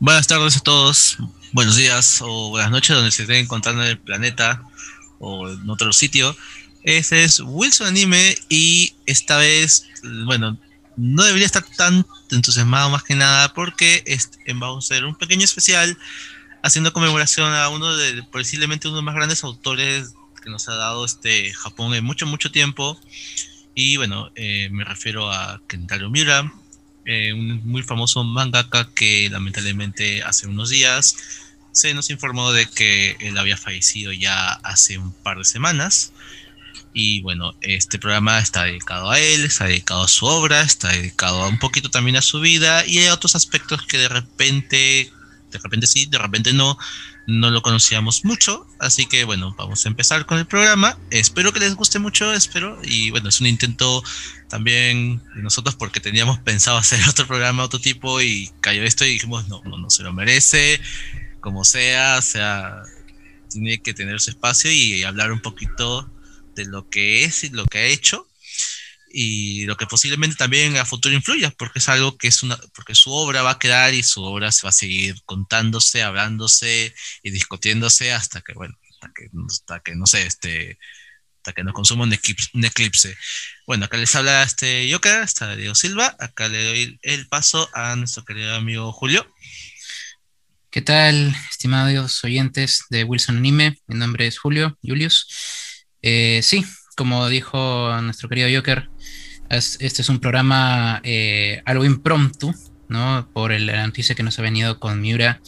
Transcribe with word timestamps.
Buenas 0.00 0.26
tardes 0.26 0.56
a 0.56 0.60
todos. 0.60 1.18
Buenos 1.52 1.76
días 1.76 2.20
o 2.22 2.50
buenas 2.50 2.70
noches 2.72 2.96
donde 2.96 3.12
se 3.12 3.22
estén 3.22 3.36
encontrando 3.36 3.82
en 3.84 3.90
el 3.90 3.98
planeta 3.98 4.62
o 5.20 5.48
en 5.48 5.70
otro 5.70 5.92
sitio. 5.92 6.36
Este 6.82 7.24
es 7.24 7.40
Wilson 7.40 7.86
Anime 7.86 8.34
y 8.48 8.94
esta 9.06 9.38
vez, 9.38 9.86
bueno, 10.24 10.58
no 10.96 11.22
debería 11.24 11.46
estar 11.46 11.64
tan 11.76 12.04
entusiasmado 12.30 12.90
más 12.90 13.02
que 13.04 13.14
nada 13.14 13.54
porque 13.54 14.02
vamos 14.56 14.90
a 14.90 14.94
hacer 14.94 15.04
un 15.04 15.14
pequeño 15.14 15.44
especial 15.44 15.96
haciendo 16.62 16.92
conmemoración 16.92 17.54
a 17.54 17.68
uno 17.68 17.96
de 17.96 18.22
posiblemente 18.24 18.88
uno 18.88 18.96
de 18.96 19.02
los 19.02 19.06
más 19.06 19.14
grandes 19.14 19.44
autores 19.44 20.14
que 20.42 20.50
nos 20.50 20.68
ha 20.68 20.74
dado 20.74 21.04
este 21.04 21.52
Japón 21.54 21.94
en 21.94 22.04
mucho, 22.04 22.26
mucho 22.26 22.50
tiempo. 22.50 23.00
Y 23.78 23.98
bueno, 23.98 24.30
eh, 24.36 24.70
me 24.72 24.84
refiero 24.84 25.30
a 25.30 25.60
Kentaro 25.68 26.08
Miura, 26.08 26.50
eh, 27.04 27.34
un 27.34 27.60
muy 27.68 27.82
famoso 27.82 28.24
mangaka 28.24 28.88
que 28.94 29.28
lamentablemente 29.30 30.22
hace 30.22 30.46
unos 30.46 30.70
días 30.70 31.14
se 31.72 31.92
nos 31.92 32.08
informó 32.08 32.52
de 32.52 32.64
que 32.64 33.18
él 33.20 33.36
había 33.36 33.58
fallecido 33.58 34.12
ya 34.12 34.50
hace 34.50 34.96
un 34.96 35.12
par 35.12 35.36
de 35.36 35.44
semanas. 35.44 36.14
Y 36.94 37.20
bueno, 37.20 37.54
este 37.60 37.98
programa 37.98 38.38
está 38.38 38.64
dedicado 38.64 39.10
a 39.10 39.20
él, 39.20 39.44
está 39.44 39.66
dedicado 39.66 40.04
a 40.04 40.08
su 40.08 40.24
obra, 40.24 40.62
está 40.62 40.88
dedicado 40.88 41.44
a 41.44 41.48
un 41.48 41.58
poquito 41.58 41.90
también 41.90 42.16
a 42.16 42.22
su 42.22 42.40
vida 42.40 42.82
y 42.86 42.96
hay 42.96 43.08
otros 43.08 43.36
aspectos 43.36 43.82
que 43.82 43.98
de 43.98 44.08
repente, 44.08 45.12
de 45.50 45.58
repente 45.58 45.86
sí, 45.86 46.06
de 46.06 46.16
repente 46.16 46.54
no, 46.54 46.78
no 47.26 47.50
lo 47.50 47.62
conocíamos 47.62 48.24
mucho. 48.24 48.66
Así 48.78 49.06
que 49.06 49.24
bueno, 49.24 49.54
vamos 49.58 49.84
a 49.84 49.88
empezar 49.88 50.26
con 50.26 50.38
el 50.38 50.46
programa. 50.46 50.98
Espero 51.10 51.52
que 51.52 51.60
les 51.60 51.74
guste 51.74 51.98
mucho, 51.98 52.32
espero. 52.32 52.78
Y 52.84 53.10
bueno, 53.10 53.28
es 53.28 53.40
un 53.40 53.46
intento 53.46 54.02
también 54.48 55.22
de 55.34 55.42
nosotros 55.42 55.74
porque 55.74 56.00
teníamos 56.00 56.38
pensado 56.38 56.76
hacer 56.78 57.00
otro 57.08 57.26
programa, 57.26 57.64
otro 57.64 57.80
tipo 57.80 58.20
y 58.20 58.50
cayó 58.60 58.82
esto 58.82 59.04
y 59.04 59.12
dijimos, 59.12 59.48
no, 59.48 59.62
no, 59.64 59.78
no 59.78 59.90
se 59.90 60.02
lo 60.02 60.12
merece, 60.12 60.80
como 61.40 61.64
sea, 61.64 62.16
o 62.18 62.22
sea, 62.22 62.82
tiene 63.50 63.78
que 63.78 63.94
tener 63.94 64.20
su 64.20 64.30
espacio 64.30 64.70
y 64.70 65.02
hablar 65.02 65.32
un 65.32 65.40
poquito 65.40 66.10
de 66.54 66.64
lo 66.64 66.88
que 66.88 67.24
es 67.24 67.44
y 67.44 67.50
lo 67.50 67.66
que 67.66 67.78
ha 67.78 67.84
hecho 67.84 68.26
y 69.08 69.64
lo 69.66 69.76
que 69.76 69.86
posiblemente 69.86 70.36
también 70.36 70.76
a 70.76 70.84
futuro 70.84 71.14
influya, 71.14 71.50
porque 71.50 71.78
es 71.78 71.88
algo 71.88 72.16
que 72.16 72.28
es 72.28 72.42
una, 72.42 72.58
porque 72.74 72.94
su 72.94 73.12
obra 73.12 73.42
va 73.42 73.52
a 73.52 73.58
quedar 73.58 73.94
y 73.94 74.02
su 74.02 74.22
obra 74.22 74.52
se 74.52 74.62
va 74.66 74.70
a 74.70 74.72
seguir 74.72 75.16
contándose, 75.24 76.02
hablándose 76.02 76.94
y 77.22 77.30
discutiéndose 77.30 78.12
hasta 78.12 78.40
que, 78.42 78.52
bueno, 78.54 78.76
hasta 78.90 79.12
que, 79.14 79.28
hasta 79.48 79.80
que 79.80 79.96
no 79.96 80.06
sé, 80.06 80.26
este, 80.26 80.78
hasta 81.38 81.52
que 81.52 81.64
nos 81.64 81.74
consuma 81.74 82.04
un 82.04 82.64
eclipse. 82.64 83.16
Bueno, 83.66 83.84
acá 83.84 83.96
les 83.96 84.14
habla 84.16 84.42
este 84.42 84.88
Yoka, 84.88 85.22
está 85.22 85.54
Diego 85.54 85.74
Silva, 85.74 86.16
acá 86.18 86.48
le 86.48 86.64
doy 86.64 86.98
el 87.02 87.28
paso 87.28 87.68
a 87.72 87.94
nuestro 87.96 88.24
querido 88.24 88.54
amigo 88.54 88.92
Julio. 88.92 89.26
¿Qué 90.70 90.82
tal, 90.82 91.34
estimados 91.48 92.22
oyentes 92.24 92.84
de 92.90 93.04
Wilson 93.04 93.38
Anime? 93.38 93.78
Mi 93.86 93.96
nombre 93.96 94.26
es 94.26 94.38
Julio, 94.38 94.76
Julius. 94.82 95.26
Eh, 96.02 96.40
sí, 96.42 96.66
como 96.96 97.28
dijo 97.28 97.98
nuestro 98.02 98.28
querido 98.28 98.48
Joker, 98.54 98.90
este 99.50 100.02
es 100.02 100.08
un 100.08 100.18
programa 100.18 101.00
eh, 101.04 101.62
algo 101.64 101.84
impromptu, 101.84 102.54
¿no? 102.88 103.28
Por 103.32 103.58
la 103.60 103.86
noticia 103.86 104.14
que 104.14 104.22
nos 104.22 104.38
ha 104.38 104.42
venido 104.42 104.78
con 104.78 105.00
Miura 105.00 105.40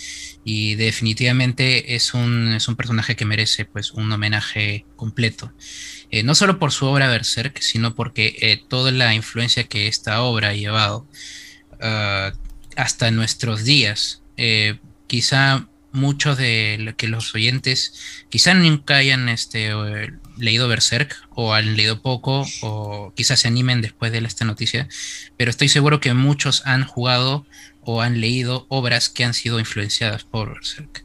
y 0.44 0.74
definitivamente 0.76 1.94
es 1.94 2.14
un, 2.14 2.48
es 2.54 2.68
un 2.68 2.76
personaje 2.76 3.16
que 3.16 3.24
merece 3.24 3.64
pues 3.64 3.92
un 3.92 4.10
homenaje 4.10 4.86
completo. 4.96 5.52
Eh, 6.10 6.22
no 6.22 6.34
solo 6.34 6.58
por 6.58 6.72
su 6.72 6.86
obra 6.86 7.08
Berserk, 7.08 7.60
sino 7.60 7.94
porque 7.94 8.60
toda 8.68 8.90
la 8.90 9.14
influencia 9.14 9.64
que 9.64 9.88
esta 9.88 10.22
obra 10.22 10.48
ha 10.48 10.54
llevado 10.54 11.06
ah, 11.80 12.32
hasta 12.76 13.10
nuestros 13.10 13.64
días. 13.64 14.22
quizá 15.06 15.68
muchos 15.92 16.36
de 16.36 16.76
lo 16.78 16.96
que 16.96 17.08
los 17.08 17.34
oyentes 17.34 18.24
quizá 18.28 18.54
nunca 18.54 18.96
hayan 18.96 19.28
este, 19.28 19.72
leído 20.38 20.68
Berserk 20.68 21.16
o 21.30 21.54
han 21.54 21.76
leído 21.76 22.02
poco 22.02 22.46
o 22.62 23.12
quizás 23.14 23.40
se 23.40 23.48
animen 23.48 23.80
después 23.80 24.12
de 24.12 24.18
esta 24.18 24.44
noticia, 24.44 24.88
pero 25.36 25.50
estoy 25.50 25.68
seguro 25.68 26.00
que 26.00 26.14
muchos 26.14 26.62
han 26.66 26.84
jugado 26.84 27.46
o 27.82 28.02
han 28.02 28.20
leído 28.20 28.66
obras 28.68 29.08
que 29.08 29.24
han 29.24 29.34
sido 29.34 29.58
influenciadas 29.58 30.24
por 30.24 30.54
Berserk. 30.54 31.04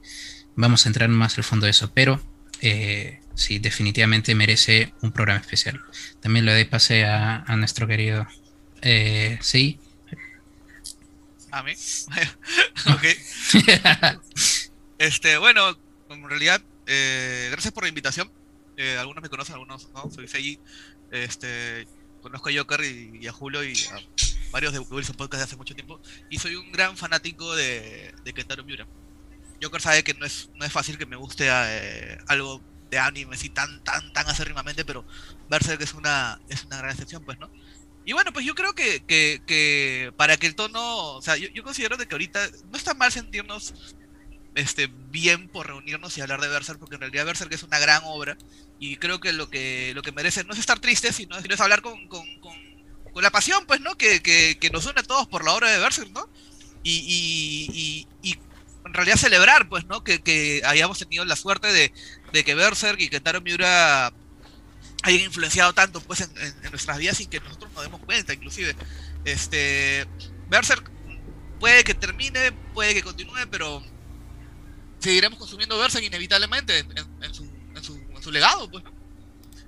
Vamos 0.55 0.85
a 0.85 0.89
entrar 0.89 1.09
más 1.09 1.38
al 1.38 1.44
fondo 1.44 1.66
de 1.66 1.71
eso, 1.71 1.91
pero 1.94 2.21
eh, 2.61 3.19
sí, 3.35 3.59
definitivamente 3.59 4.35
merece 4.35 4.94
un 5.01 5.11
programa 5.11 5.39
especial. 5.39 5.81
También 6.21 6.45
le 6.45 6.53
doy 6.53 6.65
pase 6.65 7.05
a, 7.05 7.44
nuestro 7.57 7.88
querido 7.88 8.27
eh, 8.81 9.38
sí. 9.41 9.79
A 11.51 11.63
mí. 11.63 11.73
ok. 12.94 13.03
este, 14.97 15.38
bueno, 15.38 15.77
en 16.09 16.29
realidad, 16.29 16.61
eh, 16.88 17.50
gracias 17.51 17.73
por 17.73 17.83
la 17.83 17.89
invitación. 17.89 18.31
Algunos 18.99 19.21
me 19.21 19.29
conocen, 19.29 19.53
algunos 19.53 19.89
no. 19.94 20.09
Soy 20.11 20.27
Seiji. 20.27 20.59
Este, 21.11 21.88
conozco 22.21 22.49
a 22.49 22.53
Joker 22.53 22.83
y, 22.83 23.27
a 23.27 23.31
Julio 23.31 23.63
y 23.63 23.73
a 23.91 23.99
varios 24.51 24.73
de 24.73 24.79
Wilson 24.79 25.16
Podcast 25.16 25.39
de 25.39 25.44
hace 25.45 25.55
mucho 25.55 25.75
tiempo. 25.75 26.01
Y 26.29 26.39
soy 26.39 26.55
un 26.55 26.71
gran 26.71 26.97
fanático 26.97 27.55
de, 27.55 28.13
de 28.23 28.33
Kentaro 28.33 28.63
Miura. 28.63 28.88
Joker 29.61 29.81
sabe 29.81 30.03
que 30.03 30.13
no 30.13 30.25
es, 30.25 30.49
no 30.55 30.66
es 30.66 30.71
fácil 30.71 30.97
que 30.97 31.05
me 31.05 31.16
guste 31.16 31.47
eh, 31.49 32.17
algo 32.27 32.61
de 32.89 32.99
anime 32.99 33.35
así 33.35 33.49
tan, 33.49 33.83
tan, 33.83 34.13
tan 34.13 34.27
acérrimamente, 34.29 34.85
pero 34.85 35.05
Berserk 35.50 35.81
es 35.81 35.94
una, 35.94 36.39
es 36.50 36.65
una 36.65 36.77
gran 36.77 36.91
excepción, 36.91 37.23
pues, 37.25 37.39
¿no? 37.39 37.50
Y 38.05 38.13
bueno, 38.13 38.33
pues 38.33 38.45
yo 38.45 38.53
creo 38.53 38.73
que, 38.73 39.03
que, 39.05 39.41
que 39.47 40.13
para 40.17 40.38
que 40.38 40.47
el 40.47 40.55
tono, 40.55 41.13
o 41.13 41.21
sea, 41.21 41.38
yo, 41.38 41.47
yo 41.50 41.63
considero 41.63 41.95
de 41.95 42.07
que 42.07 42.15
ahorita 42.15 42.50
no 42.69 42.77
está 42.77 42.94
mal 42.94 43.11
sentirnos 43.11 43.73
este, 44.56 44.88
bien 45.09 45.47
por 45.47 45.68
reunirnos 45.68 46.18
y 46.18 46.22
hablar 46.22 46.41
de 46.41 46.47
Berserk, 46.47 46.80
porque 46.80 46.96
en 46.96 47.02
realidad 47.02 47.25
Berserk 47.25 47.52
es 47.53 47.64
una 47.64 47.80
gran 47.80 48.02
obra 48.06 48.38
y 48.80 48.97
creo 48.97 49.19
que 49.19 49.34
lo 49.34 49.50
que, 49.50 49.94
lo 49.96 50.02
que 50.02 50.12
merece 50.12 50.44
no 50.44 50.53
es 50.53 50.59
estar 50.59 50.80
triste, 50.80 51.14
sino, 51.14 51.38
es 51.38 51.62
hablar 51.62 51.81
con, 51.81 52.08
con, 52.08 52.25
con, 52.40 52.53
la 53.24 53.31
pasión, 53.31 53.66
pues, 53.66 53.80
¿no? 53.80 53.96
Que, 53.96 54.22
que, 54.22 54.69
nos 54.72 54.86
une 54.86 55.00
a 55.00 55.03
todos 55.03 55.28
por 55.28 55.46
la 55.46 55.53
obra 55.53 55.72
de 55.72 55.80
Berserk, 55.80 56.09
¿no? 56.12 56.28
Y, 56.84 58.06
y, 58.22 58.38
en 58.86 58.94
realidad 58.94 59.16
celebrar, 59.16 59.69
pues, 59.69 59.86
¿no? 59.86 60.03
Que, 60.03 60.22
que 60.22 60.62
hayamos 60.66 61.00
tenido 61.00 61.24
la 61.24 61.38
suerte 61.38 61.72
de, 61.72 61.94
de 62.34 62.44
que 62.44 62.53
Berserk 62.53 63.00
y 63.00 63.09
que 63.09 63.22
Taro 63.22 63.40
Miura 63.40 64.12
hayan 65.03 65.22
influenciado 65.22 65.74
tanto, 65.74 66.02
pues, 66.02 66.22
en, 66.22 66.31
en, 66.38 66.69
nuestras 66.72 66.97
vidas 66.97 67.18
sin 67.18 67.30
que 67.30 67.40
nosotros 67.40 67.72
nos 67.74 67.84
demos 67.84 68.02
cuenta, 68.02 68.34
inclusive. 68.34 68.75
Este, 69.24 70.06
Berserk 70.50 70.92
puede 71.59 71.86
que 71.86 71.94
termine, 71.94 72.52
puede 72.74 72.94
que 72.94 73.03
continúe, 73.03 73.47
pero 73.50 73.81
seguiremos 75.03 75.38
consumiendo 75.38 75.78
Berserk 75.78 76.06
inevitablemente 76.06 76.80
en, 76.80 77.34
su, 77.34 77.44
en, 77.75 78.24
su, 78.24 78.31
legado, 78.31 78.72
pues. 78.72 78.84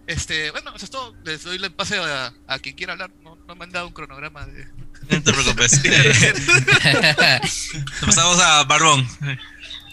Este, 0.07 0.51
bueno, 0.51 0.73
eso 0.75 0.85
es 0.85 0.91
todo. 0.91 1.15
Les 1.25 1.43
doy 1.43 1.57
el 1.57 1.71
pase 1.71 1.97
a, 1.97 2.33
a 2.47 2.59
quien 2.59 2.75
quiera 2.75 2.93
hablar. 2.93 3.11
No, 3.23 3.37
no, 3.47 3.55
me 3.55 3.65
han 3.65 3.71
dado 3.71 3.87
un 3.87 3.93
cronograma 3.93 4.45
de. 4.45 4.65
No 5.09 5.21
te 5.21 5.33
preocupes. 5.33 5.81
Pasamos 8.05 8.39
a 8.39 8.63
Barbón. 8.63 9.05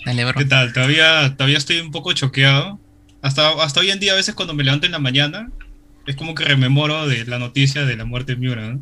Dale, 0.05 0.25
Barbón. 0.25 0.45
¿Qué 0.45 0.49
tal? 0.49 0.73
Todavía, 0.73 1.35
todavía 1.37 1.59
estoy 1.59 1.81
un 1.81 1.91
poco 1.91 2.13
choqueado. 2.13 2.79
Hasta, 3.21 3.51
hasta 3.63 3.81
hoy 3.81 3.91
en 3.91 4.01
día, 4.01 4.13
a 4.13 4.17
veces 4.17 4.35
cuando 4.35 4.55
me 4.55 4.65
levanto 4.65 4.87
en 4.87 4.93
la 4.93 4.99
mañana, 4.99 5.51
es 6.07 6.15
como 6.15 6.35
que 6.35 6.45
rememoro 6.45 7.07
de 7.07 7.25
la 7.25 7.39
noticia 7.39 7.85
de 7.85 7.97
la 7.97 8.05
muerte 8.05 8.33
de 8.33 8.39
Miura. 8.39 8.69
¿no? 8.69 8.81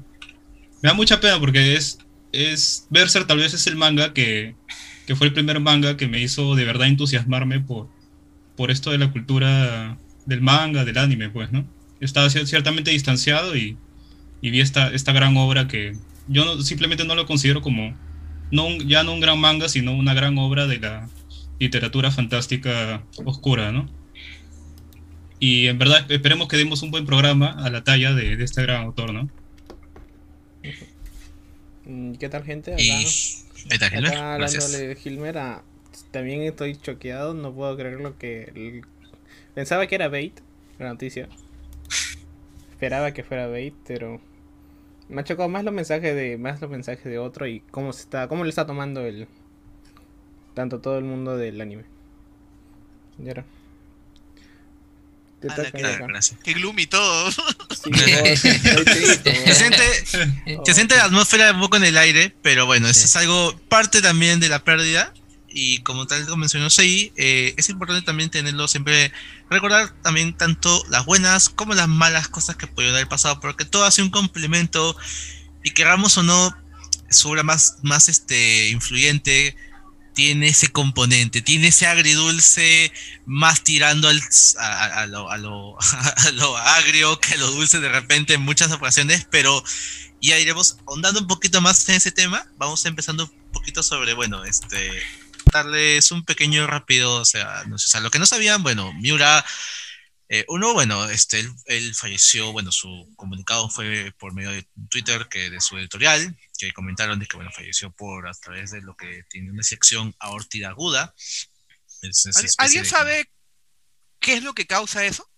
Me 0.83 0.89
da 0.89 0.95
mucha 0.95 1.21
pena 1.21 1.39
porque 1.39 1.77
es, 1.77 1.99
es 2.33 2.87
Berserk 2.91 3.27
tal 3.27 3.39
vez 3.39 3.55
es 3.55 3.67
el 3.67 3.77
manga 3.77 4.13
que, 4.13 4.57
que 5.11 5.17
fue 5.17 5.27
el 5.27 5.33
primer 5.33 5.59
manga 5.59 5.97
que 5.97 6.07
me 6.07 6.21
hizo 6.21 6.55
de 6.55 6.65
verdad 6.65 6.87
entusiasmarme 6.87 7.59
por, 7.59 7.89
por 8.55 8.71
esto 8.71 8.93
de 8.93 8.99
la 8.99 9.11
cultura 9.11 9.99
del 10.25 10.41
manga, 10.41 10.85
del 10.85 10.99
anime, 10.99 11.31
pues, 11.31 11.51
¿no? 11.51 11.67
Estaba 11.99 12.31
ciertamente 12.31 12.93
distanciado 12.93 13.57
y, 13.57 13.77
y 14.41 14.51
vi 14.51 14.61
esta, 14.61 14.95
esta 14.95 15.11
gran 15.11 15.37
obra 15.37 15.67
que 15.67 15.97
yo 16.29 16.63
simplemente 16.63 17.05
no 17.05 17.17
lo 17.17 17.27
considero 17.27 17.61
como, 17.61 17.93
no 18.53 18.69
ya 18.87 19.03
no 19.03 19.13
un 19.13 19.19
gran 19.19 19.41
manga, 19.41 19.69
sino 19.69 19.97
una 19.97 20.15
gran 20.15 20.39
obra 20.39 20.69
de 20.69 20.79
la 20.79 21.09
literatura 21.59 22.13
fantástica 22.13 23.03
oscura, 23.25 23.73
¿no? 23.73 23.91
Y 25.41 25.67
en 25.67 25.77
verdad 25.77 26.07
esperemos 26.09 26.47
que 26.47 26.57
demos 26.57 26.83
un 26.83 26.93
buen 26.93 27.05
programa 27.05 27.49
a 27.49 27.69
la 27.69 27.83
talla 27.83 28.15
de, 28.15 28.37
de 28.37 28.45
este 28.45 28.63
gran 28.63 28.85
autor, 28.85 29.13
¿no? 29.13 29.29
¿Qué 32.21 32.29
tal, 32.29 32.45
gente? 32.45 32.77
Acá 33.67 34.35
hablándole 34.35 34.89
de 34.89 34.97
Gilmer, 34.97 35.37
también 36.11 36.43
estoy 36.43 36.77
choqueado, 36.77 37.35
no 37.35 37.53
puedo 37.53 37.77
creer 37.77 38.01
lo 38.01 38.19
que... 38.19 38.83
Pensaba 39.55 39.87
que 39.87 39.95
era 39.95 40.09
bait, 40.09 40.41
la 40.79 40.89
noticia. 40.89 41.29
Esperaba 42.71 43.13
que 43.13 43.25
fuera 43.25 43.47
bait, 43.47 43.75
pero... 43.87 44.21
Me 45.09 45.21
ha 45.23 45.25
chocado 45.25 45.49
más 45.49 45.65
los 45.65 45.75
mensajes 45.75 46.15
de 46.15 46.39
más 46.39 46.61
los 46.61 46.71
mensajes 46.71 47.05
de 47.05 47.19
otro 47.19 47.49
y 47.49 47.61
cómo 47.73 47.93
se 47.93 48.03
está 48.03 48.29
cómo 48.29 48.45
le 48.45 48.51
está 48.51 48.65
tomando 48.65 49.01
el 49.01 49.27
tanto 50.55 50.81
todo 50.81 50.99
el 50.99 51.05
mundo 51.05 51.37
del 51.37 51.61
anime. 51.61 51.85
Ya 53.19 53.33
era. 53.33 53.45
Te 55.41 55.49
qué, 56.43 56.53
gloomy 56.53 56.87
todo. 56.87 57.33
se 57.73 59.55
siente, 59.55 59.85
se 60.65 60.75
siente 60.75 60.97
la 60.97 61.05
atmósfera 61.05 61.53
un 61.53 61.61
poco 61.61 61.77
en 61.79 61.85
el 61.85 61.97
aire, 61.97 62.35
pero 62.43 62.67
bueno, 62.67 62.89
eso 62.89 63.07
es 63.07 63.17
algo 63.17 63.59
parte 63.69 64.03
también 64.03 64.39
de 64.39 64.51
la 64.51 64.63
pérdida. 64.65 65.15
Y 65.49 65.79
como 65.79 66.07
tal 66.07 66.25
como 66.27 66.37
mencionó 66.37 66.69
Sei, 66.71 67.13
eh, 67.17 67.55
es 67.57 67.71
importante 67.71 68.03
también 68.03 68.31
tenerlo 68.31 68.69
siempre, 68.69 69.13
recordar 69.49 69.91
también 70.03 70.37
tanto 70.37 70.85
las 70.91 71.07
buenas 71.07 71.49
como 71.49 71.75
las 71.75 71.89
malas 71.89 72.29
cosas 72.29 72.57
que 72.57 72.67
pudieron 72.69 72.95
haber 72.95 73.09
pasado, 73.09 73.41
porque 73.41 73.65
todo 73.65 73.85
hace 73.85 74.03
un 74.03 74.11
complemento 74.11 74.97
y 75.65 75.71
queramos 75.73 76.19
o 76.19 76.23
no, 76.23 76.55
su 77.09 77.31
obra 77.31 77.43
más, 77.43 77.79
más 77.83 78.09
este, 78.09 78.69
influyente 78.69 79.57
tiene 80.21 80.49
ese 80.49 80.69
componente, 80.69 81.41
tiene 81.41 81.69
ese 81.69 81.87
agridulce 81.87 82.93
más 83.25 83.65
tirando 83.65 84.07
al, 84.07 84.21
a, 84.59 85.07
lo, 85.07 85.31
a, 85.31 85.39
lo, 85.39 85.79
a, 85.81 86.31
lo, 86.33 86.59
agrio 86.59 87.19
que 87.19 87.33
a 87.33 87.37
lo 87.39 87.51
dulce 87.51 87.81
de 87.81 87.89
repente 87.89 88.35
en 88.35 88.43
muchas 88.43 88.71
ocasiones, 88.71 89.27
pero 89.31 89.65
ya 90.21 90.39
iremos 90.39 90.77
ahondando 90.87 91.21
un 91.21 91.27
poquito 91.27 91.63
más 91.63 91.89
en 91.89 91.95
ese 91.95 92.13
tema. 92.13 92.47
Vamos 92.59 92.85
empezando 92.85 93.25
un 93.25 93.53
poquito 93.53 93.83
sobre, 93.83 94.13
bueno, 94.13 94.45
este, 94.45 94.93
darles 95.55 96.11
un 96.11 96.23
pequeño 96.23 96.67
rápido, 96.67 97.15
o 97.15 97.25
sea, 97.25 97.65
no 97.67 97.79
sé, 97.79 97.99
lo 98.03 98.11
que 98.11 98.19
no 98.19 98.27
sabían, 98.27 98.63
bueno, 98.63 98.93
Miura, 99.01 99.43
eh, 100.33 100.45
uno, 100.47 100.75
bueno, 100.75 101.11
este, 101.11 101.45
él, 101.67 101.95
falleció, 101.97 102.53
bueno, 102.53 102.71
su 102.71 103.13
comunicado 103.17 103.69
fue 103.69 104.15
por 104.17 104.33
medio 104.33 104.53
de 104.53 104.65
Twitter, 104.89 105.27
que 105.29 105.51
de 105.51 105.61
su 105.61 105.77
editorial, 105.77 106.37
que 106.57 106.73
comentaron 106.73 107.19
de 107.19 107.27
que, 107.27 107.37
bueno, 107.37 107.51
falleció 107.51 107.91
por 107.91 108.29
a 108.29 108.33
través 108.35 108.71
de 108.71 108.81
lo 108.81 108.95
que 108.97 109.25
tiene 109.29 109.51
una 109.51 109.65
sección 109.65 110.15
aórtida 110.21 110.69
aguda. 110.69 111.17
¿Alguien 112.59 112.87
sabe 112.87 113.29
qué 114.21 114.35
es 114.35 114.45
lo 114.45 114.55
que 114.55 114.69
causa 114.69 115.05
eso? 115.05 115.29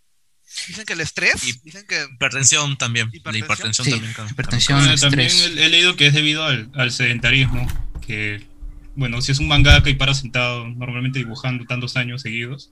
Dicen 0.69 0.85
que 0.85 0.93
el 0.93 1.01
estrés, 1.01 1.43
y 1.43 1.53
dicen 1.65 1.87
que... 1.87 2.07
Hipertensión 2.13 2.77
también, 2.77 3.11
la 3.25 3.39
hipertensión 3.39 3.89
también. 3.89 4.15
Hipertensión, 4.31 5.01
también, 5.01 5.31
he, 5.57 5.71
leído 5.71 5.97
que 5.97 6.09
es 6.09 6.13
debido 6.13 6.45
al, 6.45 6.71
al 6.75 6.93
sedentarismo, 6.93 7.67
que 8.07 8.47
bueno, 8.95 9.23
si 9.23 9.33
es 9.33 9.39
un 9.39 9.49
mangaka 9.49 9.89
y 9.89 9.95
para 9.95 10.13
sentado 10.13 10.69
normalmente 10.69 11.19
dibujando 11.19 11.65
tantos 11.65 11.97
años 11.97 12.21
seguidos, 12.21 12.71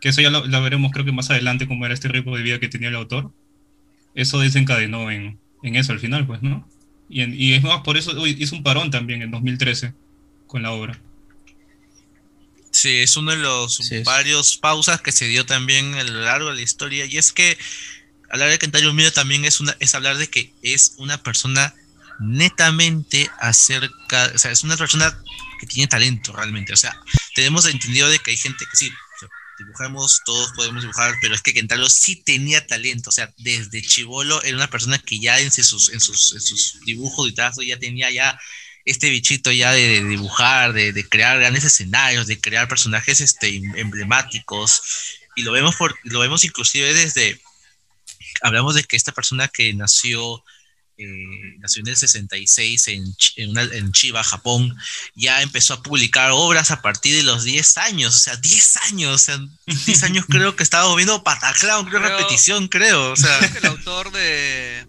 que 0.00 0.10
eso 0.10 0.20
ya 0.20 0.30
lo, 0.30 0.42
veremos 0.62 0.92
creo 0.92 1.04
que 1.04 1.12
más 1.12 1.30
adelante 1.30 1.66
cómo 1.66 1.84
era 1.84 1.94
este 1.94 2.08
ritmo 2.08 2.36
de 2.36 2.42
vida 2.42 2.60
que 2.60 2.68
tenía 2.68 2.88
el 2.88 2.96
autor, 2.96 3.32
eso 4.14 4.38
desencadenó 4.38 5.10
en, 5.10 5.38
en 5.62 5.76
eso 5.76 5.92
al 5.92 6.00
final, 6.00 6.26
pues, 6.26 6.42
¿no? 6.42 6.68
Y, 7.08 7.22
y, 7.24 7.54
es 7.54 7.62
más, 7.62 7.82
por 7.82 7.96
eso 7.96 8.26
hizo 8.26 8.56
un 8.56 8.62
parón 8.62 8.90
también 8.90 9.22
en 9.22 9.30
2013 9.30 9.94
con 10.46 10.62
la 10.62 10.72
obra. 10.72 11.00
Sí, 12.70 12.96
es 12.98 13.16
uno 13.16 13.32
de 13.32 13.38
los 13.38 13.80
varios 14.04 14.56
pausas 14.56 15.00
que 15.00 15.10
se 15.10 15.26
dio 15.26 15.46
también 15.46 15.94
a 15.94 16.04
lo 16.04 16.20
largo 16.20 16.50
de 16.50 16.56
la 16.56 16.62
historia. 16.62 17.06
Y 17.06 17.16
es 17.16 17.32
que 17.32 17.56
hablar 18.30 18.50
de 18.50 18.58
Kentaro 18.58 18.92
Miura 18.92 19.10
también 19.10 19.44
es, 19.44 19.60
una, 19.60 19.76
es 19.80 19.94
hablar 19.94 20.16
de 20.16 20.28
que 20.28 20.52
es 20.62 20.94
una 20.98 21.22
persona 21.22 21.74
netamente 22.20 23.28
acerca, 23.40 24.30
o 24.34 24.38
sea, 24.38 24.50
es 24.50 24.64
una 24.64 24.76
persona 24.76 25.16
que 25.58 25.66
tiene 25.66 25.88
talento 25.88 26.32
realmente. 26.32 26.72
O 26.72 26.76
sea, 26.76 27.00
tenemos 27.34 27.66
entendido 27.66 28.08
de 28.08 28.18
que 28.18 28.32
hay 28.32 28.36
gente 28.36 28.64
que 28.64 28.76
sí, 28.76 28.92
dibujamos, 29.58 30.22
todos 30.24 30.52
podemos 30.52 30.82
dibujar, 30.82 31.14
pero 31.20 31.34
es 31.34 31.42
que 31.42 31.54
Kentaro 31.54 31.88
sí 31.88 32.16
tenía 32.16 32.66
talento. 32.66 33.10
O 33.10 33.12
sea, 33.12 33.32
desde 33.38 33.82
chivolo 33.82 34.42
era 34.42 34.56
una 34.56 34.70
persona 34.70 34.98
que 34.98 35.18
ya 35.18 35.40
en 35.40 35.50
sus, 35.50 35.90
en 35.90 36.00
sus, 36.00 36.80
dibujos 36.84 37.28
y 37.28 37.32
trazos 37.32 37.66
ya 37.66 37.78
tenía 37.78 38.10
ya 38.10 38.38
este 38.84 39.10
bichito 39.10 39.52
ya 39.52 39.72
de, 39.72 40.02
dibujar, 40.04 40.72
de, 40.72 40.92
de, 40.92 41.08
crear 41.08 41.38
grandes 41.38 41.64
escenarios, 41.64 42.26
de 42.26 42.40
crear 42.40 42.68
personajes 42.68 43.20
este, 43.20 43.56
emblemáticos. 43.76 44.80
Y 45.36 45.42
lo 45.42 45.52
vemos, 45.52 45.76
por, 45.76 45.94
lo 46.04 46.20
vemos 46.20 46.44
inclusive 46.44 46.94
desde, 46.94 47.40
hablamos 48.42 48.74
de 48.74 48.84
que 48.84 48.96
esta 48.96 49.12
persona 49.12 49.48
que 49.48 49.74
nació 49.74 50.42
eh, 50.98 51.56
nació 51.60 51.80
en 51.82 51.88
el 51.88 51.96
66 51.96 52.88
en, 52.88 53.04
en, 53.36 53.56
en, 53.56 53.92
Chiba, 53.92 54.24
Japón, 54.24 54.76
ya 55.14 55.42
empezó 55.42 55.74
a 55.74 55.82
publicar 55.82 56.32
obras 56.32 56.72
a 56.72 56.82
partir 56.82 57.14
de 57.14 57.22
los 57.22 57.44
10 57.44 57.78
años, 57.78 58.16
o 58.16 58.18
sea, 58.18 58.36
10 58.36 58.76
años, 58.88 59.14
o 59.14 59.18
sea, 59.18 59.38
10 59.66 60.02
años 60.02 60.26
creo 60.28 60.56
que 60.56 60.64
estaba 60.64 60.92
viendo 60.96 61.22
Pataclown, 61.22 61.86
creo, 61.86 62.00
repetición, 62.00 62.66
creo, 62.66 63.12
o 63.12 63.16
sea. 63.16 63.38
el 63.58 63.66
autor 63.66 64.10
de, 64.10 64.86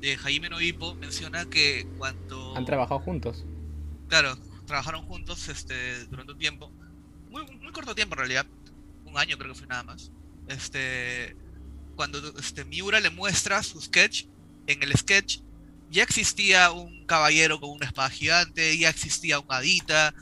de 0.00 0.16
Jaime 0.18 0.50
Noipo 0.50 0.94
menciona 0.94 1.44
que 1.46 1.84
cuando... 1.98 2.56
Han 2.56 2.64
trabajado 2.64 3.00
juntos. 3.00 3.44
Claro, 4.08 4.38
trabajaron 4.66 5.04
juntos 5.06 5.48
este, 5.48 6.04
durante 6.06 6.32
un 6.32 6.38
tiempo, 6.38 6.70
muy, 7.28 7.44
muy 7.44 7.72
corto 7.72 7.94
tiempo 7.96 8.14
en 8.14 8.18
realidad, 8.18 8.46
un 9.04 9.18
año 9.18 9.36
creo 9.36 9.52
que 9.52 9.58
fue 9.58 9.66
nada 9.66 9.82
más. 9.82 10.12
Este, 10.46 11.36
cuando 11.96 12.18
este, 12.38 12.64
Miura 12.64 13.00
le 13.00 13.10
muestra 13.10 13.62
su 13.64 13.80
sketch, 13.80 14.26
en 14.66 14.82
el 14.82 14.96
sketch 14.96 15.38
ya 15.90 16.02
existía 16.02 16.72
un 16.72 17.06
caballero 17.06 17.60
con 17.60 17.70
una 17.70 17.86
espada 17.86 18.10
gigante, 18.10 18.76
ya 18.76 18.88
existía 18.88 19.38
un 19.38 19.46
hadita. 19.48 20.12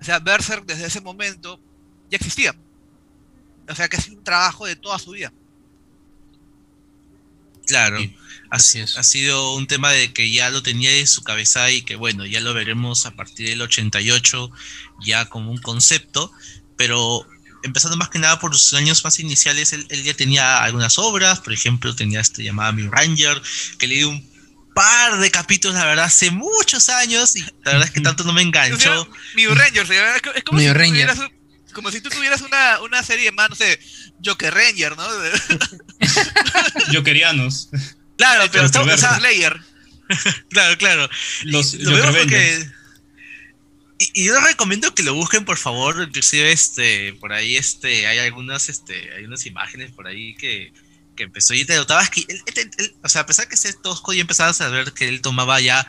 O 0.00 0.04
sea, 0.04 0.18
Berserk 0.18 0.66
desde 0.66 0.86
ese 0.86 1.00
momento 1.00 1.58
ya 2.10 2.16
existía. 2.16 2.54
O 3.68 3.74
sea, 3.74 3.88
que 3.88 3.96
es 3.96 4.08
un 4.08 4.22
trabajo 4.22 4.66
de 4.66 4.76
toda 4.76 4.98
su 4.98 5.12
vida. 5.12 5.32
Claro, 7.66 7.98
así 8.50 8.80
es. 8.80 8.98
ha 8.98 9.02
sido 9.02 9.54
un 9.54 9.66
tema 9.66 9.92
de 9.92 10.12
que 10.12 10.30
ya 10.30 10.50
lo 10.50 10.62
tenía 10.62 10.98
en 10.98 11.06
su 11.06 11.22
cabeza 11.22 11.70
y 11.70 11.82
que 11.82 11.96
bueno, 11.96 12.26
ya 12.26 12.40
lo 12.40 12.52
veremos 12.52 13.06
a 13.06 13.12
partir 13.12 13.48
del 13.48 13.62
88 13.62 14.50
ya 15.04 15.26
como 15.26 15.50
un 15.50 15.58
concepto, 15.58 16.32
pero 16.76 17.26
empezando 17.62 17.96
más 17.96 18.08
que 18.08 18.18
nada 18.18 18.38
por 18.38 18.52
los 18.52 18.74
años 18.74 19.04
más 19.04 19.18
iniciales, 19.18 19.72
él, 19.72 19.86
ya 20.02 20.14
tenía 20.14 20.62
algunas 20.62 20.98
obras, 20.98 21.40
por 21.40 21.52
ejemplo, 21.52 21.94
tenía 21.94 22.20
este 22.20 22.42
llamada 22.42 22.72
Mi 22.72 22.86
Ranger, 22.88 23.40
que 23.78 23.86
leí 23.86 24.04
un 24.04 24.26
par 24.74 25.18
de 25.18 25.30
capítulos, 25.30 25.76
la 25.76 25.84
verdad, 25.84 26.06
hace 26.06 26.30
muchos 26.30 26.88
años, 26.88 27.36
y 27.36 27.40
la 27.40 27.50
verdad 27.64 27.84
es 27.84 27.90
que 27.90 28.00
tanto 28.00 28.24
no 28.24 28.32
me 28.32 28.42
enganchó. 28.42 29.08
Mi 29.34 29.46
Ranger, 29.46 29.86
es 30.34 30.44
como, 30.44 30.58
si 30.58 30.72
Ranger. 30.72 31.10
como 31.72 31.90
si 31.90 32.00
tú 32.00 32.10
tuvieras 32.10 32.40
una, 32.42 32.80
una 32.80 33.02
serie 33.02 33.32
más, 33.32 33.50
no 33.50 33.56
sé, 33.56 33.78
Joker 34.24 34.52
Ranger, 34.54 34.96
¿no? 34.96 35.04
Jokerianos. 36.92 37.68
Claro, 38.16 38.48
pero 38.52 38.66
está, 38.66 38.82
o 38.82 38.96
sea, 38.96 39.20
claro, 40.48 40.78
claro. 40.78 41.08
Los, 41.44 41.74
lo 41.74 41.92
veo 41.92 42.12
porque 42.12 42.70
y, 44.14 44.24
yo 44.24 44.34
les 44.34 44.44
recomiendo 44.44 44.94
que 44.94 45.02
lo 45.02 45.14
busquen, 45.14 45.44
por 45.44 45.58
favor. 45.58 46.02
Inclusive, 46.02 46.52
este, 46.52 47.12
por 47.14 47.32
ahí, 47.32 47.56
este, 47.56 48.06
hay 48.06 48.18
algunas, 48.18 48.68
este, 48.68 49.12
hay 49.14 49.24
unas 49.24 49.46
imágenes 49.46 49.92
por 49.92 50.06
ahí 50.06 50.34
que, 50.34 50.72
que 51.16 51.24
empezó 51.24 51.54
y 51.54 51.64
te 51.64 51.76
notabas 51.76 52.10
que, 52.10 52.26
o 53.02 53.08
sea, 53.08 53.22
a 53.22 53.26
pesar 53.26 53.48
que 53.48 53.54
es 53.54 53.82
tosco, 53.82 54.12
y 54.12 54.20
empezabas 54.20 54.60
a 54.60 54.68
ver 54.68 54.92
que 54.92 55.08
él 55.08 55.20
tomaba 55.20 55.60
ya 55.60 55.86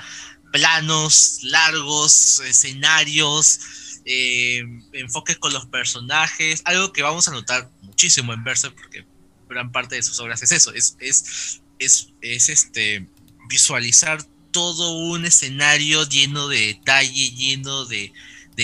planos 0.51 1.39
largos, 1.43 2.41
escenarios, 2.41 3.59
eh, 4.05 4.63
enfoques 4.91 5.38
con 5.38 5.53
los 5.53 5.65
personajes, 5.65 6.61
algo 6.65 6.93
que 6.93 7.01
vamos 7.01 7.27
a 7.27 7.31
notar 7.31 7.71
muchísimo 7.81 8.33
en 8.33 8.43
Berserk, 8.43 8.75
porque 8.75 9.05
gran 9.49 9.71
parte 9.71 9.95
de 9.95 10.03
sus 10.03 10.19
obras 10.19 10.41
es 10.43 10.51
eso, 10.51 10.73
es, 10.73 10.95
es, 10.99 11.61
es, 11.79 12.09
es 12.21 12.49
este, 12.49 13.07
visualizar 13.47 14.23
todo 14.53 14.93
un 14.93 15.25
escenario 15.25 16.07
lleno 16.07 16.48
de 16.48 16.67
detalle, 16.67 17.31
lleno 17.31 17.86
de, 17.86 18.13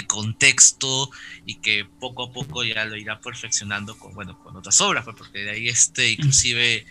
contexto 0.07 1.09
y 1.45 1.55
que 1.55 1.83
poco 1.99 2.23
a 2.23 2.31
poco 2.31 2.63
ya 2.63 2.85
lo 2.85 2.95
irá 2.95 3.19
perfeccionando 3.19 3.97
con, 3.97 4.13
bueno, 4.13 4.39
con 4.39 4.55
otras 4.55 4.79
obras, 4.79 5.03
pues, 5.03 5.17
porque 5.17 5.39
de 5.39 5.49
ahí 5.49 5.67
este, 5.67 6.11
inclusive 6.11 6.85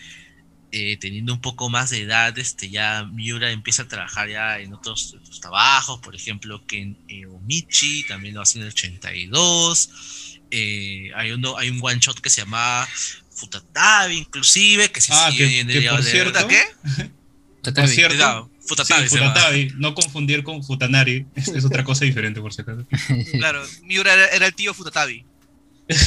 eh, 0.70 0.98
teniendo 0.98 1.32
un 1.32 1.40
poco 1.40 1.70
más 1.70 1.88
de 1.88 2.02
edad, 2.02 2.38
este, 2.38 2.68
ya 2.68 3.04
Miura 3.04 3.50
empieza 3.50 3.84
a 3.84 3.88
trabajar 3.88 4.28
ya 4.28 4.58
en 4.58 4.74
otros, 4.74 5.16
trabajos, 5.40 6.00
por 6.00 6.14
ejemplo, 6.14 6.66
que 6.66 6.82
en 6.82 6.98
eh, 7.08 7.24
Omichi, 7.24 8.04
también 8.06 8.34
lo 8.34 8.42
hace 8.42 8.58
en 8.58 8.64
el 8.64 8.70
82, 8.70 10.40
eh, 10.50 11.10
hay, 11.14 11.30
uno, 11.30 11.56
hay 11.56 11.70
un 11.70 11.78
one 11.80 12.00
shot 12.00 12.20
que 12.20 12.28
se 12.28 12.42
llama 12.42 12.86
Futatabi, 13.30 14.18
inclusive, 14.18 14.90
que 14.90 15.00
sí 15.00 15.12
ah, 15.14 15.30
que, 15.34 15.66
que 15.66 15.88
por 15.88 16.02
cierto, 16.02 16.48
¿qué? 16.48 16.62
Por 17.72 17.88
cierto, 17.88 18.50
Futatabi, 18.68 19.72
no 19.76 19.94
confundir 19.94 20.42
con 20.42 20.62
Futanari, 20.62 21.26
es, 21.34 21.64
otra 21.64 21.84
cosa 21.84 22.04
diferente 22.04 22.40
por 22.40 22.52
si 22.52 22.62
acaso. 22.62 22.86
Claro, 23.32 23.64
Miura 23.82 24.12
era, 24.32 24.46
el 24.46 24.54
tío 24.54 24.74
Futatabi. 24.74 25.24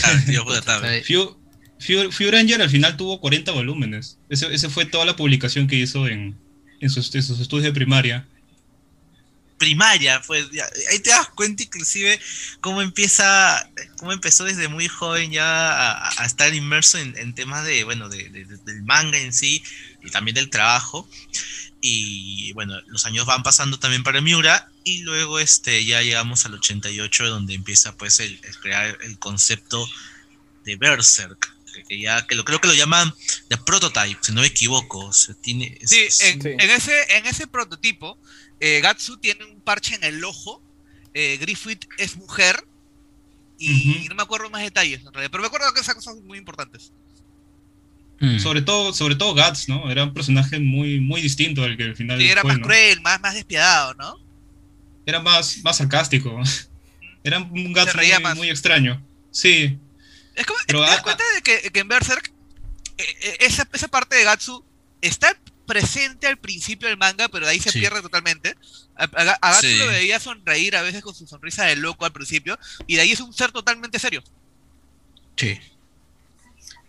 Ah, 0.03 0.11
el 0.11 0.25
tío 0.25 0.43
Futatabi. 0.43 1.01
Few, 1.81 2.31
Ranger 2.31 2.61
al 2.61 2.69
final 2.69 2.95
tuvo 2.95 3.19
40 3.19 3.51
volúmenes. 3.51 4.19
Ese, 4.29 4.53
ese 4.53 4.69
fue 4.69 4.85
toda 4.85 5.05
la 5.05 5.15
publicación 5.15 5.67
que 5.67 5.77
hizo 5.77 6.07
en, 6.07 6.37
en, 6.79 6.89
sus, 6.89 7.13
estudios 7.15 7.63
de 7.63 7.71
primaria. 7.71 8.27
Primaria, 9.57 10.21
pues 10.25 10.47
ahí 10.89 10.99
te 10.99 11.11
das 11.11 11.27
cuenta 11.29 11.61
inclusive 11.61 12.19
cómo 12.61 12.81
empieza, 12.81 13.69
cómo 13.97 14.11
empezó 14.11 14.43
desde 14.43 14.67
muy 14.67 14.87
joven 14.87 15.31
ya 15.31 16.07
a, 16.07 16.25
estar 16.25 16.53
inmerso 16.53 16.97
en, 16.97 17.33
temas 17.35 17.65
de, 17.65 17.83
bueno, 17.83 18.09
de, 18.09 18.29
del 18.29 18.83
manga 18.83 19.19
en 19.19 19.33
sí 19.33 19.63
y 20.03 20.09
también 20.09 20.35
del 20.35 20.49
trabajo. 20.49 21.07
Y 21.81 22.53
bueno, 22.53 22.79
los 22.87 23.05
años 23.07 23.25
van 23.25 23.41
pasando 23.41 23.79
también 23.79 24.03
para 24.03 24.21
Miura 24.21 24.69
y 24.83 24.99
luego 24.99 25.39
este, 25.39 25.83
ya 25.83 26.01
llegamos 26.01 26.45
al 26.45 26.53
88 26.53 27.27
donde 27.27 27.55
empieza 27.55 27.97
pues 27.97 28.19
el, 28.19 28.39
crear 28.61 28.97
el 29.01 29.17
concepto 29.17 29.89
de 30.63 30.75
Berserk. 30.75 31.55
que, 31.87 31.99
ya, 31.99 32.27
que 32.27 32.35
lo 32.35 32.45
creo 32.45 32.61
que 32.61 32.67
lo 32.67 32.75
llaman 32.75 33.11
de 33.49 33.57
prototype, 33.57 34.19
si 34.21 34.31
no 34.31 34.41
me 34.41 34.47
equivoco. 34.47 35.09
tiene, 35.41 35.79
sí, 35.83 36.07
en, 36.21 36.59
ese, 36.69 37.17
en 37.17 37.25
ese 37.25 37.47
prototipo, 37.47 38.17
eh, 38.59 38.79
Gatsu 38.81 39.17
tiene 39.17 39.45
un 39.45 39.59
parche 39.61 39.95
en 39.95 40.03
el 40.03 40.23
ojo, 40.23 40.61
eh, 41.15 41.37
Griffith 41.41 41.87
es 41.97 42.15
mujer, 42.15 42.63
y 43.57 44.07
no 44.09 44.15
me 44.15 44.23
acuerdo 44.23 44.49
más 44.49 44.63
detalles 44.63 45.01
en 45.01 45.13
realidad, 45.13 45.29
pero 45.31 45.41
me 45.41 45.47
acuerdo 45.47 45.71
que 45.73 45.81
esas 45.81 45.93
cosas 45.93 46.15
son 46.15 46.25
muy 46.25 46.37
importantes. 46.37 46.91
Mm. 48.21 48.37
Sobre 48.37 48.61
todo, 48.61 48.93
sobre 48.93 49.15
todo 49.15 49.33
Guts, 49.33 49.67
¿no? 49.67 49.89
Era 49.89 50.03
un 50.03 50.13
personaje 50.13 50.59
muy, 50.59 50.99
muy 50.99 51.21
distinto 51.21 51.63
al 51.63 51.75
que 51.75 51.85
al 51.85 51.95
final. 51.95 52.19
Sí, 52.19 52.29
era 52.29 52.43
más 52.43 52.59
cruel, 52.59 53.01
más, 53.01 53.19
más 53.19 53.33
despiadado, 53.33 53.95
¿no? 53.95 54.15
Era 55.07 55.19
más, 55.19 55.57
más 55.63 55.77
sarcástico. 55.77 56.39
Era 57.23 57.39
un 57.39 57.73
Guts 57.73 57.95
muy, 57.95 58.35
muy, 58.35 58.49
extraño. 58.49 59.01
Sí. 59.31 59.77
Es 60.35 60.45
como, 60.45 60.59
¿Te 60.67 60.77
das 60.77 61.01
cuenta 61.01 61.23
de 61.35 61.41
que, 61.41 61.79
en 61.79 61.87
Berserk 61.87 62.31
eh, 62.99 63.03
eh, 63.21 63.37
esa, 63.39 63.67
esa 63.73 63.87
parte 63.87 64.15
de 64.15 64.23
Gatsu 64.23 64.63
está 65.01 65.35
presente 65.65 66.27
al 66.27 66.37
principio 66.37 66.87
del 66.87 66.97
manga, 66.97 67.27
pero 67.27 67.47
de 67.47 67.53
ahí 67.53 67.59
se 67.59 67.71
pierde 67.71 68.03
totalmente. 68.03 68.55
A, 68.95 69.07
Gatsu 69.07 69.67
lo 69.77 69.87
veía 69.87 70.19
sonreír 70.19 70.75
a 70.75 70.83
veces 70.83 71.01
con 71.01 71.15
su 71.15 71.25
sonrisa 71.25 71.65
de 71.65 71.75
loco 71.75 72.05
al 72.05 72.11
principio, 72.11 72.59
y 72.85 72.97
de 72.97 73.01
ahí 73.01 73.11
es 73.13 73.19
un 73.19 73.33
ser 73.33 73.51
totalmente 73.51 73.97
serio. 73.97 74.23
Sí. 75.37 75.59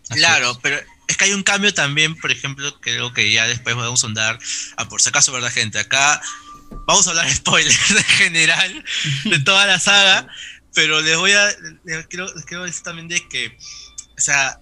claro, 0.09 0.59
pero 0.61 0.77
es 1.07 1.17
que 1.17 1.25
hay 1.25 1.33
un 1.33 1.43
cambio 1.43 1.73
también, 1.73 2.15
por 2.15 2.31
ejemplo, 2.31 2.79
creo 2.79 3.13
que 3.13 3.31
ya 3.31 3.47
después 3.47 3.75
vamos 3.75 4.03
a 4.03 4.07
andar, 4.07 4.39
a 4.77 4.87
por 4.87 5.01
si 5.01 5.09
acaso, 5.09 5.31
¿verdad, 5.31 5.51
gente? 5.51 5.79
Acá 5.79 6.21
vamos 6.87 7.07
a 7.07 7.11
hablar 7.11 7.27
de 7.27 7.35
spoilers 7.35 7.91
en 7.91 8.03
general 8.03 8.85
de 9.25 9.39
toda 9.39 9.65
la 9.65 9.79
saga, 9.79 10.27
pero 10.73 11.01
les 11.01 11.17
voy 11.17 11.31
a, 11.31 11.49
les 11.83 12.07
quiero, 12.07 12.31
decir 12.65 12.83
también 12.83 13.07
de 13.07 13.27
que, 13.27 13.57
o 14.17 14.21
sea, 14.21 14.59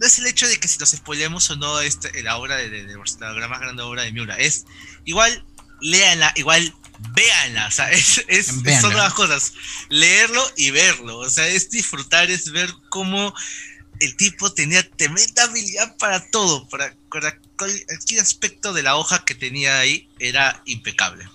no 0.00 0.06
es 0.06 0.18
el 0.18 0.26
hecho 0.26 0.46
de 0.46 0.58
que 0.58 0.68
si 0.68 0.78
nos 0.78 0.90
spoilemos 0.90 1.50
o 1.50 1.56
no 1.56 1.80
este, 1.80 2.22
la 2.22 2.36
obra 2.36 2.56
de, 2.56 2.70
de, 2.70 2.96
la 3.20 3.32
gran 3.32 3.50
más 3.50 3.60
grande 3.60 3.82
obra 3.82 4.02
de 4.02 4.12
Miura, 4.12 4.36
es 4.36 4.64
igual, 5.04 5.44
léanla, 5.80 6.32
igual 6.36 6.74
véanla, 7.10 7.66
o 7.66 7.70
sea, 7.70 7.90
es, 7.90 8.24
es 8.28 8.46
son 8.80 8.92
dos 8.92 9.14
cosas, 9.14 9.52
leerlo 9.88 10.42
y 10.56 10.70
verlo, 10.70 11.18
o 11.18 11.28
sea, 11.28 11.46
es 11.48 11.70
disfrutar, 11.70 12.30
es 12.30 12.50
ver 12.52 12.72
cómo 12.88 13.34
el 14.00 14.16
tipo 14.16 14.52
tenía 14.52 14.88
tremenda 14.90 15.44
habilidad 15.44 15.96
para 15.96 16.28
todo, 16.30 16.68
para, 16.68 16.94
cualquier 17.56 18.20
aspecto 18.20 18.72
de 18.72 18.82
la 18.82 18.96
hoja 18.96 19.24
que 19.24 19.34
tenía 19.34 19.78
ahí 19.78 20.08
era 20.18 20.62
impecable. 20.66 21.28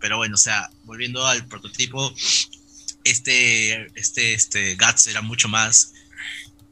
Pero 0.00 0.18
bueno, 0.18 0.34
o 0.34 0.38
sea, 0.38 0.70
volviendo 0.84 1.26
al 1.26 1.46
prototipo, 1.46 2.14
este, 3.04 3.86
este, 3.98 4.34
este 4.34 4.76
Guts 4.76 5.08
era 5.08 5.22
mucho 5.22 5.48
más 5.48 5.92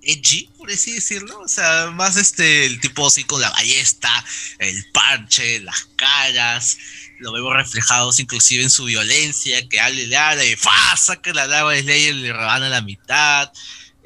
edgy, 0.02 0.49
por 0.58 0.70
así 0.70 0.92
decirlo. 0.92 1.40
O 1.40 1.49
sea, 1.49 1.90
más 1.92 2.16
este, 2.16 2.66
el 2.66 2.80
tipo 2.80 3.06
así 3.06 3.25
con 3.25 3.40
la 3.40 3.50
ballesta, 3.50 4.25
el 4.58 4.84
parche, 4.92 5.61
las 5.61 5.88
caras. 5.96 6.78
Lo 7.18 7.32
vemos 7.32 7.54
reflejados 7.54 8.20
inclusive 8.20 8.64
en 8.64 8.70
su 8.70 8.84
violencia, 8.84 9.66
que 9.68 9.80
hable 9.80 10.08
le 10.08 10.16
habla 10.16 10.44
y 10.44 10.56
¡fa! 10.56 10.96
saca 10.96 11.32
la 11.32 11.46
lava 11.46 11.72
de 11.72 11.82
Slayer 11.82 12.14
y 12.14 12.20
le 12.20 12.32
rebana 12.32 12.68
la 12.68 12.82
mitad 12.82 13.50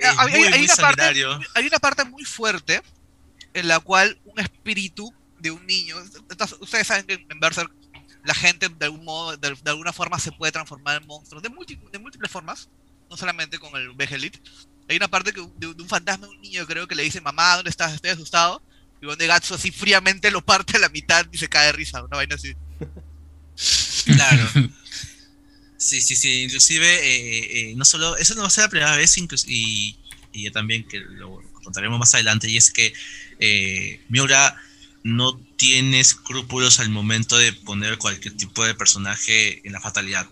hay, 0.02 1.66
una 1.66 1.78
parte, 1.78 2.04
muy 2.04 2.24
fuerte 2.24 2.82
en 3.54 3.68
la 3.68 3.80
cual 3.80 4.18
un 4.24 4.38
espíritu 4.38 5.12
de 5.38 5.50
un 5.50 5.66
niño. 5.66 5.96
Ustedes 6.60 6.86
saben 6.86 7.06
que 7.06 7.14
en 7.28 7.40
Berserk 7.40 7.72
la 8.24 8.34
gente 8.34 8.68
de 8.68 8.84
algún 8.84 9.04
modo, 9.04 9.36
de, 9.36 9.56
alguna 9.66 9.92
forma 9.92 10.18
se 10.18 10.32
puede 10.32 10.52
transformar 10.52 11.00
en 11.00 11.06
monstruos 11.06 11.42
de, 11.42 11.48
de 11.48 11.98
múltiples 11.98 12.30
formas, 12.30 12.68
no 13.08 13.16
solamente 13.16 13.58
con 13.58 13.74
el 13.76 13.92
Behelit. 13.92 14.36
Hay 14.88 14.96
una 14.96 15.08
parte 15.08 15.32
que, 15.32 15.46
de, 15.56 15.66
un 15.68 15.88
fantasma 15.88 16.26
de 16.26 16.32
un 16.32 16.40
niño, 16.40 16.66
creo 16.66 16.86
que 16.86 16.94
le 16.94 17.04
dice, 17.04 17.20
mamá, 17.20 17.56
¿dónde 17.56 17.70
estás? 17.70 17.94
Estoy 17.94 18.10
asustado. 18.10 18.62
Y 19.00 19.06
donde 19.06 19.26
Gatsu 19.26 19.54
así 19.54 19.70
fríamente 19.70 20.30
lo 20.30 20.44
parte 20.44 20.76
a 20.76 20.80
la 20.80 20.88
mitad 20.88 21.26
y 21.30 21.38
se 21.38 21.48
cae 21.48 21.66
de 21.66 21.72
risa, 21.72 22.02
una 22.02 22.16
vaina 22.16 22.34
así. 22.34 22.54
Claro. 24.04 24.44
Sí, 25.86 26.00
sí, 26.00 26.16
sí, 26.16 26.42
inclusive, 26.42 26.84
eh, 26.84 27.70
eh, 27.70 27.74
no 27.76 27.84
solo, 27.84 28.16
eso 28.16 28.34
no 28.34 28.40
va 28.40 28.48
a 28.48 28.50
ser 28.50 28.64
la 28.64 28.70
primera 28.70 28.96
vez, 28.96 29.16
y, 29.46 29.96
y 30.32 30.50
también 30.50 30.82
que 30.82 30.98
lo 30.98 31.40
contaremos 31.62 31.96
más 31.96 32.12
adelante, 32.12 32.50
y 32.50 32.56
es 32.56 32.72
que 32.72 32.92
eh, 33.38 34.00
Miura 34.08 34.60
no 35.04 35.38
tiene 35.56 36.00
escrúpulos 36.00 36.80
al 36.80 36.88
momento 36.88 37.38
de 37.38 37.52
poner 37.52 37.98
cualquier 37.98 38.36
tipo 38.36 38.64
de 38.64 38.74
personaje 38.74 39.64
en 39.64 39.72
la 39.74 39.80
fatalidad, 39.80 40.28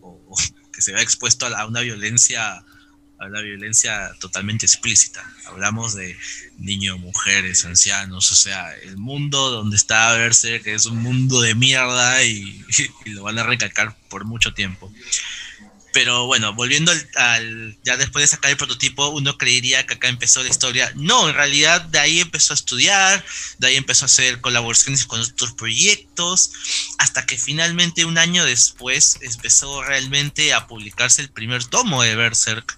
o, 0.00 0.36
que 0.72 0.82
se 0.82 0.90
vea 0.90 1.00
expuesto 1.00 1.46
a 1.46 1.66
una 1.66 1.82
violencia 1.82 2.64
a 3.18 3.28
la 3.28 3.40
violencia 3.40 4.12
totalmente 4.20 4.66
explícita. 4.66 5.24
Hablamos 5.46 5.94
de 5.94 6.16
niños, 6.58 6.98
mujeres, 6.98 7.64
ancianos, 7.64 8.30
o 8.30 8.34
sea, 8.34 8.74
el 8.76 8.96
mundo 8.96 9.50
donde 9.50 9.76
está 9.76 10.12
Berserk 10.12 10.66
es 10.66 10.86
un 10.86 10.98
mundo 10.98 11.40
de 11.40 11.54
mierda 11.54 12.22
y, 12.24 12.64
lo 13.06 13.24
van 13.24 13.38
a 13.38 13.42
recalcar 13.42 13.96
por 14.08 14.24
mucho 14.24 14.54
tiempo. 14.54 14.92
Pero 15.92 16.26
bueno, 16.26 16.52
volviendo 16.52 16.92
al, 17.16 17.76
ya 17.82 17.96
después 17.96 18.22
de 18.22 18.28
sacar 18.28 18.50
el 18.50 18.56
prototipo, 18.56 19.08
uno 19.08 19.38
creería 19.38 19.86
que 19.86 19.94
acá 19.94 20.08
empezó 20.08 20.42
la 20.42 20.50
historia. 20.50 20.92
No, 20.94 21.28
en 21.28 21.34
realidad 21.34 21.80
de 21.80 21.98
ahí 21.98 22.20
empezó 22.20 22.52
a 22.52 22.56
estudiar, 22.56 23.24
de 23.58 23.68
ahí 23.68 23.76
empezó 23.76 24.04
a 24.04 24.06
hacer 24.06 24.40
colaboraciones 24.40 25.06
con 25.06 25.20
otros 25.20 25.52
proyectos, 25.54 26.52
hasta 26.98 27.24
que 27.24 27.38
finalmente 27.38 28.04
un 28.04 28.18
año 28.18 28.44
después 28.44 29.18
empezó 29.22 29.82
realmente 29.82 30.52
a 30.52 30.66
publicarse 30.66 31.22
el 31.22 31.30
primer 31.30 31.64
tomo 31.64 32.02
de 32.02 32.14
Berserk, 32.14 32.76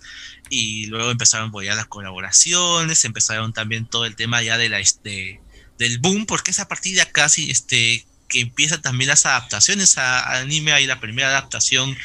y 0.50 0.86
luego 0.86 1.10
empezaron 1.10 1.52
ya 1.64 1.74
las 1.74 1.86
colaboraciones, 1.86 3.04
empezaron 3.04 3.52
también 3.52 3.86
todo 3.86 4.04
el 4.04 4.16
tema 4.16 4.42
ya 4.42 4.58
de 4.58 4.68
la 4.68 4.80
este, 4.80 5.40
del 5.78 5.98
boom, 5.98 6.26
porque 6.26 6.50
es 6.50 6.58
a 6.58 6.68
partir 6.68 6.96
de 6.96 7.02
acá 7.02 7.28
sí, 7.28 7.50
este, 7.50 8.04
que 8.28 8.40
empiezan 8.40 8.82
también 8.82 9.08
las 9.08 9.24
adaptaciones 9.26 9.96
a, 9.96 10.40
anime, 10.40 10.72
ahí 10.72 10.86
la 10.86 11.00
primera 11.00 11.28
adaptación 11.28 11.96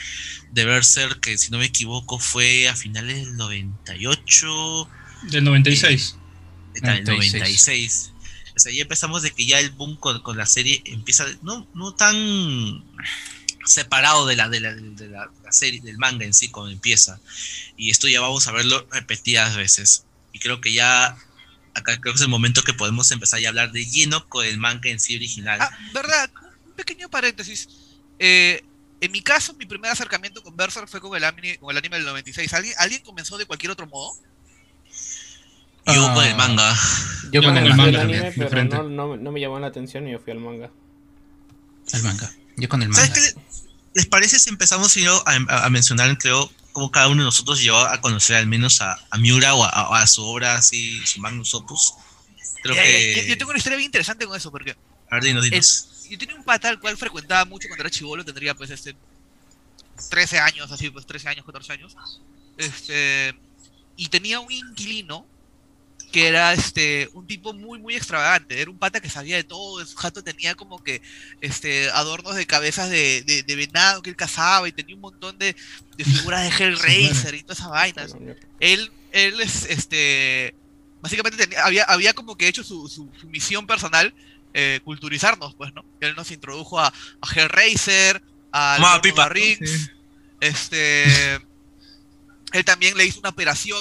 de 0.52 0.66
Berserk, 0.66 1.20
que 1.20 1.38
si 1.38 1.52
no 1.52 1.58
me 1.58 1.66
equivoco 1.66 2.20
fue 2.20 2.70
a 2.70 2.76
finales 2.76 3.26
del 3.26 3.36
98. 3.36 4.90
Del 5.24 5.44
96. 5.44 6.16
Eh, 6.76 6.82
del 6.82 7.04
96. 7.04 8.12
O 8.56 8.60
sea, 8.60 8.72
ya 8.72 8.84
empezamos 8.84 9.22
de 9.22 9.32
que 9.32 9.46
ya 9.46 9.60
el 9.60 9.72
boom 9.72 9.98
con, 9.98 10.22
con 10.22 10.38
la 10.38 10.46
serie 10.46 10.82
empieza, 10.86 11.26
no, 11.42 11.68
no 11.74 11.94
tan 11.94 12.86
separado 13.66 14.26
de 14.28 14.36
la, 14.36 14.48
de 14.48 14.60
la, 14.60 14.74
de 14.74 15.10
la, 15.10 15.30
serie, 15.56 15.82
del 15.82 15.98
manga 15.98 16.26
en 16.26 16.34
sí, 16.34 16.50
cuando 16.50 16.72
empieza. 16.72 17.20
Y 17.78 17.90
esto 17.90 18.08
ya 18.08 18.22
vamos 18.22 18.48
a 18.48 18.52
verlo 18.52 18.88
repetidas 18.92 19.56
veces. 19.56 20.06
Y 20.32 20.40
creo 20.40 20.62
que 20.62 20.74
ya 20.74 21.18
acá 21.74 22.00
creo 22.00 22.14
que 22.14 22.18
es 22.18 22.22
el 22.22 22.30
momento 22.30 22.64
que 22.64 22.74
podemos 22.74 23.12
empezar 23.12 23.44
a 23.44 23.50
hablar 23.50 23.72
de 23.72 23.86
lleno 23.86 24.28
con 24.30 24.46
el 24.46 24.58
manga 24.58 24.90
en 24.90 25.00
sí 25.00 25.16
original. 25.16 25.60
Ah, 25.62 25.70
verdad, 25.94 26.30
un 26.66 26.74
pequeño 26.74 27.10
paréntesis. 27.10 27.68
Eh, 28.20 28.64
en 29.02 29.12
mi 29.12 29.22
caso, 29.22 29.54
mi 29.54 29.66
primer 29.66 29.92
acercamiento 29.92 30.42
con 30.42 30.56
Berserk 30.56 30.88
fue 30.88 31.02
con 31.02 31.16
el 31.16 31.24
anime, 31.24 31.58
con 31.58 31.72
el 31.72 31.78
anime 31.78 31.98
del 31.98 32.06
96. 32.06 32.54
¿Alguien, 32.54 32.76
¿Alguien 32.80 33.02
comenzó 33.04 33.38
de 33.38 33.46
cualquier 33.46 33.72
otro 33.72 33.88
modo? 33.88 34.14
Yo 35.86 36.14
con 36.14 36.26
el 36.26 36.36
manga. 36.36 36.76
Yo, 37.32 37.44
con, 37.44 37.58
el, 37.58 37.76
manga. 37.76 38.02
anime, 38.02 38.32
pero 38.36 38.64
no, 38.90 39.18
no, 39.18 39.32
me 39.32 39.40
llamó 39.40 39.60
la 39.60 39.68
atención 39.68 40.08
y 40.08 40.14
yo 40.14 40.20
fui 40.20 40.32
al 40.32 40.40
manga. 40.40 40.72
Al 41.94 42.04
manga. 42.04 42.32
Yo 42.56 42.70
con 42.70 42.82
el 42.82 42.90
manga. 42.90 43.06
¿Sabes 43.06 43.34
qué 43.34 43.42
les 43.96 44.06
parece 44.06 44.38
si 44.40 44.50
empezamos 44.50 44.96
a, 45.26 45.66
a, 45.66 45.70
mencionar, 45.70 46.16
creo, 46.18 46.52
cómo 46.74 46.92
cada 46.92 47.08
uno 47.08 47.22
de 47.22 47.26
nosotros 47.26 47.62
llegó 47.62 47.78
a 47.78 48.02
conocer 48.02 48.36
al 48.36 48.46
menos 48.46 48.82
a, 48.82 49.00
Miura 49.18 49.56
o 49.56 49.64
a, 49.64 50.06
su 50.06 50.22
obra, 50.22 50.56
así, 50.56 51.04
su 51.08 51.22
magnus 51.22 51.54
opus? 51.54 51.94
Creo 52.62 52.76
que... 52.76 53.26
yo, 53.26 53.38
tengo 53.38 53.52
una 53.52 53.58
historia 53.58 53.78
bien 53.78 53.88
interesante 53.88 54.26
con 54.26 54.36
eso, 54.36 54.52
porque. 54.52 54.76
A 55.10 55.16
ver, 55.16 55.24
dinos, 55.24 55.46
dinos. 55.46 56.08
yo 56.10 56.18
tenía 56.18 56.36
un 56.36 56.44
pata 56.44 56.68
al 56.68 56.80
cual 56.82 56.98
frecuentaba 56.98 57.46
mucho 57.46 57.70
cuando 57.70 57.84
era 57.84 57.90
chivolo, 57.90 58.26
tendría 58.26 58.54
pues 58.54 58.70
este 58.70 58.98
13 60.10 60.40
años, 60.40 60.70
así 60.70 60.90
pues 60.90 61.06
13 61.06 61.30
años, 61.30 61.46
14 61.46 61.72
años. 61.72 61.96
Este, 62.58 63.34
y 63.96 64.10
tenía 64.10 64.42
un 64.42 64.52
inquilino 64.52 65.26
que 66.16 66.30
era 66.30 66.54
este 66.54 67.10
un 67.12 67.28
tipo 67.28 67.52
muy 67.52 67.78
muy 67.78 67.94
extravagante, 67.94 68.62
era 68.62 68.72
un 68.72 68.78
pata 68.78 69.02
que 69.02 69.10
sabía 69.10 69.36
de 69.36 69.44
todo, 69.44 69.86
su 69.86 69.98
jato 69.98 70.24
tenía 70.24 70.56
como 70.56 70.82
que 70.82 71.02
este 71.42 71.90
adornos 71.90 72.38
de 72.38 72.48
cabezas 72.48 72.90
de, 72.90 73.22
de, 73.46 73.56
venado 73.58 74.02
que 74.02 74.12
él 74.12 74.16
cazaba 74.16 74.66
y 74.66 74.72
tenía 74.72 74.96
un 74.96 75.02
montón 75.02 75.38
de, 75.38 75.58
de 75.98 76.06
figuras 76.06 76.42
de 76.44 76.64
Hellraiser 76.64 77.36
y 77.36 77.44
todas 77.44 77.60
esas 77.60 77.70
vainas. 77.70 78.16
Él, 78.62 78.94
él 79.12 79.42
es 79.42 79.66
este 79.66 80.56
básicamente 81.02 81.38
tenía, 81.38 81.66
había, 81.66 81.84
había 81.84 82.14
como 82.14 82.38
que 82.38 82.48
hecho 82.48 82.64
su, 82.64 82.88
su, 82.88 83.12
misión 83.28 83.68
personal 83.68 84.14
eh, 84.54 84.80
culturizarnos, 84.86 85.54
pues, 85.56 85.74
¿no? 85.74 85.84
Él 86.00 86.16
nos 86.16 86.32
introdujo 86.32 86.80
a, 86.80 86.88
a 86.88 87.34
Hellraiser, 87.36 88.24
a 88.54 89.02
Pipa 89.02 89.28
Riggs, 89.28 89.92
este 90.40 91.42
él 92.54 92.64
también 92.64 92.96
le 92.96 93.06
hizo 93.06 93.20
una 93.20 93.30
operación 93.30 93.78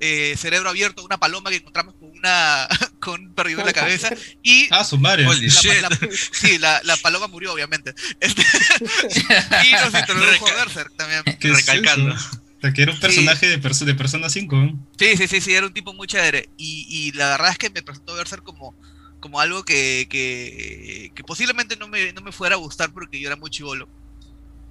eh, 0.00 0.34
cerebro 0.38 0.70
abierto 0.70 1.04
una 1.04 1.18
paloma 1.18 1.50
que 1.50 1.56
encontramos 1.56 1.94
con 1.94 2.10
una 2.10 2.66
con 3.00 3.20
un 3.20 3.34
perdido 3.34 3.60
en 3.60 3.66
la 3.66 3.72
cabeza 3.74 4.10
y 4.42 4.66
ah 4.70 4.82
su 4.82 4.98
madre 4.98 5.24
la, 5.24 5.34
sí 6.32 6.58
la, 6.58 6.80
la, 6.84 6.96
paloma 6.96 7.28
murió 7.28 7.52
obviamente 7.52 7.94
este, 8.18 8.42
y 9.68 9.72
nos 9.72 9.94
introdujo 9.94 10.46
Berserk 10.56 10.96
también 10.96 11.22
recalcando 11.24 12.14
O 12.14 12.60
sea, 12.62 12.72
que 12.72 12.82
era 12.82 12.92
un 12.92 13.00
personaje 13.00 13.46
de, 13.46 13.56
de 13.56 13.94
Persona 13.94 14.28
5. 14.28 14.72
Sí, 14.98 15.16
sí, 15.16 15.28
sí, 15.28 15.40
sí, 15.40 15.54
era 15.54 15.66
un 15.66 15.72
tipo 15.72 15.94
muy 15.94 16.06
chévere. 16.06 16.50
Y, 16.58 16.86
y 16.90 17.12
la 17.12 17.30
verdad 17.30 17.52
es 17.52 17.56
que 17.56 17.70
me 17.70 17.80
presentó 17.80 18.14
Berserk 18.14 18.42
como, 18.42 18.74
como 19.18 19.40
algo 19.40 19.64
que, 19.64 20.06
que, 20.10 21.10
que, 21.14 21.24
posiblemente 21.24 21.78
no 21.78 21.88
me, 21.88 22.12
no 22.12 22.20
me 22.20 22.32
fuera 22.32 22.56
a 22.56 22.58
gustar 22.58 22.92
porque 22.92 23.18
yo 23.18 23.28
era 23.28 23.36
muy 23.36 23.48
chivolo. 23.48 23.88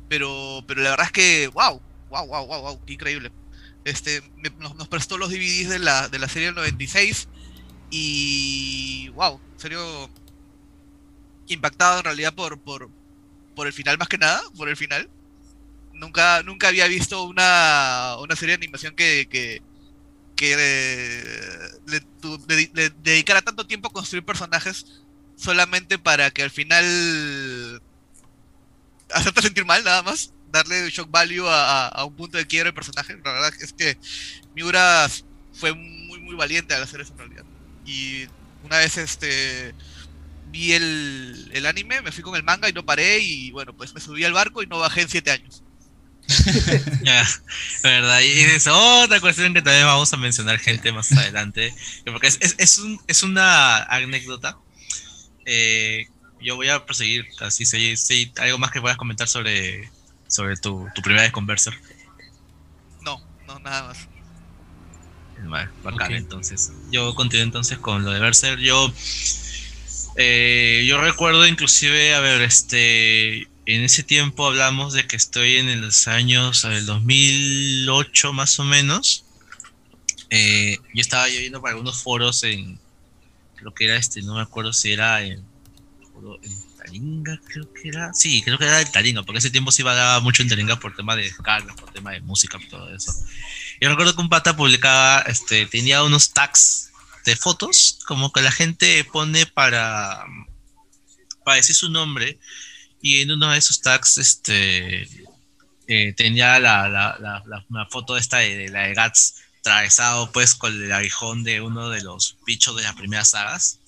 Pero, 0.07 0.63
pero 0.67 0.83
la 0.83 0.91
verdad 0.91 1.07
es 1.07 1.11
que, 1.11 1.47
wow, 1.47 1.81
wow, 2.11 2.27
wow, 2.27 2.45
wow, 2.45 2.61
wow, 2.61 2.85
qué 2.85 2.93
increíble. 2.93 3.31
Este, 3.89 4.21
nos, 4.59 4.75
nos, 4.75 4.87
prestó 4.87 5.17
los 5.17 5.29
DVDs 5.29 5.69
de 5.69 5.79
la, 5.79 6.07
de 6.09 6.19
la 6.19 6.27
serie 6.29 6.47
del 6.47 6.55
96 6.55 7.27
y, 7.89 9.09
wow, 9.09 9.39
serio, 9.57 10.09
impactado 11.47 11.99
en 11.99 12.05
realidad 12.05 12.33
por, 12.33 12.59
por, 12.59 12.89
por 13.55 13.67
el 13.67 13.73
final 13.73 13.97
más 13.97 14.07
que 14.07 14.17
nada, 14.17 14.41
por 14.55 14.69
el 14.69 14.77
final. 14.77 15.09
Nunca, 15.93 16.43
nunca 16.43 16.69
había 16.69 16.87
visto 16.87 17.23
una, 17.23 18.15
una 18.19 18.35
serie 18.35 18.57
de 18.57 18.63
animación 18.63 18.95
que, 18.95 19.27
que, 19.29 19.61
que 20.35 20.55
le, 21.85 22.69
le, 22.73 22.89
dedicara 23.01 23.41
tanto 23.41 23.67
tiempo 23.67 23.89
a 23.89 23.93
construir 23.93 24.23
personajes 24.23 25.01
solamente 25.35 25.97
para 25.97 26.31
que 26.31 26.43
al 26.43 26.51
final 26.51 27.81
hacerte 29.11 29.41
sentir 29.41 29.65
mal 29.65 29.83
nada 29.83 30.03
más, 30.03 30.33
darle 30.51 30.89
shock 30.89 31.09
value 31.11 31.47
a, 31.47 31.87
a 31.87 32.05
un 32.05 32.15
punto 32.15 32.37
de 32.37 32.47
quiebre 32.47 32.67
del 32.67 32.75
personaje. 32.75 33.15
La 33.23 33.31
verdad 33.31 33.53
es 33.61 33.73
que 33.73 33.97
Miura 34.55 35.09
fue 35.53 35.73
muy 35.73 36.19
muy 36.29 36.35
valiente 36.35 36.73
al 36.73 36.83
hacer 36.83 37.01
eso 37.01 37.11
en 37.13 37.17
realidad. 37.19 37.45
Y 37.85 38.27
una 38.63 38.77
vez 38.77 38.97
este 38.97 39.73
vi 40.51 40.73
el, 40.73 41.49
el, 41.53 41.65
anime, 41.65 42.01
me 42.01 42.11
fui 42.11 42.23
con 42.23 42.35
el 42.35 42.43
manga 42.43 42.69
y 42.69 42.73
no 42.73 42.85
paré 42.85 43.19
y 43.19 43.51
bueno, 43.51 43.75
pues 43.75 43.93
me 43.93 44.01
subí 44.01 44.23
al 44.23 44.33
barco 44.33 44.63
y 44.63 44.67
no 44.67 44.79
bajé 44.79 45.01
en 45.01 45.09
siete 45.09 45.31
años. 45.31 45.63
ya, 47.03 47.27
verdad, 47.83 48.19
y 48.21 48.41
es 48.41 48.67
otra 48.67 49.19
cuestión 49.19 49.53
que 49.53 49.63
también 49.63 49.85
vamos 49.85 50.13
a 50.13 50.17
mencionar 50.17 50.59
gente 50.59 50.91
más 50.91 51.11
adelante, 51.11 51.73
porque 52.05 52.27
es, 52.27 52.37
es, 52.41 52.55
es, 52.59 52.77
un, 52.77 52.99
es 53.07 53.23
una 53.23 53.83
anécdota. 53.83 54.57
Eh, 55.45 56.07
yo 56.39 56.55
voy 56.55 56.69
a 56.69 56.85
proseguir, 56.85 57.27
así 57.39 57.65
si, 57.65 57.97
si 57.97 58.31
algo 58.37 58.59
más 58.59 58.71
que 58.71 58.81
puedas 58.81 58.97
comentar 58.97 59.27
sobre, 59.27 59.89
sobre 60.29 60.55
tu, 60.55 60.87
tu 60.95 61.01
primera 61.01 61.23
vez 61.23 61.33
con 61.33 61.45
Berser. 61.45 61.73
No, 63.01 63.21
no, 63.45 63.59
nada 63.59 63.89
más. 63.89 64.07
Vale, 65.43 65.69
bacán, 65.83 66.13
entonces. 66.13 66.71
Yo 66.91 67.13
continúo 67.15 67.43
entonces 67.43 67.77
con 67.77 68.05
lo 68.05 68.11
de 68.11 68.19
Berser. 68.19 68.59
Yo 68.59 68.93
eh, 70.21 70.85
yo 70.85 70.99
recuerdo 70.99 71.47
inclusive, 71.47 72.13
a 72.13 72.19
ver, 72.19 72.41
este, 72.41 73.43
en 73.65 73.83
ese 73.83 74.03
tiempo 74.03 74.47
hablamos 74.47 74.93
de 74.93 75.07
que 75.07 75.15
estoy 75.15 75.55
en 75.55 75.79
los 75.79 76.09
años 76.09 76.63
del 76.63 76.85
2008 76.85 78.33
más 78.33 78.59
o 78.59 78.65
menos. 78.65 79.23
Eh, 80.29 80.77
yo 80.93 81.01
estaba 81.01 81.27
viendo 81.27 81.61
para 81.61 81.71
algunos 81.73 82.03
foros 82.03 82.43
en, 82.43 82.77
creo 83.55 83.73
que 83.73 83.85
era 83.85 83.95
este, 83.95 84.21
no 84.21 84.35
me 84.35 84.41
acuerdo 84.41 84.73
si 84.73 84.91
era 84.91 85.21
en, 85.23 85.39
en 85.39 86.68
Taringa, 86.89 87.39
creo 87.45 87.71
que 87.73 87.89
era, 87.89 88.13
sí, 88.13 88.41
creo 88.41 88.57
que 88.57 88.65
era 88.65 88.81
el 88.81 88.91
Taringa, 88.91 89.23
porque 89.23 89.39
ese 89.39 89.51
tiempo 89.51 89.71
se 89.71 89.83
iba 89.83 90.19
mucho 90.21 90.41
en 90.41 90.49
Taringa 90.49 90.79
por 90.79 90.95
tema 90.95 91.15
de 91.15 91.23
descargas, 91.23 91.75
por 91.75 91.91
tema 91.91 92.11
de 92.11 92.21
música, 92.21 92.57
por 92.57 92.67
todo 92.67 92.95
eso. 92.95 93.13
Yo 93.79 93.89
recuerdo 93.89 94.15
que 94.15 94.21
un 94.21 94.29
pata 94.29 94.55
publicaba, 94.55 95.21
este, 95.21 95.65
tenía 95.67 96.03
unos 96.03 96.33
tags 96.33 96.91
de 97.25 97.35
fotos, 97.35 97.99
como 98.07 98.31
que 98.31 98.41
la 98.41 98.51
gente 98.51 99.03
pone 99.03 99.45
para, 99.45 100.25
para 101.43 101.57
decir 101.57 101.75
su 101.75 101.89
nombre, 101.89 102.39
y 103.01 103.21
en 103.21 103.31
uno 103.31 103.51
de 103.51 103.57
esos 103.57 103.81
tags 103.81 104.17
este, 104.17 105.07
eh, 105.87 106.13
tenía 106.13 106.59
la, 106.59 106.89
la, 106.89 107.17
la, 107.19 107.85
foto 107.85 108.17
esta 108.17 108.37
de, 108.37 108.69
la 108.69 108.83
de 108.83 108.93
Gats 108.93 109.35
atravesado 109.61 110.31
pues 110.31 110.55
con 110.55 110.73
el 110.73 110.91
aguijón 110.91 111.43
de 111.43 111.61
uno 111.61 111.89
de 111.89 112.01
los 112.01 112.37
bichos 112.45 112.75
de 112.75 112.83
las 112.83 112.95
primeras 112.95 113.29
sagas. 113.29 113.79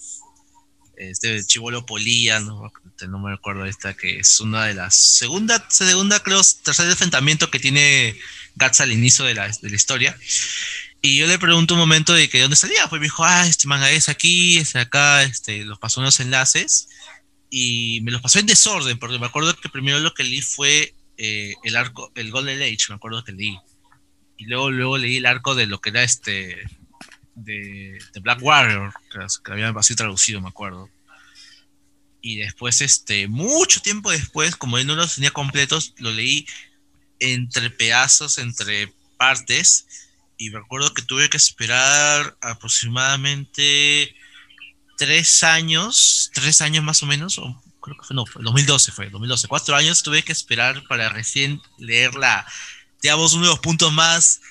Este 0.97 1.43
Chivolo 1.43 1.85
Polilla, 1.85 2.39
no, 2.39 2.71
no 3.07 3.19
me 3.19 3.33
acuerdo 3.33 3.65
esta, 3.65 3.95
que 3.95 4.19
es 4.19 4.39
una 4.39 4.65
de 4.65 4.73
las 4.73 4.95
segunda, 4.95 5.65
segunda 5.69 6.19
creo, 6.19 6.41
tercer 6.63 6.89
enfrentamiento 6.89 7.49
que 7.49 7.59
tiene 7.59 8.15
Gats 8.55 8.81
al 8.81 8.91
inicio 8.91 9.25
de 9.25 9.35
la, 9.35 9.47
de 9.47 9.69
la 9.69 9.75
historia. 9.75 10.17
Y 11.01 11.17
yo 11.17 11.25
le 11.25 11.39
pregunto 11.39 11.73
un 11.73 11.79
momento 11.79 12.13
de 12.13 12.29
que 12.29 12.41
dónde 12.41 12.55
salía, 12.55 12.87
pues 12.87 12.99
me 12.99 13.05
dijo, 13.05 13.23
ah, 13.23 13.47
este 13.47 13.67
manga 13.67 13.89
es 13.89 14.07
aquí, 14.07 14.57
es 14.57 14.75
acá, 14.75 15.23
este, 15.23 15.65
los 15.65 15.79
pasó 15.79 15.99
unos 15.99 16.19
enlaces 16.19 16.89
y 17.49 18.01
me 18.03 18.11
los 18.11 18.21
pasó 18.21 18.39
en 18.39 18.45
desorden, 18.45 18.99
porque 18.99 19.17
me 19.17 19.25
acuerdo 19.25 19.55
que 19.55 19.69
primero 19.69 19.99
lo 19.99 20.13
que 20.13 20.23
leí 20.23 20.41
fue 20.41 20.93
eh, 21.17 21.53
el 21.63 21.75
arco, 21.75 22.11
el 22.15 22.31
Golden 22.31 22.61
Age, 22.61 22.85
me 22.89 22.95
acuerdo 22.95 23.23
que 23.23 23.31
leí. 23.31 23.57
Y 24.37 24.45
luego, 24.45 24.69
luego 24.69 24.97
leí 24.97 25.17
el 25.17 25.25
arco 25.25 25.55
de 25.55 25.65
lo 25.65 25.81
que 25.81 25.89
era 25.89 26.03
este, 26.03 26.57
de, 27.35 27.99
Black 28.21 28.41
Warrior, 28.41 28.93
que, 29.11 29.19
que 29.43 29.51
había 29.51 29.69
así 29.69 29.95
traducido, 29.95 30.39
me 30.39 30.49
acuerdo. 30.49 30.89
Y 32.21 32.37
después, 32.37 32.81
este, 32.81 33.27
mucho 33.27 33.81
tiempo 33.81 34.11
después, 34.11 34.55
como 34.55 34.77
él 34.77 34.87
no 34.87 34.95
los 34.95 35.15
tenía 35.15 35.31
completos, 35.31 35.93
lo 35.97 36.11
leí 36.11 36.45
entre 37.19 37.69
pedazos, 37.69 38.37
entre 38.37 38.93
partes 39.17 39.85
y 40.41 40.49
me 40.49 40.57
acuerdo 40.57 40.91
que 40.91 41.03
tuve 41.03 41.29
que 41.29 41.37
esperar 41.37 42.35
aproximadamente 42.41 44.15
tres 44.97 45.43
años, 45.43 46.31
tres 46.33 46.61
años 46.61 46.83
más 46.83 47.03
o 47.03 47.05
menos, 47.05 47.37
o 47.37 47.61
creo 47.79 47.95
que 47.95 48.07
fue, 48.07 48.15
no, 48.15 48.25
2012 48.33 48.91
fue, 48.91 49.11
2012, 49.11 49.47
cuatro 49.47 49.75
años 49.75 50.01
tuve 50.01 50.23
que 50.23 50.31
esperar 50.31 50.81
para 50.89 51.09
recién 51.09 51.61
leer 51.77 52.15
la, 52.15 52.43
digamos, 53.03 53.33
uno 53.33 53.43
de 53.43 53.49
los 53.49 53.59
puntos 53.59 53.93
más 53.93 54.41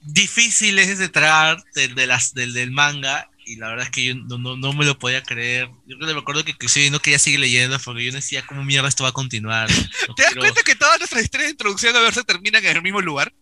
difíciles 0.00 0.96
de 0.98 1.08
tragar 1.08 1.64
de, 1.74 2.06
las, 2.06 2.32
del, 2.32 2.52
del, 2.52 2.70
manga 2.70 3.28
y 3.46 3.56
la 3.56 3.68
verdad 3.68 3.84
es 3.84 3.90
que 3.92 4.04
yo 4.04 4.14
no, 4.16 4.38
no, 4.38 4.56
no, 4.56 4.72
me 4.72 4.84
lo 4.84 4.98
podía 4.98 5.22
creer. 5.22 5.70
Yo 5.86 5.96
me 5.98 6.12
acuerdo 6.12 6.44
que 6.44 6.50
inclusive 6.50 6.90
no 6.90 6.98
quería 6.98 7.20
seguir 7.20 7.38
leyendo 7.38 7.78
porque 7.78 8.04
yo 8.04 8.12
decía, 8.12 8.44
¿cómo 8.44 8.64
mierda 8.64 8.88
esto 8.88 9.04
va 9.04 9.10
a 9.10 9.12
continuar? 9.12 9.68
¿Te 10.16 10.22
das 10.24 10.34
cuenta 10.34 10.62
que 10.62 10.74
todas 10.74 10.98
nuestras 10.98 11.22
historias 11.22 11.46
de 11.46 11.52
introducción 11.52 11.94
a 11.94 12.00
ver 12.00 12.12
se 12.12 12.24
terminan 12.24 12.64
en 12.64 12.76
el 12.76 12.82
mismo 12.82 13.00
lugar? 13.00 13.32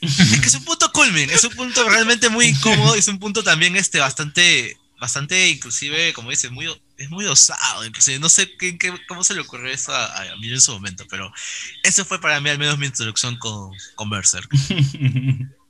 es 0.00 0.40
que 0.40 0.48
es 0.48 0.54
un 0.54 0.64
punto 0.64 0.90
culmin, 0.92 1.30
es 1.30 1.44
un 1.44 1.54
punto 1.54 1.88
realmente 1.88 2.28
muy 2.28 2.46
incómodo, 2.46 2.94
es 2.94 3.08
un 3.08 3.18
punto 3.18 3.42
también 3.42 3.74
este 3.76 4.00
bastante, 4.00 4.76
bastante 5.00 5.48
inclusive, 5.48 6.12
como 6.12 6.28
dices, 6.28 6.50
muy, 6.50 6.68
es 6.98 7.08
muy 7.08 7.24
osado, 7.24 7.86
inclusive 7.86 8.18
no 8.18 8.28
sé 8.28 8.54
qué, 8.58 8.76
qué, 8.76 8.92
cómo 9.08 9.24
se 9.24 9.32
le 9.32 9.40
ocurrió 9.40 9.72
eso 9.72 9.94
a, 9.94 10.26
mí 10.40 10.50
en 10.50 10.60
su 10.60 10.72
momento, 10.72 11.06
pero 11.08 11.32
eso 11.82 12.04
fue 12.04 12.20
para 12.20 12.38
mí 12.40 12.50
al 12.50 12.58
menos 12.58 12.76
mi 12.76 12.86
introducción 12.86 13.38
con, 13.38 13.70
con 13.94 14.10
Berserk. 14.10 14.50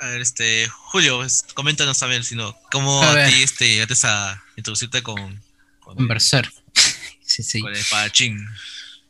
A 0.00 0.06
ver, 0.06 0.20
este, 0.20 0.68
Julio, 0.68 1.18
pues, 1.18 1.44
coméntanos 1.54 1.98
también, 1.98 2.22
sino, 2.22 2.56
¿cómo 2.70 3.02
a, 3.02 3.26
ti 3.26 3.42
este, 3.42 3.82
antes 3.82 4.04
a 4.04 4.42
introducirte 4.56 5.02
con, 5.02 5.40
con, 5.80 6.06
Berserk? 6.06 6.52
sí, 7.24 7.42
sí. 7.42 7.60
Con 7.60 7.74
el 7.74 7.84
Pachín. 7.90 8.46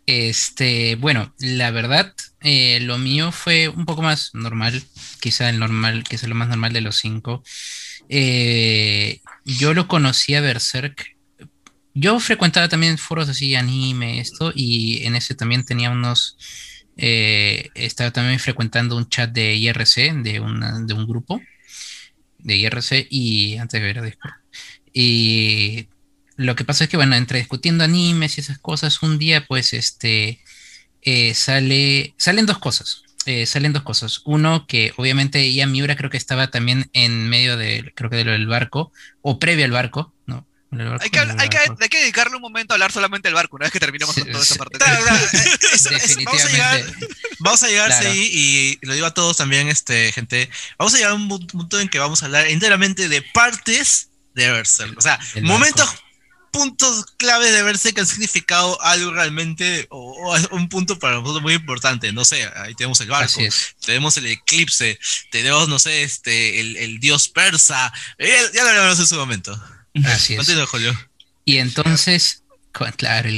Este, 0.06 0.94
bueno, 0.96 1.34
la 1.38 1.70
verdad, 1.70 2.14
eh, 2.40 2.80
lo 2.80 2.96
mío 2.96 3.30
fue 3.30 3.68
un 3.68 3.84
poco 3.84 4.00
más 4.00 4.30
normal, 4.32 4.82
quizá 5.20 5.50
el 5.50 5.58
normal, 5.58 6.04
quizá 6.04 6.26
lo 6.26 6.34
más 6.34 6.48
normal 6.48 6.72
de 6.72 6.80
los 6.80 6.96
cinco. 6.96 7.44
Eh, 8.08 9.20
yo 9.44 9.74
lo 9.74 9.88
conocía 9.88 10.40
Berserk. 10.40 11.16
Yo 11.92 12.20
frecuentaba 12.20 12.68
también 12.68 12.96
foros 12.96 13.28
así, 13.28 13.54
anime, 13.54 14.20
esto, 14.20 14.52
y 14.54 15.04
en 15.04 15.16
ese 15.16 15.34
también 15.34 15.64
tenía 15.64 15.90
unos. 15.90 16.38
Eh, 16.98 17.70
estaba 17.74 18.10
también 18.10 18.40
frecuentando 18.40 18.96
un 18.96 19.08
chat 19.08 19.30
de 19.30 19.54
IRC, 19.54 20.22
de, 20.22 20.40
una, 20.40 20.80
de 20.80 20.94
un 20.94 21.06
grupo 21.06 21.40
de 22.38 22.56
IRC, 22.56 23.06
y 23.08 23.56
antes 23.56 23.80
de 23.80 23.86
ver 23.86 24.00
a 24.00 24.02
Discord. 24.02 24.34
Y 24.92 25.88
lo 26.36 26.56
que 26.56 26.64
pasa 26.64 26.84
es 26.84 26.90
que, 26.90 26.96
bueno, 26.96 27.14
entre 27.14 27.38
discutiendo 27.38 27.84
animes 27.84 28.36
y 28.36 28.40
esas 28.40 28.58
cosas, 28.58 29.02
un 29.02 29.18
día, 29.18 29.46
pues, 29.46 29.72
este, 29.72 30.40
eh, 31.02 31.34
sale, 31.34 32.14
salen 32.18 32.46
dos 32.46 32.58
cosas. 32.58 33.02
Eh, 33.26 33.46
salen 33.46 33.72
dos 33.72 33.82
cosas. 33.82 34.22
Uno, 34.24 34.66
que 34.66 34.92
obviamente 34.96 35.52
ya 35.52 35.66
Miura 35.66 35.96
creo 35.96 36.10
que 36.10 36.16
estaba 36.16 36.50
también 36.50 36.90
en 36.94 37.28
medio 37.28 37.56
de, 37.56 37.92
creo 37.94 38.10
que 38.10 38.24
del 38.24 38.46
barco, 38.46 38.92
o 39.22 39.38
previo 39.38 39.64
al 39.64 39.70
barco, 39.70 40.14
¿no? 40.26 40.46
Hay, 40.70 41.10
que, 41.10 41.18
hay, 41.18 41.48
que, 41.48 41.58
hay, 41.58 41.88
que, 41.88 41.98
dedicarle 41.98 42.36
un 42.36 42.42
momento 42.42 42.72
a 42.72 42.76
hablar 42.76 42.92
solamente 42.92 43.28
del 43.28 43.34
barco, 43.34 43.56
una 43.56 43.64
vez 43.64 43.72
que 43.72 43.80
terminemos 43.80 44.14
con 44.14 44.30
toda 44.30 44.42
esa 44.42 44.56
parte. 44.56 44.78
Definitivamente. 45.90 47.08
vamos 47.38 47.62
a 47.62 47.68
llegar, 47.68 47.90
y 48.14 48.78
lo 48.82 48.92
digo 48.92 49.06
a 49.06 49.14
todos 49.14 49.38
también, 49.38 49.68
este, 49.68 50.12
gente, 50.12 50.50
vamos 50.78 50.92
a 50.94 50.96
llegar 50.98 51.12
a 51.12 51.14
un 51.14 51.28
punto 51.46 51.80
en 51.80 51.88
que 51.88 51.98
vamos 51.98 52.22
a 52.22 52.26
hablar 52.26 52.46
enteramente 52.48 53.08
de 53.08 53.22
partes 53.22 54.10
de 54.34 54.50
Berserk. 54.50 54.96
O 54.98 55.00
sea, 55.00 55.18
momentos 55.42 55.88
puntos 56.50 57.06
claves 57.16 57.52
de 57.52 57.62
verse 57.62 57.92
que 57.92 58.00
han 58.00 58.06
significado 58.06 58.80
algo 58.82 59.12
realmente, 59.12 59.86
o, 59.90 60.36
un 60.50 60.68
punto 60.68 60.98
para 60.98 61.14
nosotros 61.14 61.42
muy 61.42 61.54
importante. 61.54 62.12
No 62.12 62.24
sé, 62.24 62.48
ahí 62.56 62.74
tenemos 62.74 63.00
el 63.00 63.08
barco, 63.08 63.40
tenemos 63.84 64.16
el 64.16 64.26
eclipse, 64.26 64.98
tenemos, 65.30 65.68
no 65.68 65.78
sé, 65.78 66.02
este, 66.02 66.60
el, 66.60 67.00
dios 67.00 67.28
persa. 67.28 67.92
Eh, 68.18 68.36
ya 68.52 68.64
lo 68.64 68.70
hablamos 68.70 68.98
en 68.98 69.06
su 69.06 69.16
momento. 69.16 69.58
Así 70.04 70.34
es. 70.34 70.40
Y 71.44 71.58
entonces, 71.58 72.44
claro, 72.96 73.28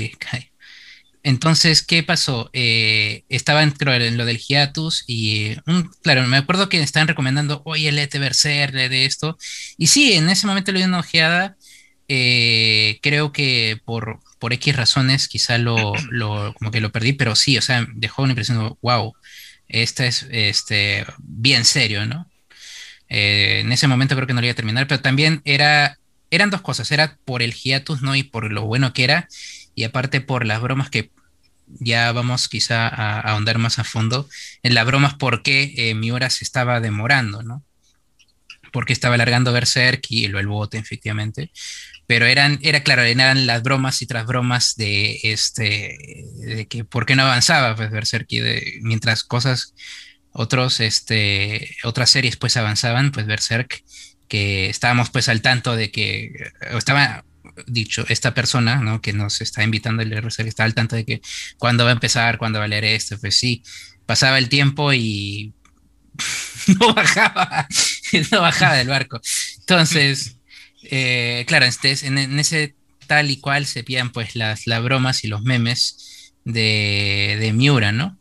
entonces, 1.23 1.83
¿qué 1.83 2.03
pasó? 2.03 2.49
Eh, 2.55 3.25
estaba 3.29 3.63
en, 3.63 3.75
en 3.79 4.17
lo 4.17 4.25
del 4.25 4.39
hiatus 4.39 5.05
y, 5.07 5.55
claro, 6.03 6.27
me 6.27 6.39
acuerdo 6.39 6.69
que 6.69 6.81
estaban 6.81 7.09
recomendando, 7.09 7.63
oye, 7.67 7.93
léete 7.93 8.19
Berserk, 8.19 8.73
de 8.73 9.05
esto. 9.05 9.37
Y 9.77 9.89
sí, 9.89 10.15
en 10.15 10.31
ese 10.31 10.47
momento 10.47 10.73
le 10.73 10.79
di 10.81 10.85
una 10.87 11.01
ojeada. 11.01 11.57
Eh, 12.09 12.99
creo 13.03 13.33
que 13.33 13.79
por, 13.85 14.19
por 14.41 14.53
X 14.53 14.75
razones 14.75 15.29
quizá 15.29 15.59
lo, 15.59 15.93
lo, 16.11 16.55
como 16.55 16.73
que 16.73 16.81
lo 16.81 16.91
perdí, 16.91 17.13
pero 17.13 17.37
sí, 17.37 17.57
o 17.57 17.63
sea, 17.63 17.87
dejó 17.95 18.23
una 18.23 18.33
impresión 18.33 18.59
de, 18.59 18.75
wow, 18.83 19.15
este 19.69 20.09
es 20.09 20.27
este, 20.33 21.07
bien 21.19 21.65
serio, 21.65 22.07
¿no? 22.07 22.29
Eh, 23.09 23.61
en 23.61 23.71
ese 23.71 23.87
momento 23.87 24.17
creo 24.17 24.27
que 24.27 24.35
no 24.35 24.41
lo 24.41 24.47
iba 24.47 24.53
a 24.53 24.57
terminar, 24.57 24.89
pero 24.89 25.01
también 25.01 25.41
era, 25.45 26.00
eran 26.31 26.51
dos 26.51 26.63
cosas, 26.63 26.91
era 26.93 27.19
por 27.25 27.43
el 27.43 27.55
hiatus, 27.55 28.03
¿no? 28.03 28.15
Y 28.17 28.23
por 28.23 28.53
lo 28.53 28.63
bueno 28.63 28.93
que 28.93 29.05
era, 29.05 29.29
y 29.75 29.85
aparte 29.85 30.21
por 30.21 30.47
las 30.47 30.61
bromas 30.61 30.91
que 30.91 31.11
ya 31.79 32.11
vamos 32.13 32.49
quizá 32.49 32.89
a, 32.89 33.21
ahondar 33.21 33.59
más 33.59 33.79
a 33.79 33.85
fondo, 33.85 34.29
en 34.63 34.75
las 34.75 34.87
bromas 34.87 35.15
por 35.15 35.43
qué 35.43 35.75
eh, 35.77 35.95
mi 35.95 36.11
hora 36.11 36.31
se 36.31 36.45
estaba 36.45 36.81
demorando, 36.81 37.43
¿no? 37.43 37.65
Porque 38.73 38.93
estaba 38.93 39.17
alargando 39.17 39.53
Berserk 39.53 40.03
y 40.11 40.25
el 40.25 40.47
bote, 40.47 40.79
efectivamente. 40.79 41.51
Pero 42.07 42.27
eran, 42.27 42.59
era 42.63 42.83
claro, 42.83 43.03
eran 43.03 43.47
las 43.47 43.63
bromas 43.63 44.03
y 44.03 44.07
tras 44.07 44.27
bromas 44.27 44.77
de 44.77 45.21
este, 45.23 45.97
de 46.37 46.67
que 46.69 46.85
por 46.85 47.07
qué 47.07 47.17
no 47.17 47.23
avanzaba 47.23 47.75
pues, 47.77 47.91
Berserk 47.91 48.27
y 48.33 48.43
mientras 48.83 49.25
cosas, 49.25 49.75
otros, 50.33 50.81
este, 50.81 51.77
otras 51.85 52.11
series 52.11 52.37
pues 52.37 52.57
avanzaban, 52.57 53.13
pues 53.13 53.27
Berserk, 53.27 53.83
que 54.31 54.71
estábamos 54.71 55.11
pues 55.11 55.29
al 55.29 55.43
tanto 55.43 55.75
de 55.75 55.91
que 55.91 56.33
estaba 56.71 57.25
dicho, 57.67 58.07
esta 58.09 58.33
persona, 58.33 58.77
¿no? 58.77 59.03
Que 59.03 59.13
nos 59.13 59.41
está 59.41 59.65
invitando 59.65 60.03
el 60.03 60.13
RSR 60.13 60.47
está 60.47 60.63
al 60.65 60.75
tanto 60.75 60.95
de 60.95 61.05
que 61.05 61.21
cuándo 61.59 61.85
va 61.85 61.91
a 61.91 61.95
empezar, 61.95 62.39
cuándo 62.39 62.61
va 62.61 62.67
a 62.67 62.69
leer 62.69 62.85
esto, 62.85 63.19
pues 63.21 63.37
sí, 63.37 63.65
pasaba 64.07 64.39
el 64.39 64.49
tiempo 64.49 64.93
y 64.93 65.53
no 66.79 66.95
bajaba, 66.95 67.67
no 68.31 68.41
bajaba 68.41 68.77
del 68.77 68.89
barco. 68.89 69.21
Entonces, 69.59 70.37
eh, 70.85 71.45
claro, 71.49 71.67
este, 71.67 71.95
en, 72.07 72.17
en, 72.17 72.39
ese 72.39 72.77
tal 73.09 73.33
y 73.33 73.41
cual 73.41 73.67
se 73.67 73.83
pillan 73.83 74.13
pues 74.13 74.37
las, 74.37 74.69
las 74.69 74.81
bromas 74.81 75.25
y 75.25 75.29
los 75.29 75.43
memes 75.43 76.33
de, 76.45 77.37
de 77.41 77.53
Miura, 77.53 77.91
¿no? 77.91 78.17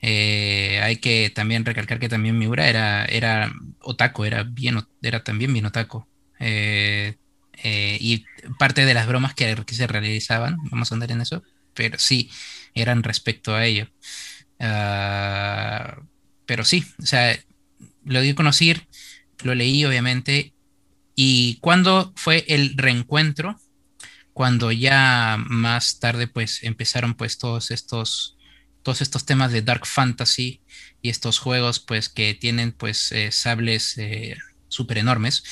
Eh, 0.00 0.80
hay 0.82 0.96
que 0.96 1.30
también 1.34 1.64
recalcar 1.64 1.98
que 1.98 2.08
también 2.08 2.38
Miura 2.38 2.68
era, 2.68 3.04
era 3.06 3.50
otaku, 3.88 4.24
era, 4.24 4.42
bien, 4.42 4.86
era 5.02 5.24
también 5.24 5.52
bien 5.52 5.66
otaku. 5.66 6.06
Eh, 6.40 7.16
eh, 7.62 7.98
y 8.00 8.24
parte 8.58 8.84
de 8.84 8.94
las 8.94 9.06
bromas 9.06 9.34
que, 9.34 9.64
se 9.66 9.86
realizaban, 9.86 10.58
vamos 10.70 10.92
a 10.92 10.94
andar 10.94 11.10
en 11.10 11.22
eso, 11.22 11.42
pero 11.74 11.98
sí, 11.98 12.30
eran 12.74 13.02
respecto 13.02 13.54
a 13.54 13.64
ello. 13.64 13.88
Ah, 14.60 16.00
pero 16.46 16.64
sí, 16.64 16.84
o 17.02 17.06
sea, 17.06 17.38
lo 18.04 18.20
di 18.20 18.30
a 18.30 18.34
conocer, 18.34 18.86
lo 19.42 19.54
leí 19.54 19.84
obviamente, 19.84 20.52
y 21.14 21.58
cuando 21.60 22.12
fue 22.16 22.44
el 22.48 22.74
reencuentro, 22.76 23.58
cuando 24.32 24.70
ya 24.70 25.36
más 25.48 25.98
tarde 25.98 26.28
pues 26.28 26.62
empezaron 26.62 27.14
pues 27.14 27.38
todos 27.38 27.70
estos, 27.70 28.36
todos 28.82 29.02
estos 29.02 29.24
temas 29.24 29.50
de 29.52 29.62
dark 29.62 29.86
fantasy 29.86 30.60
y 31.02 31.10
estos 31.10 31.38
juegos 31.38 31.80
pues 31.80 32.08
que 32.08 32.34
tienen 32.34 32.72
pues 32.72 33.12
eh, 33.12 33.32
sables 33.32 33.96
eh, 33.98 34.36
súper 34.68 34.98
enormes, 34.98 35.44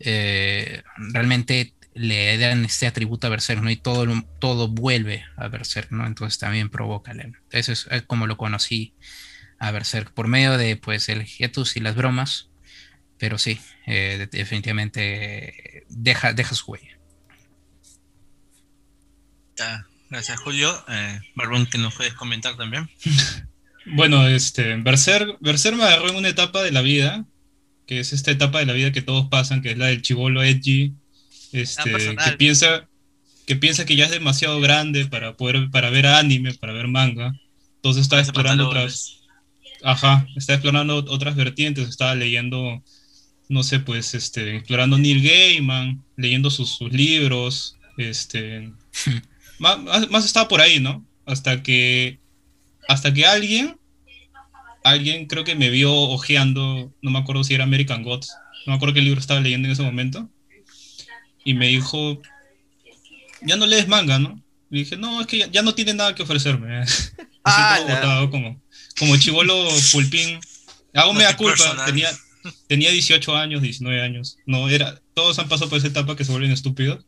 eh, 0.00 0.82
realmente 0.96 1.74
le 1.94 2.36
dan 2.38 2.64
este 2.64 2.86
atributo 2.86 3.26
a 3.26 3.30
Berserk, 3.30 3.62
¿no? 3.62 3.70
Y 3.70 3.76
todo, 3.76 4.06
todo 4.40 4.68
vuelve 4.68 5.24
a 5.36 5.48
Berserk, 5.48 5.92
¿no? 5.92 6.06
Entonces 6.06 6.38
también 6.38 6.68
provoca. 6.68 7.12
Eso 7.50 7.72
es 7.72 7.86
como 8.06 8.26
lo 8.26 8.36
conocí 8.36 8.94
a 9.58 9.70
Berserk, 9.70 10.12
por 10.12 10.26
medio 10.26 10.58
de, 10.58 10.76
pues, 10.76 11.08
el 11.08 11.24
hiatus 11.24 11.76
y 11.76 11.80
las 11.80 11.94
bromas, 11.94 12.50
pero 13.18 13.38
sí, 13.38 13.60
eh, 13.86 14.28
definitivamente 14.30 15.84
deja, 15.88 16.32
deja 16.32 16.54
su 16.54 16.72
huella. 16.72 16.98
gracias 20.10 20.40
Julio. 20.40 20.84
Eh, 20.88 21.20
Barbón, 21.34 21.66
que 21.66 21.78
nos 21.78 21.94
puedes 21.94 22.14
comentar 22.14 22.56
también. 22.56 22.90
bueno, 23.86 24.26
este, 24.26 24.76
Berserk, 24.76 25.38
Berserk 25.40 25.76
me 25.76 25.84
agarró 25.84 26.10
en 26.10 26.16
una 26.16 26.28
etapa 26.28 26.62
de 26.62 26.72
la 26.72 26.82
vida 26.82 27.26
que 27.86 28.00
es 28.00 28.12
esta 28.12 28.30
etapa 28.30 28.60
de 28.60 28.66
la 28.66 28.72
vida 28.72 28.92
que 28.92 29.02
todos 29.02 29.28
pasan, 29.28 29.62
que 29.62 29.72
es 29.72 29.78
la 29.78 29.86
del 29.86 30.02
chivolo 30.02 30.42
edgy, 30.42 30.94
este, 31.52 32.16
que 32.16 32.32
piensa 32.38 32.88
que 33.46 33.56
piensa 33.56 33.84
que 33.84 33.96
ya 33.96 34.06
es 34.06 34.10
demasiado 34.10 34.58
grande 34.60 35.06
para 35.06 35.36
poder 35.36 35.70
para 35.70 35.90
ver 35.90 36.06
anime, 36.06 36.54
para 36.54 36.72
ver 36.72 36.88
manga. 36.88 37.34
Entonces 37.76 38.02
está 38.02 38.18
explorando 38.18 38.68
otras 38.68 39.20
Ajá, 39.82 40.26
está 40.34 40.54
explorando 40.54 40.96
otras 40.96 41.36
vertientes, 41.36 41.88
estaba 41.88 42.14
leyendo 42.14 42.82
no 43.48 43.62
sé, 43.62 43.80
pues 43.80 44.14
este 44.14 44.56
explorando 44.56 44.96
Neil 44.96 45.22
Gaiman, 45.22 46.02
leyendo 46.16 46.50
sus, 46.50 46.76
sus 46.76 46.90
libros, 46.90 47.76
este 47.98 48.72
más, 49.58 50.10
más 50.10 50.24
estaba 50.24 50.48
por 50.48 50.62
ahí, 50.62 50.80
¿no? 50.80 51.06
Hasta 51.26 51.62
que 51.62 52.18
hasta 52.88 53.12
que 53.12 53.26
alguien 53.26 53.76
alguien 54.84 55.26
creo 55.26 55.44
que 55.44 55.56
me 55.56 55.70
vio 55.70 55.92
ojeando, 55.92 56.92
no 57.02 57.10
me 57.10 57.18
acuerdo 57.18 57.42
si 57.42 57.54
era 57.54 57.64
American 57.64 58.02
Gods, 58.02 58.32
no 58.66 58.72
me 58.72 58.76
acuerdo 58.76 58.94
qué 58.94 59.00
libro 59.00 59.18
estaba 59.18 59.40
leyendo 59.40 59.66
en 59.66 59.72
ese 59.72 59.82
momento, 59.82 60.28
y 61.42 61.54
me 61.54 61.68
dijo, 61.68 62.20
ya 63.42 63.56
no 63.56 63.66
lees 63.66 63.88
manga, 63.88 64.18
¿no? 64.18 64.40
Y 64.70 64.78
dije, 64.78 64.96
no, 64.96 65.20
es 65.20 65.26
que 65.26 65.48
ya, 65.50 65.62
no 65.62 65.74
tiene 65.74 65.94
nada 65.94 66.14
que 66.14 66.22
ofrecerme. 66.22 66.84
Ah, 67.46 68.26
como, 68.30 68.58
como 68.98 69.18
chivolo 69.18 69.68
pulpín. 69.92 70.40
Hago 70.94 71.12
no 71.12 71.18
mea 71.18 71.36
culpa, 71.36 71.84
tenía, 71.84 72.10
tenía 72.66 72.90
18 72.90 73.36
años, 73.36 73.60
19 73.60 74.00
años. 74.00 74.38
No, 74.46 74.70
era, 74.70 74.98
todos 75.12 75.38
han 75.38 75.50
pasado 75.50 75.68
por 75.68 75.76
esa 75.76 75.88
etapa 75.88 76.16
que 76.16 76.24
se 76.24 76.32
vuelven 76.32 76.52
estúpidos. 76.52 77.04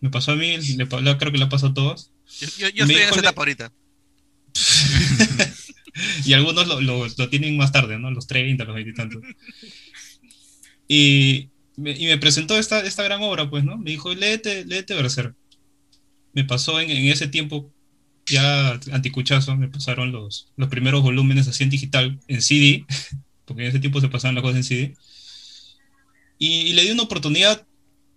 Me 0.00 0.10
pasó 0.10 0.32
a 0.32 0.34
mí, 0.34 0.56
le, 0.56 0.88
creo 0.88 1.30
que 1.30 1.38
le 1.38 1.46
pasado 1.46 1.70
a 1.70 1.74
todos. 1.74 2.10
Yo, 2.58 2.66
estoy 2.66 2.96
en 2.96 3.08
esa 3.08 3.20
etapa 3.20 3.42
ahorita. 3.42 3.70
y 6.24 6.32
algunos 6.32 6.66
lo, 6.66 6.80
lo, 6.80 7.28
tienen 7.28 7.56
más 7.56 7.72
tarde, 7.72 7.98
¿no? 7.98 8.10
Los 8.10 8.26
30, 8.26 8.64
los 8.64 8.74
20 8.74 8.90
y 8.90 8.94
tantos. 8.94 9.22
Y 10.88 11.48
me, 11.76 11.92
y 11.92 12.06
me 12.06 12.18
presentó 12.18 12.56
esta, 12.58 12.80
esta 12.80 13.02
gran 13.02 13.22
obra, 13.22 13.48
pues, 13.50 13.64
¿no? 13.64 13.76
Me 13.76 13.90
dijo, 13.90 14.14
léete, 14.14 14.64
léete 14.64 14.94
Berserk. 14.94 15.34
Me 16.32 16.44
pasó 16.44 16.80
en, 16.80 16.90
en 16.90 17.06
ese 17.06 17.28
tiempo, 17.28 17.72
ya 18.26 18.80
anticuchazo, 18.92 19.56
me 19.56 19.68
pasaron 19.68 20.12
los, 20.12 20.52
los 20.56 20.68
primeros 20.68 21.02
volúmenes 21.02 21.48
así 21.48 21.64
en 21.64 21.70
digital, 21.70 22.18
en 22.28 22.42
CD, 22.42 22.84
porque 23.44 23.62
en 23.62 23.68
ese 23.68 23.80
tiempo 23.80 24.00
se 24.00 24.08
pasaban 24.08 24.34
las 24.34 24.42
cosas 24.42 24.56
en 24.58 24.64
CD. 24.64 24.94
Y, 26.38 26.72
le 26.72 26.82
di 26.82 26.90
una 26.90 27.04
oportunidad, 27.04 27.66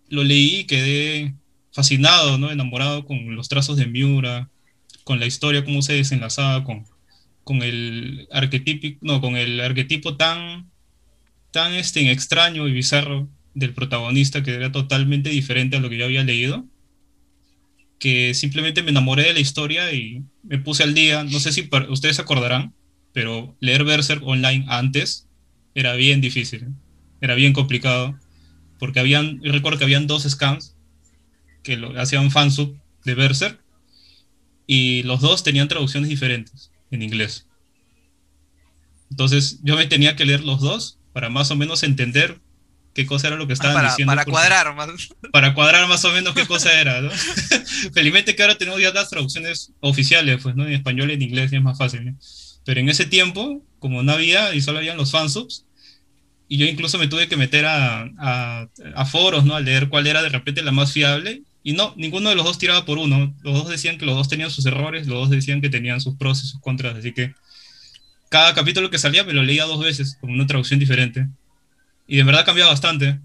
lo 0.10 0.24
leí 0.24 0.60
y 0.60 0.64
quedé 0.66 1.36
fascinado, 1.72 2.38
¿no? 2.38 2.52
Enamorado 2.52 3.06
con 3.06 3.36
los 3.36 3.50
trazos 3.50 3.78
de 3.78 3.86
Miura, 3.86 4.50
con 5.08 5.22
la 5.22 5.26
historia, 5.26 5.64
cómo 5.64 5.82
se 5.82 5.94
desenlazaba 5.94 6.66
con, 6.66 6.86
con 7.46 7.64
el 7.64 8.28
arquetipo, 8.30 9.00
no, 9.00 9.22
con 9.22 9.38
el 9.38 9.62
arquetipo 9.62 10.18
tan, 10.18 10.70
tan 11.52 11.74
este, 11.74 12.12
extraño 12.12 12.68
y 12.68 12.74
bizarro 12.74 13.30
del 13.54 13.74
protagonista 13.74 14.44
que 14.44 14.54
era 14.54 14.74
totalmente 14.74 15.30
diferente 15.30 15.78
a 15.78 15.80
lo 15.80 15.90
que 15.90 15.98
yo 15.98 16.04
había 16.04 16.26
leído, 16.26 16.66
que 18.00 18.34
simplemente 18.34 18.84
me 18.84 18.90
enamoré 18.90 19.24
de 19.24 19.34
la 19.34 19.40
historia 19.40 19.94
y 19.94 20.24
me 20.44 20.58
puse 20.58 20.84
al 20.84 20.94
día. 20.94 21.24
No 21.24 21.40
sé 21.40 21.54
si 21.54 21.70
ustedes 21.88 22.20
acordarán, 22.20 22.74
pero 23.14 23.56
leer 23.62 23.86
Berserk 23.86 24.22
online 24.28 24.66
antes 24.68 25.26
era 25.74 25.96
bien 25.96 26.20
difícil, 26.20 26.68
era 27.22 27.34
bien 27.34 27.54
complicado, 27.54 28.20
porque 28.78 29.00
habían, 29.00 29.42
yo 29.42 29.54
recuerdo 29.54 29.80
que 29.80 29.86
habían 29.86 30.06
dos 30.06 30.24
scans 30.24 30.76
que 31.64 31.78
lo, 31.78 31.98
hacían 31.98 32.30
fansub 32.30 32.78
de 33.06 33.16
Berserk 33.16 33.67
y 34.68 35.04
los 35.04 35.22
dos 35.22 35.44
tenían 35.44 35.68
traducciones 35.68 36.10
diferentes 36.10 36.72
en 36.92 37.02
inglés. 37.02 37.48
Entonces 39.10 39.60
yo 39.64 39.76
me 39.76 39.88
tenía 39.88 40.16
que 40.16 40.26
leer 40.26 40.44
los 40.44 40.60
dos 40.60 41.00
para 41.14 41.30
más 41.30 41.50
o 41.50 41.56
menos 41.56 41.82
entender 41.84 42.40
qué 42.94 43.06
cosa 43.06 43.28
era 43.28 43.38
lo 43.38 43.48
que 43.48 43.54
estaban 43.54 43.86
diciendo. 43.86 44.12
Para 44.12 44.26
cuadrar 44.26 44.76
más. 44.76 44.90
Para 45.32 45.54
cuadrar 45.54 45.88
más 45.88 46.04
o 46.04 46.12
menos 46.12 46.34
qué 46.34 46.46
cosa 46.46 46.80
era, 46.80 47.02
¿no? 47.02 47.10
Felizmente 47.94 48.36
que 48.36 48.42
ahora 48.42 48.58
tenemos 48.58 48.82
ya 48.82 48.92
las 48.92 49.10
traducciones 49.10 49.72
oficiales, 49.80 50.40
pues, 50.42 50.56
¿no? 50.56 50.66
En 50.66 50.74
español 50.74 51.12
y 51.12 51.14
en 51.14 51.22
inglés 51.22 51.54
es 51.54 51.62
más 51.62 51.78
fácil, 51.78 52.16
Pero 52.66 52.80
en 52.80 52.90
ese 52.90 53.06
tiempo, 53.06 53.64
como 53.80 54.04
no 54.04 54.12
había 54.12 54.54
y 54.54 54.62
solo 54.62 54.80
habían 54.80 54.98
los 54.98 55.12
fansubs, 55.12 55.66
y 56.50 56.58
yo 56.58 56.66
incluso 56.66 56.98
me 56.98 57.08
tuve 57.08 57.28
que 57.28 57.38
meter 57.38 57.66
a, 57.66 58.10
a, 58.18 58.68
a, 58.96 59.06
foros, 59.06 59.46
¿no? 59.46 59.56
A 59.56 59.60
leer 59.60 59.90
cuál 59.90 60.08
era 60.08 60.24
de 60.24 60.30
repente 60.30 60.64
la 60.64 60.72
más 60.72 60.92
fiable. 60.92 61.44
Y 61.68 61.74
no, 61.74 61.94
ninguno 61.98 62.30
de 62.30 62.36
los 62.38 62.46
dos 62.46 62.58
tiraba 62.58 62.86
por 62.86 62.98
uno. 62.98 63.36
Los 63.42 63.54
dos 63.56 63.68
decían 63.68 63.98
que 63.98 64.06
los 64.06 64.16
dos 64.16 64.30
tenían 64.30 64.50
sus 64.50 64.66
errores, 64.66 65.06
los 65.06 65.20
dos 65.20 65.30
decían 65.30 65.60
que 65.60 65.68
tenían 65.68 66.00
sus 66.00 66.16
pros 66.16 66.42
y 66.42 66.48
sus 66.48 66.62
contras. 66.62 66.96
Así 66.96 67.12
que 67.12 67.34
cada 68.30 68.54
capítulo 68.54 68.90
que 68.90 68.98
salía 68.98 69.26
me 69.26 69.34
lo 69.34 69.44
leía 69.44 69.66
dos 69.66 69.84
veces, 69.84 70.18
con 70.22 70.30
una 70.30 70.48
traducción 70.48 70.80
diferente. 70.80 71.28
Y 72.08 72.16
de 72.16 72.24
verdad 72.24 72.46
cambiaba 72.46 72.72
bastante. 72.72 73.20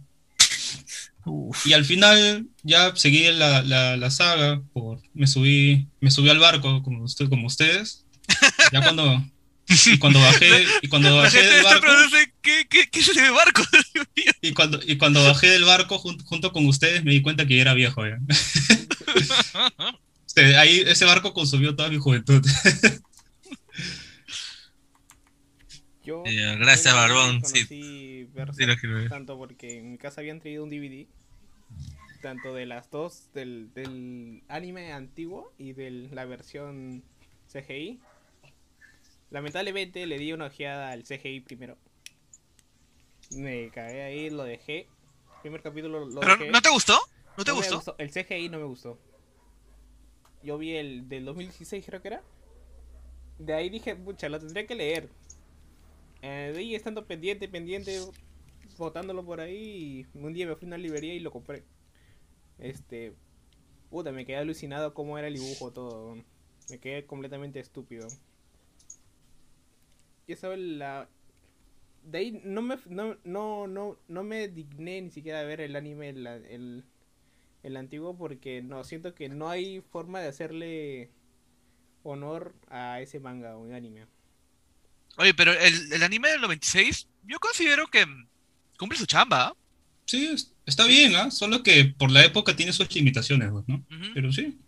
Y 1.64 1.72
al 1.72 1.84
final 1.84 2.48
ya 2.64 2.90
seguí 2.96 3.30
la, 3.30 3.62
la, 3.62 4.10
saga, 4.10 4.60
por, 4.72 4.98
me 5.14 5.28
subí 5.28 5.86
me 6.00 6.10
subí 6.10 6.28
al 6.28 6.40
barco 6.40 6.82
como, 6.82 7.04
usted, 7.04 7.28
como 7.28 7.46
ustedes. 7.46 8.04
Ya 8.72 8.82
cuando, 8.82 9.24
y 9.68 9.98
cuando 9.98 10.20
bajé, 10.20 10.66
y 10.82 10.88
cuando 10.88 11.16
bajé 11.16 11.42
del 11.42 11.64
barco. 11.64 11.86
¿Qué, 12.40 12.66
qué, 12.68 12.88
qué 12.90 13.00
es 13.00 13.08
ese 13.08 13.30
barco? 13.30 13.62
y, 14.42 14.52
cuando, 14.52 14.80
y 14.84 14.98
cuando 14.98 15.24
bajé 15.24 15.48
del 15.48 15.64
barco 15.64 15.98
junto, 15.98 16.52
con 16.52 16.66
ustedes 16.66 17.04
me 17.04 17.12
di 17.12 17.22
cuenta 17.22 17.46
que 17.46 17.56
ya 17.56 17.62
era 17.62 17.74
viejo 17.74 18.04
ya. 18.06 18.18
ahí 20.58 20.82
ese 20.86 21.04
barco 21.04 21.32
consumió 21.32 21.76
toda 21.76 21.88
mi 21.88 21.98
juventud. 21.98 22.44
Yo, 26.04 26.24
gracias, 26.58 26.92
Barbón. 26.92 27.44
Sí, 27.44 27.64
sí 27.64 28.28
tanto 29.08 29.38
porque 29.38 29.78
en 29.78 29.92
mi 29.92 29.98
casa 29.98 30.20
habían 30.20 30.40
traído 30.40 30.64
un 30.64 30.70
DVD, 30.70 31.06
tanto 32.20 32.54
de 32.54 32.66
las 32.66 32.90
dos, 32.90 33.30
del, 33.34 33.72
del 33.74 34.42
anime 34.48 34.92
antiguo 34.92 35.52
y 35.58 35.72
de 35.72 35.90
la 36.10 36.24
versión 36.24 37.04
CGI. 37.52 38.00
Lamentablemente 39.32 40.04
le 40.06 40.18
di 40.18 40.30
una 40.34 40.46
ojeada 40.46 40.90
al 40.90 41.04
CGI 41.04 41.40
primero. 41.40 41.78
Me 43.30 43.70
cagué 43.70 44.02
ahí, 44.02 44.28
lo 44.28 44.44
dejé. 44.44 44.88
Primer 45.40 45.62
capítulo 45.62 46.04
lo 46.04 46.20
¿Pero 46.20 46.36
¿No 46.50 46.60
te 46.60 46.68
gustó? 46.68 46.98
¿No 47.38 47.44
te 47.44 47.52
gustó? 47.52 47.96
El 47.96 48.10
CGI 48.10 48.50
no 48.50 48.58
me 48.58 48.66
gustó. 48.66 48.98
Yo 50.42 50.58
vi 50.58 50.76
el 50.76 51.08
del 51.08 51.24
2016 51.24 51.82
creo 51.86 52.02
que 52.02 52.08
era. 52.08 52.22
De 53.38 53.54
ahí 53.54 53.70
dije, 53.70 53.96
pucha, 53.96 54.28
lo 54.28 54.38
tendría 54.38 54.66
que 54.66 54.74
leer. 54.74 55.08
Eh, 56.20 56.50
de 56.52 56.58
ahí 56.58 56.74
estando 56.74 57.06
pendiente, 57.06 57.48
pendiente, 57.48 58.00
botándolo 58.76 59.24
por 59.24 59.40
ahí. 59.40 60.06
Y 60.12 60.18
un 60.18 60.34
día 60.34 60.46
me 60.46 60.56
fui 60.56 60.66
a 60.66 60.68
una 60.68 60.78
librería 60.78 61.14
y 61.14 61.20
lo 61.20 61.30
compré. 61.30 61.64
Este. 62.58 63.14
Puta, 63.88 64.12
me 64.12 64.26
quedé 64.26 64.36
alucinado 64.36 64.92
cómo 64.92 65.16
era 65.16 65.28
el 65.28 65.34
dibujo 65.34 65.72
todo. 65.72 66.16
Me 66.68 66.78
quedé 66.78 67.06
completamente 67.06 67.60
estúpido. 67.60 68.06
Y 70.32 70.34
eso 70.34 70.56
la. 70.56 71.10
De 72.04 72.18
ahí 72.18 72.40
no 72.42 72.62
me, 72.62 72.78
no, 72.86 73.18
no, 73.22 73.66
no, 73.66 73.98
no 74.08 74.22
me 74.22 74.48
digné 74.48 75.02
ni 75.02 75.10
siquiera 75.10 75.40
a 75.40 75.42
ver 75.42 75.60
el 75.60 75.76
anime, 75.76 76.08
el, 76.08 76.26
el, 76.26 76.84
el 77.62 77.76
antiguo, 77.76 78.16
porque 78.16 78.62
no 78.62 78.82
siento 78.82 79.14
que 79.14 79.28
no 79.28 79.50
hay 79.50 79.82
forma 79.92 80.20
de 80.20 80.28
hacerle 80.28 81.10
honor 82.02 82.54
a 82.70 83.02
ese 83.02 83.20
manga 83.20 83.58
o 83.58 83.70
anime. 83.74 84.06
Oye, 85.18 85.34
pero 85.34 85.52
el, 85.52 85.92
el 85.92 86.02
anime 86.02 86.30
del 86.30 86.40
96, 86.40 87.08
yo 87.24 87.38
considero 87.38 87.86
que 87.88 88.06
cumple 88.78 88.96
su 88.96 89.04
chamba. 89.04 89.48
¿ah? 89.48 89.56
Sí, 90.06 90.34
está 90.64 90.86
bien, 90.86 91.14
¿ah? 91.14 91.30
Solo 91.30 91.62
que 91.62 91.84
por 91.84 92.10
la 92.10 92.24
época 92.24 92.56
tiene 92.56 92.72
sus 92.72 92.90
limitaciones, 92.94 93.50
pues, 93.50 93.68
¿no? 93.68 93.84
Pero 94.14 94.32
sí. 94.32 94.58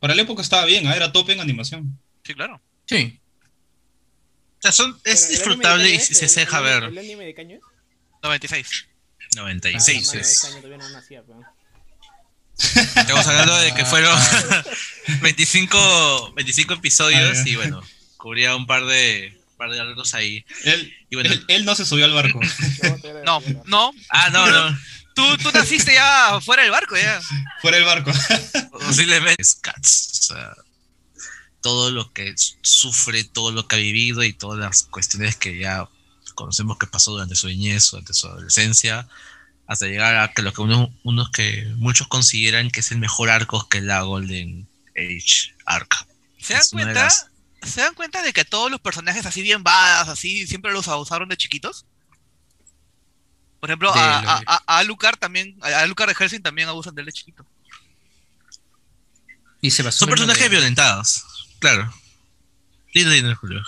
Para 0.00 0.14
la 0.14 0.22
época 0.22 0.40
estaba 0.40 0.64
bien, 0.64 0.86
¿ah? 0.86 0.96
Era 0.96 1.12
top 1.12 1.28
en 1.28 1.40
animación. 1.40 1.98
Sí, 2.22 2.32
claro. 2.32 2.62
Sí. 2.86 3.20
O 4.64 4.72
sea, 4.72 4.86
es 5.04 5.28
disfrutable 5.28 5.90
y 5.90 6.00
se, 6.00 6.28
se 6.28 6.40
deja 6.40 6.60
ver. 6.60 6.84
¿El 6.84 6.98
anime 6.98 7.26
de 7.26 7.34
caño 7.34 7.60
96. 8.22 8.86
96 9.36 10.12
ah, 10.14 10.18
es. 10.18 10.44
Estamos 12.96 13.26
hablando 13.26 13.56
de 13.58 13.74
que 13.74 13.84
fueron 13.84 14.16
25, 15.22 16.32
25 16.34 16.74
episodios 16.74 17.38
ah, 17.38 17.42
y 17.48 17.56
bueno, 17.56 17.82
cubría 18.16 18.54
un 18.56 18.66
par 18.66 18.84
de 18.84 19.38
par 19.56 19.70
de 19.70 19.80
algo 19.80 20.02
ahí. 20.14 20.44
Él, 20.64 20.94
y 21.10 21.16
bueno, 21.16 21.30
él, 21.48 21.64
no 21.64 21.74
se 21.74 21.84
subió 21.84 22.04
al 22.04 22.12
barco. 22.12 22.40
No, 23.24 23.42
no. 23.66 23.92
Ah, 24.10 24.28
no, 24.30 24.46
no. 24.50 24.78
Tú, 25.14 25.36
tú 25.38 25.50
naciste 25.52 25.94
ya 25.94 26.40
fuera 26.42 26.62
del 26.62 26.70
barco, 26.72 26.94
ya. 26.96 27.20
Fuera 27.62 27.78
del 27.78 27.86
barco. 27.86 28.12
Posiblemente. 28.70 29.42
Cats, 29.62 30.10
o 30.12 30.22
sea, 30.34 30.54
todo 31.64 31.90
lo 31.90 32.12
que 32.12 32.34
sufre, 32.60 33.24
todo 33.24 33.50
lo 33.50 33.66
que 33.66 33.76
ha 33.76 33.78
vivido 33.78 34.22
y 34.22 34.34
todas 34.34 34.58
las 34.58 34.82
cuestiones 34.82 35.34
que 35.34 35.58
ya 35.58 35.88
conocemos 36.34 36.76
que 36.76 36.86
pasó 36.86 37.12
durante 37.12 37.36
su 37.36 37.46
niñez, 37.46 37.90
durante 37.90 38.12
su 38.12 38.26
adolescencia, 38.26 39.08
hasta 39.66 39.86
llegar 39.86 40.14
a 40.18 40.30
que 40.34 40.42
lo 40.42 40.52
que 40.52 40.60
unos, 40.60 40.90
unos 41.04 41.30
que 41.30 41.64
muchos 41.76 42.06
consideran 42.06 42.70
que 42.70 42.80
es 42.80 42.90
el 42.92 42.98
mejor 42.98 43.30
arco 43.30 43.66
que 43.66 43.80
la 43.80 44.02
Golden 44.02 44.68
Age 44.94 45.54
arca. 45.64 46.06
¿Se 46.38 46.52
dan 46.52 46.68
cuenta? 46.70 47.08
¿Se 47.62 47.80
dan 47.80 47.94
cuenta 47.94 48.22
de 48.22 48.34
que 48.34 48.44
todos 48.44 48.70
los 48.70 48.82
personajes 48.82 49.24
así 49.24 49.40
bien 49.40 49.62
badas, 49.62 50.08
así, 50.08 50.46
siempre 50.46 50.70
los 50.70 50.86
abusaron 50.88 51.30
de 51.30 51.38
chiquitos? 51.38 51.86
Por 53.58 53.70
ejemplo, 53.70 53.90
a, 53.90 54.18
a, 54.18 54.42
a, 54.66 54.78
Alucard 54.80 55.16
también, 55.16 55.56
a 55.62 55.80
Alucard 55.80 56.10
de 56.10 56.14
Helsing 56.14 56.42
también 56.42 56.68
abusan 56.68 56.94
de 56.94 57.00
él 57.00 57.06
de 57.06 57.12
chiquito. 57.14 57.46
Y 59.62 59.70
se 59.70 59.82
basó 59.82 60.00
Son 60.00 60.10
personajes 60.10 60.50
violentados, 60.50 61.24
claro. 61.64 61.94
Dile, 62.92 63.34
Julio. 63.36 63.62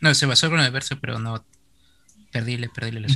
No, 0.00 0.14
se 0.14 0.24
basó 0.24 0.48
con 0.48 0.60
el 0.60 0.70
verso, 0.72 0.98
pero 0.98 1.18
no. 1.18 1.44
Perdíle, 2.32 2.70
perdíle 2.70 3.00
la 3.00 3.08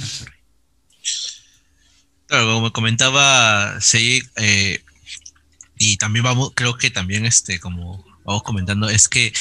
Claro, 2.26 2.46
como 2.52 2.72
comentaba 2.74 3.80
sí, 3.80 4.22
eh, 4.36 4.84
y 5.78 5.96
también 5.96 6.24
vamos, 6.24 6.52
creo 6.54 6.76
que 6.76 6.90
también 6.90 7.24
este, 7.24 7.58
como 7.58 8.04
vamos 8.24 8.42
comentando, 8.42 8.90
es 8.90 9.08
que 9.08 9.32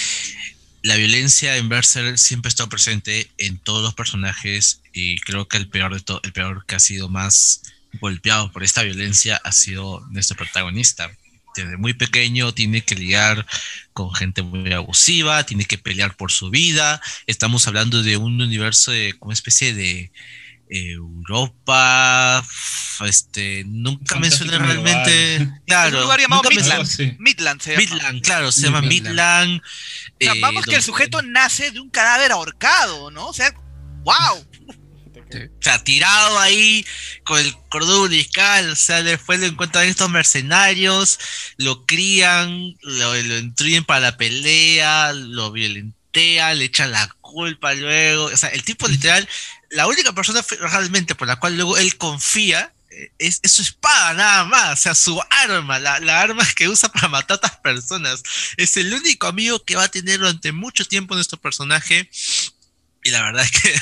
la 0.84 0.95
violencia 0.95 1.58
en 1.58 1.67
Berserk 1.67 2.17
siempre 2.17 2.47
está 2.47 2.65
presente 2.67 3.30
en 3.38 3.58
todos 3.58 3.84
los 3.84 3.93
personajes 3.93 4.82
y 4.93 5.19
creo 5.19 5.50
que 5.50 5.58
el 5.58 5.67
peor 5.67 5.93
de 5.93 6.00
todo, 6.00 6.21
el 6.23 6.32
peor 6.32 6.65
que 6.65 6.76
ha 6.76 6.80
sido 6.80 7.10
más 7.10 7.62
golpeado 8.00 8.54
por 8.54 8.63
esta 8.63 8.84
violencia 8.84 9.41
ha 9.43 9.52
sido 9.52 10.00
nuestro 10.12 10.38
protagonista. 10.38 11.12
Desde 11.63 11.78
muy 11.78 11.93
pequeño 11.93 12.54
tiene 12.54 12.84
que 12.84 12.96
lidiar 12.96 13.46
con 13.93 14.13
gente 14.13 14.43
muy 14.43 14.72
abusiva, 14.74 15.46
tiene 15.46 15.65
que 15.65 15.78
pelear 15.78 16.15
por 16.15 16.32
su 16.32 16.50
vida. 16.50 17.02
Estamos 17.26 17.67
hablando 17.67 18.04
de 18.04 18.17
un 18.17 18.41
universo 18.41 18.91
de 18.91 19.13
como 19.17 19.32
especie 19.32 19.74
de 19.74 20.12
Europa, 20.70 22.46
este, 23.06 23.63
nunca 23.65 24.17
mencioné 24.20 24.58
realmente, 24.58 25.50
claro, 25.67 25.98
un 25.98 26.04
lugar 26.04 26.20
llamado 26.20 26.50
Midland, 26.50 27.20
Midland, 27.20 27.62
se 27.62 27.72
llama. 27.72 27.82
Midland, 27.82 28.22
claro, 28.22 28.52
se 28.52 28.62
llama 28.62 28.82
Midland. 28.82 29.62
Eh, 30.20 30.30
vamos 30.41 30.65
que 30.65 30.76
el 30.76 30.84
sujeto 30.84 31.22
nace 31.22 31.72
de 31.72 31.80
un 31.80 31.89
cadáver 31.89 32.32
ahorcado, 32.32 33.12
¿no? 33.12 33.28
O 33.28 33.34
sea, 33.34 33.54
wow. 34.04 34.47
O 35.30 35.62
sea, 35.63 35.84
tirado 35.84 36.40
ahí 36.40 36.86
con 37.24 37.40
el 37.40 37.54
cordón 37.70 38.04
umbilical, 38.04 38.72
o 38.72 38.76
sea, 38.76 39.04
después 39.04 39.40
lo 39.40 39.46
encuentran 39.46 39.88
estos 39.88 40.10
mercenarios, 40.10 41.20
lo 41.58 41.86
crían, 41.86 42.76
lo, 42.82 43.13
lo 43.13 43.38
instruyen 43.38 43.84
para 43.84 44.00
la 44.00 44.18
pelea, 44.18 45.13
lo 45.13 45.52
violentean, 45.52 46.58
le 46.58 46.66
echan 46.66 46.92
la 46.92 47.08
culpa 47.22 47.74
luego, 47.74 48.26
o 48.26 48.38
sea, 48.38 48.50
el 48.50 48.63
tipo 48.63 48.88
literal 48.88 49.28
la 49.70 49.88
única 49.88 50.13
persona 50.13 50.44
realmente 50.60 51.16
por 51.16 51.28
la 51.28 51.38
cual 51.38 51.56
luego 51.56 51.78
él 51.78 51.98
confía 51.98 52.74
eh, 52.90 53.12
es, 53.20 53.42
su 53.44 53.62
espada 53.62 54.13
nada 54.13 54.46
más, 54.46 54.80
o 54.80 54.82
sea, 54.82 54.96
su 54.96 55.22
arma, 55.30 55.78
la, 55.80 56.22
arma 56.22 56.48
que 56.56 56.70
usa 56.70 56.90
para 56.90 57.10
matar 57.10 57.36
a 57.36 57.38
otras 57.38 57.58
personas. 57.58 58.24
Es 58.56 58.78
el 58.78 58.94
único 58.94 59.28
amigo 59.28 59.63
que 59.63 59.76
va 59.76 59.84
a 59.84 59.90
tener 59.90 60.20
durante 60.20 60.52
mucho 60.52 60.86
tiempo 60.86 61.16
nuestro 61.16 61.40
personaje. 61.40 62.10
Y 63.08 63.10
la 63.10 63.24
verdad 63.24 63.46
es 63.52 63.52
que 63.52 63.74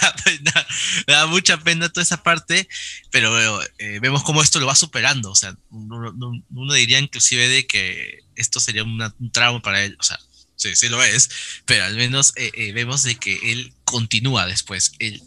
da, 0.43 0.67
da 1.07 1.25
mucha 1.25 1.57
pena 1.57 1.89
toda 1.89 2.03
esa 2.03 2.21
parte, 2.21 2.69
pero 3.09 3.59
eh, 3.79 3.99
vemos 3.99 4.21
cómo 4.21 4.43
esto 4.43 4.59
lo 4.59 4.67
va 4.67 4.75
superando. 4.75 5.31
O 5.31 5.35
sea, 5.35 5.57
uno, 5.71 6.73
diría 6.75 6.99
inclusive 6.99 7.47
de 7.47 7.65
que 7.65 8.19
esto 8.35 8.59
sería 8.59 8.83
un 8.83 9.31
trauma 9.31 9.63
para 9.63 9.83
él. 9.83 9.97
O 9.99 10.03
sea, 10.03 10.19
sí, 10.55 10.75
sí 10.75 10.89
lo 10.89 11.03
es, 11.03 11.29
pero 11.65 11.85
al 11.85 11.95
menos 11.95 12.33
eh, 12.35 12.71
vemos 12.73 13.01
de 13.01 13.15
que 13.15 13.51
él 13.51 13.73
continúa 13.83 14.45
después. 14.45 14.91
Él, 14.99 15.23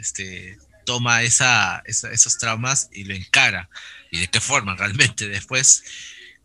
este, 0.00 0.58
toma 0.84 1.22
esa, 1.22 1.84
esos 1.86 2.38
traumas 2.38 2.88
y 2.92 3.04
lo 3.04 3.14
encara. 3.14 3.70
¿Y 4.10 4.18
de 4.18 4.26
qué 4.28 4.40
forma 4.40 4.74
realmente 4.78 5.28
después? 5.28 5.84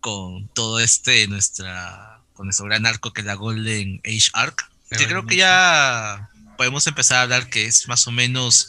Con 0.01 0.47
todo 0.49 0.79
este, 0.79 1.27
nuestra, 1.27 2.21
con 2.33 2.45
nuestro 2.45 2.67
gran 2.67 2.85
arco 2.85 3.11
que 3.11 3.21
es 3.21 3.27
la 3.27 3.33
Golden 3.33 4.01
Age 4.05 4.29
Arc. 4.33 4.69
Que 4.91 5.07
creo 5.07 5.25
que 5.25 5.35
ya 5.35 6.28
podemos 6.59 6.85
empezar 6.87 7.19
a 7.19 7.21
hablar 7.21 7.49
que 7.49 7.67
es 7.67 7.87
más 7.87 8.05
o 8.05 8.11
menos 8.11 8.67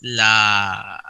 la 0.00 1.02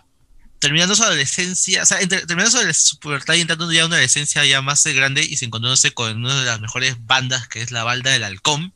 terminando 0.60 0.94
su 0.94 1.02
adolescencia, 1.02 1.82
o 1.82 1.86
sea, 1.86 1.98
terminando 1.98 2.72
su, 2.72 3.00
pubertad 3.00 3.34
y 3.34 3.40
entrando 3.40 3.72
ya 3.72 3.86
una 3.86 3.96
adolescencia 3.96 4.44
ya 4.44 4.62
más 4.62 4.86
grande 4.86 5.24
y 5.24 5.36
se 5.36 5.46
encontrándose 5.46 5.90
con 5.90 6.24
una 6.24 6.38
de 6.38 6.46
las 6.46 6.60
mejores 6.60 6.94
bandas 7.06 7.48
que 7.48 7.60
es 7.60 7.72
la 7.72 7.82
balda 7.82 8.12
del 8.12 8.22
halcón, 8.22 8.72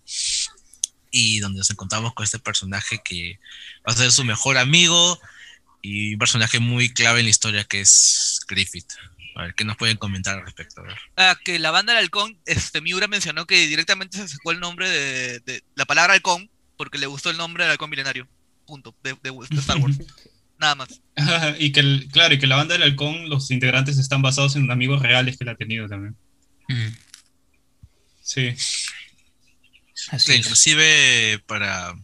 y 1.12 1.38
donde 1.38 1.59
nos 1.59 1.71
encontramos 1.71 2.14
con 2.14 2.25
este 2.25 2.40
personaje 2.40 3.01
que 3.05 3.38
va 3.88 3.93
a 3.93 3.97
ser 3.97 4.11
su 4.11 4.25
mejor 4.25 4.59
amigo 4.59 5.21
y 5.83 6.14
un 6.14 6.19
personaje 6.19 6.59
muy 6.59 6.93
clave 6.93 7.21
en 7.21 7.27
la 7.27 7.31
historia 7.31 7.62
que 7.62 7.81
es 7.83 8.40
Griffith. 8.49 8.90
A 9.37 9.43
ver, 9.43 9.55
¿qué 9.55 9.64
nos 9.64 9.77
pueden 9.77 9.99
comentar 9.99 10.37
al 10.37 10.45
respecto? 10.45 10.83
Ah, 11.16 11.38
que 11.45 11.61
la 11.61 11.71
banda 11.71 11.93
del 11.93 12.03
halcón, 12.03 12.40
este, 12.45 12.81
Miura 12.81 13.07
mencionó 13.07 13.47
que 13.47 13.69
directamente 13.69 14.19
se 14.19 14.27
sacó 14.27 14.51
el 14.51 14.59
nombre 14.59 14.90
de, 14.90 15.62
la 15.77 15.85
palabra 15.85 16.14
halcón 16.14 16.51
porque 16.81 16.97
le 16.97 17.07
gustó 17.07 17.29
el 17.29 17.37
nombre 17.37 17.64
del 17.64 17.73
halcón 17.73 17.90
milenario. 17.90 18.27
Punto. 18.64 18.97
De, 19.03 19.14
Star 19.59 19.77
Wars. 19.77 19.99
nada 20.59 20.77
más. 20.77 21.03
y 21.59 21.73
que, 21.73 22.09
claro, 22.11 22.33
y 22.33 22.38
que 22.38 22.47
la 22.47 22.57
banda 22.57 22.73
del 22.73 22.85
halcón, 22.85 23.29
los 23.29 23.51
integrantes 23.51 23.99
están 23.99 24.23
basados 24.23 24.57
en 24.57 24.71
amigos 24.71 25.03
reales 25.03 25.37
que 25.37 25.45
la 25.45 25.53
ha 25.53 25.57
tenido 25.57 25.87
también. 25.88 26.16
Mm. 26.69 26.97
Sí. 28.23 28.55
Así 30.09 30.33
inclusive 30.33 31.43
para 31.47 31.95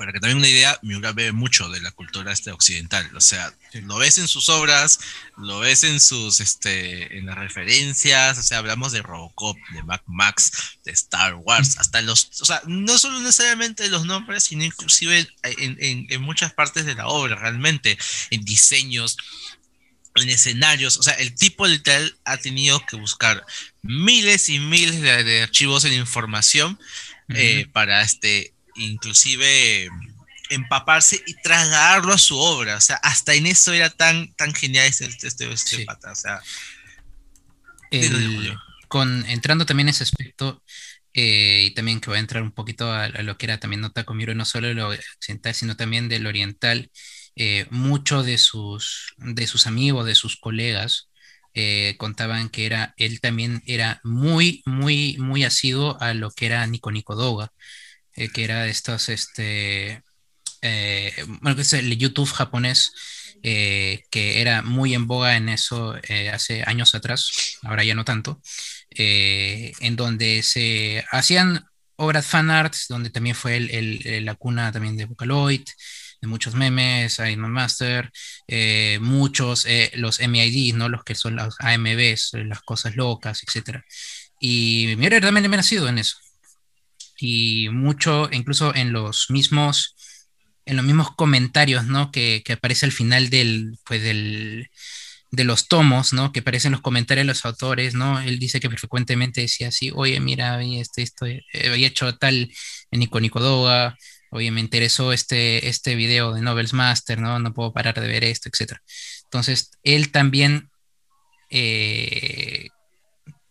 para 0.00 0.14
que 0.14 0.20
también 0.20 0.38
una 0.38 0.48
idea, 0.48 0.78
Miura 0.80 1.12
ve 1.12 1.30
mucho 1.30 1.68
de 1.68 1.78
la 1.82 1.90
cultura 1.90 2.32
este 2.32 2.50
occidental. 2.50 3.14
O 3.14 3.20
sea, 3.20 3.52
lo 3.82 3.98
ves 3.98 4.16
en 4.16 4.28
sus 4.28 4.48
obras, 4.48 4.98
lo 5.36 5.58
ves 5.58 5.84
en 5.84 6.00
sus, 6.00 6.40
este, 6.40 7.18
en 7.18 7.26
las 7.26 7.36
referencias. 7.36 8.38
O 8.38 8.42
sea, 8.42 8.56
hablamos 8.60 8.92
de 8.92 9.02
Robocop, 9.02 9.58
de 9.74 9.82
Mac 9.82 10.02
Max, 10.06 10.78
de 10.86 10.92
Star 10.92 11.34
Wars, 11.34 11.76
hasta 11.76 12.00
los, 12.00 12.30
o 12.40 12.46
sea, 12.46 12.62
no 12.64 12.96
solo 12.96 13.20
necesariamente 13.20 13.90
los 13.90 14.06
nombres, 14.06 14.44
sino 14.44 14.64
inclusive 14.64 15.28
en, 15.42 16.06
en, 16.08 16.22
muchas 16.22 16.54
partes 16.54 16.86
de 16.86 16.94
la 16.94 17.06
obra, 17.06 17.36
realmente, 17.36 17.98
en 18.30 18.42
diseños, 18.42 19.18
en 20.14 20.30
escenarios. 20.30 20.96
O 20.96 21.02
sea, 21.02 21.12
el 21.12 21.34
tipo 21.34 21.66
literal 21.66 22.16
ha 22.24 22.38
tenido 22.38 22.80
que 22.86 22.96
buscar 22.96 23.44
miles 23.82 24.48
y 24.48 24.60
miles 24.60 25.02
de, 25.02 25.42
archivos 25.42 25.84
en 25.84 25.92
información 25.92 26.80
eh, 27.28 27.66
para 27.70 28.00
este 28.00 28.54
inclusive 28.84 29.88
empaparse 30.50 31.22
y 31.26 31.34
trasladarlo 31.42 32.12
a 32.12 32.18
su 32.18 32.36
obra. 32.36 32.76
O 32.76 32.80
sea, 32.80 32.96
hasta 32.96 33.34
en 33.34 33.46
eso 33.46 33.72
era 33.72 33.88
tan, 33.90 34.32
tan 34.34 34.52
genial 34.52 34.86
este, 34.86 35.06
este, 35.06 35.52
este 35.52 35.84
pata. 35.84 36.12
O 36.12 36.14
sea, 36.14 36.40
con, 38.88 39.24
entrando 39.26 39.66
también 39.66 39.88
en 39.88 39.94
ese 39.94 40.02
aspecto, 40.02 40.62
eh, 41.12 41.64
y 41.66 41.74
también 41.74 42.00
que 42.00 42.10
voy 42.10 42.18
a 42.18 42.20
entrar 42.20 42.42
un 42.42 42.52
poquito 42.52 42.92
a, 42.92 43.08
lo 43.08 43.36
que 43.36 43.46
era 43.46 43.58
también 43.58 43.80
Nota 43.80 44.04
Miro, 44.12 44.34
no 44.34 44.44
solo 44.44 44.68
de 44.68 44.74
lo 44.74 44.90
occidental, 44.90 45.54
sino 45.54 45.76
también 45.76 46.08
del 46.08 46.26
oriental, 46.26 46.90
eh, 47.36 47.66
muchos 47.70 48.26
de 48.26 48.38
sus, 48.38 49.14
de 49.18 49.46
sus 49.46 49.66
amigos, 49.66 50.06
de 50.06 50.14
sus 50.14 50.36
colegas, 50.36 51.10
eh, 51.54 51.96
contaban 51.98 52.48
que 52.48 52.66
era, 52.66 52.94
él 52.96 53.20
también 53.20 53.62
era 53.66 54.00
muy, 54.04 54.62
muy, 54.66 55.16
muy 55.18 55.44
asiduo 55.44 56.00
a 56.00 56.14
lo 56.14 56.30
que 56.30 56.46
era 56.46 56.66
Nico 56.66 56.92
Nico 56.92 57.16
Doga. 57.16 57.52
Eh, 58.16 58.28
que 58.30 58.44
era 58.44 58.66
estos, 58.66 59.08
este, 59.08 60.02
eh, 60.62 61.12
bueno, 61.40 61.56
que 61.56 61.62
es 61.62 61.72
el 61.72 61.96
YouTube 61.96 62.30
japonés, 62.30 62.92
eh, 63.42 64.02
que 64.10 64.40
era 64.40 64.62
muy 64.62 64.94
en 64.94 65.06
boga 65.06 65.36
en 65.36 65.48
eso 65.48 65.94
hace 66.32 66.62
años 66.66 66.94
atrás, 66.94 67.58
ahora 67.62 67.84
ya 67.84 67.94
no 67.94 68.04
tanto, 68.04 68.40
en 68.90 69.96
donde 69.96 70.42
se 70.42 71.04
hacían 71.10 71.64
obras 71.96 72.26
fan 72.26 72.50
arts, 72.50 72.86
donde 72.88 73.10
también 73.10 73.36
fue 73.36 73.56
el, 73.56 74.24
la 74.24 74.34
cuna 74.34 74.72
también 74.72 74.96
de 74.96 75.06
Vocaloid, 75.06 75.64
de 76.20 76.28
muchos 76.28 76.54
memes, 76.54 77.18
Iron 77.20 77.50
Master, 77.52 78.10
muchos, 79.00 79.66
los 79.94 80.20
MID, 80.20 80.74
¿no? 80.74 80.88
Los 80.88 81.04
que 81.04 81.14
son 81.14 81.36
los 81.36 81.56
AMVs, 81.60 82.32
las 82.46 82.60
cosas 82.62 82.96
locas, 82.96 83.42
etc. 83.42 83.82
Y 84.40 84.94
mira, 84.98 85.20
también 85.20 85.48
me 85.50 85.56
ha 85.56 85.58
nacido 85.58 85.88
en 85.88 85.98
eso 85.98 86.16
y 87.20 87.68
mucho, 87.70 88.28
incluso 88.32 88.74
en 88.74 88.92
los 88.92 89.26
mismos, 89.30 89.94
en 90.64 90.76
los 90.76 90.84
mismos 90.84 91.14
comentarios, 91.14 91.86
¿no? 91.86 92.10
Que, 92.10 92.42
que 92.44 92.54
aparece 92.54 92.86
al 92.86 92.92
final 92.92 93.30
del, 93.30 93.78
pues 93.84 94.02
del, 94.02 94.68
de 95.30 95.44
los 95.44 95.68
tomos, 95.68 96.12
¿no? 96.12 96.32
Que 96.32 96.40
aparecen 96.40 96.72
los 96.72 96.80
comentarios 96.80 97.24
de 97.24 97.28
los 97.28 97.44
autores, 97.44 97.94
¿no? 97.94 98.20
Él 98.20 98.38
dice 98.38 98.60
que 98.60 98.70
frecuentemente 98.70 99.42
decía 99.42 99.68
así, 99.68 99.92
oye, 99.94 100.18
mira, 100.20 100.54
había, 100.54 100.80
este, 100.80 101.02
esto, 101.02 101.26
eh, 101.26 101.42
hecho 101.52 102.16
tal 102.16 102.50
en 102.90 103.00
Nico 103.00 103.20
Nicodoga, 103.20 103.96
oye, 104.30 104.50
me 104.50 104.60
interesó 104.60 105.12
este, 105.12 105.68
este 105.68 105.94
video 105.94 106.32
de 106.34 106.42
Novels 106.42 106.72
Master, 106.72 107.20
¿no? 107.20 107.38
No 107.38 107.54
puedo 107.54 107.72
parar 107.72 108.00
de 108.00 108.08
ver 108.08 108.24
esto, 108.24 108.48
etc. 108.48 108.78
Entonces, 109.24 109.70
él 109.82 110.10
también 110.10 110.70
eh, 111.50 112.68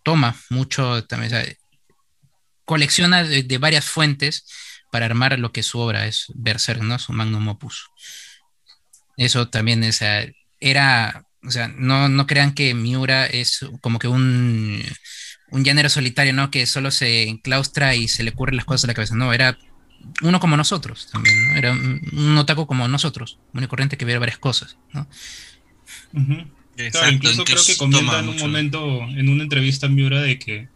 toma 0.03 0.35
mucho, 0.49 1.05
también, 1.05 1.57
colecciona 2.69 3.23
de, 3.23 3.57
varias 3.57 3.85
fuentes 3.85 4.45
para 4.91 5.07
armar 5.07 5.39
lo 5.39 5.51
que 5.51 5.63
su 5.63 5.79
obra 5.79 6.05
es 6.05 6.25
Berserk, 6.35 6.83
¿no? 6.83 6.99
Su 6.99 7.13
magnum 7.13 7.47
opus. 7.47 7.89
Eso 9.17 9.49
también 9.49 9.83
es, 9.83 10.01
era, 10.59 11.25
o 11.43 11.49
sea, 11.49 11.67
no, 11.67 12.09
no 12.09 12.27
crean 12.27 12.53
que 12.53 12.75
Miura 12.75 13.25
es 13.25 13.65
como 13.81 13.97
que 13.97 14.07
un, 14.07 14.83
un 15.49 15.65
género 15.65 15.89
solitario, 15.89 16.31
¿no? 16.31 16.51
Que 16.51 16.67
solo 16.67 16.91
se 16.91 17.27
enclaustra 17.27 17.95
y 17.95 18.07
se 18.07 18.21
le 18.21 18.29
ocurren 18.29 18.57
las 18.57 18.65
cosas 18.65 18.83
a 18.83 18.87
la 18.87 18.93
cabeza. 18.93 19.15
No, 19.15 19.33
era 19.33 19.57
uno 20.21 20.39
como 20.39 20.55
nosotros 20.55 21.09
también, 21.11 21.51
¿no? 21.51 21.57
Era 21.57 21.71
un, 21.71 22.37
otaku 22.37 22.67
como 22.67 22.87
nosotros, 22.87 23.39
muy 23.51 23.65
corriente 23.65 23.97
que 23.97 24.05
ve 24.05 24.19
varias 24.19 24.37
cosas, 24.37 24.77
¿no? 24.93 25.09
incluso 27.11 27.43
creo 27.45 27.65
que 27.65 27.77
comenta 27.77 28.19
en 28.19 28.29
un 28.29 28.37
momento, 28.37 29.01
en 29.01 29.27
una 29.27 29.41
entrevista 29.41 29.89
Miura, 29.89 30.21
de 30.21 30.37
que 30.37 30.69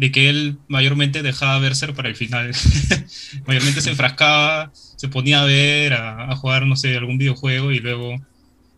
de 0.00 0.10
que 0.10 0.30
él 0.30 0.56
mayormente 0.66 1.22
dejaba 1.22 1.58
Berser 1.58 1.92
para 1.92 2.08
el 2.08 2.16
final. 2.16 2.52
mayormente 3.46 3.82
se 3.82 3.90
enfrascaba, 3.90 4.72
se 4.74 5.08
ponía 5.08 5.42
a 5.42 5.44
ver, 5.44 5.92
a, 5.92 6.34
jugar, 6.36 6.64
no 6.64 6.74
sé, 6.74 6.96
algún 6.96 7.18
videojuego 7.18 7.70
y 7.70 7.80
luego 7.80 8.18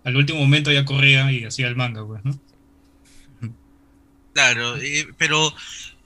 al 0.02 0.16
último 0.16 0.40
momento 0.40 0.72
ya 0.72 0.84
corría 0.84 1.30
y 1.30 1.44
hacía 1.44 1.68
el 1.68 1.76
manga, 1.76 2.04
pues, 2.04 2.24
¿no? 2.24 2.36
Claro, 4.34 4.74
pero 5.16 5.54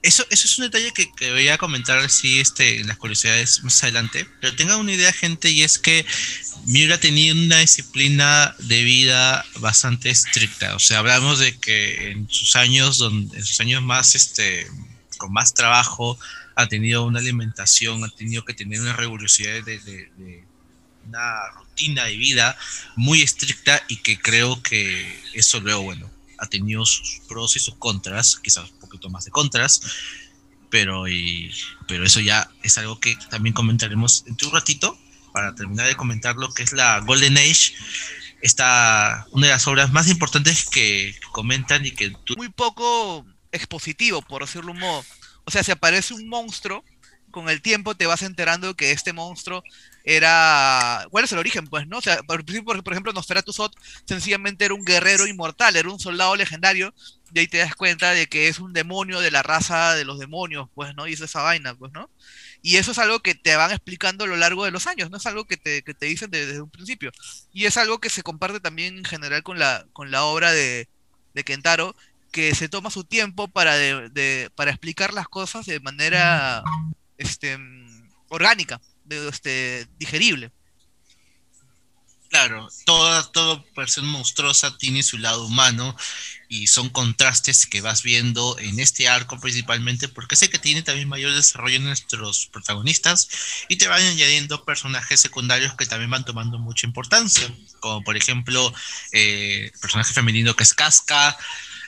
eso, 0.03 0.23
eso 0.29 0.45
es 0.45 0.59
un 0.59 0.65
detalle 0.65 0.93
que, 0.93 1.31
voy 1.31 1.47
a 1.47 1.57
comentar 1.57 1.97
así 1.97 2.39
este, 2.39 2.81
en 2.81 2.87
las 2.87 2.97
curiosidades 2.97 3.63
más 3.63 3.81
adelante. 3.81 4.27
Pero 4.39 4.55
tengan 4.55 4.79
una 4.79 4.93
idea, 4.93 5.11
gente, 5.11 5.49
y 5.49 5.63
es 5.63 5.79
que 5.79 6.05
Miura 6.67 6.99
tenía 6.99 7.33
una 7.33 7.57
disciplina 7.57 8.53
de 8.59 8.83
vida 8.83 9.43
bastante 9.61 10.11
estricta. 10.11 10.75
O 10.75 10.79
sea, 10.79 10.99
hablamos 10.99 11.39
de 11.39 11.57
que 11.57 12.11
en 12.11 12.29
sus 12.29 12.55
años, 12.55 12.99
donde, 12.99 13.35
en 13.35 13.45
sus 13.45 13.59
años 13.61 13.81
más 13.81 14.13
este, 14.13 14.67
con 15.17 15.33
más 15.33 15.53
trabajo, 15.53 16.17
ha 16.55 16.67
tenido 16.67 17.05
una 17.05 17.19
alimentación, 17.19 18.03
ha 18.03 18.09
tenido 18.09 18.45
que 18.45 18.53
tener 18.53 18.79
una 18.79 18.95
rigurosidad 18.95 19.63
de, 19.63 20.43
una 21.07 21.49
rutina 21.51 22.05
de 22.05 22.17
vida 22.17 22.57
muy 22.95 23.21
estricta 23.21 23.81
y 23.87 23.97
que 23.97 24.19
creo 24.19 24.61
que 24.61 25.21
eso 25.33 25.59
luego, 25.59 25.83
bueno, 25.83 26.09
ha 26.37 26.47
tenido 26.47 26.85
sus 26.85 27.21
pros 27.27 27.55
y 27.55 27.59
sus 27.59 27.75
contras, 27.75 28.37
quizás 28.37 28.71
un 28.71 28.79
poquito 28.79 29.09
más 29.09 29.25
de 29.25 29.31
contras, 29.31 29.81
pero, 30.69 31.07
y, 31.07 31.51
pero 31.87 32.05
eso 32.05 32.19
ya 32.19 32.49
es 32.63 32.77
algo 32.77 32.99
que 32.99 33.15
también 33.29 33.53
comentaremos 33.53 34.25
en 34.27 34.37
un 34.43 34.51
ratito 34.51 34.97
para 35.31 35.53
terminar 35.55 35.87
de 35.87 35.95
comentar 35.95 36.35
lo 36.35 36.51
que 36.51 36.63
es 36.63 36.73
la 36.73 36.99
Golden 37.01 37.37
Age. 37.37 37.73
Esta, 38.41 39.27
una 39.31 39.47
de 39.47 39.53
las 39.53 39.67
obras 39.67 39.91
más 39.91 40.07
importantes 40.07 40.65
que, 40.65 41.15
comentan 41.31 41.85
y 41.85 41.91
que... 41.91 42.11
Muy 42.35 42.49
poco 42.49 43.25
expositivo, 43.57 44.21
por 44.21 44.41
decirlo 44.43 44.71
un 44.71 44.79
modo. 44.79 45.03
O 45.45 45.51
sea, 45.51 45.63
si 45.63 45.71
aparece 45.71 46.13
un 46.13 46.27
monstruo, 46.27 46.83
con 47.31 47.49
el 47.49 47.61
tiempo 47.61 47.95
te 47.95 48.05
vas 48.05 48.21
enterando 48.21 48.75
que 48.75 48.91
este 48.91 49.13
monstruo 49.13 49.63
era. 50.03 51.05
¿Cuál 51.11 51.25
es 51.25 51.31
el 51.31 51.39
origen? 51.39 51.67
Pues, 51.67 51.87
¿no? 51.87 51.97
O 51.97 52.01
sea, 52.01 52.23
por, 52.23 52.43
por 52.45 52.93
ejemplo, 52.93 53.13
Nosferatu 53.13 53.53
Sot 53.53 53.75
sencillamente 54.05 54.65
era 54.65 54.73
un 54.73 54.85
guerrero 54.85 55.27
inmortal, 55.27 55.75
era 55.75 55.89
un 55.89 55.99
soldado 55.99 56.35
legendario, 56.35 56.93
y 57.33 57.39
ahí 57.39 57.47
te 57.47 57.57
das 57.57 57.75
cuenta 57.75 58.11
de 58.11 58.27
que 58.27 58.47
es 58.47 58.59
un 58.59 58.73
demonio 58.73 59.19
de 59.19 59.31
la 59.31 59.43
raza 59.43 59.95
de 59.95 60.05
los 60.05 60.19
demonios, 60.19 60.69
pues, 60.73 60.95
¿no? 60.95 61.07
Y 61.07 61.13
es 61.13 61.21
esa 61.21 61.41
vaina, 61.41 61.75
pues, 61.75 61.91
¿no? 61.91 62.09
Y 62.61 62.77
eso 62.77 62.91
es 62.91 62.97
algo 62.97 63.19
que 63.19 63.35
te 63.35 63.55
van 63.55 63.71
explicando 63.71 64.23
a 64.23 64.27
lo 64.27 64.37
largo 64.37 64.65
de 64.65 64.71
los 64.71 64.87
años, 64.87 65.11
no 65.11 65.17
es 65.17 65.25
algo 65.25 65.45
que 65.45 65.57
te, 65.57 65.83
que 65.83 65.93
te 65.93 66.07
dicen 66.07 66.31
desde, 66.31 66.61
un 66.61 66.69
principio. 66.69 67.11
Y 67.53 67.65
es 67.65 67.77
algo 67.77 67.99
que 67.99 68.09
se 68.09 68.23
comparte 68.23 68.59
también 68.59 68.97
en 68.97 69.05
general 69.05 69.43
con 69.43 69.59
la, 69.59 69.85
con 69.93 70.11
la 70.11 70.23
obra 70.23 70.51
de, 70.51 70.87
de 71.33 71.43
Kentaro, 71.43 71.95
que 72.37 72.53
se 72.53 72.69
toma 72.69 72.91
su 72.91 73.03
tiempo 73.03 73.47
para, 73.47 73.73
para 74.53 74.69
explicar 74.69 75.11
las 75.11 75.27
cosas 75.27 75.65
de 75.65 75.79
manera 75.79 76.61
este, 77.17 77.57
orgánica, 78.29 78.79
de, 79.05 79.27
este, 79.27 79.87
digerible. 79.97 80.51
Claro, 82.29 82.69
toda, 82.85 83.31
toda 83.31 83.63
persona 83.73 84.07
monstruosa 84.09 84.77
tiene 84.77 85.01
su 85.01 85.17
lado 85.17 85.47
humano 85.47 85.95
y 86.47 86.67
son 86.67 86.89
contrastes 86.89 87.65
que 87.65 87.81
vas 87.81 88.03
viendo 88.03 88.55
en 88.59 88.79
este 88.79 89.07
arco 89.07 89.39
principalmente 89.39 90.07
porque 90.07 90.35
sé 90.35 90.49
que 90.51 90.59
tiene 90.59 90.83
también 90.83 91.09
mayor 91.09 91.33
desarrollo 91.33 91.77
en 91.77 91.85
nuestros 91.85 92.47
protagonistas 92.53 93.29
y 93.67 93.77
te 93.77 93.87
van 93.87 94.03
añadiendo 94.03 94.63
personajes 94.63 95.19
secundarios 95.19 95.73
que 95.73 95.87
también 95.87 96.11
van 96.11 96.23
tomando 96.23 96.59
mucha 96.59 96.85
importancia, 96.85 97.51
como 97.79 98.03
por 98.03 98.15
ejemplo 98.15 98.71
eh, 99.11 99.71
el 99.73 99.79
personaje 99.79 100.13
femenino 100.13 100.55
que 100.55 100.63
es 100.63 100.75
Casca, 100.75 101.35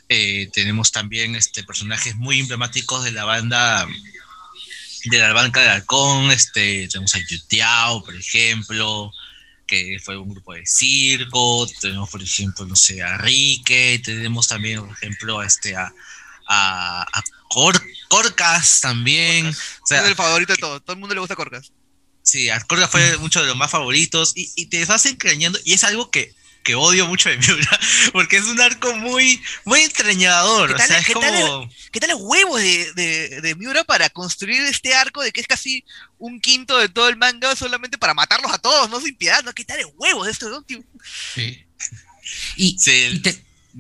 eh, 0.10 0.50
tenemos 0.52 0.92
también 0.92 1.36
este, 1.36 1.64
personajes 1.64 2.16
muy 2.16 2.40
emblemáticos 2.40 3.04
de 3.04 3.12
la 3.12 3.26
banda 3.26 3.88
de 5.06 5.18
la 5.20 5.32
banca 5.34 5.62
de 5.62 5.70
halcón, 5.70 6.32
este, 6.32 6.88
tenemos 6.90 7.16
a 7.16 7.20
Yutiao, 7.20 8.04
por 8.04 8.16
ejemplo, 8.16 9.14
que 9.66 9.98
fue 10.04 10.18
un 10.18 10.30
grupo 10.30 10.54
de 10.54 10.66
circo, 10.66 11.68
tenemos 11.80 12.10
por 12.10 12.22
ejemplo, 12.22 12.66
no 12.66 12.76
sé, 12.76 13.02
a 13.02 13.18
Rique, 13.18 14.02
tenemos 14.04 14.48
también, 14.48 14.82
por 14.82 14.92
ejemplo, 14.92 15.44
este, 15.44 15.76
a, 15.76 15.94
a, 16.48 17.24
Corcas 18.10 18.82
también. 18.82 19.48
es 19.48 19.92
el 19.92 20.16
favorito 20.16 20.54
de 20.54 20.60
todo, 20.60 20.80
todo 20.82 20.96
el 20.96 21.00
mundo 21.00 21.16
le 21.16 21.22
gusta 21.22 21.36
Corcas. 21.36 21.72
Sí, 22.24 22.50
Arcorda 22.50 22.88
fue 22.88 23.18
mucho 23.20 23.42
de 23.42 23.48
los 23.48 23.56
más 23.56 23.72
favoritos 23.72 24.34
y, 24.36 24.52
y 24.56 24.66
te 24.66 24.84
vas 24.86 25.06
encreñando 25.06 25.60
y 25.64 25.74
es 25.74 25.84
algo 25.84 26.10
que 26.12 26.34
que 26.64 26.76
odio 26.76 27.08
mucho 27.08 27.30
de 27.30 27.38
Miura, 27.38 27.80
porque 28.14 28.38
es 28.38 28.46
un 28.46 28.60
arco 28.60 28.96
muy, 28.96 29.42
muy 29.66 29.82
entreñador. 29.82 30.76
¿Qué 30.76 30.88
tal, 30.88 31.70
¿qué 31.92 32.00
tal 32.00 32.10
los 32.10 32.22
huevos 32.22 32.62
de, 32.62 33.42
de, 33.42 33.56
Miura 33.56 33.84
para 33.84 34.10
construir 34.10 34.62
este 34.64 34.94
arco 34.94 35.22
de 35.22 35.32
que 35.32 35.42
es 35.42 35.48
casi 35.48 35.84
un 36.18 36.40
quinto 36.40 36.78
de 36.78 36.90
todo 36.90 37.10
el 37.10 37.18
manga 37.18 37.56
solamente 37.56 37.98
para 37.98 38.14
matarlos 38.14 38.52
a 38.52 38.58
todos, 38.58 38.90
no 38.90 39.00
sin 39.02 39.16
piedad? 39.16 39.44
¿no? 39.44 39.54
¿Qué 39.54 39.66
tal 39.66 39.82
los 39.82 39.92
huevos 39.98 40.26
de 40.26 40.32
esto, 40.32 40.62
tío? 40.64 40.84
Sí. 41.36 41.66
Y, 42.56 42.78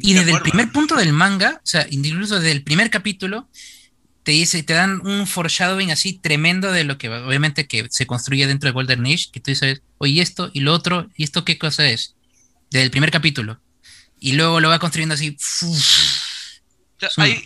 y, 0.01 0.13
desde 0.13 0.31
el 0.31 0.41
primer 0.41 0.71
punto 0.71 0.95
del 0.95 1.13
manga, 1.13 1.61
o 1.63 1.67
sea, 1.67 1.85
incluso 1.89 2.35
desde 2.35 2.51
el 2.51 2.63
primer 2.63 2.89
capítulo, 2.89 3.47
te 4.23 4.31
dice, 4.31 4.63
te 4.63 4.73
dan 4.73 5.05
un 5.05 5.27
foreshadowing 5.27 5.91
así 5.91 6.13
tremendo 6.13 6.71
de 6.71 6.83
lo 6.83 6.97
que 6.97 7.09
obviamente 7.09 7.67
que 7.67 7.87
se 7.89 8.05
construye 8.05 8.47
dentro 8.47 8.67
de 8.67 8.73
Golden 8.73 9.05
Age, 9.05 9.29
que 9.31 9.39
tú 9.39 9.51
dices, 9.51 9.81
oye, 9.97 10.21
esto 10.21 10.51
y 10.53 10.61
lo 10.61 10.73
otro, 10.73 11.09
¿y 11.15 11.23
esto 11.23 11.45
qué 11.45 11.57
cosa 11.57 11.87
es? 11.87 12.15
Desde 12.69 12.85
el 12.85 12.91
primer 12.91 13.11
capítulo. 13.11 13.59
Y 14.19 14.33
luego 14.33 14.59
lo 14.59 14.69
va 14.69 14.79
construyendo 14.79 15.15
así. 15.15 15.37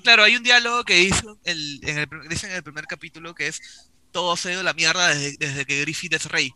claro, 0.04 0.24
hay 0.24 0.36
un 0.36 0.44
diálogo 0.44 0.84
que 0.84 1.02
hizo 1.02 1.40
el, 1.44 1.80
en 1.84 2.00
el, 2.00 2.10
dice 2.30 2.48
en 2.48 2.54
el 2.54 2.64
primer 2.64 2.86
capítulo 2.86 3.36
que 3.36 3.48
es 3.48 3.62
todo 4.12 4.38
se 4.38 4.52
dio 4.52 4.64
la 4.64 4.74
mierda 4.74 5.14
desde, 5.14 5.66
que 5.66 5.82
Griffith 5.82 6.14
es 6.14 6.26
rey. 6.26 6.54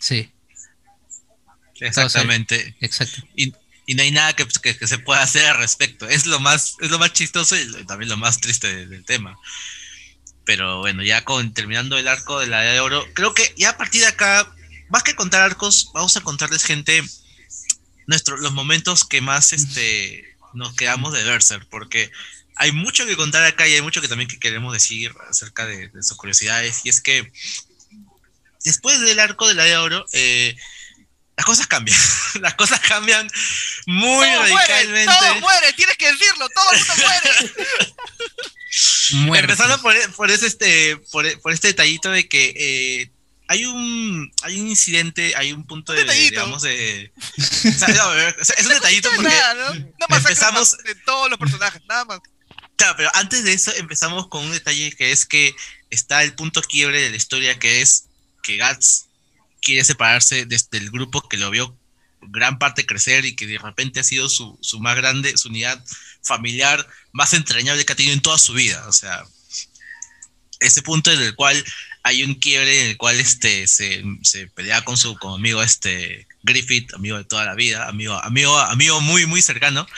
Sí. 0.00 0.30
Exactamente. 1.80 2.76
Exacto. 2.80 3.22
Y, 3.34 3.52
no 3.94 4.02
hay 4.02 4.10
nada 4.10 4.34
que, 4.34 4.46
se 4.86 4.98
pueda 4.98 5.22
hacer 5.22 5.46
al 5.46 5.58
respecto. 5.58 6.08
Es 6.08 6.26
lo 6.26 6.40
más, 6.40 6.76
es 6.80 6.90
lo 6.90 6.98
más 6.98 7.12
chistoso 7.12 7.56
y 7.56 7.84
también 7.86 8.08
lo 8.08 8.16
más 8.16 8.40
triste 8.40 8.86
del, 8.86 9.04
tema. 9.04 9.36
Pero 10.44 10.78
bueno, 10.78 11.02
ya 11.04 11.24
con 11.24 11.54
terminando 11.54 11.96
el 11.96 12.08
arco 12.08 12.40
de 12.40 12.48
la 12.48 12.62
de 12.62 12.80
oro, 12.80 13.04
creo 13.14 13.32
que 13.32 13.54
ya 13.56 13.70
a 13.70 13.76
partir 13.76 14.00
de 14.00 14.08
acá, 14.08 14.52
más 14.88 15.04
que 15.04 15.14
contar 15.14 15.42
arcos, 15.42 15.90
vamos 15.94 16.16
a 16.16 16.20
contarles 16.20 16.64
gente 16.64 17.02
nuestro, 18.06 18.36
los 18.36 18.52
momentos 18.52 19.04
que 19.04 19.20
más 19.20 19.52
este, 19.52 20.36
nos 20.54 20.74
quedamos 20.74 21.12
de 21.12 21.24
Berserk, 21.24 21.66
porque 21.68 22.10
hay 22.56 22.72
mucho 22.72 23.06
que 23.06 23.16
contar 23.16 23.44
acá 23.44 23.68
y 23.68 23.74
hay 23.74 23.82
mucho 23.82 24.00
que 24.00 24.08
también 24.08 24.28
que 24.28 24.38
queremos 24.38 24.72
decir 24.72 25.12
acerca 25.28 25.66
de, 25.66 25.90
sus 26.02 26.16
curiosidades, 26.16 26.80
y 26.84 26.88
es 26.88 27.00
que 27.00 27.30
después 28.64 29.00
del 29.00 29.20
arco 29.20 29.46
de 29.48 29.54
la 29.54 29.64
de 29.64 29.76
oro, 29.76 30.06
eh, 30.12 30.56
las 31.36 31.44
cosas 31.44 31.66
cambian, 31.66 31.98
las 32.40 32.54
cosas 32.54 32.80
cambian 32.80 33.28
muy 33.86 34.26
radicalmente. 34.26 35.12
todo 35.12 35.40
muere, 35.40 35.72
tienes 35.74 35.96
que 35.96 36.12
decirlo, 36.12 36.48
todo 36.48 36.72
el 36.72 36.78
mundo 36.78 36.94
muere. 39.26 39.40
Empezando 39.40 39.80
por, 39.80 40.30
ese, 40.30 40.46
este, 40.46 40.96
por, 41.10 41.26
este 41.26 41.68
detallito 41.68 42.10
de 42.10 42.28
que 42.28 42.54
eh, 42.56 43.10
hay 43.48 43.64
un 43.64 44.32
hay 44.42 44.60
un 44.60 44.68
incidente, 44.68 45.34
hay 45.36 45.52
un 45.52 45.64
punto 45.64 45.92
de, 45.92 46.04
digamos, 46.04 46.62
de... 46.62 47.12
es 47.36 48.66
un 48.66 48.68
detallito 48.68 49.10
porque 49.14 49.30
¿no? 49.30 50.16
empezamos 50.16 50.76
de 50.78 50.94
todos 50.96 51.30
los 51.30 51.38
personajes, 51.38 51.82
nada 51.88 52.04
más. 52.04 52.20
Claro, 52.76 52.94
pero 52.96 53.10
antes 53.14 53.44
de 53.44 53.52
eso 53.52 53.72
empezamos 53.76 54.28
con 54.28 54.44
un 54.44 54.52
detalle 54.52 54.92
que 54.92 55.12
es 55.12 55.26
que 55.26 55.54
está 55.90 56.22
el 56.22 56.34
punto 56.34 56.60
quiebre 56.62 57.00
de 57.00 57.10
la 57.10 57.16
historia 57.16 57.58
que 57.58 57.80
es 57.80 58.06
que 58.42 58.58
Guts 58.58 59.06
quiere 59.62 59.84
separarse 59.84 60.44
desde 60.44 60.78
el 60.78 60.90
grupo 60.90 61.28
que 61.28 61.38
lo 61.38 61.50
vio 61.50 61.76
gran 62.28 62.58
parte 62.58 62.86
crecer 62.86 63.24
y 63.24 63.36
que 63.36 63.46
de 63.46 63.58
repente 63.58 64.00
ha 64.00 64.04
sido 64.04 64.28
su, 64.28 64.58
su 64.60 64.80
más 64.80 64.96
grande, 64.96 65.36
su 65.36 65.48
unidad 65.48 65.82
familiar 66.22 66.86
más 67.12 67.32
entrañable 67.34 67.84
que 67.84 67.92
ha 67.92 67.96
tenido 67.96 68.14
en 68.14 68.20
toda 68.20 68.38
su 68.38 68.52
vida. 68.52 68.86
O 68.88 68.92
sea, 68.92 69.24
ese 70.60 70.82
punto 70.82 71.12
en 71.12 71.20
el 71.20 71.34
cual 71.34 71.64
hay 72.06 72.22
un 72.22 72.36
quiebre 72.36 72.82
en 72.82 72.86
el 72.90 72.96
cual 72.96 73.18
este, 73.18 73.66
se, 73.66 74.04
pelea 74.54 74.84
con 74.84 74.96
su 74.96 75.18
amigo 75.24 75.60
este, 75.60 76.28
Griffith, 76.44 76.94
amigo 76.94 77.18
de 77.18 77.24
toda 77.24 77.44
la 77.44 77.56
vida, 77.56 77.88
amigo, 77.88 78.14
amigo, 78.22 78.56
amigo 78.56 79.00
muy, 79.00 79.26
muy 79.26 79.42
cercano, 79.42 79.88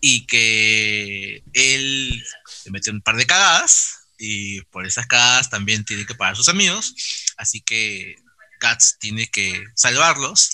y 0.00 0.24
que 0.26 1.42
él 1.54 2.24
se 2.46 2.70
metió 2.70 2.92
un 2.92 3.00
par 3.00 3.16
de 3.16 3.26
cagadas, 3.26 4.06
y 4.20 4.60
por 4.70 4.86
esas 4.86 5.08
cagadas 5.08 5.50
también 5.50 5.84
tiene 5.84 6.06
que 6.06 6.14
pagar 6.14 6.36
sus 6.36 6.48
amigos, 6.48 6.94
así 7.36 7.60
que 7.60 8.14
Guts 8.60 8.98
tiene 9.00 9.26
que 9.26 9.64
salvarlos, 9.74 10.52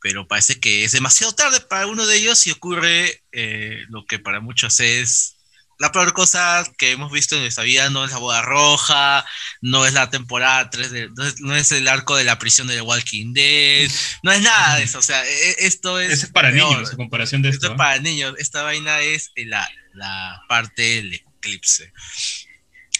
pero 0.00 0.26
parece 0.26 0.60
que 0.60 0.84
es 0.84 0.92
demasiado 0.92 1.34
tarde 1.34 1.60
para 1.60 1.86
uno 1.86 2.06
de 2.06 2.16
ellos 2.16 2.46
y 2.46 2.52
ocurre 2.52 3.22
eh, 3.32 3.84
lo 3.90 4.06
que 4.06 4.18
para 4.18 4.40
muchos 4.40 4.80
es 4.80 5.36
la 5.80 5.90
peor 5.92 6.12
cosa 6.12 6.62
que 6.76 6.90
hemos 6.90 7.10
visto 7.10 7.34
en 7.34 7.40
nuestra 7.40 7.64
vida 7.64 7.88
no 7.88 8.04
es 8.04 8.10
la 8.10 8.18
boda 8.18 8.42
roja, 8.42 9.24
no 9.62 9.86
es 9.86 9.94
la 9.94 10.10
temporada 10.10 10.68
3, 10.68 10.90
de, 10.90 11.10
no, 11.38 11.56
es, 11.56 11.72
el 11.72 11.88
arco 11.88 12.16
de 12.16 12.24
la 12.24 12.38
prisión 12.38 12.66
de 12.66 12.74
The 12.74 12.82
Walking 12.82 13.32
Dead, 13.32 13.90
no 14.22 14.30
es 14.30 14.42
nada 14.42 14.76
de 14.76 14.84
eso, 14.84 14.98
o 14.98 15.02
sea, 15.02 15.24
e, 15.24 15.56
esto 15.60 15.98
es... 15.98 16.22
es 16.22 16.30
para 16.30 16.50
niños 16.50 16.90
en 16.90 16.98
comparación 16.98 17.40
de 17.40 17.48
esto. 17.48 17.66
Esto 17.66 17.72
es 17.72 17.78
para 17.78 17.98
niños, 17.98 18.34
esta 18.36 18.62
vaina 18.62 19.00
es 19.00 19.32
la, 19.36 19.66
la 19.94 20.42
parte 20.50 20.82
del 20.82 21.14
eclipse. 21.14 21.90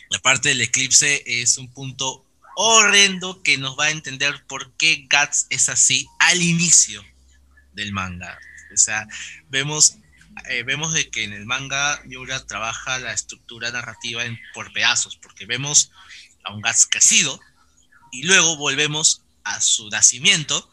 La 0.09 0.19
parte 0.21 0.49
del 0.49 0.63
eclipse 0.63 1.23
es 1.27 1.59
un 1.59 1.71
punto 1.71 2.27
horrendo 2.57 3.43
que 3.43 3.59
nos 3.59 3.79
va 3.79 3.87
a 3.87 3.91
entender 3.91 4.43
por 4.47 4.75
qué 4.79 5.07
Guts 5.11 5.49
es 5.51 5.69
así 5.69 6.07
al 6.19 6.41
inicio 6.41 7.05
del 7.75 7.93
manga. 7.93 8.39
O 8.73 8.77
sea, 8.79 9.07
vemos 9.51 9.99
eh, 10.49 10.63
vemos 10.63 10.93
de 10.93 11.11
que 11.11 11.25
en 11.25 11.33
el 11.33 11.47
manga 11.47 12.01
Miura 12.05 12.47
trabaja 12.47 12.99
la 12.99 13.13
estructura 13.13 13.71
narrativa 13.71 14.25
en, 14.25 14.39
por 14.55 14.73
pedazos, 14.73 15.17
porque 15.17 15.47
vemos 15.47 15.91
a 16.45 16.53
un 16.53 16.63
Guts 16.63 16.87
crecido 16.87 17.41
y 18.13 18.25
luego 18.25 18.57
volvemos 18.57 19.23
a 19.45 19.61
su 19.61 19.89
nacimiento, 19.91 20.71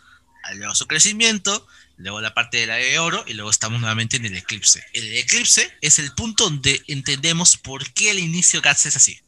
luego 0.55 0.71
a 0.71 0.75
su 0.75 0.87
crecimiento, 0.87 1.67
luego 1.97 2.21
la 2.21 2.33
parte 2.33 2.57
de 2.57 2.67
la 2.67 2.75
de 2.75 2.99
oro 2.99 3.23
y 3.27 3.33
luego 3.33 3.49
estamos 3.49 3.79
nuevamente 3.79 4.17
en 4.17 4.25
el 4.25 4.35
eclipse. 4.35 4.83
El 4.93 5.13
eclipse 5.13 5.75
es 5.81 5.99
el 5.99 6.13
punto 6.13 6.45
donde 6.45 6.81
entendemos 6.87 7.57
por 7.57 7.91
qué 7.93 8.11
el 8.11 8.19
inicio 8.19 8.61
Guts 8.61 8.85
es 8.85 8.95
así. 8.95 9.19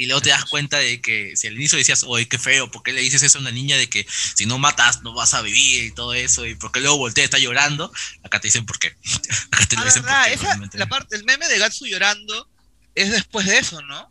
Y 0.00 0.06
luego 0.06 0.22
te 0.22 0.30
das 0.30 0.46
cuenta 0.46 0.78
de 0.78 1.02
que 1.02 1.36
si 1.36 1.46
al 1.46 1.56
inicio 1.56 1.76
decías, 1.76 2.04
oye, 2.04 2.26
qué 2.26 2.38
feo, 2.38 2.70
¿por 2.70 2.82
qué 2.82 2.90
le 2.90 3.02
dices 3.02 3.22
eso 3.22 3.36
a 3.36 3.42
una 3.42 3.50
niña 3.50 3.76
de 3.76 3.90
que 3.90 4.06
si 4.34 4.46
no 4.46 4.58
matas 4.58 5.02
no 5.02 5.12
vas 5.12 5.34
a 5.34 5.42
vivir 5.42 5.84
y 5.84 5.90
todo 5.90 6.14
eso? 6.14 6.46
Y 6.46 6.54
por 6.54 6.72
qué 6.72 6.80
luego 6.80 6.96
voltea 6.96 7.22
y 7.22 7.26
está 7.26 7.38
llorando, 7.38 7.92
acá 8.24 8.40
te 8.40 8.48
dicen 8.48 8.64
por 8.64 8.78
qué. 8.78 8.96
acá 9.50 9.66
te 9.66 9.76
lo 9.76 9.84
dicen 9.84 10.02
por 10.02 10.70
qué. 10.70 10.78
la 10.78 10.86
parte, 10.86 11.16
el 11.16 11.24
meme 11.24 11.46
de 11.48 11.58
Gatsu 11.58 11.84
llorando 11.84 12.48
es 12.94 13.10
después 13.10 13.44
de 13.44 13.58
eso, 13.58 13.82
¿no? 13.82 14.10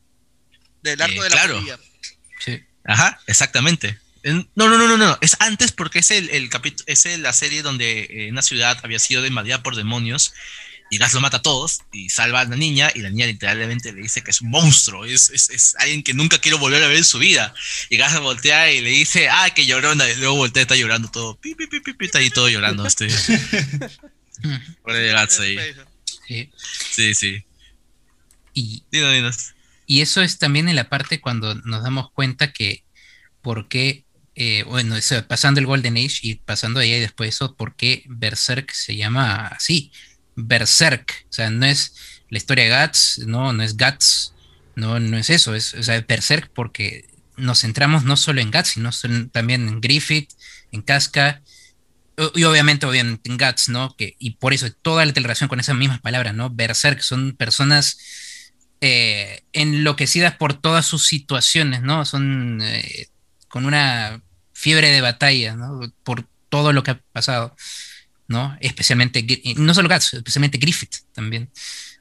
Del 0.83 1.01
arco 1.01 1.21
eh, 1.21 1.23
de 1.23 1.29
la 1.31 1.35
claro. 1.35 1.65
Sí. 2.45 2.63
Ajá, 2.85 3.19
exactamente. 3.25 3.97
No, 4.23 4.45
no, 4.53 4.77
no, 4.77 4.87
no, 4.87 4.95
no, 4.95 5.17
es 5.21 5.37
antes 5.39 5.71
porque 5.71 5.99
es 5.99 6.11
el, 6.11 6.29
el 6.29 6.51
capítulo, 6.51 6.83
es 6.85 7.03
la 7.17 7.33
serie 7.33 7.63
donde 7.63 8.05
eh, 8.11 8.29
una 8.29 8.43
ciudad 8.43 8.77
había 8.83 8.99
sido 8.99 9.25
invadida 9.25 9.63
por 9.63 9.75
demonios 9.75 10.35
y 10.89 10.97
Gas 10.97 11.13
lo 11.13 11.21
mata 11.21 11.37
a 11.37 11.41
todos 11.41 11.81
y 11.91 12.09
salva 12.09 12.41
a 12.41 12.45
la 12.45 12.55
niña 12.55 12.91
y 12.93 12.99
la 12.99 13.09
niña 13.09 13.27
literalmente 13.27 13.93
le 13.93 14.01
dice 14.01 14.23
que 14.23 14.31
es 14.31 14.41
un 14.41 14.49
monstruo, 14.49 15.05
es, 15.05 15.29
es, 15.29 15.49
es 15.49 15.75
alguien 15.77 16.03
que 16.03 16.13
nunca 16.13 16.39
quiero 16.39 16.57
volver 16.57 16.83
a 16.83 16.87
ver 16.87 16.97
en 16.97 17.03
su 17.03 17.19
vida. 17.19 17.53
Y 17.89 17.97
Gas 17.97 18.19
voltea 18.19 18.71
y 18.71 18.81
le 18.81 18.89
dice, 18.89 19.29
ah, 19.29 19.49
que 19.53 19.65
llorona, 19.65 20.09
y 20.09 20.15
luego 20.15 20.35
voltea 20.35 20.61
y 20.61 20.63
está 20.63 20.75
llorando 20.75 21.09
todo, 21.09 21.39
pi, 21.39 21.55
pi, 21.55 21.67
pi, 21.67 21.79
pi, 21.79 22.05
está 22.05 22.19
ahí 22.19 22.29
todo 22.29 22.49
llorando. 22.49 22.85
Este. 22.85 23.07
Por 24.83 24.95
el 24.95 25.13
Gas 25.13 25.39
ahí. 25.39 25.57
Sí, 26.27 26.49
sí. 26.91 27.15
sí. 27.15 27.43
Y, 28.53 28.83
y 29.85 30.01
eso 30.01 30.21
es 30.21 30.37
también 30.37 30.69
en 30.69 30.75
la 30.75 30.89
parte 30.89 31.21
cuando 31.21 31.55
nos 31.55 31.83
damos 31.83 32.11
cuenta 32.11 32.51
que 32.51 32.83
por 33.41 33.67
qué 33.67 34.05
eh, 34.41 34.63
bueno, 34.63 34.95
pasando 35.27 35.59
el 35.59 35.65
Golden 35.65 35.97
Age 35.97 36.19
y 36.21 36.35
pasando 36.35 36.79
ahí 36.79 36.97
después 36.97 37.35
eso, 37.35 37.55
¿por 37.55 37.75
qué 37.75 38.03
Berserk 38.07 38.71
se 38.71 38.95
llama 38.95 39.47
así? 39.47 39.91
Berserk. 40.47 41.25
O 41.29 41.33
sea, 41.33 41.49
no 41.49 41.65
es 41.65 41.95
la 42.29 42.37
historia 42.37 42.65
de 42.65 42.85
Guts, 42.85 43.23
no, 43.25 43.53
no 43.53 43.63
es 43.63 43.75
Guts, 43.77 44.33
no, 44.75 44.99
no 44.99 45.17
es 45.17 45.29
eso, 45.29 45.55
es 45.55 45.73
o 45.73 45.83
sea, 45.83 45.99
Berserk 46.07 46.51
porque 46.53 47.07
nos 47.37 47.61
centramos 47.61 48.03
no 48.03 48.17
solo 48.17 48.41
en 48.41 48.51
Guts, 48.51 48.69
sino 48.69 48.91
también 49.31 49.67
en 49.67 49.81
Griffith, 49.81 50.31
en 50.71 50.81
Casca, 50.81 51.41
y 52.35 52.43
obviamente, 52.43 52.85
obviamente 52.85 53.29
en 53.31 53.37
Guts, 53.37 53.69
¿no? 53.69 53.95
Que, 53.95 54.15
y 54.19 54.31
por 54.31 54.53
eso 54.53 54.69
toda 54.81 55.05
la 55.05 55.13
relación 55.13 55.47
con 55.47 55.59
esas 55.59 55.75
mismas 55.75 56.01
palabras, 56.01 56.33
¿no? 56.33 56.49
Berserk 56.49 56.99
son 57.01 57.33
personas 57.33 57.97
eh, 58.81 59.43
enloquecidas 59.53 60.35
por 60.35 60.53
todas 60.53 60.85
sus 60.85 61.05
situaciones, 61.05 61.81
¿no? 61.81 62.03
Son 62.05 62.59
eh, 62.61 63.07
con 63.47 63.65
una 63.65 64.21
fiebre 64.53 64.89
de 64.89 65.01
batalla. 65.01 65.55
Por 66.03 66.25
todo 66.49 66.73
lo 66.73 66.83
que 66.83 66.91
ha 66.91 67.01
pasado. 67.13 67.55
¿No? 68.29 68.55
Especialmente, 68.61 69.25
no 69.57 69.73
solo 69.73 69.89
Guts, 69.89 70.13
especialmente 70.13 70.59
Griffith 70.59 70.97
también, 71.13 71.51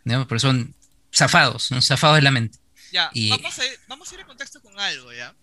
¿no? 0.05 0.29
Pero 0.29 0.39
son 0.39 0.74
zafados, 1.12 1.64
son 1.64 1.83
zafados 1.83 2.16
de 2.16 2.22
la 2.22 2.31
mente. 2.31 2.59
Ya, 2.93 3.11
vamos, 3.31 3.59
a 3.59 3.66
ir, 3.66 3.81
vamos 3.89 4.12
a 4.12 4.14
ir 4.14 4.26
contexto 4.26 4.62
con 4.62 4.79
algo, 4.79 5.12
¿ya? 5.12 5.35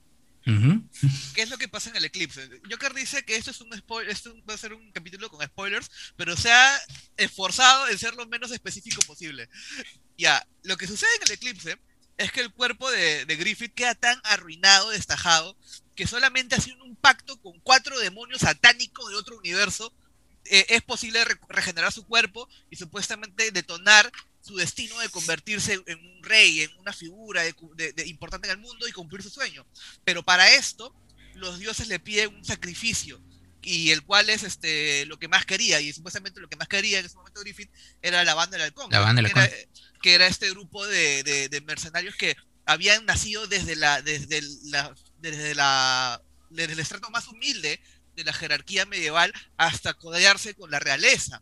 ¿Qué 1.33 1.41
es 1.41 1.49
lo 1.49 1.57
que 1.57 1.67
pasa 1.67 1.89
en 1.89 1.95
el 1.95 2.05
eclipse? 2.05 2.47
Joker 2.69 2.93
dice 2.93 3.25
que 3.25 3.35
esto 3.35 3.49
es 3.49 3.61
un 3.61 3.75
spoiler, 3.75 4.11
esto 4.11 4.31
va 4.47 4.53
a 4.53 4.57
ser 4.59 4.73
un 4.73 4.91
capítulo 4.91 5.27
con 5.29 5.43
spoilers, 5.43 5.89
pero 6.15 6.37
se 6.37 6.51
ha 6.51 6.79
esforzado 7.17 7.89
en 7.89 7.97
ser 7.97 8.13
lo 8.13 8.27
menos 8.27 8.51
específico 8.51 9.01
posible. 9.07 9.49
Ya, 10.19 10.47
lo 10.61 10.77
que 10.77 10.85
sucede 10.85 11.09
en 11.17 11.23
el 11.23 11.31
eclipse 11.31 11.79
es 12.17 12.31
que 12.31 12.41
el 12.41 12.53
cuerpo 12.53 12.91
de, 12.91 13.25
Griffith 13.25 13.73
queda 13.73 13.95
tan 13.95 14.21
arruinado, 14.23 14.91
destajado, 14.91 15.57
que 15.95 16.05
solamente 16.05 16.55
haciendo 16.55 16.85
un 16.85 16.95
pacto 16.95 17.41
con 17.41 17.59
cuatro 17.61 17.97
demonios 17.99 18.41
satánicos 18.41 19.09
de 19.09 19.15
otro 19.15 19.39
universo 19.39 19.91
eh, 20.45 20.65
es 20.69 20.81
posible 20.81 21.23
regenerar 21.49 21.91
su 21.91 22.05
cuerpo 22.05 22.47
y 22.69 22.75
supuestamente 22.75 23.51
detonar 23.51 24.11
su 24.41 24.55
destino 24.57 24.97
de 24.99 25.09
convertirse 25.09 25.81
en 25.87 25.99
un 25.99 26.23
rey, 26.23 26.61
en 26.61 26.77
una 26.77 26.93
figura 26.93 27.41
importante 28.05 28.47
en 28.47 28.51
el 28.51 28.59
mundo 28.59 28.87
y 28.87 28.91
cumplir 28.91 29.23
su 29.23 29.29
sueño. 29.29 29.65
Pero 30.03 30.23
para 30.23 30.53
esto, 30.53 30.95
los 31.33 31.59
dioses 31.59 31.87
le 31.87 31.99
piden 31.99 32.35
un 32.35 32.45
sacrificio 32.45 33.19
y 33.65 33.89
el 33.89 34.03
cual 34.03 34.29
es 34.29 34.43
este 34.43 35.05
lo 35.07 35.17
que 35.17 35.27
más 35.27 35.45
quería 35.45 35.81
y 35.81 35.91
supuestamente 35.91 36.39
lo 36.39 36.47
que 36.47 36.55
más 36.55 36.67
quería 36.67 36.99
en 36.99 37.05
ese 37.05 37.15
momento 37.15 37.41
Griffith 37.41 37.71
era 38.01 38.23
la 38.23 38.35
banda 38.35 38.57
del 38.57 38.67
halcón, 38.67 38.91
la 38.91 38.99
banda 38.99 39.21
del 39.21 39.31
halcón. 39.35 39.57
que 40.01 40.13
era 40.13 40.27
este 40.27 40.49
grupo 40.51 40.85
de, 40.85 41.63
mercenarios 41.65 42.15
que 42.15 42.37
habían 42.65 43.05
nacido 43.05 43.47
desde 43.47 43.75
la 43.75 44.01
desde 44.03 44.41
la 44.65 44.95
desde 45.17 45.55
la 45.55 46.21
desde 46.51 46.73
el 46.73 46.79
estrato 46.79 47.09
más 47.09 47.27
humilde 47.27 47.81
de 48.15 48.23
la 48.23 48.33
jerarquía 48.33 48.85
medieval 48.85 49.33
hasta 49.57 49.93
codearse 49.93 50.55
con 50.55 50.71
la 50.71 50.79
realeza 50.79 51.41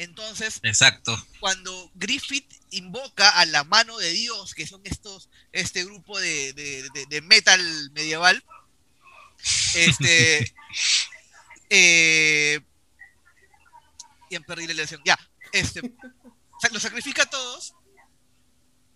entonces, 0.00 0.60
Exacto. 0.62 1.14
cuando 1.40 1.90
Griffith 1.94 2.50
invoca 2.70 3.28
a 3.28 3.44
la 3.44 3.64
mano 3.64 3.98
de 3.98 4.10
Dios, 4.12 4.54
que 4.54 4.66
son 4.66 4.80
estos, 4.84 5.28
este 5.52 5.84
grupo 5.84 6.18
de, 6.18 7.22
metal 7.24 7.60
medieval, 7.92 8.42
este, 9.74 10.54
eh, 11.68 12.60
ya 14.30 14.40
perdí 14.40 14.68
la 14.68 14.72
elección, 14.72 15.02
ya, 15.04 15.18
este, 15.52 15.82
lo 16.72 16.80
sacrifica 16.80 17.24
a 17.24 17.30
todos 17.30 17.74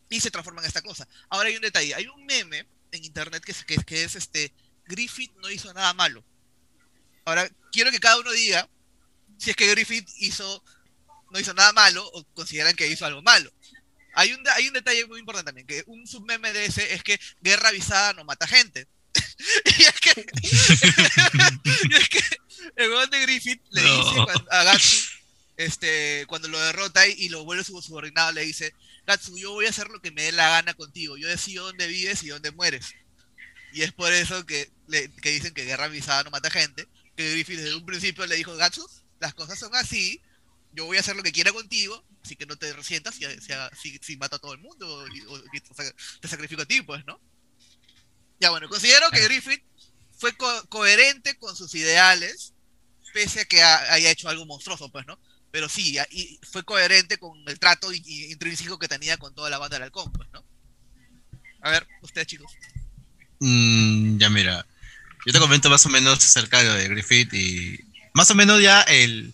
y 0.09 0.21
se 0.21 0.31
transforma 0.31 0.63
en 0.63 0.69
esta 0.69 0.81
cosa. 0.81 1.07
Ahora 1.29 1.51
hay 1.51 1.57
un 1.57 1.63
detalle, 1.63 1.95
hay 1.95 2.07
un 2.07 2.25
meme 2.25 2.67
en 2.93 3.05
internet 3.05 3.45
que 3.45 3.53
es, 3.53 3.63
que, 3.63 3.77
que 3.77 4.05
es 4.05 4.17
este, 4.17 4.55
Griffith 4.87 5.37
no 5.37 5.51
hizo 5.51 5.71
nada 5.75 5.93
malo. 5.93 6.25
Ahora, 7.25 7.49
quiero 7.73 7.91
que 7.91 8.01
cada 8.01 8.19
uno 8.19 8.31
diga 8.33 8.69
si 9.39 9.51
es 9.51 9.57
que 9.57 9.69
Griffith 9.69 10.09
hizo 10.19 10.63
no 11.35 11.41
hizo 11.41 11.53
nada 11.53 11.73
malo 11.73 12.09
o 12.15 12.25
consideran 12.33 12.77
que 12.77 12.87
hizo 12.87 13.05
algo 13.05 13.21
malo. 13.21 13.53
Hay 14.15 14.33
un, 14.33 14.49
hay 14.51 14.69
un 14.69 14.73
detalle 14.73 15.05
muy 15.07 15.19
importante 15.19 15.49
también, 15.49 15.67
que 15.67 15.83
un 15.87 16.07
submeme 16.07 16.53
de 16.53 16.67
ese 16.67 16.95
es 16.95 17.03
que 17.03 17.19
guerra 17.41 17.71
avisada 17.71 18.13
no 18.13 18.25
mata 18.25 18.47
gente. 18.47 18.87
y, 19.65 19.83
es 19.83 20.01
que, 20.01 20.11
es 21.91 22.09
que 22.09 22.21
el 22.77 22.91
weón 22.91 23.11
de 23.11 23.21
Griffith 23.23 23.61
le 23.71 23.83
dice 23.83 24.25
a 24.51 24.63
Gatsu, 24.63 24.97
este, 25.57 26.25
cuando 26.29 26.47
lo 26.47 26.61
derrota 26.61 27.05
y, 27.09 27.29
lo 27.29 27.43
vuelve 27.45 27.65
su 27.65 27.83
subordinado, 27.83 28.31
le 28.31 28.43
dice, 28.43 28.73
Gatsu, 29.05 29.37
yo 29.37 29.51
voy 29.51 29.67
a 29.67 29.71
hacer 29.71 29.89
lo 29.89 30.01
que 30.01 30.13
me 30.13 30.23
dé 30.23 30.33
la 30.33 30.51
gana 30.51 30.75
contigo, 30.75 31.17
yo 31.17 31.27
decido 31.27 31.67
dónde 31.67 31.89
vives 31.89 32.23
y 32.23 32.29
dónde 32.29 32.53
mueres. 32.53 32.95
Y 33.73 33.83
es 33.83 33.93
por 33.93 34.13
eso 34.13 34.47
que, 34.47 34.71
que 35.21 35.31
dicen 35.31 35.53
que 35.53 35.65
guerra 35.65 35.87
avisada 35.87 36.23
no 36.23 36.31
mata 36.31 36.49
gente, 36.49 36.87
que 37.17 37.33
Griffith 37.33 37.59
desde 37.59 37.77
un 37.77 37.87
principio 37.87 38.27
le 38.27 38.37
dijo, 38.37 38.55
Gatsu, 38.57 38.87
las 39.21 39.35
cosas 39.35 39.59
son 39.59 39.75
así, 39.75 40.21
yo 40.73 40.87
voy 40.87 40.97
a 40.97 41.01
hacer 41.01 41.17
lo 41.17 41.23
que 41.23 41.33
quiera 41.33 41.53
contigo, 41.53 42.05
así 42.23 42.37
que 42.37 42.47
no 42.47 42.57
te 42.57 42.73
resientas 42.73 43.15
si, 43.15 43.99
si, 44.01 44.17
mato 44.17 44.37
a 44.37 44.39
todo 44.39 44.53
el 44.53 44.61
mundo 44.61 45.07
o, 45.29 45.41
te 46.21 46.29
sacrifico 46.29 46.63
a 46.63 46.67
ti, 46.67 46.83
pues, 46.83 47.05
¿no? 47.07 47.21
Ya 48.41 48.51
bueno, 48.51 48.69
considero 48.69 49.09
que 49.11 49.23
Griffith 49.23 49.63
fue 50.19 50.33
coherente 50.69 51.37
con 51.37 51.55
sus 51.57 51.75
ideales, 51.75 52.55
pese 53.13 53.41
a 53.41 53.45
que 53.45 53.63
haya 53.63 54.11
hecho 54.11 54.29
algo 54.29 54.47
monstruoso, 54.47 54.91
pues, 54.91 55.07
¿no? 55.07 55.19
Pero 55.51 55.69
sí, 55.69 55.97
y 56.11 56.41
fue 56.51 56.65
coherente 56.65 57.19
con 57.19 57.39
el 57.47 57.61
trato 57.61 57.93
intrínseco 57.93 58.79
que 58.79 58.89
tenía 58.89 59.17
con 59.19 59.35
toda 59.35 59.51
la 59.51 59.59
banda 59.59 59.77
del 59.77 59.85
halcón, 59.85 60.11
pues, 60.13 60.29
¿no? 60.33 60.45
A 61.61 61.71
ver, 61.71 61.87
ustedes 62.03 62.27
chicos. 62.27 62.53
Mm, 63.39 64.19
ya 64.19 64.29
mira, 64.31 64.67
yo 65.25 65.33
te 65.33 65.39
comento 65.39 65.71
más 65.71 65.85
o 65.87 65.89
menos 65.89 66.19
acerca 66.19 66.63
de 66.63 66.89
Griffith 66.89 67.33
y 67.33 67.81
más 68.13 68.31
o 68.31 68.35
menos 68.35 68.63
ya 68.63 68.83
el, 68.83 69.33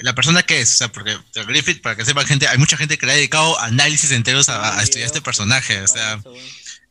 la 0.00 0.14
persona 0.14 0.42
que 0.42 0.60
es, 0.60 0.72
o 0.72 0.76
sea, 0.76 0.88
porque 0.88 1.16
Griffith, 1.46 1.82
para 1.82 1.96
que 1.96 2.04
sepa 2.04 2.24
gente, 2.24 2.46
hay 2.48 2.58
mucha 2.58 2.76
gente 2.76 2.98
que 2.98 3.06
le 3.06 3.12
ha 3.12 3.16
dedicado 3.16 3.58
análisis 3.60 4.10
enteros 4.12 4.48
a, 4.48 4.82
estudiar 4.82 5.06
este 5.06 5.20
personaje, 5.20 5.80
o 5.82 5.88
sea, 5.88 6.20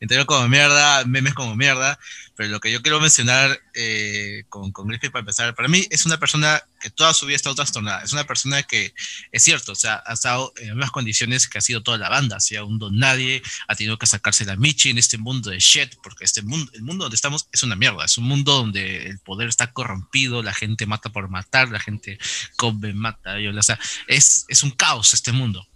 entero 0.02 0.26
como 0.26 0.50
mierda, 0.50 1.06
memes 1.06 1.34
como 1.34 1.56
mierda, 1.56 1.98
pero 2.36 2.50
lo 2.50 2.60
que 2.60 2.72
yo 2.72 2.82
quiero 2.82 3.00
mencionar 3.00 3.62
eh, 3.76 4.44
con, 4.50 4.72
con 4.72 4.88
Griffith 4.88 5.12
para 5.12 5.22
empezar, 5.22 5.54
para 5.54 5.68
mí 5.68 5.86
es 5.92 6.08
una 6.08 6.18
persona 6.18 6.62
que 6.82 6.90
toda 6.90 7.14
su 7.14 7.28
vida 7.28 7.36
ha 7.36 7.38
estado 7.38 7.56
trastornada, 7.56 8.02
es 8.02 8.12
una 8.12 8.26
persona 8.26 8.64
que 8.64 8.94
es 9.32 9.44
cierto, 9.44 9.74
o 9.74 9.76
sea, 9.76 10.02
ha 10.06 10.14
estado 10.14 10.52
en 10.58 10.70
las 10.70 10.76
mismas 10.76 10.92
condiciones 10.92 11.48
que 11.48 11.60
ha 11.60 11.62
sido 11.62 11.84
toda 11.84 12.00
la 12.00 12.10
banda, 12.10 12.38
ha 12.38 12.40
sido 12.40 12.66
un 12.66 12.80
don 12.80 12.98
nadie, 12.98 13.44
ha 13.68 13.76
tenido 13.76 14.00
que 14.00 14.08
sacarse 14.08 14.44
la 14.44 14.56
michi 14.56 14.90
en 14.90 14.98
este 14.98 15.20
mundo 15.20 15.52
de 15.52 15.60
shit, 15.60 15.94
porque 16.02 16.26
este 16.26 16.42
mundo, 16.42 16.72
el 16.74 16.82
mundo 16.82 17.06
donde 17.06 17.16
estamos 17.16 17.48
es 17.52 17.62
una 17.62 17.76
mierda, 17.76 18.04
es 18.04 18.18
un 18.18 18.24
mundo 18.24 18.54
donde 18.54 19.06
el 19.06 19.20
poder 19.20 19.50
está 19.50 19.72
corrompido, 19.72 20.42
la 20.42 20.56
gente 20.56 20.88
mata 20.88 21.12
por 21.12 21.30
matar, 21.30 21.70
la 21.70 21.80
gente 21.80 22.18
come, 22.56 22.94
mata, 22.94 23.36
o 23.36 23.62
sea, 23.62 23.80
es, 24.08 24.46
es 24.48 24.64
un 24.64 24.72
caos 24.72 25.14
este 25.14 25.32
mundo. 25.32 25.68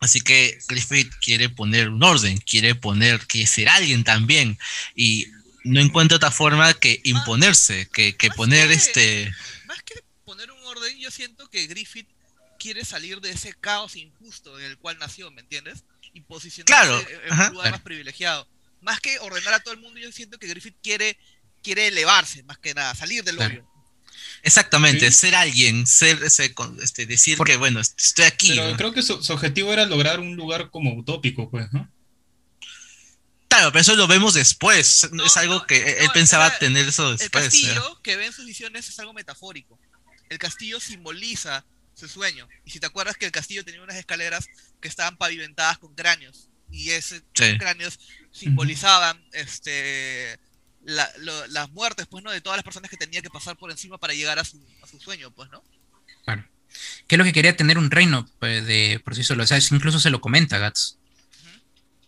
Así 0.00 0.20
que 0.20 0.58
Griffith 0.68 1.12
quiere 1.20 1.48
poner 1.48 1.88
un 1.88 2.02
orden, 2.02 2.38
quiere 2.38 2.74
poner 2.74 3.26
que 3.26 3.46
ser 3.46 3.68
alguien 3.68 4.04
también 4.04 4.58
y 4.94 5.26
no 5.64 5.80
encuentra 5.80 6.16
otra 6.16 6.30
forma 6.30 6.72
que 6.74 7.00
imponerse, 7.04 7.88
que, 7.92 8.16
que 8.16 8.30
poner 8.30 8.70
este... 8.70 9.32
Más 9.66 9.82
que 9.82 10.02
poner 10.24 10.50
un 10.52 10.64
orden, 10.66 10.96
yo 10.98 11.10
siento 11.10 11.48
que 11.50 11.66
Griffith 11.66 12.08
quiere 12.58 12.84
salir 12.84 13.20
de 13.20 13.30
ese 13.30 13.54
caos 13.54 13.96
injusto 13.96 14.58
en 14.58 14.66
el 14.66 14.78
cual 14.78 14.98
nació, 14.98 15.30
¿me 15.30 15.40
entiendes? 15.40 15.84
Y 16.12 16.20
posicionarse 16.20 17.06
en 17.24 17.40
un 17.40 17.52
lugar 17.54 17.72
más 17.72 17.82
privilegiado. 17.82 18.48
Más 18.80 19.00
que 19.00 19.18
ordenar 19.18 19.54
a 19.54 19.60
todo 19.60 19.74
el 19.74 19.80
mundo, 19.80 19.98
yo 19.98 20.10
siento 20.12 20.38
que 20.38 20.46
Griffith 20.46 20.76
quiere, 20.82 21.18
quiere 21.62 21.88
elevarse, 21.88 22.42
más 22.44 22.58
que 22.58 22.74
nada, 22.74 22.94
salir 22.94 23.24
del 23.24 23.40
hoyo. 23.40 23.68
Exactamente, 24.48 25.10
ser 25.12 25.34
alguien, 25.34 25.86
ser 25.86 26.22
ese, 26.24 26.54
este, 26.82 27.04
decir 27.04 27.38
que 27.38 27.56
bueno, 27.56 27.80
estoy 27.80 28.24
aquí. 28.24 28.48
Pero 28.56 28.76
creo 28.76 28.92
que 28.92 29.02
su, 29.02 29.14
objetivo 29.14 29.72
era 29.72 29.84
lograr 29.84 30.20
un 30.20 30.36
lugar 30.36 30.70
como 30.70 30.94
utópico, 30.94 31.50
pues, 31.50 31.70
¿no? 31.72 31.90
Claro, 33.48 33.70
pero 33.72 33.82
eso 33.82 33.94
lo 33.94 34.06
vemos 34.06 34.34
después. 34.34 35.08
es 35.24 35.36
algo 35.36 35.66
que 35.66 35.98
él 36.00 36.08
pensaba 36.14 36.58
tener 36.58 36.88
eso 36.88 37.12
después. 37.12 37.44
El 37.44 37.50
castillo 37.50 38.00
que 38.02 38.16
ve 38.16 38.26
en 38.26 38.32
sus 38.32 38.46
visiones 38.46 38.88
es 38.88 38.98
algo 38.98 39.12
metafórico. 39.12 39.78
El 40.30 40.38
castillo 40.38 40.80
simboliza 40.80 41.64
su 41.94 42.08
sueño. 42.08 42.48
Y 42.64 42.70
si 42.70 42.80
te 42.80 42.86
acuerdas 42.86 43.16
que 43.16 43.26
el 43.26 43.32
castillo 43.32 43.64
tenía 43.64 43.82
unas 43.82 43.96
escaleras 43.96 44.46
que 44.80 44.88
estaban 44.88 45.16
pavimentadas 45.16 45.78
con 45.78 45.94
cráneos. 45.94 46.48
Y 46.70 46.90
esos 46.90 47.22
cráneos 47.32 47.98
simbolizaban 48.30 49.22
este 49.32 50.38
las 50.88 51.70
muertes, 51.70 52.06
pues, 52.06 52.24
¿no? 52.24 52.30
De 52.30 52.40
todas 52.40 52.56
las 52.56 52.64
personas 52.64 52.90
que 52.90 52.96
tenía 52.96 53.22
que 53.22 53.30
pasar 53.30 53.56
por 53.56 53.70
encima 53.70 53.98
para 53.98 54.14
llegar 54.14 54.38
a 54.38 54.44
su, 54.44 54.58
sueño, 54.98 55.30
pues, 55.30 55.50
¿no? 55.50 55.62
Claro. 56.24 56.44
¿Qué 57.06 57.14
es 57.14 57.18
lo 57.18 57.24
que 57.24 57.32
quería 57.32 57.56
tener 57.56 57.78
un 57.78 57.90
reino 57.90 58.28
pues, 58.38 58.66
de 58.66 59.00
por 59.04 59.14
sí 59.14 59.24
solo? 59.24 59.42
O 59.42 59.46
sea, 59.46 59.58
incluso 59.70 60.00
se 60.00 60.10
lo 60.10 60.20
comenta 60.20 60.58
Gats. 60.58 60.98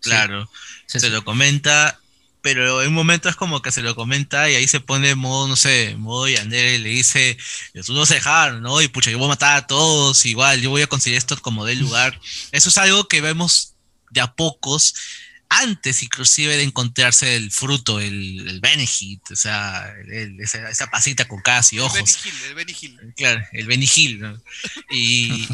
Claro, 0.00 0.50
se 0.86 1.10
lo 1.10 1.24
comenta, 1.24 2.00
pero 2.40 2.80
en 2.80 2.88
un 2.88 2.94
momento 2.94 3.28
es 3.28 3.36
como 3.36 3.60
que 3.60 3.70
se 3.70 3.82
lo 3.82 3.94
comenta 3.94 4.48
y 4.48 4.54
ahí 4.54 4.66
se 4.66 4.80
pone 4.80 5.14
modo, 5.14 5.46
no 5.46 5.56
sé, 5.56 5.94
modo 5.98 6.26
Yandere 6.26 6.76
y 6.76 6.78
le 6.78 6.88
dice, 6.88 7.36
tú 7.84 7.92
no 7.92 8.00
vas 8.00 8.10
a 8.12 8.14
dejar, 8.14 8.54
¿no? 8.54 8.80
Y 8.80 8.88
pucha, 8.88 9.10
yo 9.10 9.18
voy 9.18 9.26
a 9.26 9.30
matar 9.30 9.56
a 9.58 9.66
todos, 9.66 10.24
igual, 10.24 10.62
yo 10.62 10.70
voy 10.70 10.80
a 10.80 10.86
conseguir 10.86 11.18
esto 11.18 11.36
como 11.42 11.66
del 11.66 11.80
lugar. 11.80 12.18
Eso 12.52 12.70
es 12.70 12.78
algo 12.78 13.08
que 13.08 13.20
vemos 13.20 13.74
de 14.10 14.22
a 14.22 14.32
pocos 14.32 14.94
antes 15.50 16.04
inclusive 16.04 16.56
de 16.56 16.62
encontrarse 16.62 17.34
el 17.34 17.50
fruto, 17.50 18.00
el, 18.00 18.48
el 18.48 18.60
Benihit, 18.60 19.32
o 19.32 19.36
sea, 19.36 19.92
esa, 20.38 20.88
pasita 20.90 21.26
con 21.26 21.42
caras 21.42 21.72
y 21.72 21.80
ojos. 21.80 22.20
El 22.48 22.54
Benihil, 22.54 22.98
el 23.02 23.14
Claro, 23.14 23.44
el 23.52 23.66
Benihil. 23.66 24.20
¿no? 24.20 24.40
Y, 24.90 25.48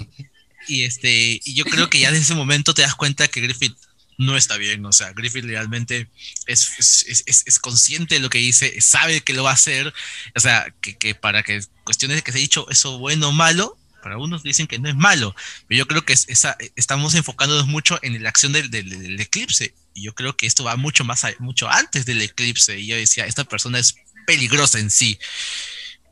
y, 0.69 0.83
este, 0.83 1.41
y 1.43 1.55
yo 1.55 1.65
creo 1.65 1.89
que 1.89 1.99
ya 1.99 2.11
desde 2.11 2.25
ese 2.25 2.35
momento 2.35 2.75
te 2.75 2.83
das 2.83 2.95
cuenta 2.95 3.27
que 3.27 3.41
Griffith 3.41 3.75
no 4.19 4.37
está 4.37 4.59
bien, 4.59 4.85
o 4.85 4.93
sea, 4.93 5.13
Griffith 5.13 5.45
realmente 5.45 6.09
es, 6.47 6.71
es, 6.79 7.25
es, 7.27 7.43
es, 7.47 7.59
consciente 7.59 8.15
de 8.15 8.21
lo 8.21 8.31
que 8.31 8.39
dice, 8.39 8.81
sabe 8.81 9.21
que 9.21 9.35
lo 9.35 9.45
va 9.45 9.51
a 9.51 9.55
hacer, 9.55 9.93
o 10.35 10.41
sea, 10.41 10.73
que, 10.81 10.97
que 10.97 11.15
para 11.15 11.43
que 11.43 11.63
cuestiones 11.85 12.17
de 12.17 12.23
que 12.23 12.33
se 12.33 12.39
ha 12.39 12.41
dicho 12.41 12.67
eso 12.71 12.99
bueno 12.99 13.29
o 13.29 13.33
malo, 13.33 13.77
para 14.03 14.17
unos 14.17 14.43
dicen 14.43 14.67
que 14.67 14.79
no 14.79 14.89
es 14.89 14.95
malo, 14.95 15.35
pero 15.69 15.79
yo 15.79 15.87
creo 15.87 16.05
que 16.05 16.15
esa, 16.15 16.57
estamos 16.77 17.15
enfocándonos 17.15 17.67
mucho 17.67 17.99
en 18.03 18.23
la 18.23 18.31
acción 18.31 18.53
del, 18.53 18.71
del 18.71 19.21
eclipse 19.21 19.75
y 19.97 20.03
yo 20.03 20.15
creo 20.15 20.37
que 20.37 20.47
esto 20.47 20.63
va 20.63 20.77
mucho 20.77 21.05
más, 21.05 21.25
mucho 21.39 21.69
antes 21.71 22.05
del 22.05 22.21
eclipse. 22.21 22.79
Y 22.79 22.87
yo 22.87 22.97
decía, 22.97 23.25
esta 23.25 23.45
persona 23.45 23.79
es 23.79 23.97
peligrosa 24.27 24.79
en 24.79 24.91
sí. 24.91 25.19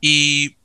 Y 0.00 0.56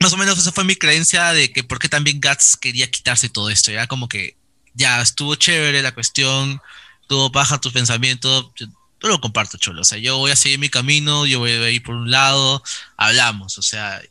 más 0.00 0.12
o 0.12 0.16
menos 0.16 0.36
esa 0.38 0.50
fue 0.50 0.64
mi 0.64 0.74
creencia 0.74 1.32
de 1.32 1.52
que 1.52 1.62
por 1.62 1.78
qué 1.78 1.88
también 1.88 2.20
Guts 2.20 2.56
quería 2.56 2.90
quitarse 2.90 3.28
todo 3.28 3.48
esto. 3.48 3.70
Era 3.70 3.86
como 3.86 4.08
que 4.08 4.36
ya 4.74 5.00
estuvo 5.00 5.36
chévere 5.36 5.82
la 5.82 5.94
cuestión, 5.94 6.60
tuvo 7.06 7.30
baja 7.30 7.60
tus 7.60 7.72
pensamientos. 7.72 8.50
Yo, 8.56 8.66
lo 9.02 9.20
comparto, 9.20 9.56
cholo. 9.56 9.82
O 9.82 9.84
sea, 9.84 9.98
yo 9.98 10.18
voy 10.18 10.32
a 10.32 10.36
seguir 10.36 10.58
mi 10.58 10.68
camino, 10.68 11.26
yo 11.26 11.38
voy 11.38 11.52
a 11.52 11.70
ir 11.70 11.82
por 11.84 11.94
un 11.94 12.10
lado, 12.10 12.60
hablamos. 12.96 13.56
O 13.58 13.62
sea, 13.62 14.02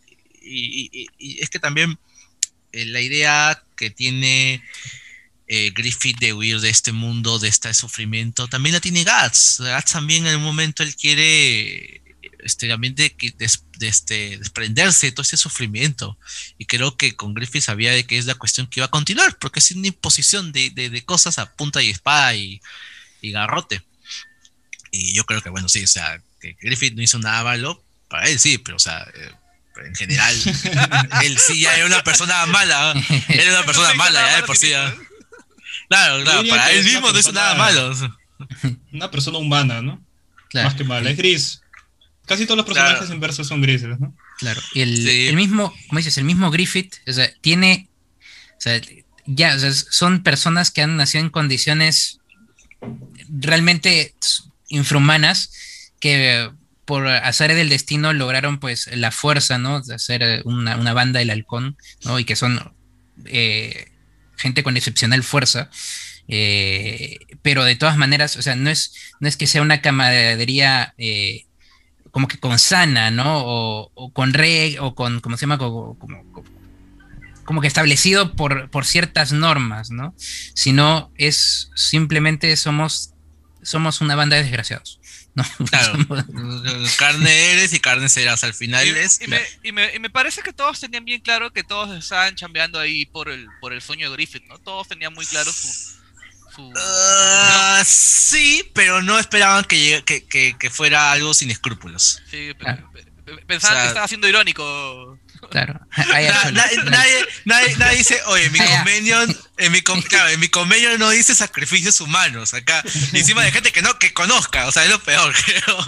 y, 0.42 1.10
es 1.20 1.50
que 1.50 1.60
también 1.60 2.00
eh, 2.72 2.86
la 2.86 3.02
idea 3.02 3.62
que 3.76 3.90
tiene 3.90 4.64
eh, 5.54 5.74
Griffith 5.76 6.18
de 6.20 6.32
huir 6.32 6.62
de 6.62 6.70
este 6.70 6.94
mundo, 6.94 7.38
de 7.38 7.50
este 7.50 7.74
sufrimiento, 7.74 8.48
también 8.48 8.72
la 8.72 8.80
tiene 8.80 9.04
Guts. 9.04 9.58
Guts 9.60 9.92
también 9.92 10.26
en 10.26 10.38
un 10.38 10.44
momento 10.44 10.82
él 10.82 10.96
quiere 10.96 12.02
este, 12.40 12.70
también 12.70 12.96
de, 12.96 13.14
este, 13.82 14.38
desprenderse 14.38 15.08
de 15.08 15.12
todo 15.12 15.24
ese 15.24 15.36
sufrimiento. 15.36 16.18
Y 16.58 16.68
creo 16.68 16.96
que 16.96 17.18
con 17.18 17.34
Griffith 17.34 17.64
sabía 17.64 17.92
de 17.92 18.06
que 18.06 18.18
es 18.18 18.28
la 18.28 18.36
cuestión 18.36 18.66
que 18.68 18.80
iba 18.80 18.86
a 18.86 18.92
continuar, 18.92 19.38
porque 19.40 19.60
es 19.60 19.70
una 19.72 19.88
imposición 19.88 20.54
de, 20.54 21.04
cosas 21.06 21.38
a 21.38 21.52
punta 21.52 21.84
y 21.84 21.90
espada 21.90 22.34
y, 22.34 22.62
garrote. 23.22 23.82
Y 24.90 25.14
yo 25.14 25.26
creo 25.26 25.42
que, 25.42 25.50
bueno, 25.50 25.68
sí, 25.68 25.84
o 25.84 25.88
sea, 25.88 26.22
que 26.40 26.56
Griffith 26.62 26.94
no 26.94 27.02
hizo 27.02 27.20
nada 27.20 27.44
malo, 27.44 27.84
para 28.08 28.30
él 28.30 28.40
sí, 28.40 28.58
pero, 28.58 28.78
o 28.78 28.80
sea, 28.80 29.06
eh, 29.16 29.32
en 29.86 29.96
general, 29.96 30.36
él 31.24 31.38
sí 31.38 31.60
ya 31.60 31.76
era 31.76 31.86
una 31.88 32.04
persona 32.04 32.46
mala, 32.46 32.94
era 33.28 33.52
una 33.52 33.66
persona 33.66 33.94
mala 33.96 34.22
ya 34.22 34.38
de 34.38 34.44
por 34.44 34.56
sí. 34.56 34.72
Claro, 35.92 36.24
claro, 36.24 36.48
para 36.48 36.72
él 36.72 36.86
mismo 36.86 37.12
no 37.12 37.20
hizo 37.20 37.34
nada 37.34 37.54
malo. 37.56 37.94
Una 38.94 39.12
persona 39.12 39.40
humana, 39.40 39.82
¿no? 39.82 40.02
Más 40.54 40.74
que 40.74 40.86
mala, 40.86 41.10
es 41.10 41.18
gris. 41.18 41.62
Casi 42.26 42.46
todos 42.46 42.56
los 42.56 42.66
personajes 42.66 43.10
inversos 43.10 43.46
son 43.46 43.62
grises, 43.62 44.00
¿no? 44.00 44.16
Claro, 44.38 44.62
y 44.74 44.82
el, 44.84 45.36
mismo, 45.36 45.76
como 45.90 45.98
dices, 45.98 46.18
el 46.18 46.24
mismo 46.24 46.50
Griffith, 46.50 46.96
o 47.06 47.12
sea, 47.12 47.30
tiene, 47.42 47.90
o 48.58 48.62
sea, 48.62 48.80
ya, 49.26 49.54
o 49.54 49.60
sea, 49.60 49.74
son 49.74 50.24
personas 50.24 50.72
que 50.72 50.82
han 50.82 50.96
nacido 50.96 51.26
en 51.26 51.30
condiciones 51.30 52.20
realmente 53.28 54.16
infrahumanas 54.70 55.52
que 56.00 56.50
por 56.86 57.06
hacer 57.06 57.54
del 57.54 57.68
destino 57.68 58.14
lograron 58.14 58.62
pues 58.62 58.88
la 58.96 59.12
fuerza, 59.12 59.58
¿no? 59.58 59.82
De 59.82 59.96
hacer 59.96 60.42
una, 60.46 60.94
banda 60.94 61.20
del 61.20 61.32
halcón, 61.32 61.76
¿no? 62.06 62.18
Y 62.18 62.24
que 62.24 62.38
son 62.38 62.74
eh, 63.26 63.92
gente 64.42 64.64
con 64.64 64.78
excepcional 64.78 65.24
fuerza. 65.24 65.70
Eh, 66.28 67.18
pero 67.42 67.64
de 67.64 67.76
todas 67.76 67.98
maneras, 67.98 68.38
o 68.38 68.42
sea, 68.42 68.56
no 68.56 68.70
es, 68.70 68.94
no 69.20 69.28
es 69.28 69.38
que 69.38 69.48
sea 69.48 69.62
una 69.62 69.82
camaradería 69.82 70.94
eh, 70.98 71.46
como 72.12 72.28
que 72.28 72.38
con 72.38 72.60
sana, 72.60 73.12
¿no? 73.12 73.42
O, 73.44 74.12
con 74.14 74.34
re, 74.34 74.78
o 74.80 74.96
con, 74.96 75.22
¿cómo 75.22 75.38
se 75.38 75.42
llama? 75.42 75.58
Como, 75.58 75.98
como, 77.46 77.62
que 77.62 77.68
establecido 77.68 78.36
por, 78.36 78.70
por, 78.70 78.86
ciertas 78.86 79.32
normas, 79.32 79.92
¿no? 79.92 80.14
Sino 80.54 81.12
es 81.16 81.70
simplemente 81.76 82.56
somos, 82.56 83.14
somos 83.64 84.02
una 84.02 84.16
banda 84.16 84.38
de 84.38 84.44
desgraciados. 84.44 85.00
¿no? 85.34 85.44
Claro, 85.70 85.94
carne 86.98 87.54
eres 87.54 87.74
y 87.74 87.80
carne 87.80 88.10
serás 88.10 88.44
al 88.44 88.54
final. 88.54 88.86
Y, 88.86 88.92
me, 88.92 89.42
y, 89.64 89.72
me, 89.72 89.96
y, 89.96 90.00
me, 90.00 90.10
parece 90.10 90.42
que 90.42 90.52
todos 90.52 90.80
tenían 90.80 91.06
bien 91.06 91.22
claro 91.22 91.52
que 91.52 91.64
todos 91.64 91.98
estaban 91.98 92.36
chambeando 92.36 92.80
ahí 92.80 93.06
por 93.06 93.30
el, 93.30 93.48
por 93.62 93.72
el 93.72 93.82
sueño 93.82 94.10
de 94.10 94.16
Griffith, 94.18 94.44
¿no? 94.48 94.58
Todos 94.60 94.90
tenían 94.90 95.14
muy 95.14 95.26
claro 95.26 95.52
su, 95.54 96.02
Ah, 96.76 97.82
sí, 97.86 98.70
pero 98.74 99.02
no 99.02 99.18
esperaban 99.18 99.64
que, 99.64 100.04
que, 100.06 100.70
fuera 100.70 101.12
algo 101.12 101.34
sin 101.34 101.50
escrúpulos. 101.50 102.22
Sí, 102.30 102.52
pensaban 103.48 103.84
que 103.84 103.88
estaba 103.88 104.08
siendo 104.08 104.28
irónico. 104.28 105.18
Claro. 105.50 105.80
nadie, 107.44 107.98
dice, 107.98 108.20
oye, 108.28 108.50
mi 108.52 108.60
convenio, 108.60 109.22
en 109.58 109.72
mi, 109.72 109.80
en 110.32 110.40
mi 110.40 110.48
convenio 110.48 110.98
no 110.98 111.10
dice 111.10 111.36
sacrificios 111.36 112.00
humanos 112.00 112.54
acá. 112.54 112.84
encima 113.14 113.44
de 113.44 113.52
gente 113.52 113.72
que 113.72 113.82
no, 113.82 113.98
que 114.00 114.14
conozca, 114.14 114.68
o 114.68 114.72
sea, 114.72 114.84
es 114.86 114.90
lo 114.90 115.02
peor, 115.02 115.34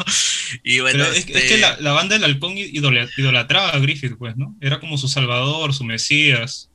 Y 0.63 0.79
bueno, 0.79 1.05
es, 1.05 1.25
que 1.25 1.37
este 1.37 1.57
la, 1.57 1.77
la, 1.79 1.91
banda 1.93 2.15
del 2.15 2.23
halcón 2.23 2.57
idolatraba 2.57 3.69
a 3.69 3.79
Griffith, 3.79 4.17
pues, 4.17 4.35
¿no? 4.35 4.55
Era 4.61 4.79
como 4.79 4.97
su 4.97 5.07
salvador, 5.07 5.73
su 5.73 5.83
mesías. 5.83 6.69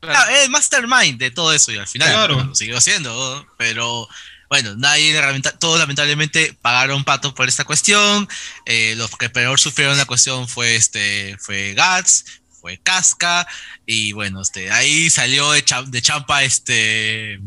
Claro. 0.00 0.30
es 0.30 0.48
mastermind 0.48 1.18
de 1.18 1.32
todo 1.32 1.52
eso 1.52 1.72
y 1.72 1.76
al 1.76 1.88
final 1.88 2.28
lo 2.28 2.54
siguió 2.54 2.78
haciendo, 2.78 3.46
pero 3.56 4.08
bueno, 4.48 4.74
nadie 4.76 5.14
todos 5.58 5.78
lamentablemente 5.78 6.56
pagaron 6.62 7.04
pato 7.04 7.34
por 7.34 7.48
esta 7.48 7.64
cuestión. 7.64 8.28
Eh, 8.66 8.94
los 8.96 9.10
que 9.16 9.28
peor 9.28 9.60
sufrieron 9.60 9.96
la 9.96 10.06
cuestión 10.06 10.48
fue 10.48 10.76
este, 10.76 11.36
fue 11.38 11.74
Guts, 11.74 12.24
fue 12.60 12.78
Casca, 12.78 13.46
y 13.86 14.12
bueno, 14.12 14.42
este, 14.42 14.70
ahí 14.70 15.10
salió 15.10 15.52
de, 15.52 15.64
de 15.86 16.02
champa 16.02 16.42
este, 16.42 17.40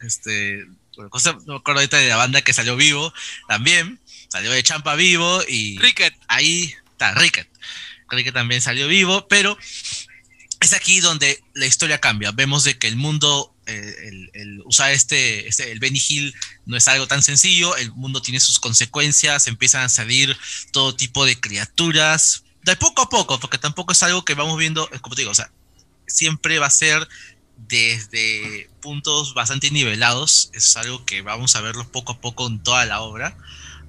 este, 0.00 0.66
no 0.96 1.08
me 1.46 1.56
acuerdo 1.56 1.80
ahorita 1.80 1.96
de 1.98 2.08
la 2.08 2.16
banda 2.16 2.42
que 2.42 2.52
salió 2.52 2.76
vivo 2.76 3.12
también, 3.48 3.98
salió 4.28 4.50
de 4.50 4.62
champa 4.62 4.94
vivo 4.94 5.42
y 5.48 5.78
Ricket. 5.78 6.14
ahí 6.28 6.74
está 6.92 7.14
Ricket. 7.14 7.48
Ricket 8.08 8.34
también 8.34 8.60
salió 8.60 8.86
vivo, 8.86 9.26
pero 9.28 9.58
es 10.60 10.72
aquí 10.72 11.00
donde 11.00 11.42
la 11.54 11.66
historia 11.66 12.00
cambia. 12.00 12.32
Vemos 12.32 12.64
de 12.64 12.78
que 12.78 12.88
el 12.88 12.96
mundo, 12.96 13.53
eh, 13.66 14.28
el, 14.34 14.62
usar 14.64 14.92
este, 14.92 15.48
este, 15.48 15.72
el 15.72 15.78
Benny 15.78 16.02
Hill 16.06 16.34
no 16.66 16.76
es 16.76 16.88
algo 16.88 17.06
tan 17.06 17.22
sencillo, 17.22 17.76
el 17.76 17.92
mundo 17.92 18.22
tiene 18.22 18.40
sus 18.40 18.58
consecuencias, 18.58 19.46
empiezan 19.46 19.82
a 19.82 19.88
salir 19.88 20.36
todo 20.72 20.94
tipo 20.94 21.24
de 21.24 21.38
criaturas, 21.38 22.44
de 22.62 22.76
poco 22.76 23.02
a 23.02 23.08
poco, 23.08 23.40
porque 23.40 23.58
tampoco 23.58 23.92
es 23.92 24.02
algo 24.02 24.24
que 24.24 24.34
vamos 24.34 24.58
viendo, 24.58 24.88
como 25.00 25.14
te 25.14 25.22
digo, 25.22 25.32
o 25.32 25.34
sea, 25.34 25.50
siempre 26.06 26.58
va 26.58 26.66
a 26.66 26.70
ser 26.70 27.06
desde 27.56 28.68
puntos 28.80 29.34
bastante 29.34 29.70
nivelados, 29.70 30.50
es 30.52 30.76
algo 30.76 31.04
que 31.04 31.22
vamos 31.22 31.56
a 31.56 31.60
verlo 31.60 31.90
poco 31.90 32.12
a 32.12 32.20
poco 32.20 32.46
en 32.46 32.62
toda 32.62 32.84
la 32.84 33.00
obra, 33.00 33.36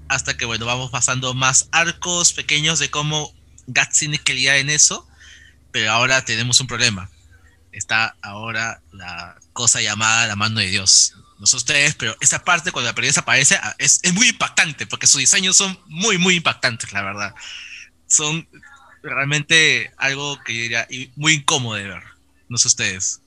hasta 0.08 0.38
que, 0.38 0.46
bueno, 0.46 0.66
vamos 0.66 0.92
pasando 0.92 1.34
más 1.34 1.68
arcos 1.72 2.34
pequeños 2.34 2.80
de 2.80 2.90
cómo 2.90 3.34
Guts 3.68 4.00
tiene 4.00 4.20
que 4.20 4.60
en 4.60 4.70
eso 4.70 5.08
pero 5.76 5.92
ahora 5.92 6.24
tenemos 6.24 6.62
un 6.62 6.68
problema. 6.68 7.10
Está 7.74 8.16
ahora 8.22 8.82
la 8.94 9.36
cosa 9.56 9.82
llamada 9.82 10.28
la 10.28 10.36
mano 10.36 10.60
de 10.60 10.68
Dios. 10.68 11.16
No 11.40 11.48
sé 11.48 11.56
ustedes, 11.56 11.96
pero 11.96 12.16
esa 12.20 12.44
parte 12.44 12.72
cuando 12.72 12.90
la 12.90 12.96
periodista 12.96 13.22
aparece 13.22 13.56
ah, 13.56 13.74
es, 13.80 14.02
es 14.04 14.14
muy 14.14 14.28
impactante, 14.30 14.86
porque 14.86 15.08
sus 15.08 15.20
diseños 15.20 15.56
son 15.56 15.80
muy, 15.88 16.18
muy 16.18 16.36
impactantes, 16.36 16.92
la 16.92 17.02
verdad. 17.02 17.34
Son 18.08 18.48
realmente 19.02 19.92
algo 19.98 20.38
que 20.44 20.54
yo 20.54 20.62
diría 20.62 20.88
muy 21.16 21.36
incómodo 21.36 21.76
de 21.76 21.88
ver. 21.88 22.04
No 22.50 22.58
sé 22.58 22.68
ustedes. 22.68 23.22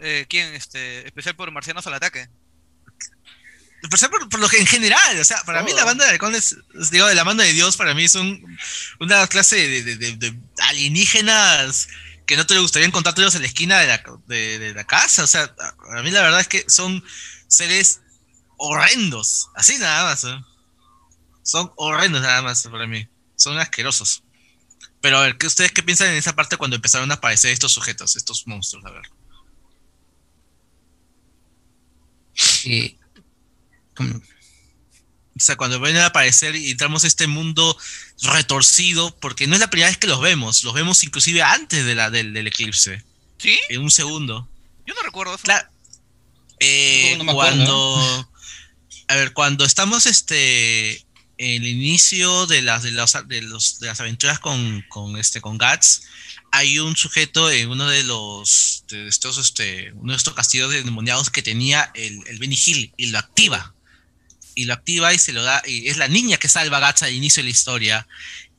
Eh, 0.00 0.26
¿Quién? 0.28 0.54
Este, 0.54 1.06
especial 1.06 1.36
por 1.36 1.50
Marcianos 1.50 1.86
al 1.86 1.94
ataque 1.94 2.28
por, 3.88 4.28
por, 4.28 4.40
lo 4.40 4.48
que 4.48 4.58
en 4.58 4.66
general, 4.66 5.18
o 5.18 5.24
sea, 5.24 5.42
para 5.44 5.62
mí 5.62 5.72
la 5.72 5.84
banda 5.84 6.04
de 6.04 6.12
halcones, 6.12 6.56
digo, 6.90 7.06
de 7.06 7.14
la 7.14 7.24
mano 7.24 7.42
de 7.42 7.52
Dios, 7.52 7.76
para 7.76 7.94
mí 7.94 8.08
son 8.08 8.42
una 9.00 9.26
clase 9.26 9.82
de, 9.82 10.34
alienígenas 10.68 11.88
que 12.26 12.36
no 12.36 12.46
te 12.46 12.58
gustaría 12.58 12.88
encontrártelos 12.88 13.34
en 13.34 13.42
la 13.42 13.48
esquina 13.48 13.78
de 13.80 13.86
la, 13.86 14.02
de, 14.26 14.74
la 14.74 14.84
casa. 14.84 15.24
O 15.24 15.26
sea, 15.26 15.54
a 15.96 16.02
mí 16.02 16.10
la 16.10 16.22
verdad 16.22 16.40
es 16.40 16.48
que 16.48 16.64
son 16.68 17.04
seres 17.46 18.00
horrendos, 18.56 19.50
así 19.54 19.78
nada 19.78 20.04
más. 20.04 20.24
¿eh? 20.24 20.38
Son 21.42 21.72
horrendos 21.76 22.22
nada 22.22 22.42
más 22.42 22.62
para 22.62 22.86
mí. 22.86 23.06
Son 23.36 23.58
asquerosos. 23.58 24.22
Pero 25.00 25.18
a 25.18 25.22
ver, 25.22 25.36
¿qué, 25.36 25.46
¿ustedes 25.46 25.72
qué 25.72 25.82
piensan 25.82 26.08
en 26.08 26.16
esa 26.16 26.34
parte 26.34 26.56
cuando 26.56 26.76
empezaron 26.76 27.10
a 27.10 27.14
aparecer 27.14 27.52
estos 27.52 27.72
sujetos, 27.72 28.16
estos 28.16 28.46
monstruos? 28.46 28.84
A 28.86 28.90
ver. 28.90 29.02
Sí, 32.32 32.98
o 35.36 35.40
sea, 35.40 35.56
cuando 35.56 35.80
ven 35.80 35.96
a 35.96 36.06
aparecer 36.06 36.54
y 36.54 36.70
entramos 36.70 37.04
a 37.04 37.06
este 37.06 37.26
mundo 37.26 37.76
retorcido, 38.22 39.14
porque 39.20 39.46
no 39.46 39.54
es 39.54 39.60
la 39.60 39.70
primera 39.70 39.88
vez 39.88 39.98
que 39.98 40.06
los 40.06 40.20
vemos, 40.20 40.64
los 40.64 40.74
vemos 40.74 41.02
inclusive 41.04 41.42
antes 41.42 41.84
de 41.84 41.94
la, 41.94 42.10
del, 42.10 42.46
eclipse. 42.46 43.02
¿Sí? 43.38 43.58
En 43.68 43.82
un 43.82 43.90
segundo. 43.90 44.48
Yo 44.86 44.94
no 44.94 45.02
recuerdo 45.02 45.34
eso. 45.34 45.44
Claro. 45.44 45.68
Eh, 46.60 47.18
cuando. 47.32 48.30
A 49.08 49.16
ver, 49.16 49.32
cuando 49.32 49.64
estamos 49.64 50.06
este. 50.06 51.04
En 51.36 51.62
el 51.62 51.66
inicio 51.66 52.46
de 52.46 52.62
las, 52.62 52.84
de 52.84 52.92
de 52.92 53.42
los, 53.42 53.80
de 53.80 53.86
las 53.88 54.00
aventuras 54.00 54.38
con, 54.38 54.84
con, 54.88 55.16
este, 55.16 55.40
con 55.40 55.58
Guts, 55.58 56.02
hay 56.52 56.78
un 56.78 56.94
sujeto 56.94 57.50
en 57.50 57.70
uno 57.70 57.88
de 57.88 58.04
los 58.04 58.84
de 58.86 59.08
estos, 59.08 59.38
este, 59.38 59.92
uno 59.94 60.12
de 60.12 60.16
estos 60.16 60.34
castillos 60.34 60.70
demoniados 60.70 61.30
que 61.30 61.42
tenía 61.42 61.90
el, 61.94 62.20
el 62.28 62.38
Benny 62.38 62.56
Hill 62.64 62.92
y 62.96 63.06
lo 63.06 63.18
activa 63.18 63.73
y 64.54 64.64
lo 64.66 64.74
activa 64.74 65.12
y 65.12 65.18
se 65.18 65.32
lo 65.32 65.42
da, 65.42 65.62
y 65.66 65.88
es 65.88 65.96
la 65.96 66.08
niña 66.08 66.36
que 66.36 66.48
salva 66.48 66.78
a 66.78 66.80
Gats 66.80 67.02
al 67.02 67.12
inicio 67.12 67.42
de 67.42 67.44
la 67.44 67.50
historia, 67.50 68.06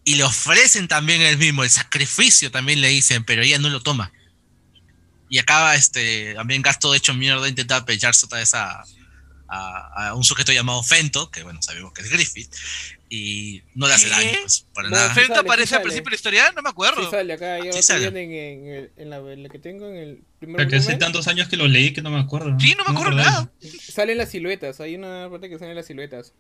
y 0.04 0.16
le 0.16 0.24
ofrecen 0.24 0.88
también 0.88 1.22
el 1.22 1.38
mismo, 1.38 1.64
el 1.64 1.70
sacrificio 1.70 2.52
también 2.52 2.82
le 2.82 2.90
dicen, 2.90 3.24
pero 3.24 3.42
ella 3.42 3.58
no 3.58 3.70
lo 3.70 3.82
toma. 3.82 4.12
Y 5.30 5.40
acaba 5.40 5.76
este, 5.76 6.36
también 6.36 6.62
Gasto 6.62 6.92
de 6.92 7.00
hecho 7.00 7.14
mierda 7.14 7.48
intenta 7.48 7.84
pecharse 7.84 8.26
otra 8.28 8.40
vez 8.40 8.54
a, 8.54 8.84
a, 9.48 10.14
un 10.16 10.24
sujeto 10.24 10.52
llamado 10.52 10.84
Fento, 10.84 11.32
que 11.32 11.44
bueno, 11.44 11.62
sabemos 11.62 11.94
que 11.94 12.02
es 12.02 12.10
Griffith, 12.10 12.54
y 13.10 13.62
no 13.74 13.88
le 13.88 13.94
hace 13.94 14.10
daño, 14.10 14.32
pues, 14.42 14.66
para 14.74 14.90
nada. 14.90 15.14
¿Fento 15.14 15.40
aparece 15.40 15.76
al 15.76 15.82
principio 15.82 16.06
de 16.06 16.12
la 16.12 16.16
historia? 16.16 16.52
No 16.56 16.62
me 16.62 16.70
acuerdo. 16.70 17.04
Sí 17.04 17.10
sale 17.12 17.34
acá, 17.34 17.58
yo 17.60 17.72
En, 17.72 18.18
en, 18.18 18.92
en, 18.96 19.10
la, 19.10 19.18
en, 19.18 19.44
la, 19.44 19.50
que 19.50 19.60
tengo 19.60 19.88
en 19.88 19.96
el 19.96 20.24
primer 20.46 20.68
que 20.68 20.78
hace 20.78 20.96
tantos 20.96 21.28
años 21.28 21.48
que 21.48 21.58
lo 21.58 21.68
leí 21.68 21.94
que 21.94 22.02
no 22.02 22.10
me 22.12 22.20
acuerdo. 22.20 22.58
Sí, 22.60 22.76
no 22.78 22.84
me 22.86 22.92
acuerdo 22.92 23.16
nada. 23.16 23.52
Salen 23.62 24.18
las 24.18 24.30
siluetas, 24.30 24.80
hay 24.80 24.96
una 24.96 25.30
parte 25.30 25.50
que 25.50 25.60
salen 25.60 25.76
las 25.76 25.86
siluetas. 25.86 26.34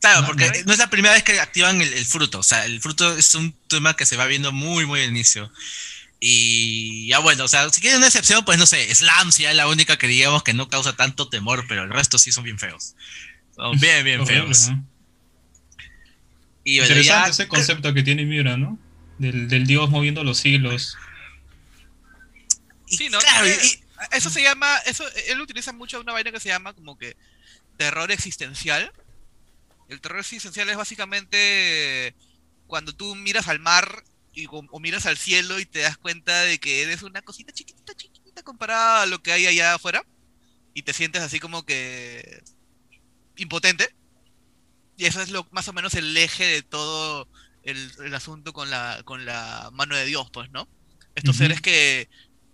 Claro, 0.00 0.26
porque 0.26 0.50
no, 0.66 0.72
es 0.72 0.78
la 0.78 0.90
primera 0.90 1.14
vez 1.14 1.22
que 1.22 1.38
activan 1.38 1.80
el, 1.80 1.92
el, 1.92 2.04
fruto. 2.04 2.40
O 2.40 2.42
sea, 2.42 2.66
el 2.66 2.80
fruto 2.80 3.16
es 3.16 3.36
un 3.36 3.54
tema 3.68 3.94
que 3.94 4.04
se 4.04 4.16
va 4.16 4.26
viendo 4.26 4.50
muy, 4.50 4.84
muy 4.84 5.00
al 5.00 5.10
inicio. 5.10 5.52
Y 6.24 7.08
ya 7.08 7.18
bueno, 7.18 7.42
o 7.44 7.48
sea, 7.48 7.68
si 7.70 7.80
quieren 7.80 7.98
una 7.98 8.06
excepción, 8.06 8.44
pues 8.44 8.56
no 8.56 8.64
sé, 8.64 8.94
Slam 8.94 9.32
sí 9.32 9.44
es 9.44 9.56
la 9.56 9.66
única 9.66 9.96
que 9.96 10.06
digamos 10.06 10.44
que 10.44 10.54
no 10.54 10.68
causa 10.68 10.92
tanto 10.92 11.28
temor, 11.28 11.64
pero 11.68 11.82
el 11.82 11.90
resto 11.90 12.16
sí 12.16 12.30
son 12.30 12.44
bien 12.44 12.60
feos. 12.60 12.94
Son 13.56 13.76
bien, 13.80 14.04
bien 14.04 14.24
feos. 14.24 14.70
Y 16.62 16.80
Interesante 16.80 17.30
ese 17.30 17.48
concepto 17.48 17.92
que 17.92 18.04
tiene 18.04 18.24
Miura, 18.24 18.56
¿no? 18.56 18.78
Del, 19.18 19.48
del 19.48 19.66
dios 19.66 19.90
moviendo 19.90 20.22
los 20.22 20.44
hilos. 20.44 20.96
Sí, 22.96 23.08
¿no? 23.08 23.18
Claro, 23.18 23.46
y, 23.48 23.84
eso 24.10 24.30
se 24.30 24.42
llama, 24.42 24.78
eso, 24.86 25.04
él 25.28 25.40
utiliza 25.40 25.72
mucho 25.72 26.00
una 26.00 26.12
vaina 26.12 26.32
que 26.32 26.40
se 26.40 26.48
llama 26.48 26.72
como 26.74 26.98
que 26.98 27.16
terror 27.76 28.10
existencial. 28.10 28.92
El 29.88 30.00
terror 30.00 30.20
existencial 30.20 30.68
es 30.68 30.76
básicamente 30.76 32.14
cuando 32.66 32.92
tú 32.92 33.14
miras 33.14 33.48
al 33.48 33.58
mar 33.58 34.04
y, 34.32 34.46
o, 34.50 34.80
miras 34.80 35.06
al 35.06 35.18
cielo 35.18 35.58
y 35.60 35.66
te 35.66 35.80
das 35.80 35.98
cuenta 35.98 36.42
de 36.42 36.58
que 36.58 36.82
eres 36.82 37.02
una 37.02 37.22
cosita 37.22 37.52
chiquitita, 37.52 37.94
chiquitita 37.94 38.42
comparada 38.42 39.02
a 39.02 39.06
lo 39.06 39.22
que 39.22 39.32
hay 39.32 39.46
allá 39.46 39.74
afuera 39.74 40.04
y 40.74 40.82
te 40.82 40.92
sientes 40.92 41.22
así 41.22 41.38
como 41.38 41.64
que 41.64 42.42
impotente. 43.36 43.94
Y 44.96 45.06
eso 45.06 45.20
es 45.20 45.30
lo 45.30 45.46
más 45.50 45.68
o 45.68 45.72
menos 45.72 45.94
el 45.94 46.16
eje 46.16 46.44
de 46.44 46.62
todo 46.62 47.28
el, 47.62 48.14
asunto 48.14 48.52
con 48.52 48.70
la, 48.70 49.02
con 49.04 49.24
la 49.24 49.70
mano 49.72 49.96
de 49.96 50.04
Dios, 50.04 50.30
pues, 50.30 50.50
¿no? 50.50 50.68
Estos 51.14 51.36
seres 51.36 51.60
que, 51.60 52.08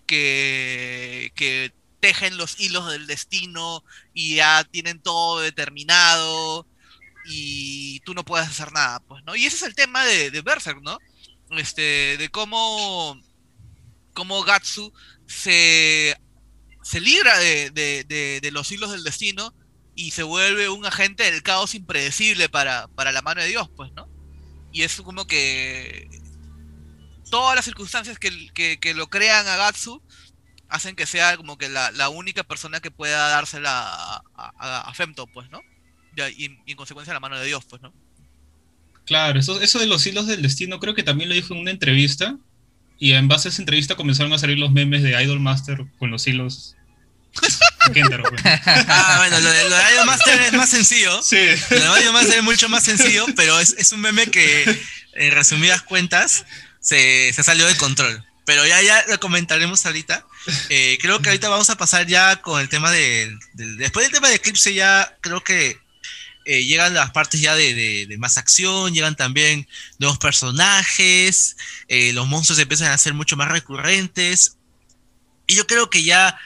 que, 0.09 1.73
tejen 2.01 2.37
los 2.37 2.61
hilos 2.61 2.89
del 2.91 3.09
destino 3.09 3.83
y 4.15 4.37
ya 4.37 4.63
tienen 4.71 5.01
todo 5.01 5.41
determinado 5.41 6.65
y 7.25 7.99
tú 8.01 8.15
no 8.15 8.25
puedes 8.25 8.47
hacer 8.47 8.73
nada, 8.73 9.01
pues, 9.01 9.25
¿no? 9.25 9.35
Y 9.35 9.47
ese 9.47 9.57
es 9.57 9.63
el 9.63 9.75
tema 9.75 10.05
de, 10.05 10.31
de 10.31 10.41
Berserk, 10.41 10.81
¿no? 10.81 10.99
Este, 11.51 12.17
de 12.17 12.29
cómo, 12.31 13.21
cómo 14.15 14.43
Gatsu 14.45 14.93
se, 15.27 16.17
se 16.83 17.01
libra 17.01 17.37
de, 17.39 17.71
de, 17.71 18.41
de, 18.41 18.51
los 18.53 18.71
hilos 18.71 18.93
del 18.93 19.03
destino 19.03 19.53
y 19.97 20.13
se 20.13 20.23
vuelve 20.23 20.69
un 20.69 20.87
agente 20.87 21.25
del 21.25 21.43
caos 21.43 21.75
impredecible 21.75 22.49
para, 22.49 22.87
para 22.89 23.11
la 23.11 23.23
mano 23.23 23.43
de 23.43 23.49
Dios, 23.49 23.69
pues, 23.77 23.93
¿no? 23.93 24.09
Y 24.73 24.83
es 24.83 25.01
como 25.01 25.27
que 25.27 26.09
todas 27.31 27.57
las 27.57 27.65
circunstancias 27.65 28.19
que, 28.19 28.79
que, 28.79 28.95
lo 28.95 29.09
crean 29.09 29.47
a 29.47 29.57
Gatsu 29.57 30.03
hacen 30.69 30.97
que 30.97 31.07
sea 31.07 31.37
como 31.37 31.57
que 31.57 31.69
la, 31.69 31.91
la 31.93 32.09
única 32.09 32.45
persona 32.45 32.81
que 32.81 32.91
pueda 32.91 33.29
dársela 33.29 33.71
a, 33.73 34.23
a, 34.37 34.81
a 34.81 34.95
Femto, 34.95 35.27
pues, 35.27 35.51
¿no? 35.51 35.61
y, 36.37 36.59
en 36.67 36.77
consecuencia 36.77 37.15
la 37.15 37.21
mano 37.21 37.39
de 37.39 37.47
Dios, 37.47 37.65
pues, 37.69 37.81
¿no? 37.83 37.93
Claro, 39.07 39.39
eso, 39.39 39.61
eso 39.61 39.79
de 39.79 39.87
los 39.87 40.07
hilos 40.07 40.27
del 40.27 40.43
destino 40.43 40.81
creo 40.81 40.95
que 40.95 41.03
también 41.03 41.31
lo 41.31 41.35
dijo 41.35 41.55
en 41.55 41.61
una 41.61 41.71
entrevista. 41.71 42.37
Y 43.01 43.13
en 43.13 43.29
base 43.29 43.49
a 43.49 43.51
esa 43.51 43.63
entrevista 43.63 43.95
comenzaron 43.95 44.33
a 44.33 44.39
salir 44.39 44.59
los 44.59 44.73
memes 44.73 45.03
de 45.03 45.23
Idol 45.23 45.39
Master 45.39 45.87
con 45.99 46.11
los 46.11 46.27
hilos. 46.27 46.75
Pues. 47.41 47.59
ah, 48.89 49.15
bueno, 49.19 49.41
lo 49.41 49.51
de, 49.51 49.67
Idol 49.95 50.07
Master 50.07 50.41
es 50.43 50.53
más 50.53 50.69
sencillo. 50.69 51.23
Sí. 51.23 51.37
Lo 51.71 51.95
de 51.95 52.03
Idol 52.03 52.13
Master 52.13 52.39
es 52.39 52.43
mucho 52.43 52.69
más 52.69 52.83
sencillo, 52.85 53.25
pero 53.37 53.59
es, 53.61 53.75
es 53.79 53.93
un 53.93 54.01
meme 54.01 54.27
que, 54.27 54.83
en 55.15 55.33
resumidas 55.33 55.83
cuentas, 55.83 56.45
se, 56.81 57.33
salió 57.33 57.67
de 57.67 57.77
control. 57.77 58.25
Pero 58.45 58.67
ya, 58.67 58.81
ya 58.83 59.05
lo 59.09 59.21
comentaremos 59.21 59.85
ahorita. 59.85 60.25
Eh, 60.71 60.97
creo 61.01 61.21
que 61.21 61.29
ahorita 61.29 61.51
vamos 61.51 61.69
a 61.69 61.77
pasar 61.77 62.07
ya 62.07 62.37
con 62.37 62.61
el 62.61 62.69
tema 62.71 62.91
de, 62.91 63.37
Después 63.53 64.07
del 64.07 64.13
tema 64.13 64.29
de 64.29 64.37
Eclipse, 64.37 64.73
ya 64.73 65.15
creo 65.21 65.45
que 65.45 65.79
eh, 66.47 66.65
llegan 66.65 66.95
las 66.95 67.11
partes 67.11 67.43
ya 67.43 67.55
de, 67.55 68.17
más 68.19 68.39
acción, 68.39 68.95
llegan 68.95 69.17
también 69.17 69.69
nuevos 69.99 70.17
personajes, 70.17 71.59
eh, 71.89 72.15
los 72.15 72.27
monstruos 72.27 72.59
empiezan 72.59 72.91
a 72.91 72.97
ser 72.97 73.13
mucho 73.13 73.37
más 73.37 73.49
recurrentes. 73.51 74.57
Y 75.47 75.55
yo 75.55 75.67
creo 75.67 75.91
que 75.91 76.03
ya 76.03 76.39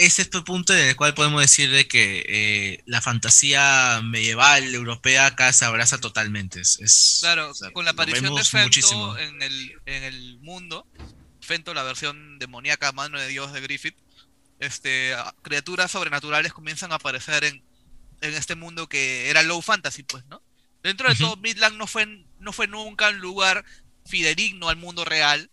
es 0.00 0.18
este 0.18 0.40
punto 0.42 0.74
en 0.74 0.88
el 0.88 0.96
cual 0.96 1.14
podemos 1.14 1.40
decir 1.40 1.70
de 1.70 1.86
que 1.86 2.24
eh, 2.28 2.82
la 2.86 3.00
fantasía 3.00 4.00
medieval 4.02 4.74
europea 4.74 5.26
acá 5.26 5.52
se 5.52 5.64
abraza 5.64 5.98
totalmente. 5.98 6.60
Es, 6.60 7.18
claro, 7.20 7.52
con 7.72 7.84
la 7.84 7.92
aparición 7.92 8.34
de 8.34 8.44
Fento 8.44 9.18
en 9.18 9.42
el, 9.42 9.72
en 9.86 10.02
el 10.04 10.38
mundo, 10.40 10.86
Fento, 11.40 11.74
la 11.74 11.82
versión 11.82 12.38
demoníaca 12.38 12.92
mano 12.92 13.18
de 13.18 13.28
Dios 13.28 13.52
de 13.52 13.60
Griffith, 13.60 13.96
este, 14.58 15.14
criaturas 15.42 15.90
sobrenaturales 15.90 16.52
comienzan 16.52 16.92
a 16.92 16.96
aparecer 16.96 17.44
en 17.44 17.62
en 18.20 18.34
este 18.34 18.54
mundo 18.54 18.88
que 18.88 19.30
era 19.30 19.42
low 19.42 19.60
fantasy, 19.62 20.02
pues, 20.02 20.24
¿no? 20.26 20.42
Dentro 20.82 21.08
de 21.08 21.14
todo, 21.14 21.36
Midland 21.36 21.76
no 21.76 21.86
fue, 21.86 22.24
no 22.38 22.52
fue 22.52 22.66
nunca 22.66 23.10
un 23.10 23.18
lugar 23.18 23.64
fidedigno 24.06 24.68
al 24.68 24.76
mundo 24.76 25.04
real, 25.04 25.50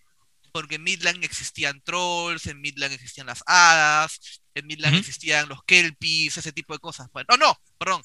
porque 0.57 0.75
en 0.75 0.83
Midland 0.83 1.23
existían 1.23 1.81
trolls, 1.81 2.47
en 2.47 2.59
Midland 2.59 2.91
existían 2.91 3.27
las 3.27 3.43
hadas, 3.45 4.41
en 4.55 4.65
Midland 4.65 4.95
existían 4.95 5.47
los 5.47 5.63
kelpies, 5.65 6.35
ese 6.35 6.51
tipo 6.51 6.73
de 6.73 6.79
cosas. 6.79 7.07
No, 7.29 7.37
no, 7.37 7.61
perdón, 7.77 8.01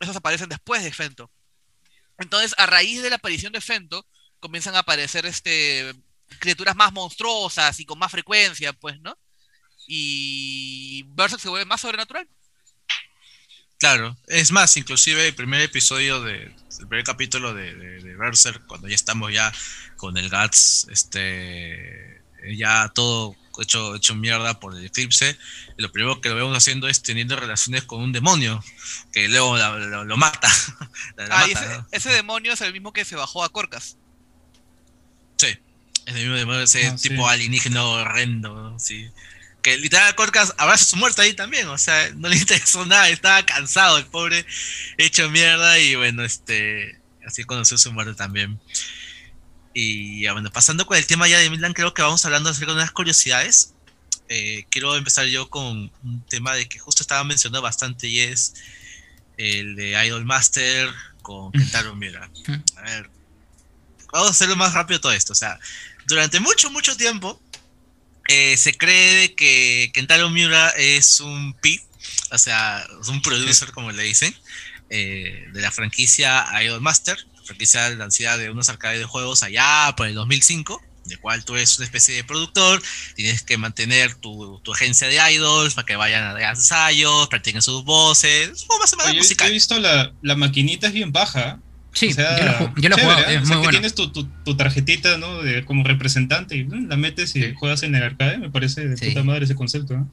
esos 0.00 0.14
aparecen 0.14 0.50
después 0.50 0.84
de 0.84 0.92
Fento. 0.92 1.30
Entonces, 2.18 2.54
a 2.58 2.66
raíz 2.66 3.02
de 3.02 3.08
la 3.08 3.16
aparición 3.16 3.54
de 3.54 3.62
Fento, 3.62 4.06
comienzan 4.38 4.76
a 4.76 4.80
aparecer 4.80 5.24
este, 5.24 5.94
criaturas 6.40 6.76
más 6.76 6.92
monstruosas 6.92 7.80
y 7.80 7.86
con 7.86 7.98
más 7.98 8.12
frecuencia, 8.12 8.74
pues, 8.74 9.00
¿no? 9.00 9.16
Y 9.86 11.04
Berserk 11.06 11.40
se 11.40 11.48
vuelve 11.48 11.64
más 11.64 11.80
sobrenatural. 11.80 12.28
Claro, 13.78 14.16
es 14.28 14.52
más, 14.52 14.76
inclusive 14.76 15.28
el 15.28 15.34
primer 15.34 15.60
episodio 15.60 16.22
de, 16.22 16.54
el 16.80 16.88
primer 16.88 17.04
capítulo 17.04 17.54
de, 17.54 17.74
de, 17.74 18.16
Berserk, 18.16 18.64
cuando 18.66 18.88
ya 18.88 18.94
estamos 18.94 19.32
ya 19.32 19.52
con 19.96 20.16
el 20.16 20.30
Guts, 20.30 20.86
este, 20.90 22.22
ya 22.56 22.90
todo 22.94 23.36
hecho, 23.60 23.96
hecho 23.96 24.14
mierda 24.14 24.58
por 24.60 24.76
el 24.76 24.84
eclipse, 24.84 25.36
lo 25.76 25.90
primero 25.90 26.20
que 26.20 26.28
lo 26.28 26.36
vemos 26.36 26.56
haciendo 26.56 26.88
es 26.88 27.02
teniendo 27.02 27.36
relaciones 27.36 27.82
con 27.82 28.00
un 28.00 28.12
demonio, 28.12 28.62
que 29.12 29.28
luego 29.28 29.56
lo, 29.56 30.16
mata. 30.16 30.50
ah, 31.30 31.46
ese, 31.90 32.10
demonio 32.10 32.52
es 32.52 32.60
el 32.60 32.72
mismo 32.72 32.92
que 32.92 33.04
se 33.04 33.16
bajó 33.16 33.44
a 33.44 33.50
Corcas. 33.50 33.98
Sí, 35.36 35.48
es 36.06 36.14
el 36.14 36.22
mismo 36.22 36.36
demonio, 36.36 36.62
ese 36.62 36.86
ah, 36.86 36.96
tipo 36.96 37.28
alienígena 37.28 37.82
horrendo, 37.84 38.78
sí 38.78 39.10
que 39.64 39.78
literal 39.78 40.14
Corcas 40.14 40.52
abraza 40.58 40.84
su 40.84 40.96
muerte 40.96 41.22
ahí 41.22 41.32
también, 41.32 41.66
o 41.68 41.78
sea, 41.78 42.10
no 42.16 42.28
le 42.28 42.36
interesó 42.36 42.84
nada, 42.84 43.08
estaba 43.08 43.44
cansado 43.46 43.96
el 43.96 44.04
pobre, 44.04 44.44
hecho 44.98 45.30
mierda 45.30 45.78
y 45.78 45.96
bueno, 45.96 46.22
este, 46.22 47.00
así 47.26 47.44
conoció 47.44 47.78
su 47.78 47.90
muerte 47.90 48.14
también. 48.14 48.60
Y 49.72 50.28
bueno, 50.28 50.52
pasando 50.52 50.86
con 50.86 50.98
el 50.98 51.06
tema 51.06 51.26
ya 51.26 51.38
de 51.38 51.48
Milan, 51.48 51.72
creo 51.72 51.94
que 51.94 52.02
vamos 52.02 52.24
hablando 52.26 52.50
acerca 52.50 52.72
de 52.72 52.76
unas 52.76 52.92
curiosidades. 52.92 53.72
Eh, 54.28 54.66
quiero 54.70 54.94
empezar 54.96 55.26
yo 55.26 55.48
con 55.48 55.90
un 56.04 56.26
tema 56.28 56.54
de 56.54 56.68
que 56.68 56.78
justo 56.78 57.02
estaba 57.02 57.24
mencionando 57.24 57.62
bastante 57.62 58.06
y 58.06 58.20
es 58.20 58.54
el 59.38 59.74
de 59.76 60.06
Idol 60.06 60.26
Master 60.26 60.90
con 61.22 61.50
Kentaro 61.52 61.96
Miura. 61.96 62.30
A 62.76 62.82
ver, 62.82 63.10
vamos 64.12 64.28
a 64.28 64.30
hacerlo 64.30 64.56
más 64.56 64.74
rápido 64.74 65.00
todo 65.00 65.12
esto. 65.12 65.32
O 65.32 65.36
sea, 65.36 65.58
durante 66.06 66.38
mucho, 66.38 66.70
mucho 66.70 66.96
tiempo, 66.96 67.40
eh, 68.28 68.56
se 68.56 68.74
cree 68.74 69.34
que 69.34 69.90
Kentaro 69.92 70.30
Miura 70.30 70.70
es 70.70 71.20
un 71.20 71.54
P, 71.54 71.80
o 72.30 72.38
sea, 72.38 72.86
es 73.00 73.08
un 73.08 73.22
producer, 73.22 73.72
como 73.72 73.92
le 73.92 74.02
dicen, 74.02 74.34
eh, 74.90 75.46
de 75.52 75.60
la 75.60 75.70
franquicia 75.70 76.46
Idolmaster, 76.62 77.18
franquicia 77.44 77.90
lanzada 77.90 78.38
de 78.38 78.50
unos 78.50 78.68
arcades 78.68 78.98
de 78.98 79.04
juegos 79.04 79.42
allá 79.42 79.94
por 79.96 80.06
el 80.06 80.14
2005, 80.14 80.82
de 81.04 81.16
cual 81.18 81.44
tú 81.44 81.56
eres 81.56 81.76
una 81.78 81.84
especie 81.84 82.14
de 82.14 82.24
productor, 82.24 82.82
tienes 83.14 83.42
que 83.42 83.58
mantener 83.58 84.14
tu, 84.14 84.60
agencia 84.72 85.08
de 85.08 85.18
idols 85.32 85.74
para 85.74 85.84
que 85.84 85.96
vayan 85.96 86.36
a 86.36 86.50
ensayos, 86.50 87.28
practiquen 87.28 87.60
sus 87.60 87.84
voces, 87.84 88.50
es 88.50 88.66
más 88.78 88.94
Oye, 89.06 89.18
musical. 89.18 89.48
He 89.48 89.52
visto 89.52 89.78
la, 89.78 90.12
la 90.22 90.34
maquinita 90.34 90.86
es 90.86 90.92
bien 90.94 91.12
baja. 91.12 91.60
Sí, 91.94 92.10
yo 92.10 92.88
lo, 92.88 92.96
juego, 92.96 93.18
es 93.28 93.42
o 93.42 93.46
sea, 93.46 93.62
que 93.62 93.68
tienes 93.68 93.94
tu, 93.94 94.10
tu, 94.10 94.56
tarjetita, 94.56 95.16
¿no? 95.16 95.42
De, 95.42 95.64
como 95.64 95.84
representante 95.84 96.56
y 96.56 96.64
la 96.64 96.96
metes 96.96 97.36
y 97.36 97.54
juegas 97.54 97.84
en 97.84 97.94
el 97.94 98.02
arcade, 98.02 98.38
me 98.38 98.50
parece 98.50 98.86
de 98.86 98.96
puta 98.96 99.22
madre 99.22 99.44
ese 99.44 99.54
concepto, 99.54 99.96
¿no? 99.96 100.10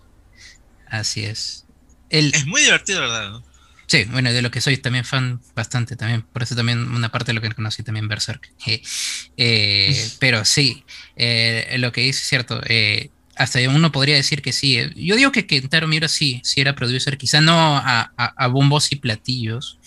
Así 0.88 1.26
es. 1.26 1.66
Es 2.10 2.46
muy 2.46 2.62
divertido, 2.62 3.02
¿verdad? 3.02 3.42
Sí, 3.88 4.06
bueno, 4.10 4.32
de 4.32 4.42
lo 4.42 4.52
que 4.52 4.62
soy 4.62 4.78
también 4.78 5.04
fan 5.04 5.42
bastante 5.54 5.98
también, 5.98 6.22
por 6.22 6.44
eso 6.44 6.56
también 6.56 6.80
una 6.94 7.10
parte 7.10 7.32
de 7.32 7.34
lo 7.34 7.42
que 7.42 7.52
conocí 7.52 7.84
también 7.84 8.08
Berserk. 8.08 8.50
Eh, 9.38 10.10
pero 10.20 10.46
sí, 10.46 10.84
eh, 11.16 11.76
lo 11.80 11.92
que 11.92 12.02
dice 12.02 12.22
es 12.22 12.28
cierto, 12.28 12.62
eh, 12.68 13.10
hasta 13.36 13.60
uno 13.70 13.92
podría 13.92 14.16
decir 14.16 14.44
que 14.44 14.54
sí. 14.54 14.78
Yo 14.96 15.16
digo 15.16 15.32
que 15.32 15.48
Kentaro 15.48 15.88
Miura 15.88 16.08
sí, 16.08 16.42
sí 16.44 16.62
era 16.62 16.76
producer, 16.76 17.18
quizá 17.18 17.42
no 17.42 17.78
a, 17.78 18.14
a, 18.16 18.26
a 18.38 18.48
bombos 18.48 18.92
y 18.92 18.98
platillos, 18.98 19.80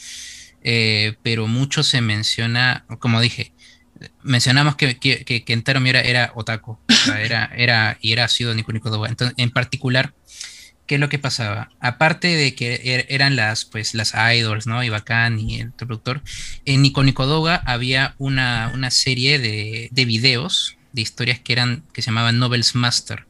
eh, 0.64 1.16
pero 1.22 1.46
mucho 1.46 1.82
se 1.82 2.00
menciona, 2.00 2.86
como 2.98 3.20
dije, 3.20 3.52
mencionamos 4.22 4.76
que, 4.76 4.98
que, 4.98 5.24
que 5.24 5.44
Kentaro 5.44 5.80
Miura 5.80 6.00
era 6.00 6.32
otaku, 6.34 6.78
era, 7.18 7.50
era, 7.54 7.98
y 8.00 8.12
era 8.12 8.26
sido 8.28 8.54
Nico 8.54 8.72
Nico 8.72 9.06
Entonces, 9.06 9.34
en 9.36 9.50
particular, 9.50 10.14
¿qué 10.86 10.96
es 10.96 11.00
lo 11.00 11.08
que 11.08 11.18
pasaba? 11.18 11.70
Aparte 11.80 12.28
de 12.28 12.54
que 12.54 12.80
er, 12.84 13.06
eran 13.08 13.36
las, 13.36 13.66
pues, 13.66 13.94
las 13.94 14.14
idols, 14.14 14.66
¿no? 14.66 14.82
Y 14.82 14.88
Bacán 14.88 15.38
y 15.38 15.60
el 15.60 15.72
productor, 15.72 16.22
en 16.64 16.82
Nico 16.82 17.04
Nico 17.04 17.46
había 17.64 18.14
una, 18.18 18.70
una 18.74 18.90
serie 18.90 19.38
de, 19.38 19.88
de 19.92 20.04
videos 20.04 20.76
de 20.92 21.02
historias 21.02 21.40
que 21.40 21.52
eran, 21.52 21.84
que 21.92 22.02
se 22.02 22.06
llamaban 22.06 22.38
Novels 22.38 22.74
Master. 22.74 23.26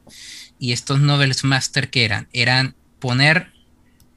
Y 0.60 0.72
estos 0.72 1.00
Novels 1.00 1.42
Master, 1.42 1.90
¿qué 1.90 2.04
eran? 2.04 2.28
Eran 2.32 2.76
poner 3.00 3.53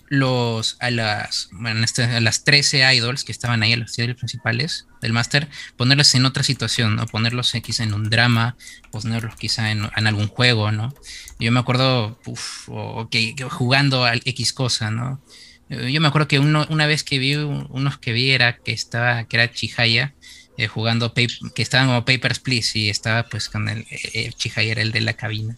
los 0.09 0.77
a 0.79 0.89
las 0.89 1.49
bueno, 1.51 1.83
este, 1.83 2.03
a 2.03 2.19
las 2.21 2.43
13 2.43 2.95
idols 2.95 3.23
que 3.23 3.31
estaban 3.31 3.63
ahí, 3.63 3.73
a 3.73 3.77
los 3.77 3.97
idols 3.97 4.17
principales 4.17 4.87
del 5.01 5.13
máster, 5.13 5.47
ponerlos 5.75 6.13
en 6.15 6.25
otra 6.25 6.43
situación, 6.43 6.95
¿no? 6.95 7.05
Ponerlos 7.05 7.53
quizá 7.63 7.83
en 7.83 7.93
un 7.93 8.09
drama, 8.09 8.55
ponerlos 8.91 9.35
quizá 9.35 9.71
en, 9.71 9.89
algún 10.07 10.27
juego, 10.27 10.71
¿no? 10.71 10.93
Yo 11.39 11.51
me 11.51 11.59
acuerdo, 11.59 12.19
o, 12.67 13.09
que, 13.09 13.35
jugando 13.49 14.05
a 14.05 14.15
X 14.15 14.53
cosa, 14.53 14.91
¿no? 14.91 15.21
Yo 15.69 15.99
me 15.99 16.07
acuerdo 16.07 16.29
que 16.29 16.39
uno, 16.39 16.65
una 16.69 16.87
vez 16.87 17.03
que 17.03 17.19
vi 17.19 17.35
unos 17.35 17.97
que 17.97 18.13
vi 18.13 18.31
era 18.31 18.57
que 18.57 18.71
estaba, 18.71 19.25
que 19.25 19.35
era 19.35 19.51
Chihaya, 19.51 20.15
eh, 20.57 20.67
jugando, 20.67 21.13
que 21.13 21.61
estaban 21.61 21.87
como 21.87 22.05
Papers, 22.05 22.39
Please, 22.39 22.79
y 22.79 22.89
estaba 22.89 23.23
pues 23.23 23.49
con 23.49 23.67
el, 23.67 23.85
eh, 23.91 24.31
Chihaya 24.35 24.71
era 24.71 24.81
el 24.81 24.91
de 24.91 25.01
la 25.01 25.13
cabina. 25.13 25.55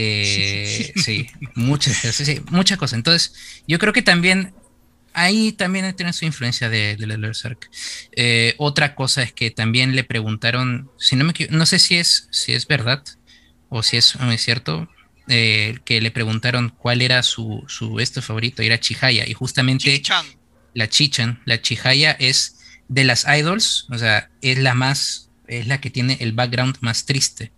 Eh, 0.00 0.92
sí, 0.94 1.26
muchas, 1.56 1.96
sí, 1.96 2.40
muchas 2.50 2.78
cosas. 2.78 2.98
Entonces, 2.98 3.34
yo 3.66 3.80
creo 3.80 3.92
que 3.92 4.02
también 4.02 4.54
ahí 5.12 5.50
también 5.50 5.92
tiene 5.96 6.12
su 6.12 6.24
influencia 6.24 6.68
de, 6.68 6.94
de, 6.94 7.32
eh, 8.12 8.54
otra 8.58 8.94
cosa 8.94 9.24
es 9.24 9.32
que 9.32 9.50
también 9.50 9.96
le 9.96 10.04
preguntaron, 10.04 10.88
si 10.98 11.16
no 11.16 11.24
me 11.24 11.34
no 11.50 11.66
sé 11.66 11.80
si 11.80 11.96
es, 11.96 12.28
si 12.30 12.52
es 12.52 12.68
verdad 12.68 13.02
o 13.70 13.82
si 13.82 13.96
es, 13.96 14.16
cierto, 14.36 14.88
eh, 15.26 15.78
que 15.84 16.00
le 16.00 16.12
preguntaron 16.12 16.68
cuál 16.68 17.02
era 17.02 17.24
su, 17.24 17.64
su 17.66 17.98
este 17.98 18.22
favorito, 18.22 18.62
era 18.62 18.78
Chihaya, 18.78 19.26
y 19.26 19.32
justamente 19.32 20.00
la 20.74 20.88
Chichan, 20.88 21.42
la 21.44 21.60
Chihaya 21.60 22.12
es 22.12 22.56
de 22.86 23.02
las 23.02 23.26
idols, 23.26 23.86
o 23.90 23.98
sea, 23.98 24.30
es 24.42 24.58
la 24.58 24.74
más, 24.74 25.28
es 25.48 25.66
la 25.66 25.80
que 25.80 25.90
tiene 25.90 26.18
el 26.20 26.34
background 26.34 26.76
más 26.82 27.04
triste, 27.04 27.50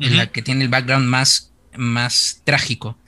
es 0.00 0.12
la 0.12 0.28
que 0.28 0.40
tiene 0.40 0.64
el 0.64 0.70
background 0.70 1.06
más 1.06 1.52
más 1.76 2.42
trágico, 2.44 2.98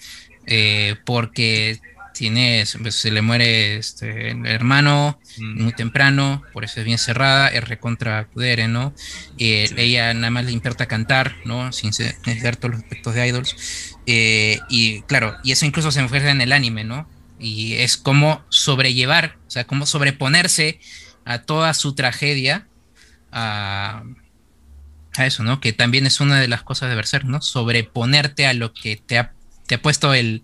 eh, 0.47 0.97
porque 1.05 1.81
tiene, 2.19 2.65
pues, 2.83 2.97
se 2.97 3.13
le 3.13 3.23
muere 3.23 3.77
este, 3.77 4.33
el 4.33 4.45
hermano 4.47 5.21
mm. 5.39 5.63
muy 5.63 5.73
temprano, 5.73 6.43
por 6.53 6.65
eso 6.65 6.81
es 6.81 6.87
bien 6.87 6.99
cerrada, 6.99 7.49
es 7.49 7.67
recontra 7.69 8.27
Kudere, 8.27 8.67
¿no? 8.67 8.93
Eh, 9.39 9.71
ella 9.77 10.13
nada 10.15 10.31
más 10.31 10.45
le 10.45 10.51
importa 10.51 10.87
cantar, 10.87 11.37
¿no? 11.45 11.73
Sin 11.73 11.91
necesitar 11.91 12.57
todos 12.57 12.75
los 12.75 12.83
aspectos 12.83 13.15
de 13.15 13.29
idols. 13.29 13.97
Eh, 14.07 14.59
y 14.69 15.03
claro, 15.03 15.37
y 15.45 15.53
eso 15.53 15.65
incluso 15.65 15.93
se 15.93 16.01
enfoca 16.01 16.31
en 16.31 16.41
el 16.41 16.53
anime, 16.53 16.83
¿no? 16.83 17.09
Y 17.39 17.75
es 17.75 17.97
como 17.97 18.43
sobrellevar, 18.49 19.39
o 19.47 19.51
sea, 19.51 19.65
como 19.65 19.87
sobreponerse 19.87 20.81
a 21.25 21.43
toda 21.43 21.73
su 21.73 21.95
tragedia, 21.95 22.67
a, 23.31 24.03
a 25.19 25.27
eso, 25.27 25.43
¿no? 25.43 25.61
Que 25.61 25.73
también 25.73 26.07
es 26.07 26.21
una 26.21 26.41
de 26.41 26.49
las 26.49 26.63
cosas 26.63 26.89
de 26.89 26.97
Berserk, 26.97 27.25
¿no? 27.25 27.41
Sobreponerte 27.43 28.47
a 28.47 28.53
lo 28.53 28.73
que 28.73 28.97
te 28.97 29.19
ha, 29.19 29.33
te 29.67 29.77
ha 29.77 29.83
puesto 29.83 30.15
el, 30.15 30.43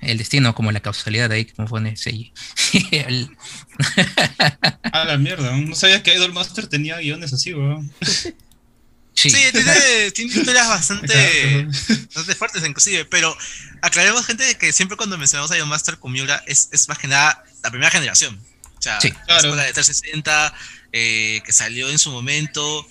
destino, 0.00 0.54
como 0.54 0.72
la 0.72 0.80
causalidad 0.80 1.30
ahí, 1.30 1.44
como 1.44 1.68
pone 1.68 1.96
Seiji. 1.96 2.32
a 4.92 5.04
la 5.04 5.18
mierda, 5.18 5.56
no 5.56 5.74
sabía 5.74 6.02
que 6.02 6.14
Idolmaster 6.14 6.66
tenía 6.66 6.98
guiones 6.98 7.32
así, 7.32 7.52
weón. 7.52 7.92
Sí, 9.14 9.30
tiene, 9.30 10.10
tiene, 10.14 10.32
historias 10.32 10.68
bastante, 10.68 11.66
bastante 11.66 12.34
fuertes 12.34 12.64
inclusive, 12.64 13.04
pero 13.04 13.36
aclaremos 13.82 14.24
gente 14.24 14.54
que 14.56 14.72
siempre 14.72 14.96
cuando 14.96 15.18
mencionamos 15.18 15.50
a 15.50 15.56
Idolmaster 15.56 15.98
con 15.98 16.12
Miura 16.12 16.42
es, 16.46 16.68
es 16.72 16.88
más 16.88 16.98
que 16.98 17.08
nada 17.08 17.44
la 17.62 17.70
primera 17.70 17.90
generación. 17.90 18.40
O 18.78 18.82
sea, 18.82 18.98
la 19.28 19.36
escuela 19.36 19.62
de 19.62 19.74
360 19.74 20.54
eh, 20.92 21.40
que 21.44 21.52
salió 21.52 21.88
en 21.90 21.98
su 21.98 22.10
momento 22.10 22.86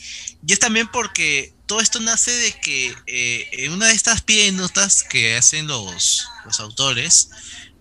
y 0.46 0.54
es 0.54 0.60
también 0.60 0.88
porque 0.88 1.54
todo 1.66 1.82
esto 1.82 2.00
nace 2.00 2.32
de 2.32 2.54
que 2.54 2.96
eh, 3.08 3.50
en 3.54 3.74
una 3.74 3.88
de 3.88 3.94
estas 3.94 4.24
notas 4.54 5.04
que 5.04 5.38
hacen 5.38 5.68
los, 5.68 6.28
los 6.46 6.60
autores, 6.60 7.30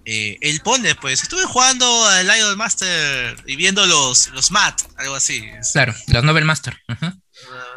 eh, 0.05 0.39
él 0.41 0.61
pone, 0.61 0.95
pues, 0.95 1.23
estuve 1.23 1.45
jugando 1.45 2.07
al 2.07 2.27
Idol 2.27 2.57
Master 2.57 3.43
y 3.47 3.57
viendo 3.57 3.87
los, 3.87 4.29
los 4.29 4.51
MAT, 4.51 4.83
algo 4.97 5.15
así. 5.15 5.43
Claro, 5.73 5.95
los 6.09 6.25
Nobel 6.25 6.45
Master. 6.45 6.81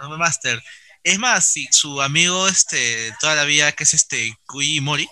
Nobel 0.01 0.17
Master. 0.17 0.63
Es 1.03 1.19
más, 1.19 1.45
si 1.45 1.67
su 1.71 2.01
amigo 2.01 2.47
este, 2.47 3.13
toda 3.19 3.35
la 3.35 3.43
vida, 3.43 3.71
que 3.71 3.83
es 3.83 3.93
este 3.93 4.37
Kui 4.45 4.81
Mori, 4.81 5.07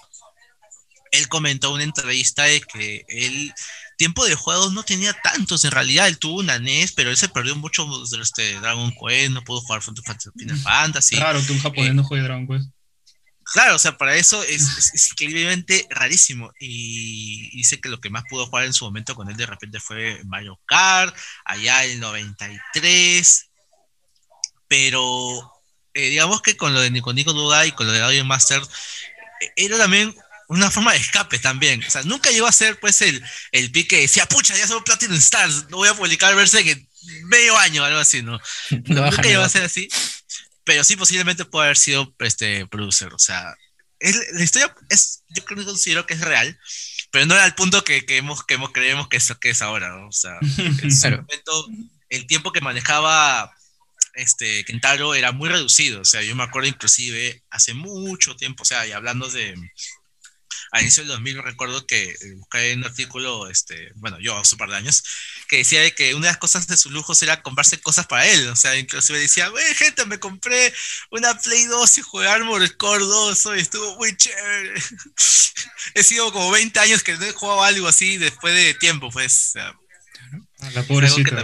él 1.11 1.27
comentó 1.27 1.69
en 1.69 1.73
una 1.75 1.83
entrevista 1.83 2.43
de 2.43 2.61
que 2.61 3.05
él 3.07 3.53
tiempo 3.99 4.25
de 4.25 4.33
juegos 4.33 4.71
no 4.71 4.83
tenía 4.83 5.13
tantos 5.13 5.65
en 5.65 5.71
realidad. 5.71 6.07
Él 6.07 6.17
tuvo 6.17 6.39
una 6.39 6.57
NES, 6.57 6.93
pero 6.93 7.09
él 7.09 7.17
se 7.17 7.27
perdió 7.27 7.53
mucho 7.57 7.85
de 8.09 8.21
este 8.21 8.57
Dragon 8.61 8.91
Quest, 8.91 9.31
no 9.31 9.43
pudo 9.43 9.59
jugar 9.59 9.81
Final 9.81 10.57
Fantasy. 10.57 11.17
Claro, 11.17 11.45
que 11.45 11.51
un 11.51 11.59
japonés 11.59 11.93
no 11.93 12.05
juegue 12.05 12.23
Dragon 12.23 12.47
Quest. 12.47 12.69
Claro, 13.43 13.75
o 13.75 13.79
sea, 13.79 13.97
para 13.97 14.15
eso 14.15 14.41
es, 14.43 14.93
es, 14.93 15.11
increíblemente 15.11 15.85
rarísimo. 15.89 16.53
Y 16.61 17.49
dice 17.57 17.81
que 17.81 17.89
lo 17.89 17.99
que 17.99 18.09
más 18.09 18.23
pudo 18.29 18.45
jugar 18.45 18.63
en 18.65 18.73
su 18.73 18.85
momento 18.85 19.15
con 19.15 19.29
él 19.29 19.35
de 19.35 19.45
repente 19.45 19.81
fue 19.81 20.21
Mario 20.23 20.57
Kart, 20.65 21.13
allá 21.43 21.83
el 21.83 21.99
93. 21.99 23.49
Pero 24.69 25.51
eh, 25.93 26.09
digamos 26.09 26.41
que 26.41 26.55
con 26.55 26.73
lo 26.73 26.79
de 26.79 26.91
Nico 26.91 27.11
Nico 27.11 27.33
Duda 27.33 27.65
y 27.65 27.73
con 27.73 27.85
lo 27.85 27.91
de 27.91 28.01
Audio 28.01 28.23
Master, 28.23 28.61
eh, 29.41 29.51
era 29.57 29.77
también 29.77 30.15
una 30.49 30.71
forma 30.71 30.93
de 30.93 30.97
escape 30.97 31.39
también. 31.39 31.83
O 31.87 31.89
sea, 31.89 32.03
nunca 32.03 32.31
llegó 32.31 32.47
a 32.47 32.51
ser 32.51 32.79
pues 32.79 33.01
el, 33.01 33.23
el 33.51 33.71
pique 33.71 33.97
de 33.97 34.01
decía, 34.03 34.25
pucha, 34.25 34.57
ya 34.57 34.67
somos 34.67 34.83
Platinum 34.83 35.17
Stars, 35.17 35.69
no 35.69 35.77
voy 35.77 35.87
a 35.87 35.93
publicar 35.93 36.35
Berserk 36.35 36.67
en 36.67 36.89
medio 37.25 37.57
año, 37.57 37.83
algo 37.83 37.99
así, 37.99 38.21
¿no? 38.23 38.39
nunca 38.85 39.21
llegó 39.21 39.43
a 39.43 39.49
ser 39.49 39.63
así, 39.63 39.87
pero 40.63 40.83
sí 40.83 40.95
posiblemente 40.95 41.45
puede 41.45 41.65
haber 41.65 41.77
sido 41.77 42.13
este 42.19 42.65
producer. 42.65 43.13
O 43.13 43.19
sea, 43.19 43.55
la 43.99 44.43
historia 44.43 44.75
es, 44.89 45.23
yo 45.29 45.45
creo 45.45 45.59
que 45.59 45.65
considero 45.65 46.05
que 46.07 46.15
es 46.15 46.21
real, 46.21 46.59
pero 47.11 47.27
no 47.27 47.35
era 47.35 47.43
al 47.43 47.55
punto 47.55 47.83
que, 47.83 48.05
que, 48.05 48.17
hemos, 48.17 48.43
que 48.43 48.55
hemos, 48.55 48.71
creemos 48.71 49.07
que 49.07 49.17
es, 49.17 49.31
que 49.39 49.51
es 49.51 49.61
ahora, 49.61 49.89
¿no? 49.89 50.07
O 50.07 50.11
sea, 50.11 50.37
en 50.57 50.91
su 50.91 51.09
momento, 51.09 51.67
el 52.09 52.25
tiempo 52.25 52.51
que 52.51 52.61
manejaba 52.61 53.53
este, 54.15 54.65
Kentaro 54.65 55.13
era 55.13 55.31
muy 55.31 55.47
reducido. 55.47 56.01
O 56.01 56.05
sea, 56.05 56.23
yo 56.23 56.35
me 56.35 56.43
acuerdo 56.43 56.69
inclusive 56.69 57.43
hace 57.51 57.75
mucho 57.75 58.35
tiempo, 58.35 58.63
o 58.63 58.65
sea, 58.65 58.87
y 58.87 58.93
hablando 58.93 59.29
de 59.29 59.55
a 60.71 60.81
inicio 60.81 61.03
del 61.03 61.09
2000 61.13 61.43
recuerdo 61.43 61.85
que 61.87 62.09
eh, 62.09 62.33
busqué 62.35 62.73
un 62.73 62.83
artículo, 62.83 63.49
este, 63.49 63.91
bueno, 63.95 64.19
yo 64.19 64.37
hace 64.37 64.55
un 64.55 64.59
par 64.59 64.69
de 64.69 64.75
años, 64.75 65.03
que 65.47 65.57
decía 65.57 65.81
de 65.81 65.93
que 65.93 66.13
una 66.13 66.27
de 66.27 66.31
las 66.31 66.37
cosas 66.37 66.67
de 66.67 66.77
sus 66.77 66.91
lujos 66.91 67.21
era 67.23 67.41
comprarse 67.41 67.79
cosas 67.81 68.05
para 68.05 68.27
él. 68.27 68.47
O 68.49 68.55
sea, 68.55 68.77
inclusive 68.77 69.19
decía, 69.19 69.51
wey, 69.51 69.75
gente, 69.75 70.05
me 70.05 70.19
compré 70.19 70.73
una 71.11 71.33
Play 71.39 71.65
2 71.65 71.97
y 71.97 72.01
jugué 72.01 72.27
Armored 72.27 72.71
Core 72.77 73.03
2, 73.03 73.49
y 73.57 73.59
estuvo 73.59 73.95
muy 73.97 74.15
chévere. 74.15 74.73
he 75.95 76.03
sido 76.03 76.31
como 76.31 76.51
20 76.51 76.79
años 76.79 77.03
que 77.03 77.17
no 77.17 77.25
he 77.25 77.31
jugado 77.31 77.63
algo 77.63 77.87
así 77.87 78.17
después 78.17 78.53
de 78.53 78.73
tiempo, 78.75 79.09
pues. 79.09 79.53
la 80.73 80.83
pobrecita. 80.83 81.43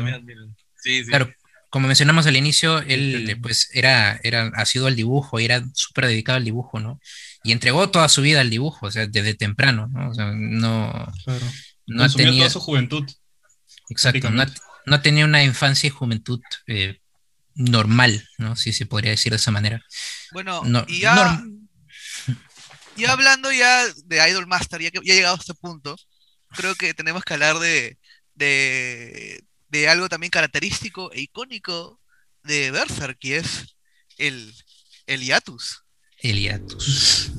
Sí, 0.84 1.04
sí. 1.04 1.06
Claro, 1.06 1.34
como 1.76 1.88
mencionamos 1.88 2.28
al 2.28 2.38
inicio, 2.38 2.80
él 2.80 3.38
pues 3.42 3.70
era, 3.74 4.20
era, 4.24 4.52
ha 4.56 4.66
sido 4.66 4.88
al 4.88 4.96
dibujo 4.96 5.40
y 5.40 5.46
era 5.46 5.64
súper 5.74 6.06
dedicado 6.06 6.38
al 6.38 6.46
dibujo, 6.46 6.80
¿no? 6.80 7.02
Y 7.46 7.52
entregó 7.52 7.92
toda 7.92 8.10
su 8.10 8.24
vida 8.24 8.42
al 8.42 8.50
dibujo, 8.50 8.88
o 8.88 8.92
sea, 8.92 9.06
desde 9.06 9.36
temprano, 9.36 9.88
¿no? 9.88 10.10
O 10.10 10.14
sea, 10.16 10.32
no, 10.34 10.92
claro. 11.24 11.46
no 11.86 12.04
ha 12.04 12.10
tenido 12.10 12.38
toda 12.40 12.50
su 12.50 12.60
juventud. 12.60 13.06
Exacto, 13.90 14.32
no 14.32 14.42
ha, 14.96 15.02
tenido 15.04 15.28
una 15.28 15.44
infancia 15.44 15.86
y 15.86 15.92
juventud 15.92 16.42
eh, 16.66 17.00
normal, 17.54 18.28
¿no? 18.40 18.56
Si 18.56 18.74
se 18.74 18.88
podría 18.88 19.12
decir 19.12 19.32
de 19.32 19.36
esa 19.36 19.52
manera. 19.52 19.80
Bueno, 20.32 20.64
y 20.88 21.02
ya, 21.02 21.44
y 22.98 23.06
hablando 23.06 23.52
ya 23.52 23.86
de 24.06 24.28
Idol 24.28 24.48
Master, 24.48 24.82
ya 24.82 24.90
que 24.90 25.00
ya 25.04 25.14
llegado 25.14 25.36
a 25.36 25.40
este 25.40 25.54
punto, 25.54 25.96
creo 26.50 26.74
que 26.74 26.96
tenemos 26.96 27.24
que 27.24 27.36
hablar 27.36 27.60
de, 27.60 28.00
de, 28.34 29.44
de 29.68 29.88
algo 29.88 30.10
también 30.10 30.32
característico 30.32 31.12
e 31.12 31.22
icónico 31.22 32.02
de 32.42 32.72
Berserk, 32.72 33.20
que 33.20 33.38
es 33.38 33.76
el, 34.18 34.52
el 35.06 35.22
hiatus. 35.22 35.84
El 36.18 36.40
hiatus. 36.40 37.30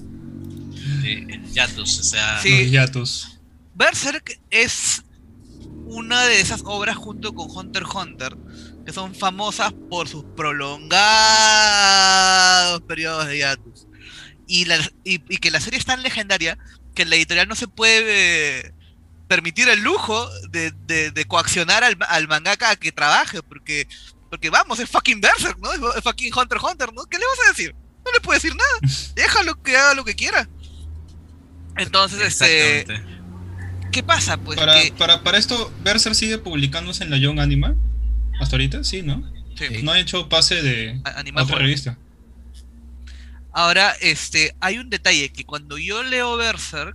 El 1.05 1.53
hiatus, 1.53 2.01
o 2.01 2.05
sea. 2.05 2.41
Sí. 2.41 2.72
Berserk 3.74 4.41
es 4.51 5.03
una 5.87 6.24
de 6.24 6.41
esas 6.41 6.62
obras 6.64 6.97
junto 6.97 7.34
con 7.34 7.51
Hunter 7.51 7.82
x 7.82 7.95
Hunter 7.95 8.37
que 8.84 8.93
son 8.93 9.14
famosas 9.14 9.72
por 9.91 10.09
sus 10.09 10.24
prolongados 10.37 10.95
periodos 12.82 13.26
de 13.26 13.39
hiatus. 13.39 13.87
Y, 14.47 14.66
y, 15.03 15.18
que 15.39 15.51
la 15.51 15.61
serie 15.61 15.78
es 15.78 15.84
tan 15.84 16.05
legendaria 16.05 16.57
que 16.95 17.05
la 17.05 17.16
editorial 17.16 17.49
no 17.49 17.57
se 17.57 17.66
puede 17.66 18.72
permitir 19.26 19.68
el 19.68 19.80
lujo 19.80 20.30
de, 20.51 21.24
coaccionar 21.26 21.82
al, 21.82 21.99
al, 22.09 22.28
mangaka 22.28 22.70
a 22.70 22.76
que 22.76 22.93
trabaje, 22.93 23.43
porque, 23.43 23.89
porque 24.30 24.51
vamos, 24.51 24.78
es 24.78 24.89
fucking 24.89 25.20
Berserk, 25.20 25.59
¿no? 25.59 25.72
Es 25.72 26.05
fucking 26.05 26.32
Hunter 26.32 26.59
x 26.59 26.70
Hunter, 26.70 26.93
¿no? 26.93 27.07
¿Qué 27.07 27.18
le 27.18 27.26
vas 27.26 27.41
a 27.45 27.49
decir? 27.49 27.74
no 28.07 28.12
le 28.12 28.20
puede 28.20 28.39
decir 28.39 28.55
nada. 28.55 28.78
Déjalo 29.14 29.62
que 29.62 29.76
haga 29.76 29.95
lo 29.95 30.05
que 30.05 30.14
quiera. 30.14 30.49
Entonces, 31.79 32.41
este. 32.41 32.87
¿Qué 33.93 34.03
pasa? 34.03 34.37
Pues 34.37 34.59
para, 34.59 34.74
para, 34.99 35.22
para 35.22 35.39
esto, 35.39 35.72
Berser 35.83 36.14
sigue 36.14 36.39
publicándose 36.39 37.05
en 37.05 37.11
la 37.11 37.16
Young 37.16 37.41
Anima. 37.41 37.74
Hasta 38.41 38.57
ahorita, 38.57 38.85
sí, 38.85 39.03
¿no? 39.03 39.22
Sí. 39.57 39.83
No 39.83 39.93
ha 39.93 39.99
hecho 39.99 40.29
pase 40.29 40.62
de 40.62 41.01
otra 41.35 41.59
revista. 41.59 41.97
Ahora, 43.53 43.95
este, 44.03 44.55
hay 44.61 44.77
un 44.77 44.91
detalle 44.91 45.31
que 45.31 45.47
cuando 45.47 45.79
yo 45.79 46.03
leo 46.03 46.37
Berserk, 46.37 46.95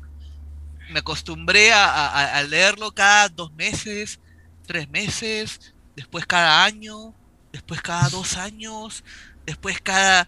me 0.91 0.99
acostumbré 0.99 1.71
a, 1.73 2.43
leerlo 2.47 2.91
cada 2.91 3.29
dos 3.29 3.51
meses, 3.53 4.19
tres 4.67 4.87
meses, 4.89 5.73
después 5.95 6.27
cada 6.27 6.63
año, 6.63 7.15
después 7.51 7.81
cada 7.81 8.09
dos 8.09 8.37
años, 8.37 9.03
después 9.45 9.81
cada 9.81 10.27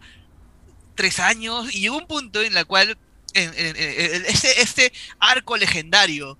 tres 0.95 1.19
años, 1.19 1.73
y 1.73 1.81
llegó 1.81 1.97
un 1.97 2.07
punto 2.07 2.41
en 2.41 2.57
el 2.57 2.65
cual 2.65 2.97
este, 3.33 4.61
este 4.61 4.93
arco 5.19 5.57
legendario, 5.57 6.37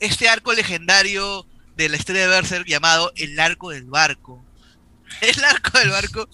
este 0.00 0.28
arco 0.28 0.52
legendario 0.52 1.46
de 1.76 1.88
la 1.88 1.96
historia 1.96 2.22
de 2.22 2.28
Berserk 2.28 2.66
llamado 2.66 3.12
el 3.16 3.38
arco 3.38 3.70
del 3.70 3.84
barco. 3.84 4.44
El 5.22 5.42
arco 5.42 5.78
del 5.78 5.88
barco 5.88 6.28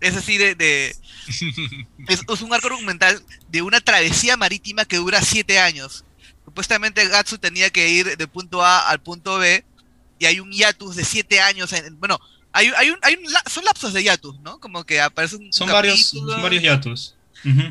es 0.00 0.16
así 0.16 0.38
de... 0.38 0.94
es, 2.08 2.40
un 2.40 2.54
arco 2.54 2.68
argumental 2.68 3.20
de 3.48 3.62
una 3.62 3.80
travesía 3.80 4.36
marítima 4.36 4.84
que 4.84 4.98
dura 4.98 5.20
siete 5.20 5.58
años. 5.58 6.04
Supuestamente 6.44 7.06
Gatsu 7.08 7.38
tenía 7.38 7.70
que 7.70 7.88
ir 7.88 8.16
de 8.16 8.26
punto 8.28 8.64
A 8.64 8.88
al 8.88 9.00
punto 9.00 9.38
B 9.38 9.64
y 10.18 10.26
hay 10.26 10.38
un 10.38 10.52
hiatus 10.52 10.96
de 10.96 11.04
siete 11.04 11.40
años. 11.40 11.74
bueno, 11.98 12.20
hay, 12.52 12.70
hay, 12.76 12.90
un, 12.90 12.98
hay 13.02 13.14
un, 13.14 13.24
son 13.50 13.64
lapsos 13.64 13.92
de 13.92 14.02
hiatus, 14.02 14.38
¿no? 14.40 14.60
Como 14.60 14.84
que 14.84 15.00
aparece 15.00 15.36
un 15.36 15.52
Son 15.52 15.68
varios, 15.68 16.08
son 16.08 16.42
varios 16.42 16.62
hiatus. 16.62 17.14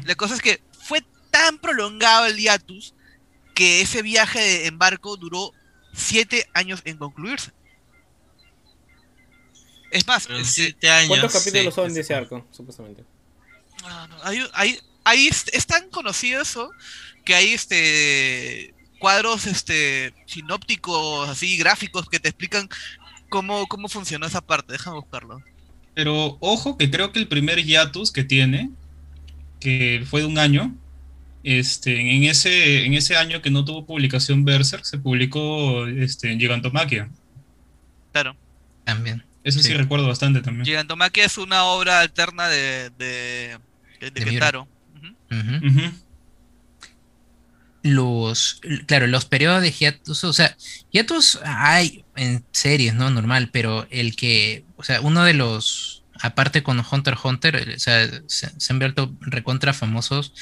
La 0.03 0.15
cosa 0.15 0.35
es 0.35 0.41
que 0.41 0.61
tan 1.30 1.57
prolongado 1.59 2.25
el 2.25 2.38
hiatus 2.38 2.93
que 3.55 3.82
ese 3.82 4.01
viaje 4.01 4.67
en 4.67 4.77
barco 4.77 5.17
duró 5.17 5.51
siete 5.93 6.47
años 6.53 6.82
en 6.86 6.97
concluirse. 6.97 7.51
Es 9.91 10.05
más, 10.07 10.27
siete 10.43 10.89
años, 10.89 11.09
¿cuántos 11.09 11.34
capítulos 11.34 11.73
son 11.73 11.93
de 11.93 12.01
ese 12.01 12.13
arco, 12.13 12.45
supuestamente? 12.51 13.03
ahí, 15.03 15.27
es, 15.27 15.65
tan 15.65 15.89
conocido 15.89 16.41
eso 16.41 16.71
que 17.25 17.36
hay 17.36 17.53
este 17.53 18.73
cuadros 18.99 19.47
este 19.47 20.13
sinópticos, 20.25 21.30
así 21.30 21.57
gráficos 21.57 22.09
que 22.09 22.19
te 22.19 22.30
explican 22.30 22.69
cómo, 23.30 23.67
cómo 23.67 23.88
funcionó 23.88 24.25
esa 24.25 24.41
parte. 24.41 24.73
Déjame 24.73 24.97
buscarlo. 24.97 25.41
Pero 25.95 26.38
ojo 26.39 26.77
que 26.77 26.91
creo 26.91 27.11
que 27.11 27.19
el 27.19 27.27
primer 27.27 27.63
hiatus 27.63 28.11
que 28.11 28.23
tiene, 28.23 28.69
que 29.59 30.05
fue 30.09 30.21
de 30.21 30.27
un 30.27 30.38
año, 30.38 30.75
este, 31.43 32.15
en, 32.15 32.23
ese, 32.23 32.85
en 32.85 32.93
ese 32.93 33.15
año 33.15 33.41
que 33.41 33.49
no 33.49 33.65
tuvo 33.65 33.85
publicación 33.85 34.45
Berserk, 34.45 34.83
se 34.83 34.97
publicó 34.97 35.87
este, 35.87 36.35
Gigantomaquia. 36.37 37.09
Claro. 38.11 38.35
También. 38.83 39.23
Eso 39.43 39.61
sí. 39.61 39.73
recuerdo 39.73 40.07
bastante 40.07 40.41
también. 40.41 40.65
Gigantomaquia 40.65 41.25
es 41.25 41.37
una 41.37 41.63
obra 41.63 42.01
alterna 42.01 42.49
de, 42.49 42.91
de, 42.97 43.57
de, 43.99 44.73
Los, 47.81 48.59
claro, 48.85 49.07
los 49.07 49.25
periodos 49.25 49.61
de 49.61 49.71
hiatus, 49.71 50.23
o 50.25 50.33
sea, 50.33 50.55
hiatus 50.91 51.39
hay 51.43 52.03
en 52.15 52.43
series, 52.51 52.93
¿no? 52.93 53.09
Normal, 53.09 53.49
pero 53.53 53.87
el 53.89 54.15
que, 54.17 54.65
o 54.75 54.83
sea, 54.83 54.99
uno 54.99 55.23
de 55.23 55.33
los, 55.33 55.98
aparte 56.22 56.63
con 56.63 56.84
Hunter 56.91 57.13
x 57.13 57.26
Hunter, 57.26 57.74
o 57.76 57.80
sea, 57.80 58.07
se, 58.28 58.49
se 58.57 58.74
han 58.74 58.80
vuelto 58.80 59.15
recontra 59.22 59.74
famosos 59.74 60.34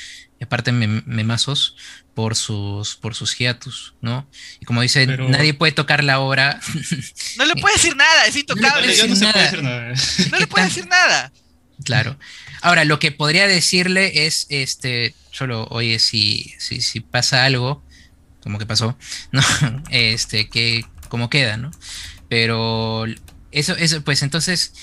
aparte 0.44 0.72
memazos 0.72 1.76
por 2.14 2.36
sus 2.36 2.96
por 2.96 3.16
sus 3.16 3.38
hiatus, 3.38 3.96
¿no? 4.02 4.30
Y 4.60 4.66
como 4.66 4.82
dice, 4.82 5.08
nadie 5.08 5.54
puede 5.54 5.72
tocar 5.72 6.04
la 6.04 6.20
obra. 6.20 6.60
No 7.38 7.46
le 7.46 7.56
puede 7.56 7.76
decir 7.76 7.96
nada, 7.96 8.26
es 8.26 8.36
intocable. 8.36 8.88
No, 8.88 9.08
le, 9.08 9.18
puede 9.18 9.44
decir 9.44 9.64
nada. 9.64 9.94
No 10.32 10.40
le 10.40 10.48
puede 10.48 10.66
decir 10.66 10.88
nada. 10.88 11.32
Claro. 11.84 12.18
Ahora, 12.62 12.86
lo 12.86 12.98
que 12.98 13.12
podría 13.12 13.48
decirle 13.48 14.26
es, 14.26 14.48
este, 14.50 15.14
solo, 15.32 15.68
oye, 15.70 16.00
si, 16.00 16.56
si, 16.58 16.82
si 16.82 17.00
pasa 17.00 17.46
algo, 17.46 17.84
como 18.42 18.58
que 18.58 18.66
pasó, 18.66 18.98
¿no? 19.32 19.42
Este, 19.92 20.50
que, 20.50 20.86
como 21.10 21.30
queda, 21.30 21.58
¿no? 21.58 21.72
Pero 22.30 23.06
eso, 23.52 23.76
eso, 23.76 24.04
pues 24.04 24.24
entonces, 24.24 24.74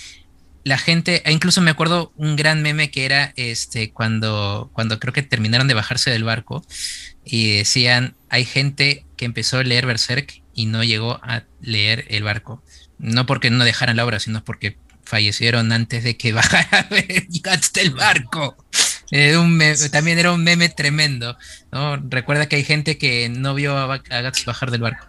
la 0.65 0.79
gente, 0.79 1.23
e 1.29 1.33
incluso 1.33 1.61
me 1.61 1.71
acuerdo 1.71 2.13
un 2.17 2.37
gran 2.37 2.63
meme 2.63 2.91
que 2.91 3.05
era 3.05 3.33
este 3.37 3.93
cuando, 3.93 4.71
cuando 4.73 4.99
creo 4.99 5.13
que 5.13 5.23
terminaron 5.23 5.69
de 5.69 5.75
bajarse 5.75 6.11
del 6.11 6.25
barco 6.25 6.65
y 7.25 7.59
decían, 7.59 8.17
hay 8.31 8.47
gente 8.47 9.05
que 9.17 9.27
empezó 9.27 9.59
a 9.59 9.63
leer 9.63 9.87
Berserk 9.87 10.43
y 10.55 10.67
no 10.67 10.83
llegó 10.83 11.21
a 11.23 11.45
leer 11.61 12.07
el 12.09 12.23
barco. 12.23 12.63
No 12.99 13.27
porque 13.27 13.51
no 13.51 13.65
dejaran 13.65 13.97
la 13.97 14.05
obra, 14.07 14.21
sino 14.21 14.43
porque 14.43 14.79
fallecieron 15.05 15.71
antes 15.73 16.03
de 16.03 16.17
que 16.17 16.33
bajara 16.33 16.89
del 16.89 17.91
barco. 17.91 18.57
también 19.93 20.19
era 20.19 20.33
un 20.33 20.45
meme 20.45 20.71
tremendo. 20.71 21.37
¿no? 21.73 21.97
Recuerda 21.97 22.47
que 22.47 22.57
hay 22.57 22.65
gente 22.65 22.97
que 22.97 23.29
no 23.29 23.55
vio 23.55 23.77
a, 23.77 23.95
a 23.95 24.23
Guts 24.23 24.47
bajar 24.47 24.71
del 24.71 24.81
barco. 24.81 25.07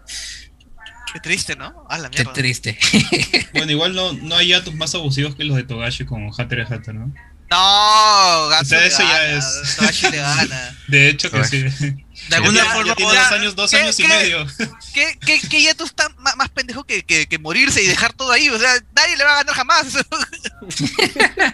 Qué 1.15 1.21
triste, 1.21 1.55
¿no? 1.55 1.87
A 1.89 1.97
la 1.97 2.09
mierda. 2.09 2.33
Qué 2.33 2.41
triste. 2.41 2.77
bueno, 3.53 3.71
igual 3.71 3.95
no, 3.95 4.11
no 4.11 4.35
hay 4.35 4.51
datos 4.51 4.75
más 4.75 4.93
abusivos 4.95 5.33
que 5.33 5.45
los 5.45 5.55
de 5.55 5.63
Togashi 5.63 6.03
con 6.03 6.25
Hunter 6.25 6.59
x 6.59 6.71
Hunter, 6.71 6.93
¿no? 6.93 7.05
No, 7.49 8.47
Gato 8.49 8.63
o 8.63 8.65
sea, 8.65 8.85
eso 8.85 9.01
ya 9.01 9.37
es. 9.37 9.75
Togashi 9.77 10.11
le 10.11 10.17
gana. 10.17 10.77
De 10.89 11.07
hecho 11.07 11.31
que 11.31 11.41
sí. 11.45 11.63
De 12.29 12.35
alguna 12.35 12.65
forma 12.65 12.95
tiene 12.95 13.13
dos 13.13 13.31
años, 13.31 13.55
dos 13.55 13.73
años 13.73 13.97
y 13.97 14.03
medio. 14.03 14.45
¿Qué, 14.93 15.17
qué, 15.25 15.39
qué 15.39 15.63
ya 15.63 15.73
tú 15.73 15.85
estás 15.85 16.09
más, 16.17 16.49
pendejo 16.49 16.83
que, 16.83 17.05
que, 17.05 17.27
que, 17.27 17.39
morirse 17.39 17.81
y 17.81 17.87
dejar 17.87 18.11
todo 18.11 18.33
ahí? 18.33 18.49
O 18.49 18.59
sea, 18.59 18.73
nadie 18.93 19.15
le 19.15 19.23
va 19.23 19.39
a 19.39 19.43
ganar 19.43 19.55
jamás. 19.55 19.85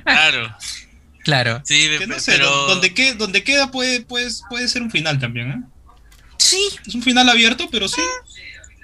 claro. 0.04 0.58
Claro. 1.24 1.62
Sí, 1.66 1.88
no 2.08 2.20
sé, 2.20 2.32
pero... 2.32 2.50
donde, 2.66 2.96
queda, 2.96 3.14
donde 3.14 3.44
queda 3.44 3.70
puede, 3.70 4.02
puede, 4.02 4.32
puede 4.50 4.68
ser 4.68 4.82
un 4.82 4.90
final 4.90 5.20
también, 5.20 5.52
¿eh? 5.52 5.62
Sí. 6.40 6.68
Es 6.88 6.96
un 6.96 7.04
final 7.04 7.30
abierto, 7.30 7.70
pero 7.70 7.88
sí. 7.88 8.02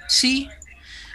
Sí, 0.07 0.47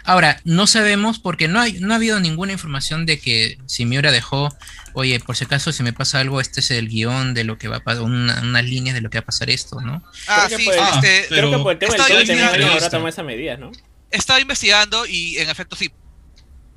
Ahora, 0.05 0.41
no 0.43 0.67
sabemos 0.67 1.19
porque 1.19 1.47
no, 1.47 1.61
hay, 1.61 1.73
no 1.79 1.93
ha 1.93 1.95
habido 1.95 2.19
ninguna 2.19 2.51
información 2.51 3.05
de 3.05 3.19
que 3.19 3.57
si 3.67 3.85
Miura 3.85 4.11
dejó, 4.11 4.55
oye, 4.93 5.19
por 5.19 5.37
si 5.37 5.45
acaso 5.45 5.71
si 5.71 5.81
me 5.81 5.93
pasa 5.93 6.19
algo, 6.19 6.41
este 6.41 6.59
es 6.59 6.71
el 6.71 6.89
guion 6.89 7.33
de 7.33 7.45
lo 7.45 7.57
que 7.57 7.69
va 7.69 7.77
a 7.77 7.79
pasar, 7.83 8.03
unas 8.03 8.65
líneas 8.65 8.95
de 8.95 9.01
lo 9.01 9.09
que 9.09 9.19
va 9.19 9.23
a 9.23 9.25
pasar 9.25 9.49
esto, 9.49 9.79
¿no? 9.79 10.03
Ah, 10.27 10.47
sí, 10.49 10.67
este, 10.69 11.27
creo 11.29 11.51
que 11.51 11.57
por 11.57 11.71
el 11.71 11.79
tema 12.27 12.51
del 12.51 12.63
ahora 12.63 12.89
tomar 12.89 13.09
esa 13.09 13.23
medida, 13.23 13.55
¿no? 13.55 13.71
He 14.11 14.17
estado 14.17 14.39
investigando 14.39 15.05
y 15.05 15.37
en 15.37 15.49
efecto 15.49 15.75
sí. 15.75 15.91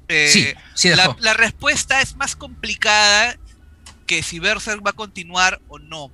Eh, 0.09 0.29
sí, 0.33 0.55
sí 0.75 0.89
dejó. 0.89 1.17
La, 1.19 1.33
la 1.33 1.35
respuesta 1.35 2.01
es 2.01 2.15
más 2.15 2.37
complicada 2.37 3.37
que 4.07 4.23
si 4.23 4.39
Berserk 4.39 4.87
va 4.87 4.91
a 4.91 4.95
continuar 4.95 5.61
o 5.69 5.79
no. 5.79 6.13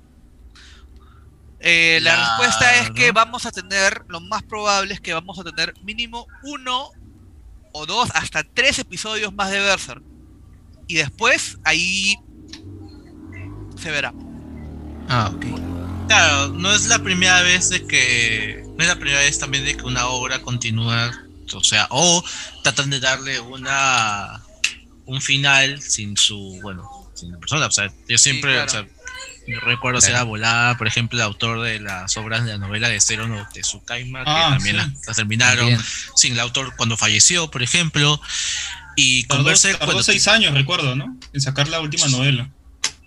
Eh, 1.64 2.00
la 2.02 2.16
respuesta 2.16 2.76
es 2.76 2.90
que 2.90 3.12
vamos 3.12 3.46
a 3.46 3.52
tener, 3.52 4.02
lo 4.08 4.20
más 4.20 4.42
probable 4.42 4.94
es 4.94 5.00
que 5.00 5.14
vamos 5.14 5.38
a 5.38 5.44
tener 5.44 5.74
mínimo 5.84 6.26
uno 6.42 6.90
o 7.72 7.86
dos, 7.86 8.10
hasta 8.14 8.44
tres 8.44 8.78
episodios 8.78 9.32
más 9.34 9.50
de 9.50 9.60
Berserk. 9.60 10.02
Y 10.86 10.94
después 10.96 11.58
ahí 11.64 12.16
se 13.80 13.90
verá. 13.90 14.12
Ah, 15.08 15.30
ok. 15.34 15.46
Claro, 16.06 16.48
no 16.48 16.72
es 16.72 16.86
la 16.86 16.98
primera 16.98 17.42
vez 17.42 17.70
de 17.70 17.86
que. 17.86 18.64
No 18.76 18.82
es 18.82 18.88
la 18.88 18.96
primera 18.96 19.20
vez 19.20 19.38
también 19.38 19.64
de 19.64 19.76
que 19.76 19.84
una 19.84 20.06
obra 20.06 20.40
continúa. 20.42 21.12
O 21.54 21.64
sea, 21.64 21.86
o 21.90 22.24
tratan 22.62 22.90
de 22.90 23.00
darle 23.00 23.40
una. 23.40 24.42
un 25.06 25.20
final 25.20 25.80
sin 25.80 26.16
su. 26.16 26.58
bueno, 26.62 27.10
sin 27.14 27.32
la 27.32 27.38
persona. 27.38 27.66
O 27.66 27.70
sea, 27.70 27.92
yo 28.08 28.18
siempre. 28.18 28.64
Yo 29.47 29.59
recuerdo 29.61 30.01
si 30.01 30.11
era 30.11 30.22
Volada, 30.22 30.76
por 30.76 30.86
ejemplo, 30.86 31.18
el 31.18 31.24
autor 31.24 31.62
de 31.62 31.80
las 31.80 32.16
obras 32.16 32.45
de 32.45 32.53
la 32.53 32.59
novela 32.59 32.88
de 32.88 33.01
Zero 33.01 33.26
no 33.26 33.47
Tezukaima, 33.53 34.24
que 34.24 34.30
ah, 34.30 34.51
también 34.51 34.76
las, 34.76 35.16
terminaron 35.16 35.76
sin 36.14 36.34
el 36.34 36.40
autor 36.40 36.74
cuando 36.76 36.97
falleció, 36.97 37.51
por 37.51 37.62
ejemplo. 37.62 38.20
Y 38.95 39.24
conversé 39.24 39.74
tardó 39.74 40.03
seis 40.03 40.28
años, 40.28 40.55
recuerdo, 40.55 40.95
¿no? 40.95 41.16
En 41.32 41.40
sacar 41.40 41.68
la 41.68 41.80
última 41.80 42.07
novela. 42.09 42.51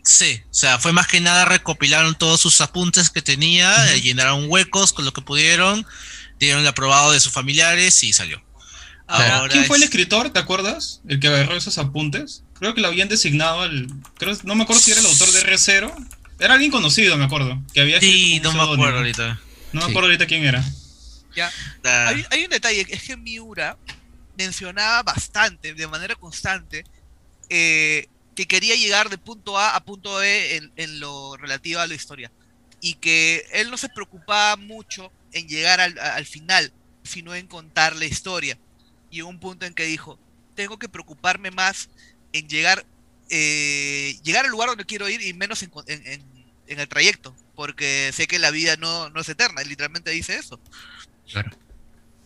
Sí, 0.04 0.42
o 0.52 0.54
sea, 0.54 0.78
fue 0.78 0.92
más 0.92 1.08
que 1.08 1.20
nada 1.20 1.46
recopilaron 1.46 2.16
todos 2.16 2.40
sus 2.40 2.62
apuntes 2.62 3.10
que 3.10 3.22
tenía, 3.22 3.94
eh, 3.94 4.02
llenaron 4.02 4.46
huecos 4.48 4.94
con 4.94 5.04
lo 5.06 5.14
que 5.14 5.22
pudieron, 5.22 5.86
dieron 6.40 6.62
el 6.62 6.68
aprobado 6.68 7.12
de 7.12 7.20
sus 7.20 7.32
familiares 7.32 8.04
y 8.04 8.14
salió. 8.14 8.44
¿Quién 9.50 9.66
fue 9.66 9.78
el 9.78 9.84
escritor, 9.84 10.32
te 10.32 10.40
acuerdas? 10.40 11.02
El 11.08 11.20
que 11.20 11.28
agarró 11.28 11.56
esos 11.56 11.78
apuntes. 11.78 12.44
Creo 12.60 12.74
que 12.74 12.82
lo 12.82 12.88
habían 12.88 13.08
designado 13.08 13.62
al. 13.62 13.88
no 14.44 14.56
me 14.56 14.64
acuerdo 14.64 14.82
si 14.82 14.92
era 14.92 15.00
el 15.00 15.06
autor 15.08 15.32
de 15.32 15.44
R0 15.44 15.94
era 16.40 16.54
alguien 16.54 16.72
conocido, 16.72 17.18
me 17.18 17.26
acuerdo. 17.26 17.62
Que 17.74 17.82
había 17.82 18.00
sí, 18.00 18.40
no 18.44 18.52
me 18.54 18.62
acuerdo 18.62 18.98
ahorita. 18.98 19.40
No 19.72 19.82
me 19.82 19.86
acuerdo 19.88 20.08
ahorita 20.08 20.26
quién 20.26 20.44
era. 20.44 20.64
Ya. 21.36 21.52
Hay, 22.30 22.44
un 22.44 22.50
detalle, 22.50 22.86
es 22.90 23.04
que 23.04 23.18
Miura 23.18 23.78
mencionaba 24.38 25.04
bastante, 25.04 25.74
de 25.74 25.88
manera 25.88 26.16
constante, 26.16 26.86
eh, 27.50 28.08
que 28.36 28.48
quería 28.48 28.76
llegar 28.76 29.10
de 29.10 29.18
punto 29.18 29.58
A 29.58 29.76
a 29.76 29.84
punto 29.84 30.16
B 30.16 30.72
en, 30.76 31.00
lo 31.00 31.38
relativo 31.38 31.80
a 31.80 31.88
la 31.88 31.96
historia. 31.96 32.32
Y 32.82 32.96
que 32.96 33.46
él 33.54 33.72
no 33.72 33.78
se 33.78 33.90
preocupaba 33.90 34.56
mucho 34.58 35.12
en 35.32 35.48
llegar 35.48 35.80
al, 35.80 36.26
final, 36.26 36.72
sino 37.04 37.34
en 37.34 37.48
contar 37.48 37.96
la 37.96 38.06
historia. 38.06 38.58
Y 39.10 39.22
hubo 39.22 39.30
un 39.30 39.40
punto 39.40 39.66
en 39.66 39.74
que 39.74 39.86
dijo, 39.86 40.20
tengo 40.56 40.78
que 40.78 40.90
preocuparme 40.90 41.52
más 41.52 41.90
en 42.34 42.48
llegar 42.48 42.86
eh, 43.30 44.18
llegar 44.24 44.46
al 44.46 44.52
lugar 44.52 44.70
donde 44.70 44.86
quiero 44.86 45.10
ir 45.10 45.22
y 45.22 45.34
menos 45.34 45.64
en, 45.64 45.72
en 46.68 46.80
el 46.80 46.88
trayecto, 46.88 47.36
porque 47.56 48.12
sé 48.14 48.28
que 48.28 48.40
la 48.40 48.52
vida 48.52 48.76
no, 48.78 49.10
no 49.10 49.22
es 49.22 49.30
eterna, 49.30 49.62
literalmente 49.64 50.12
dice 50.12 50.38
eso. 50.38 50.60
Claro. 51.30 51.52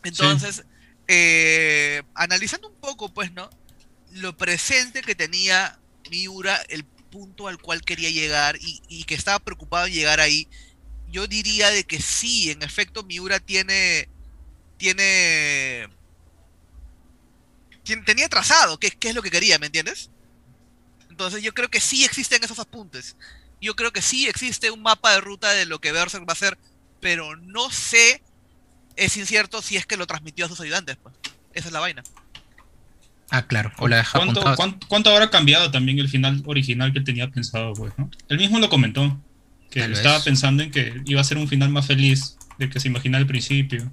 Entonces, 0.04 0.64
eh, 1.08 2.04
analizando 2.16 2.70
un 2.70 2.76
poco, 2.76 3.14
pues, 3.14 3.32
¿no? 3.34 3.50
Lo 4.12 4.36
presente 4.38 5.02
que 5.02 5.16
tenía 5.16 5.80
Miura, 6.10 6.56
el 6.70 6.84
punto 6.84 7.48
al 7.48 7.60
cual 7.60 7.82
quería 7.82 8.10
llegar 8.10 8.58
y, 8.58 8.82
y, 8.88 9.04
que 9.04 9.16
estaba 9.16 9.40
preocupado 9.40 9.88
en 9.88 9.94
llegar 9.94 10.20
ahí, 10.20 10.48
yo 11.12 11.28
diría 11.28 11.72
de 11.72 11.84
que 11.84 12.02
sí, 12.02 12.52
en 12.52 12.62
efecto, 12.62 13.04
Miura 13.04 13.40
tiene, 13.40 14.08
tiene, 14.78 15.90
tiene 17.84 18.04
tenía 18.04 18.30
trazado 18.30 18.80
qué, 18.80 18.92
qué 18.92 19.10
es 19.10 19.16
lo 19.16 19.22
que 19.22 19.32
quería, 19.32 19.58
¿me 19.60 19.66
entiendes? 19.66 20.12
Entonces 21.20 21.44
yo 21.44 21.54
creo 21.54 21.68
que 21.68 21.82
sí 21.82 22.06
existen 22.06 22.42
esos 22.46 22.60
apuntes. 22.60 23.18
Yo 23.60 23.76
creo 23.76 23.92
que 23.92 24.02
sí 24.02 24.30
existe 24.30 24.72
un 24.72 24.82
mapa 24.82 25.12
de 25.12 25.20
ruta 25.20 25.52
de 25.52 25.66
lo 25.66 25.80
que 25.80 25.92
Berserk 25.92 26.24
va 26.24 26.32
a 26.32 26.32
hacer, 26.32 26.58
pero 27.02 27.36
no 27.36 27.70
sé, 27.72 28.24
es 28.96 29.18
incierto 29.18 29.62
si 29.62 29.76
es 29.76 29.86
que 29.86 29.98
lo 29.98 30.08
transmitió 30.08 30.46
a 30.46 30.48
sus 30.48 30.62
ayudantes. 30.62 30.96
Pues. 30.96 31.14
Esa 31.52 31.68
es 31.68 31.74
la 31.74 31.82
vaina. 31.82 32.04
Ah, 33.32 33.46
claro. 33.48 33.74
O 33.80 33.90
la 33.90 33.98
deja 33.98 34.18
¿Cuánto, 34.18 34.42
¿cuánto, 34.56 34.88
¿cuánto, 34.88 35.10
habrá 35.10 35.30
cambiado 35.30 35.70
también 35.72 36.00
el 36.00 36.08
final 36.08 36.42
original 36.46 36.94
que 36.94 37.02
tenía 37.02 37.28
pensado? 37.30 37.74
Pues, 37.74 37.92
¿no? 37.98 38.10
Él 38.30 38.38
mismo 38.38 38.60
lo 38.60 38.70
comentó, 38.70 39.20
que 39.70 39.82
Tal 39.82 39.92
estaba 39.92 40.16
vez. 40.16 40.24
pensando 40.24 40.64
en 40.64 40.72
que 40.72 41.02
iba 41.06 41.20
a 41.20 41.26
ser 41.26 41.38
un 41.38 41.50
final 41.50 41.68
más 41.68 41.86
feliz 41.86 42.38
del 42.58 42.70
que 42.70 42.80
se 42.80 42.88
imagina 42.88 43.18
al 43.18 43.28
principio. 43.28 43.92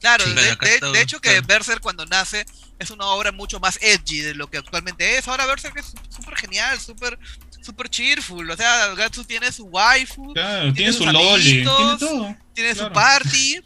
Claro, 0.00 0.24
sí, 0.24 0.32
de, 0.32 0.56
de, 0.56 0.92
de, 0.92 1.00
hecho 1.02 1.20
que 1.20 1.30
claro. 1.30 1.46
Berserk 1.46 1.80
cuando 1.80 2.06
nace 2.06 2.46
es 2.78 2.90
una 2.90 3.04
obra 3.06 3.32
mucho 3.32 3.60
más 3.60 3.78
edgy 3.82 4.20
de 4.20 4.34
lo 4.34 4.48
que 4.48 4.56
actualmente 4.56 5.18
es. 5.18 5.28
Ahora 5.28 5.44
Berserk 5.44 5.76
es 5.76 5.92
súper 6.08 6.36
genial, 6.36 6.80
súper 6.80 7.18
super 7.62 7.88
cheerful. 7.88 8.50
O 8.50 8.56
sea, 8.56 8.94
Gatsu 8.94 9.24
tiene 9.24 9.52
su 9.52 9.64
waifu, 9.64 10.32
claro, 10.32 10.72
tiene, 10.72 10.74
tiene 10.74 10.92
su 10.92 11.06
loli, 11.06 11.42
tiene 11.42 11.64
todo. 11.64 12.36
Tiene 12.54 12.74
claro. 12.74 12.88
su 12.88 12.92
party. 12.92 13.60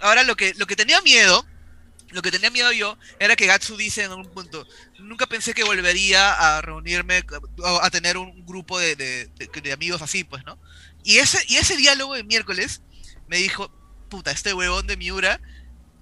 Ahora 0.00 0.22
lo 0.24 0.36
que, 0.36 0.54
lo 0.54 0.66
que 0.66 0.74
tenía 0.74 1.00
miedo, 1.02 1.46
lo 2.10 2.22
que 2.22 2.30
tenía 2.30 2.50
miedo 2.50 2.72
yo, 2.72 2.98
era 3.20 3.36
que 3.36 3.46
Gatsu 3.46 3.76
dice 3.76 4.02
en 4.02 4.12
un 4.12 4.24
punto, 4.30 4.66
nunca 4.98 5.26
pensé 5.26 5.54
que 5.54 5.62
volvería 5.62 6.32
a 6.32 6.60
reunirme, 6.60 7.22
a 7.64 7.90
tener 7.90 8.16
un 8.16 8.44
grupo 8.44 8.78
de, 8.78 8.96
de, 8.96 9.26
de, 9.36 9.60
de 9.60 9.72
amigos 9.72 10.02
así, 10.02 10.24
pues, 10.24 10.44
¿no? 10.44 10.58
Y 11.04 11.18
ese, 11.18 11.38
y 11.48 11.56
ese 11.56 11.76
diálogo 11.76 12.14
de 12.14 12.24
miércoles 12.24 12.82
me 13.28 13.36
dijo, 13.36 13.70
puta, 14.12 14.30
este 14.30 14.52
huevón 14.52 14.86
de 14.86 14.98
Miura 14.98 15.40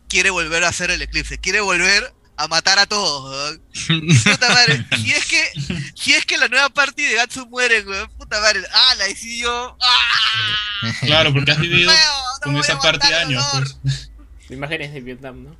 quiere 0.08 0.30
volver 0.30 0.64
a 0.64 0.68
hacer 0.68 0.90
el 0.90 1.00
eclipse, 1.00 1.38
quiere 1.38 1.60
volver 1.60 2.12
a 2.36 2.48
matar 2.48 2.80
a 2.80 2.86
todos. 2.86 3.60
Puta 4.24 4.48
madre, 4.48 4.84
si 4.96 5.12
es 5.12 5.26
que, 5.26 5.52
si 5.94 6.12
es 6.14 6.26
que 6.26 6.36
la 6.36 6.48
nueva 6.48 6.70
party 6.70 7.04
de 7.04 7.14
Gatsu 7.14 7.46
muere, 7.46 7.82
weón, 7.82 8.10
puta 8.18 8.40
madre, 8.40 8.62
ah, 8.72 8.94
la 8.98 9.04
decidí 9.04 9.42
yo. 9.42 9.78
¡Ah! 9.80 10.92
Claro, 11.02 11.32
porque 11.32 11.52
has 11.52 11.60
vivido 11.60 11.92
no, 11.92 11.98
con 12.42 12.56
esa 12.56 12.80
party 12.80 13.06
de 13.06 13.14
años. 13.14 13.44
Pues. 13.82 14.10
Imágenes 14.50 14.92
de 14.92 15.00
Vietnam, 15.02 15.44
¿no? 15.44 15.56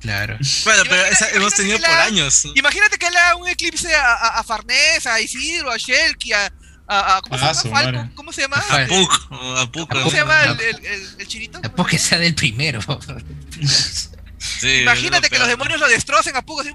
Claro. 0.00 0.38
Bueno, 0.62 0.82
pero 0.88 1.04
esa 1.06 1.30
hemos 1.30 1.52
tenido 1.54 1.78
por 1.78 1.90
años. 1.90 2.44
Imagínate 2.54 2.96
que 2.96 3.10
le 3.10 3.18
haga 3.18 3.36
un 3.36 3.48
eclipse 3.48 3.92
a, 3.92 4.12
a, 4.12 4.28
a 4.38 4.44
Farnés, 4.44 5.04
a 5.06 5.20
Isidro, 5.20 5.72
a 5.72 5.78
Shelky, 5.78 6.32
a, 6.32 6.52
a, 6.88 7.16
a, 7.16 7.22
¿cómo, 7.22 7.36
ah, 7.40 7.54
se 7.54 7.68
llama? 7.68 8.10
¿Cómo 8.14 8.32
se 8.32 8.42
llama? 8.42 8.56
A 8.56 8.86
Puc, 8.86 9.28
a 9.30 9.72
Puc, 9.72 9.90
¿Cómo 9.92 10.10
se 10.10 10.16
llama 10.18 10.42
el, 10.44 10.60
el, 10.60 10.86
el, 10.86 11.20
el 11.20 11.26
chinito? 11.26 11.60
Porque 11.74 11.98
sea 11.98 12.18
del 12.18 12.34
primero. 12.34 12.80
Sí, 14.38 14.82
Imagínate 14.82 15.28
que 15.28 15.38
los 15.38 15.48
demonios 15.48 15.80
lo 15.80 15.88
destrocen 15.88 16.36
a 16.36 16.42
poco 16.42 16.60
así. 16.60 16.70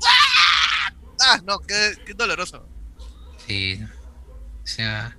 ¡Ah! 1.20 1.40
No, 1.46 1.60
qué, 1.60 1.94
qué, 2.06 2.14
doloroso. 2.14 2.68
Sí. 3.48 3.80
O 4.64 4.68
sea, 4.68 5.18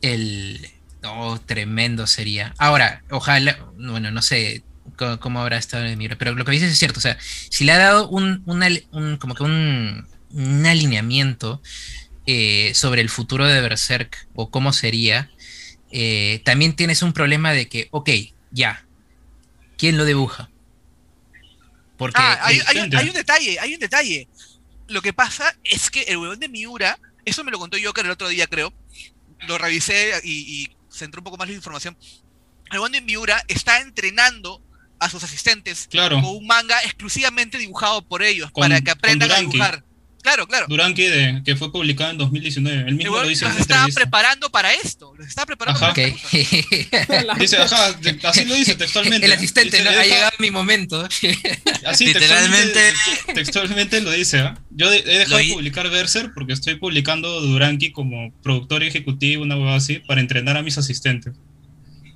el. 0.00 0.70
Oh, 1.02 1.38
tremendo 1.38 2.06
sería. 2.06 2.54
Ahora, 2.58 3.02
ojalá. 3.10 3.58
Bueno, 3.76 4.10
no 4.10 4.22
sé 4.22 4.62
cómo, 4.96 5.18
cómo 5.20 5.40
habrá 5.40 5.56
estado 5.56 5.84
en 5.84 5.98
Mira, 5.98 6.16
pero 6.16 6.34
lo 6.34 6.44
que 6.44 6.52
dices 6.52 6.72
es 6.72 6.78
cierto. 6.78 6.98
O 6.98 7.02
sea, 7.02 7.18
si 7.20 7.64
le 7.64 7.72
ha 7.72 7.78
dado 7.78 8.08
un. 8.08 8.42
Una, 8.46 8.68
un 8.92 9.16
como 9.16 9.34
que 9.34 9.42
un, 9.42 10.06
un 10.30 10.66
alineamiento 10.66 11.62
eh, 12.30 12.74
sobre 12.74 13.00
el 13.00 13.08
futuro 13.08 13.46
de 13.46 13.58
Berserk 13.62 14.28
o 14.34 14.50
cómo 14.50 14.74
sería, 14.74 15.30
eh, 15.90 16.42
también 16.44 16.76
tienes 16.76 17.00
un 17.00 17.14
problema 17.14 17.52
de 17.52 17.70
que, 17.70 17.88
ok, 17.90 18.10
ya. 18.50 18.84
¿Quién 19.78 19.96
lo 19.96 20.04
dibuja? 20.04 20.50
Porque 21.96 22.20
ah, 22.20 22.38
hay, 22.42 22.60
hay, 22.66 22.80
un, 22.80 22.94
hay, 22.94 23.08
un, 23.08 23.14
detalle, 23.14 23.58
hay 23.58 23.72
un 23.72 23.80
detalle. 23.80 24.28
Lo 24.88 25.00
que 25.00 25.14
pasa 25.14 25.56
es 25.64 25.88
que 25.88 26.02
el 26.02 26.18
huevón 26.18 26.38
de 26.38 26.50
Miura, 26.50 26.98
eso 27.24 27.44
me 27.44 27.50
lo 27.50 27.58
contó 27.58 27.78
Joker 27.82 28.04
el 28.04 28.10
otro 28.10 28.28
día, 28.28 28.46
creo. 28.46 28.74
Lo 29.46 29.56
revisé 29.56 30.20
y, 30.22 30.64
y 30.64 30.70
centró 30.92 31.20
un 31.20 31.24
poco 31.24 31.38
más 31.38 31.48
la 31.48 31.54
información. 31.54 31.96
El 32.66 32.74
huevón 32.74 32.92
de 32.92 33.00
Miura 33.00 33.42
está 33.48 33.80
entrenando 33.80 34.62
a 34.98 35.08
sus 35.08 35.24
asistentes 35.24 35.88
claro. 35.90 36.16
con 36.16 36.26
un 36.26 36.46
manga 36.46 36.78
exclusivamente 36.82 37.56
dibujado 37.56 38.02
por 38.02 38.22
ellos 38.22 38.50
con, 38.50 38.64
para 38.64 38.82
que 38.82 38.90
aprendan 38.90 39.30
a 39.30 39.38
dibujar. 39.38 39.82
Claro, 40.22 40.46
claro. 40.46 40.66
Duranqui, 40.68 41.04
de, 41.04 41.42
que 41.44 41.56
fue 41.56 41.70
publicado 41.70 42.10
en 42.10 42.18
2019. 42.18 42.88
Él 42.88 42.94
mismo 42.96 43.16
el 43.16 43.22
lo 43.22 43.28
dice 43.28 43.44
los 43.46 43.56
estaba 43.56 43.86
preparando 43.94 44.50
para 44.50 44.72
esto. 44.72 45.14
Los 45.16 45.28
estaba 45.28 45.46
preparando 45.46 45.84
ajá. 45.84 45.94
para 45.94 46.08
okay. 46.08 46.56
esto. 46.80 47.34
dice, 47.38 47.56
ajá, 47.56 47.98
así 48.24 48.44
lo 48.44 48.54
dice 48.54 48.74
textualmente. 48.74 49.26
El 49.26 49.32
asistente, 49.32 49.78
dice, 49.78 49.90
¿no? 49.90 49.98
Ha 49.98 50.04
llegado 50.04 50.32
mi 50.38 50.50
momento. 50.50 51.04
Así, 51.84 52.06
Literalmente. 52.06 52.72
Textualmente, 52.74 53.34
textualmente 53.34 54.00
lo 54.00 54.10
dice. 54.10 54.40
¿eh? 54.40 54.54
Yo 54.70 54.90
de, 54.90 54.98
he 54.98 55.18
dejado 55.18 55.38
de 55.38 55.52
publicar 55.52 55.88
Berser 55.88 56.32
porque 56.34 56.52
estoy 56.52 56.74
publicando 56.74 57.40
Duranqui 57.40 57.92
como 57.92 58.32
productor 58.42 58.82
ejecutivo, 58.82 59.44
una 59.44 59.56
hueá 59.56 59.76
así, 59.76 60.00
para 60.00 60.20
entrenar 60.20 60.56
a 60.56 60.62
mis 60.62 60.78
asistentes. 60.78 61.34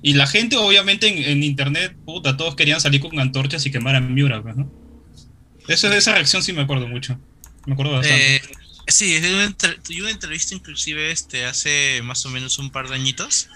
Y 0.01 0.13
la 0.13 0.27
gente, 0.27 0.57
obviamente, 0.57 1.07
en, 1.07 1.17
en, 1.17 1.43
internet, 1.43 1.95
puta, 2.05 2.35
todos 2.35 2.55
querían 2.55 2.81
salir 2.81 2.99
con 2.99 3.17
antorchas 3.19 3.65
y 3.65 3.71
quemar 3.71 3.95
a 3.95 4.01
Miura, 4.01 4.41
pues, 4.43 4.57
¿no? 4.57 4.69
Eso, 5.67 5.89
de 5.89 5.97
esa 5.97 6.11
reacción 6.11 6.43
sí 6.43 6.51
me 6.51 6.61
acuerdo 6.61 6.89
mucho. 6.89 7.17
Me 7.65 7.73
acuerdo 7.73 7.93
bastante. 7.93 8.35
Eh, 8.35 8.41
sí, 8.87 9.19
tuve 9.83 10.01
una 10.01 10.11
entrevista 10.11 10.55
inclusive 10.55 11.11
este, 11.11 11.45
hace 11.45 12.01
más 12.03 12.25
o 12.25 12.29
menos 12.29 12.59
un 12.59 12.71
par 12.71 12.89
de 12.89 12.95
añitos 12.95 13.49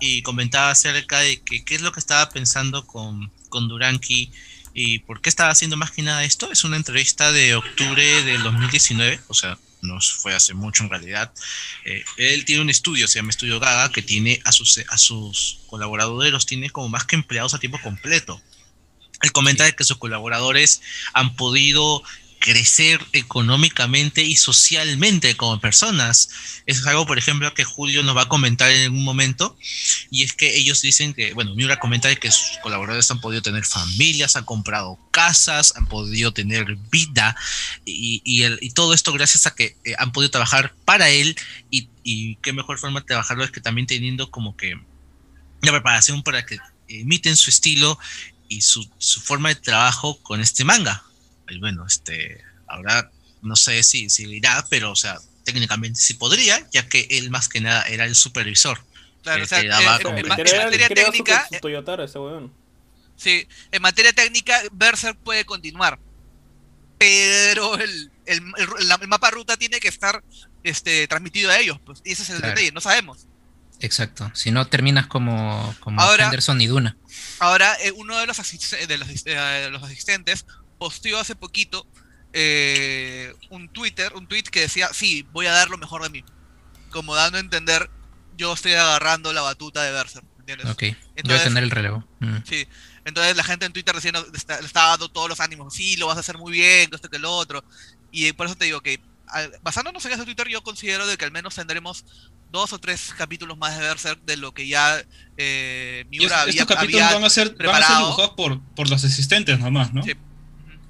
y 0.00 0.22
comentaba 0.22 0.70
acerca 0.70 1.20
de 1.20 1.40
que, 1.40 1.64
qué 1.64 1.74
es 1.74 1.82
lo 1.82 1.92
que 1.92 2.00
estaba 2.00 2.28
pensando 2.30 2.86
con, 2.86 3.30
con 3.48 3.68
Duranqui 3.68 4.30
y 4.74 4.98
por 5.00 5.22
qué 5.22 5.30
estaba 5.30 5.50
haciendo 5.50 5.76
más 5.76 5.90
que 5.90 6.02
nada 6.02 6.24
esto. 6.24 6.50
Es 6.52 6.64
una 6.64 6.76
entrevista 6.76 7.32
de 7.32 7.54
octubre 7.54 8.22
del 8.24 8.42
2019, 8.42 9.20
o 9.28 9.34
sea, 9.34 9.58
no 9.80 10.00
fue 10.00 10.34
hace 10.34 10.52
mucho 10.52 10.82
en 10.82 10.90
realidad. 10.90 11.32
Eh, 11.84 12.04
él 12.18 12.44
tiene 12.44 12.62
un 12.62 12.70
estudio, 12.70 13.08
se 13.08 13.18
llama 13.18 13.30
Estudio 13.30 13.58
Gaga, 13.60 13.90
que 13.90 14.02
tiene 14.02 14.40
a 14.44 14.52
sus, 14.52 14.78
a 14.88 14.98
sus 14.98 15.60
colaboradores, 15.66 16.32
los 16.32 16.46
tiene 16.46 16.70
como 16.70 16.88
más 16.88 17.04
que 17.04 17.16
empleados 17.16 17.54
a 17.54 17.58
tiempo 17.58 17.80
completo. 17.82 18.40
Él 19.22 19.32
comenta 19.32 19.66
sí. 19.66 19.72
que 19.72 19.84
sus 19.84 19.96
colaboradores 19.96 20.82
han 21.14 21.36
podido 21.36 22.02
crecer 22.38 23.00
económicamente 23.12 24.22
y 24.22 24.36
socialmente 24.36 25.36
como 25.36 25.60
personas. 25.60 26.28
Eso 26.66 26.80
es 26.80 26.86
algo, 26.86 27.06
por 27.06 27.18
ejemplo, 27.18 27.52
que 27.54 27.64
Julio 27.64 28.02
nos 28.02 28.16
va 28.16 28.22
a 28.22 28.28
comentar 28.28 28.70
en 28.70 28.92
un 28.92 29.04
momento, 29.04 29.56
y 30.10 30.22
es 30.22 30.32
que 30.32 30.56
ellos 30.56 30.82
dicen 30.82 31.14
que, 31.14 31.32
bueno, 31.34 31.54
Miura 31.54 31.78
comenta 31.78 32.14
que 32.14 32.30
sus 32.30 32.58
colaboradores 32.62 33.10
han 33.10 33.20
podido 33.20 33.42
tener 33.42 33.64
familias, 33.64 34.36
han 34.36 34.44
comprado 34.44 34.98
casas, 35.10 35.74
han 35.76 35.86
podido 35.86 36.32
tener 36.32 36.76
vida, 36.90 37.36
y, 37.84 38.22
y, 38.24 38.42
el, 38.42 38.58
y 38.60 38.70
todo 38.70 38.94
esto 38.94 39.12
gracias 39.12 39.46
a 39.46 39.54
que 39.54 39.76
eh, 39.84 39.94
han 39.98 40.12
podido 40.12 40.30
trabajar 40.30 40.74
para 40.84 41.08
él, 41.08 41.36
y, 41.70 41.88
y, 42.04 42.36
qué 42.36 42.52
mejor 42.52 42.78
forma 42.78 43.00
de 43.00 43.06
trabajarlo 43.06 43.44
es 43.44 43.50
que 43.50 43.60
también 43.60 43.86
teniendo 43.86 44.30
como 44.30 44.56
que 44.56 44.74
la 45.62 45.72
preparación 45.72 46.22
para 46.22 46.44
que 46.44 46.58
emiten 46.88 47.36
su 47.36 47.50
estilo 47.50 47.98
y 48.48 48.60
su, 48.60 48.88
su 48.98 49.20
forma 49.20 49.48
de 49.48 49.56
trabajo 49.56 50.22
con 50.22 50.40
este 50.40 50.64
manga 50.64 51.05
y 51.48 51.58
bueno, 51.58 51.86
este, 51.86 52.42
ahora 52.66 53.10
no 53.42 53.56
sé 53.56 53.82
si, 53.82 54.10
si 54.10 54.24
irá, 54.24 54.64
pero 54.68 54.90
o 54.90 54.96
sea, 54.96 55.18
técnicamente 55.44 56.00
sí 56.00 56.14
podría, 56.14 56.68
ya 56.72 56.88
que 56.88 57.06
él 57.10 57.30
más 57.30 57.48
que 57.48 57.60
nada 57.60 57.82
era 57.84 58.04
el 58.04 58.14
supervisor. 58.14 58.84
Claro, 59.22 59.44
o 59.44 59.46
sea, 59.46 59.60
eh, 59.60 59.70
en, 60.00 60.18
en, 60.18 60.28
materia 60.28 60.88
técnica. 60.88 61.46
Su, 61.48 61.54
su 61.54 61.60
Toyotaro, 61.60 62.04
ese 62.04 62.18
weón. 62.18 62.52
Sí, 63.16 63.48
en 63.72 63.82
materia 63.82 64.12
técnica, 64.12 64.60
Berserk 64.72 65.18
puede 65.18 65.44
continuar. 65.44 65.98
Pero 66.98 67.74
el, 67.74 68.10
el, 68.26 68.40
el, 68.56 68.68
el 69.00 69.08
mapa 69.08 69.30
ruta 69.30 69.56
tiene 69.56 69.80
que 69.80 69.88
estar 69.88 70.22
este, 70.62 71.06
transmitido 71.08 71.50
a 71.50 71.58
ellos. 71.58 71.78
Pues, 71.84 72.02
y 72.04 72.12
ese 72.12 72.22
es 72.22 72.30
el 72.30 72.36
claro. 72.36 72.50
detalle, 72.50 72.72
no 72.72 72.80
sabemos. 72.80 73.26
Exacto. 73.80 74.30
Si 74.34 74.50
no, 74.50 74.66
terminas 74.68 75.06
como, 75.06 75.74
como 75.80 76.00
ahora, 76.00 76.26
Henderson 76.26 76.60
y 76.60 76.66
Duna. 76.66 76.96
Ahora, 77.38 77.76
eh, 77.82 77.92
uno 77.92 78.16
de 78.18 78.26
los, 78.26 78.38
asist 78.38 78.72
de 78.72 78.98
los, 78.98 79.08
eh, 79.26 79.68
los 79.70 79.82
asistentes 79.82 80.46
posteó 80.78 81.18
hace 81.18 81.34
poquito 81.34 81.86
eh, 82.32 83.34
un 83.50 83.68
Twitter, 83.68 84.12
un 84.14 84.26
tweet 84.26 84.44
que 84.44 84.60
decía, 84.60 84.88
sí, 84.92 85.26
voy 85.32 85.46
a 85.46 85.52
dar 85.52 85.70
lo 85.70 85.78
mejor 85.78 86.02
de 86.02 86.10
mí. 86.10 86.24
Como 86.90 87.14
dando 87.14 87.38
a 87.38 87.40
entender, 87.40 87.90
yo 88.36 88.52
estoy 88.52 88.72
agarrando 88.72 89.32
la 89.32 89.42
batuta 89.42 89.82
de 89.82 89.92
Berser. 89.92 90.22
¿entiendes? 90.38 90.70
Ok, 90.70 90.82
entonces, 90.82 91.24
voy 91.24 91.36
a 91.36 91.44
tener 91.44 91.64
el 91.64 91.70
relevo. 91.70 92.06
Mm. 92.20 92.36
Sí, 92.44 92.66
entonces 93.04 93.36
la 93.36 93.44
gente 93.44 93.66
en 93.66 93.72
Twitter 93.72 93.94
recién 93.94 94.14
le 94.14 94.20
está, 94.36 94.60
le 94.60 94.66
está, 94.66 94.88
dando 94.88 95.08
todos 95.08 95.28
los 95.28 95.40
ánimos, 95.40 95.74
sí, 95.74 95.96
lo 95.96 96.06
vas 96.06 96.16
a 96.16 96.20
hacer 96.20 96.38
muy 96.38 96.52
bien, 96.52 96.90
esto 96.92 97.08
que 97.08 97.18
lo 97.18 97.32
otro. 97.32 97.64
Y 98.12 98.32
por 98.32 98.46
eso 98.46 98.56
te 98.56 98.66
digo 98.66 98.80
que 98.80 99.00
basándonos 99.62 100.04
en 100.06 100.12
ese 100.12 100.24
Twitter, 100.24 100.48
yo 100.48 100.62
considero 100.62 101.06
de 101.06 101.16
que 101.16 101.24
al 101.24 101.32
menos 101.32 101.54
tendremos 101.54 102.04
dos 102.50 102.72
o 102.72 102.78
tres 102.78 103.12
capítulos 103.16 103.58
más 103.58 103.76
de 103.76 103.84
Berserk 103.84 104.22
de 104.24 104.36
lo 104.36 104.54
que 104.54 104.68
ya 104.68 105.02
eh, 105.36 106.04
Miura 106.08 106.42
había 106.42 106.62
Estos 106.62 106.76
capítulos 106.76 107.12
van 107.12 107.24
a 107.24 107.30
ser, 107.30 107.56
van 107.56 107.82
a 107.82 107.86
ser 107.86 107.96
dibujados 107.96 108.30
por, 108.36 108.60
por 108.74 108.88
los 108.88 109.04
asistentes 109.04 109.58
nomás, 109.58 109.92
¿no? 109.92 110.02
Sí. 110.02 110.12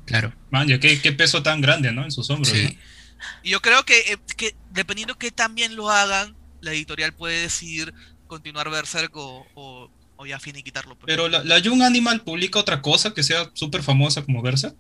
Claro. 0.07 0.33
Man, 0.51 0.69
¿qué, 0.69 1.01
qué 1.01 1.13
peso 1.13 1.43
tan 1.43 1.61
grande, 1.61 1.93
¿no? 1.93 2.05
En 2.05 2.11
sus 2.11 2.31
hombros. 2.31 2.49
Sí. 2.49 2.79
Y 3.43 3.51
yo 3.51 3.61
creo 3.61 3.85
que, 3.85 3.99
eh, 3.99 4.19
que 4.37 4.55
dependiendo 4.71 5.19
que 5.19 5.31
también 5.31 5.77
lo 5.77 5.91
hagan, 5.91 6.35
la 6.61 6.73
editorial 6.73 7.13
puede 7.13 7.43
decidir 7.43 7.93
continuar 8.27 8.71
Berserk 8.71 9.15
o, 9.17 9.47
o, 9.55 10.27
ya 10.27 10.39
finiquitarlo. 10.39 10.97
Pero 11.05 11.29
la, 11.29 11.45
la, 11.45 11.59
Young 11.59 11.83
Animal 11.83 12.23
publica 12.23 12.59
otra 12.59 12.83
cosa 12.83 13.15
que 13.15 13.23
sea 13.23 13.51
súper 13.55 13.83
famosa 13.83 14.25
como 14.25 14.43
Berserk. 14.43 14.75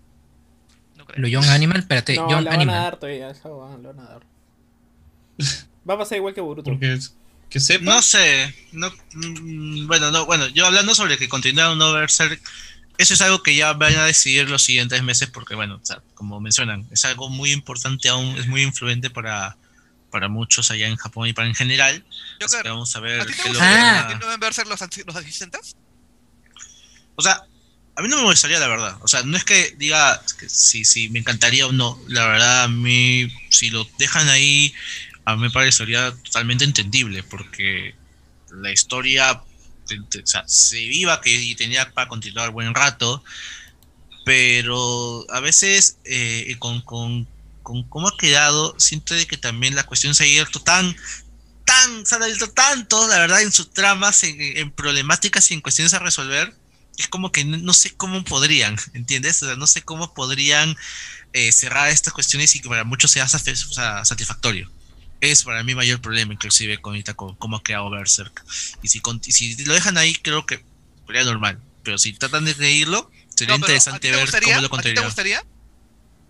No 0.97 1.05
creo. 1.05 1.20
Lo 1.20 1.28
Young 1.28 1.47
Animal, 1.47 1.78
espérate, 1.81 2.16
no, 2.16 2.31
Young 2.31 2.44
la 2.44 2.53
Animal. 2.53 2.74
Van 2.74 2.77
a 2.77 2.82
dar 2.85 2.97
todavía, 2.98 3.32
van 3.44 4.01
a 4.01 4.03
dar. 4.03 4.23
Va 5.89 5.94
a 5.94 5.98
pasar 5.98 6.19
igual 6.19 6.35
que 6.35 6.40
Boruto. 6.40 6.70
Porque 6.70 6.98
que 7.48 7.61
sepa. 7.61 7.85
No 7.85 8.03
sé, 8.03 8.55
no, 8.73 8.90
mm, 9.15 9.86
bueno, 9.86 10.11
no, 10.11 10.27
bueno, 10.27 10.48
yo 10.48 10.66
hablando 10.66 10.94
sobre 10.94 11.16
que 11.16 11.28
continúa 11.28 11.73
un 11.73 11.78
no 11.78 11.93
Berserk, 11.93 12.40
eso 12.98 13.14
es 13.14 13.20
algo 13.20 13.43
que 13.43 13.55
ya 13.55 13.73
van 13.73 13.97
a 13.97 14.05
decidir 14.05 14.48
los 14.48 14.62
siguientes 14.62 15.02
meses 15.02 15.28
porque, 15.28 15.55
bueno, 15.55 15.81
como 16.14 16.40
mencionan, 16.40 16.86
es 16.90 17.05
algo 17.05 17.28
muy 17.28 17.52
importante 17.52 18.09
aún, 18.09 18.36
es 18.39 18.47
muy 18.47 18.62
influyente 18.62 19.10
para, 19.10 19.56
para 20.10 20.28
muchos 20.28 20.70
allá 20.70 20.86
en 20.86 20.97
Japón 20.97 21.28
y 21.28 21.32
para 21.32 21.48
en 21.48 21.55
general. 21.55 22.05
vamos 22.64 22.94
a 22.97 23.01
ver 23.01 23.27
qué 23.27 23.51
lo 23.51 23.59
ah. 23.60 24.36
Berserk 24.40 24.68
los, 24.68 24.81
los 25.06 25.16
asistentes? 25.16 25.77
O 27.16 27.23
sea, 27.23 27.43
a 27.97 28.02
mí 28.02 28.09
no 28.09 28.16
me 28.16 28.23
molestaría 28.23 28.59
la 28.59 28.68
verdad. 28.68 28.98
O 29.01 29.09
sea, 29.09 29.23
no 29.23 29.36
es 29.36 29.44
que 29.44 29.74
diga 29.78 30.23
que 30.39 30.48
si, 30.48 30.85
si 30.85 31.09
me 31.09 31.18
encantaría 31.18 31.66
o 31.66 31.73
no. 31.73 31.98
La 32.09 32.27
verdad, 32.27 32.64
a 32.64 32.68
mí, 32.68 33.28
si 33.51 33.70
lo 33.70 33.89
dejan 33.98 34.28
ahí 34.28 34.74
a 35.27 35.35
mí 35.35 35.43
me 35.43 35.51
parecería 35.51 36.12
totalmente 36.23 36.64
entendible, 36.64 37.24
porque 37.24 37.94
la 38.52 38.70
historia 38.70 39.43
se 40.46 40.76
viva 40.76 41.20
que 41.20 41.54
tenía 41.56 41.90
para 41.92 42.08
continuar 42.08 42.50
buen 42.50 42.74
rato, 42.74 43.22
pero 44.24 45.24
a 45.30 45.40
veces 45.40 45.98
eh, 46.04 46.56
con, 46.58 46.80
con, 46.82 47.28
con, 47.62 47.84
cómo 47.84 48.08
ha 48.08 48.16
quedado, 48.16 48.74
siento 48.78 49.14
de 49.14 49.26
que 49.26 49.36
también 49.36 49.74
la 49.74 49.84
cuestión 49.84 50.14
se 50.14 50.24
ha 50.24 50.26
abierto 50.26 50.60
tan, 50.60 50.96
tan, 51.64 52.06
se 52.06 52.14
ha 52.14 52.18
abierto 52.18 52.50
tanto, 52.50 53.06
la 53.08 53.18
verdad, 53.18 53.42
en 53.42 53.52
sus 53.52 53.72
tramas, 53.72 54.22
en, 54.24 54.70
problemáticas 54.72 55.50
y 55.50 55.54
en 55.54 55.60
cuestiones 55.60 55.94
a 55.94 55.98
resolver, 55.98 56.54
es 56.98 57.08
como 57.08 57.30
que 57.30 57.44
no, 57.44 57.72
sé 57.74 57.94
cómo 57.94 58.24
podrían, 58.24 58.76
¿entiendes? 58.94 59.42
O 59.42 59.46
sea, 59.46 59.56
no 59.56 59.66
sé 59.66 59.82
cómo 59.82 60.14
podrían 60.14 60.76
eh, 61.32 61.52
cerrar 61.52 61.88
estas 61.88 62.12
cuestiones 62.12 62.54
y 62.56 62.60
que 62.60 62.68
para 62.68 62.84
muchos 62.84 63.10
sea 63.10 63.28
satisfactorio 63.28 64.70
es 65.31 65.44
para 65.44 65.62
mí 65.62 65.74
mayor 65.74 66.01
problema, 66.01 66.32
inclusive 66.32 66.78
con 66.78 67.03
cómo 67.39 67.57
ha 67.57 67.62
creado 67.62 67.90
Berserk. 67.90 68.44
Y 68.82 68.89
si, 68.89 69.01
si 69.32 69.65
lo 69.65 69.74
dejan 69.74 69.98
ahí, 69.98 70.15
creo 70.15 70.47
que 70.47 70.62
sería 71.07 71.24
normal. 71.24 71.61
Pero 71.82 71.98
si 71.98 72.12
tratan 72.12 72.44
de 72.44 72.55
reírlo, 72.55 73.11
sería 73.28 73.55
interesante 73.55 74.11
ver 74.11 74.28
cómo 74.43 74.61
lo 74.61 74.74
¿A 74.74 74.82
te 74.82 75.01
gustaría? 75.01 75.44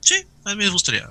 Sí, 0.00 0.24
a 0.44 0.50
mí 0.50 0.64
me 0.64 0.68
gustaría, 0.68 1.08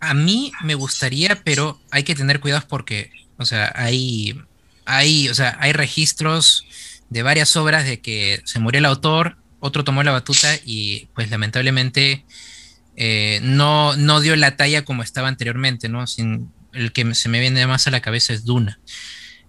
A 0.00 0.14
mí 0.14 0.52
me 0.62 0.74
gustaría, 0.74 1.42
pero 1.42 1.80
hay 1.90 2.04
que 2.04 2.14
tener 2.14 2.40
cuidado 2.40 2.66
porque, 2.68 3.10
o 3.38 3.44
sea, 3.44 3.72
hay, 3.74 4.40
hay, 4.84 5.28
o 5.28 5.34
sea, 5.34 5.56
hay 5.60 5.72
registros 5.72 6.66
de 7.10 7.22
varias 7.22 7.56
obras 7.56 7.84
de 7.84 8.00
que 8.00 8.40
se 8.44 8.58
murió 8.58 8.78
el 8.78 8.86
autor, 8.86 9.36
otro 9.60 9.84
tomó 9.84 10.02
la 10.02 10.12
batuta 10.12 10.58
y 10.64 11.06
pues 11.14 11.30
lamentablemente 11.30 12.24
eh, 12.96 13.40
no, 13.42 13.96
no 13.96 14.20
dio 14.20 14.36
la 14.36 14.56
talla 14.56 14.84
como 14.84 15.02
estaba 15.02 15.28
anteriormente, 15.28 15.88
¿no? 15.88 16.06
Sin, 16.06 16.52
el 16.72 16.92
que 16.92 17.14
se 17.14 17.28
me 17.28 17.40
viene 17.40 17.66
más 17.66 17.86
a 17.86 17.90
la 17.90 18.00
cabeza 18.00 18.32
es 18.32 18.44
Duna, 18.44 18.78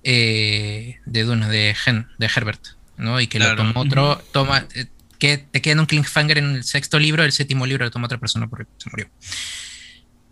eh, 0.04 1.00
de 1.06 1.24
Duna, 1.24 1.50
de, 1.50 1.76
de 2.18 2.26
Herbert, 2.34 2.62
¿no? 2.98 3.20
Y 3.20 3.28
que 3.28 3.40
lo 3.40 3.56
tomó 3.56 3.82
otro, 3.82 4.24
toma, 4.32 4.68
eh, 4.76 4.88
que 5.20 5.38
te 5.38 5.62
queda 5.62 5.80
un 5.80 5.86
cliffhanger 5.86 6.38
en 6.38 6.56
el 6.56 6.64
sexto 6.64 7.00
libro, 7.00 7.24
el 7.24 7.32
séptimo 7.32 7.66
libro 7.66 7.86
lo 7.86 7.92
toma 7.92 8.06
otra 8.06 8.18
persona 8.18 8.48
porque 8.48 8.66
se 8.78 8.90
murió. 8.90 9.10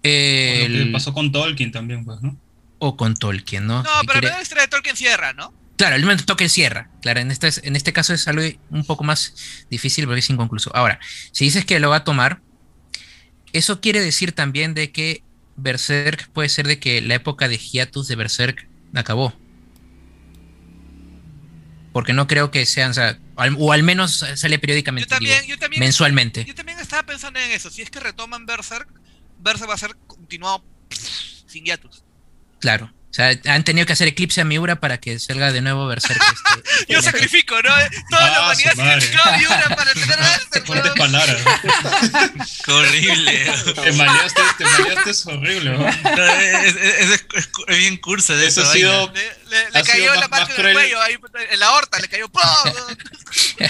Eh, 0.04 0.90
pasó 0.92 1.14
con 1.14 1.32
Tolkien 1.32 1.72
también, 1.72 2.04
pues, 2.04 2.22
¿no? 2.22 2.38
O 2.80 2.98
con 2.98 3.16
Tolkien, 3.16 3.68
¿no? 3.68 3.84
No, 3.84 3.90
pero 4.08 4.22
la 4.22 4.42
historia 4.42 4.64
de 4.64 4.68
Tolkien 4.68 4.96
cierra, 4.96 5.34
¿no? 5.34 5.54
Claro, 5.78 5.96
el 5.96 6.02
momento 6.02 6.26
Tolkien 6.26 6.50
cierra. 6.50 6.90
Claro, 7.02 7.20
en 7.22 7.32
este, 7.32 7.50
en 7.64 7.76
este 7.76 7.94
caso 7.94 8.14
es 8.14 8.28
algo 8.28 8.44
un 8.70 8.84
poco 8.84 9.04
más 9.04 9.66
difícil 9.70 10.06
porque 10.06 10.20
es 10.20 10.30
inconcluso. 10.30 10.76
Ahora, 10.76 11.00
si 11.32 11.46
dices 11.46 11.66
que 11.66 11.80
lo 11.80 11.90
va 11.90 11.98
a 11.98 12.04
tomar, 12.04 12.42
eso 13.54 13.82
quiere 13.82 14.02
decir 14.02 14.32
también 14.32 14.74
de 14.74 14.92
que 14.92 15.24
Berserk 15.56 16.30
puede 16.30 16.50
ser 16.50 16.68
de 16.68 16.80
que 16.80 17.02
la 17.02 17.16
época 17.16 17.48
de 17.48 17.58
hiatus 17.58 18.08
de 18.08 18.16
Berserk 18.16 18.68
acabó. 18.94 19.34
Porque 21.94 22.14
no 22.14 22.28
creo 22.28 22.52
que 22.52 22.66
sean, 22.66 22.94
o, 23.58 23.72
al, 23.72 23.84
menos 23.84 24.26
sale 24.36 24.60
periódicamente, 24.60 25.14
mensualmente. 25.78 26.46
Yo 26.46 26.56
también 26.56 26.80
estaba 26.80 27.04
pensando 27.04 27.40
en 27.40 27.52
eso. 27.52 27.70
Si 27.70 27.82
es 27.82 27.90
que 27.90 28.00
retoman 28.00 28.46
Berserk, 28.46 28.88
Berserk 29.40 29.70
va 29.70 29.74
a 29.74 29.78
ser 29.78 29.96
continuado 30.08 30.64
sin 31.48 31.66
hiatus. 31.66 32.04
Claro. 32.60 32.94
O 33.12 33.14
sea, 33.14 33.38
han 33.48 33.66
tenido 33.66 33.86
que 33.86 33.92
hacer 33.92 34.08
eclipse 34.08 34.40
a 34.40 34.46
Miura 34.46 34.80
para 34.80 34.98
que 34.98 35.20
salga 35.20 35.52
de 35.52 35.62
nuevo 35.62 35.86
Berserk. 35.86 36.22
Este, 36.82 36.94
Yo 36.94 37.02
sacrifico, 37.02 37.56
¿no? 37.56 37.70
Toda 38.10 38.30
la 38.30 38.38
ah, 38.38 38.44
humanidad 38.46 39.00
se 39.00 39.38
Miura 39.38 39.76
para 39.76 39.94
tener 39.94 40.18
Berserk. 40.18 40.66
Fuerte 40.66 40.90
palabras. 40.98 41.38
Qué 42.66 42.72
horrible. 42.72 43.54
Te 43.84 43.92
maleaste, 43.92 44.42
te 44.58 44.64
maleaste 44.64 45.10
es 45.10 45.26
horrible. 45.26 45.72
¿no? 45.72 45.88
Es, 45.88 46.76
es, 46.76 47.26
es, 47.68 47.78
bien 47.78 47.98
curso 47.98 48.36
de 48.36 48.48
eso. 48.48 48.62
Ha 48.62 48.74
sido, 48.74 49.12
le, 49.14 49.72
le, 49.72 49.84
cayó 49.84 50.16
la 50.16 50.28
marca 50.30 50.54
del 50.54 50.74
cuello, 50.74 51.02
ahí, 51.02 51.18
en 51.52 51.60
la 51.60 51.72
horta, 51.74 52.00
le 52.00 52.08
cayó. 52.08 52.32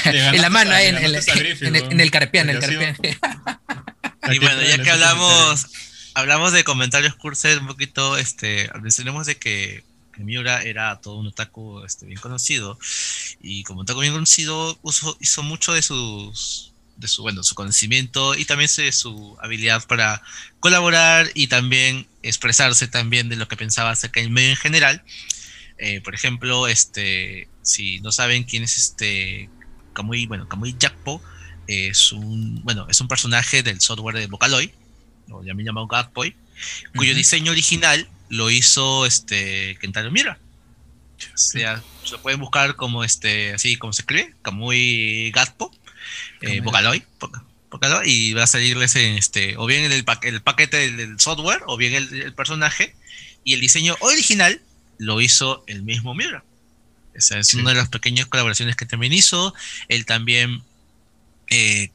en 0.05 0.41
la 0.41 0.49
mano, 0.49 0.72
ahí, 0.72 0.88
en, 0.88 0.97
en, 0.97 1.05
en, 1.05 1.76
el, 1.76 1.91
en 1.91 1.99
el 1.99 2.11
carpián. 2.11 2.49
En 2.49 2.57
el 2.57 2.61
carpián. 2.61 2.97
Y 4.30 4.39
bueno, 4.39 4.61
ya 4.61 4.77
que 4.81 4.91
hablamos 4.91 5.65
hablamos 6.13 6.53
de 6.53 6.63
comentarios 6.63 7.15
cursos 7.15 7.57
un 7.57 7.67
poquito, 7.67 8.17
este, 8.17 8.69
mencionemos 8.81 9.25
de 9.27 9.38
que, 9.38 9.83
Miura 10.17 10.61
era 10.61 11.01
todo 11.01 11.15
un 11.15 11.27
otaku 11.27 11.83
este, 11.83 12.05
bien 12.05 12.19
conocido. 12.19 12.77
Y 13.41 13.63
como 13.63 13.81
otaku 13.81 14.01
bien 14.01 14.13
conocido 14.13 14.77
hizo 15.19 15.41
mucho 15.41 15.73
de 15.73 15.81
sus 15.81 16.71
de 16.97 17.07
su 17.07 17.23
bueno 17.23 17.43
su 17.43 17.55
conocimiento 17.55 18.35
y 18.35 18.45
también 18.45 18.69
de 18.77 18.91
su 18.91 19.35
habilidad 19.41 19.85
para 19.88 20.21
colaborar 20.59 21.31
y 21.33 21.47
también 21.47 22.05
expresarse 22.21 22.88
también 22.88 23.27
de 23.27 23.35
lo 23.35 23.47
que 23.47 23.57
pensaba 23.57 23.89
acerca 23.89 24.19
del 24.19 24.29
medio 24.29 24.51
en 24.51 24.55
general. 24.55 25.03
Eh, 25.79 26.01
por 26.01 26.13
ejemplo 26.13 26.67
este 26.67 27.47
si 27.63 27.99
no 28.01 28.11
saben 28.11 28.43
quién 28.43 28.63
es 28.63 28.77
este 28.77 29.49
Kamui 29.93 30.27
bueno 30.27 30.47
Kamui 30.47 30.75
Jakpo 30.79 31.21
es 31.65 32.11
un 32.11 32.61
bueno 32.63 32.85
es 32.88 33.01
un 33.01 33.07
personaje 33.07 33.63
del 33.63 33.81
software 33.81 34.17
de 34.17 34.27
Vocaloid 34.27 34.69
o 35.30 35.43
ya 35.43 35.53
me 35.53 35.64
llamado 35.64 35.88
Gatboy, 35.88 36.35
cuyo 36.95 37.15
diseño 37.15 37.52
original 37.52 38.07
lo 38.30 38.49
hizo 38.49 39.06
este 39.06 39.77
Kentaro 39.80 40.11
Miura. 40.11 40.39
O 41.34 41.38
sea, 41.38 41.84
lo 42.11 42.22
pueden 42.22 42.39
buscar 42.39 42.76
como 42.76 43.03
este, 43.03 43.53
así 43.53 43.77
como 43.77 43.93
se 43.93 44.02
escribe, 44.02 44.34
Kamui 44.41 45.31
Gatpo, 45.31 45.72
eh, 46.41 46.61
Vocaloid, 46.61 47.03
y 48.06 48.34
va 48.34 48.43
a 48.43 48.48
salirles 48.48 48.95
en 48.95 49.15
este, 49.15 49.56
o 49.57 49.65
bien 49.65 49.84
el, 49.84 50.03
el 50.23 50.41
paquete 50.41 50.91
del, 50.91 51.19
software, 51.19 51.61
o 51.68 51.77
bien 51.77 51.93
el, 51.93 52.34
personaje, 52.34 52.95
y 53.43 53.53
el 53.53 53.61
diseño 53.61 53.95
original 53.99 54.61
lo 54.98 55.22
hizo 55.22 55.64
el 55.68 55.84
mismo 55.84 56.14
Miura. 56.14 56.43
Esa 57.14 57.39
es 57.39 57.53
una 57.53 57.72
de 57.72 57.76
las 57.76 57.89
pequeñas 57.89 58.27
colaboraciones 58.27 58.76
que 58.76 58.85
también 58.85 59.14
hizo. 59.14 59.53
Él 59.89 60.06
también 60.06 60.64
eh, 61.49 61.91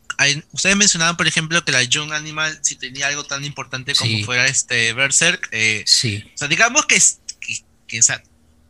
ustedes 0.52 0.76
mencionaban, 0.76 1.16
por 1.16 1.26
ejemplo, 1.26 1.64
que 1.64 1.72
la 1.72 1.82
Young 1.82 2.12
Animal 2.12 2.59
si 2.62 2.76
tenía 2.76 3.09
algo 3.09 3.24
tan 3.24 3.44
importante 3.44 3.94
como 3.94 4.24
fuera 4.24 4.47
este 4.47 4.93
Berserk. 4.93 5.48
Eh, 5.52 5.82
sí. 5.86 6.24
O 6.34 6.38
sea, 6.38 6.48
digamos 6.48 6.86
que, 6.86 7.01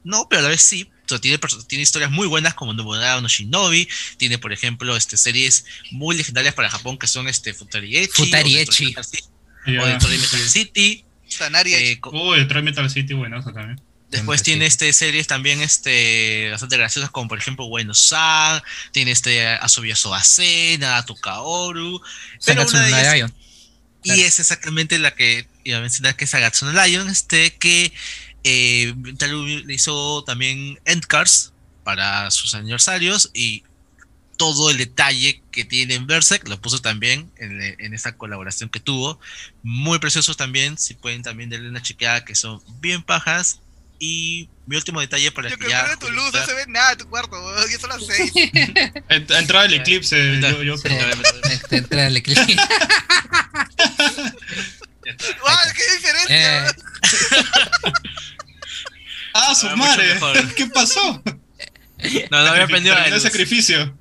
no, 0.05 0.27
pero 0.29 0.41
a 0.41 0.43
la 0.43 0.49
vez 0.49 0.63
sí. 0.63 0.91
tiene, 1.21 1.39
tiene 1.67 1.83
historias 1.83 2.11
muy 2.11 2.27
buenas 2.27 2.55
como 2.55 2.73
Nobunaga 2.73 3.21
no 3.21 3.29
Shinobi. 3.29 3.89
Tiene, 4.17 4.39
por 4.39 4.53
ejemplo, 4.53 4.97
este, 4.97 5.17
series 5.17 5.65
muy 5.91 6.17
legendarias 6.17 6.55
para 6.55 6.71
Japón 6.71 6.99
que 6.99 7.07
son 7.07 7.29
este 7.29 7.55
Futari 7.55 8.07
Futariechi. 8.07 8.95
O 9.79 9.87
Detroit 9.87 10.21
Metal 10.21 10.49
City. 10.49 11.05
Eh, 11.27 12.01
Uy, 12.13 12.39
Detroit 12.39 12.65
Metal 12.65 12.91
City, 12.91 13.15
buenazo 13.15 13.53
también. 13.53 13.81
Después 14.11 14.43
tiene 14.43 14.67
este 14.67 14.93
series 14.93 15.27
también 15.27 15.61
este 15.61 16.49
bastante 16.51 16.77
graciosas 16.77 17.11
como 17.11 17.29
por 17.29 17.39
ejemplo 17.39 17.69
Bueno 17.69 17.93
San, 17.93 18.63
tiene 18.93 19.11
este 19.11 19.47
Asobia 19.47 19.97
Soase, 19.97 20.77
Nadatu 20.79 21.17
Kaoru, 21.17 22.01
pero 22.45 22.67
una 22.67 22.83
de 22.83 23.17
ellas, 23.17 23.33
y 24.05 24.21
es 24.21 24.39
exactamente 24.39 24.99
la 25.01 25.15
que 25.15 25.49
iba 25.65 25.79
a 25.79 25.81
mencionar 25.81 26.15
que 26.15 26.25
es 26.25 26.35
Agatsuno 26.35 26.73
Lion, 26.73 27.09
este 27.09 27.57
que 27.57 27.93
eh, 28.45 28.95
le 29.65 29.75
hizo 29.75 30.23
también 30.23 30.79
Endcars 30.85 31.53
para 31.83 32.31
sus 32.31 32.55
aniversarios 32.55 33.31
y 33.35 33.65
todo 34.37 34.71
el 34.71 34.77
detalle 34.77 35.43
que 35.51 35.65
tiene 35.65 35.95
en 35.95 36.07
Berserk, 36.07 36.47
lo 36.47 36.61
puso 36.61 36.81
también 36.81 37.33
en, 37.39 37.61
en 37.61 37.95
esta 37.95 38.17
colaboración 38.17 38.69
que 38.69 38.81
tuvo. 38.81 39.19
Muy 39.63 39.99
preciosos 39.99 40.37
también, 40.37 40.79
si 40.79 40.95
pueden 40.95 41.23
también 41.23 41.51
darle 41.51 41.69
una 41.69 41.83
chequeada, 41.83 42.25
que 42.25 42.35
son 42.35 42.63
bien 42.81 43.03
pajas. 43.03 43.61
Y 43.99 44.49
mi 44.67 44.77
último 44.77 45.01
detalle 45.01 45.33
para 45.33 45.49
yo 45.49 45.57
que 45.59 45.69
ya... 45.69 45.97
tu 45.97 46.11
luz, 46.11 46.33
no 46.33 46.45
se 46.45 46.55
ve 46.55 46.65
nada 46.69 46.93
en 46.93 46.99
tu 46.99 47.09
cuarto, 47.09 47.37
ya 47.69 47.79
son 47.79 47.91
las 47.91 48.07
seis. 48.07 48.33
Entra 49.09 49.65
el 49.65 49.75
eclipse, 49.75 50.41
yo, 50.41 50.63
yo 50.63 50.75
Entra 51.71 52.07
el 52.07 52.17
eclipse. 52.17 52.57
¡Qué 55.77 55.97
diferencia! 55.97 56.69
Eh. 56.69 56.73
ah, 59.35 59.55
su 59.55 59.69
madre, 59.77 60.19
¿qué 60.57 60.67
pasó? 60.67 61.23
No, 62.31 62.43
no 62.43 62.51
había 62.51 62.65
aprendido 62.65 62.97
El 62.99 63.21
sacrificio. 63.21 63.97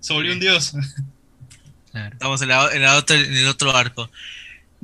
Se 0.00 0.12
volvió 0.12 0.32
un 0.32 0.40
dios. 0.40 0.74
Estamos 1.92 2.42
en, 2.42 2.50
el 2.50 3.46
otro 3.48 3.76
arco. 3.76 4.10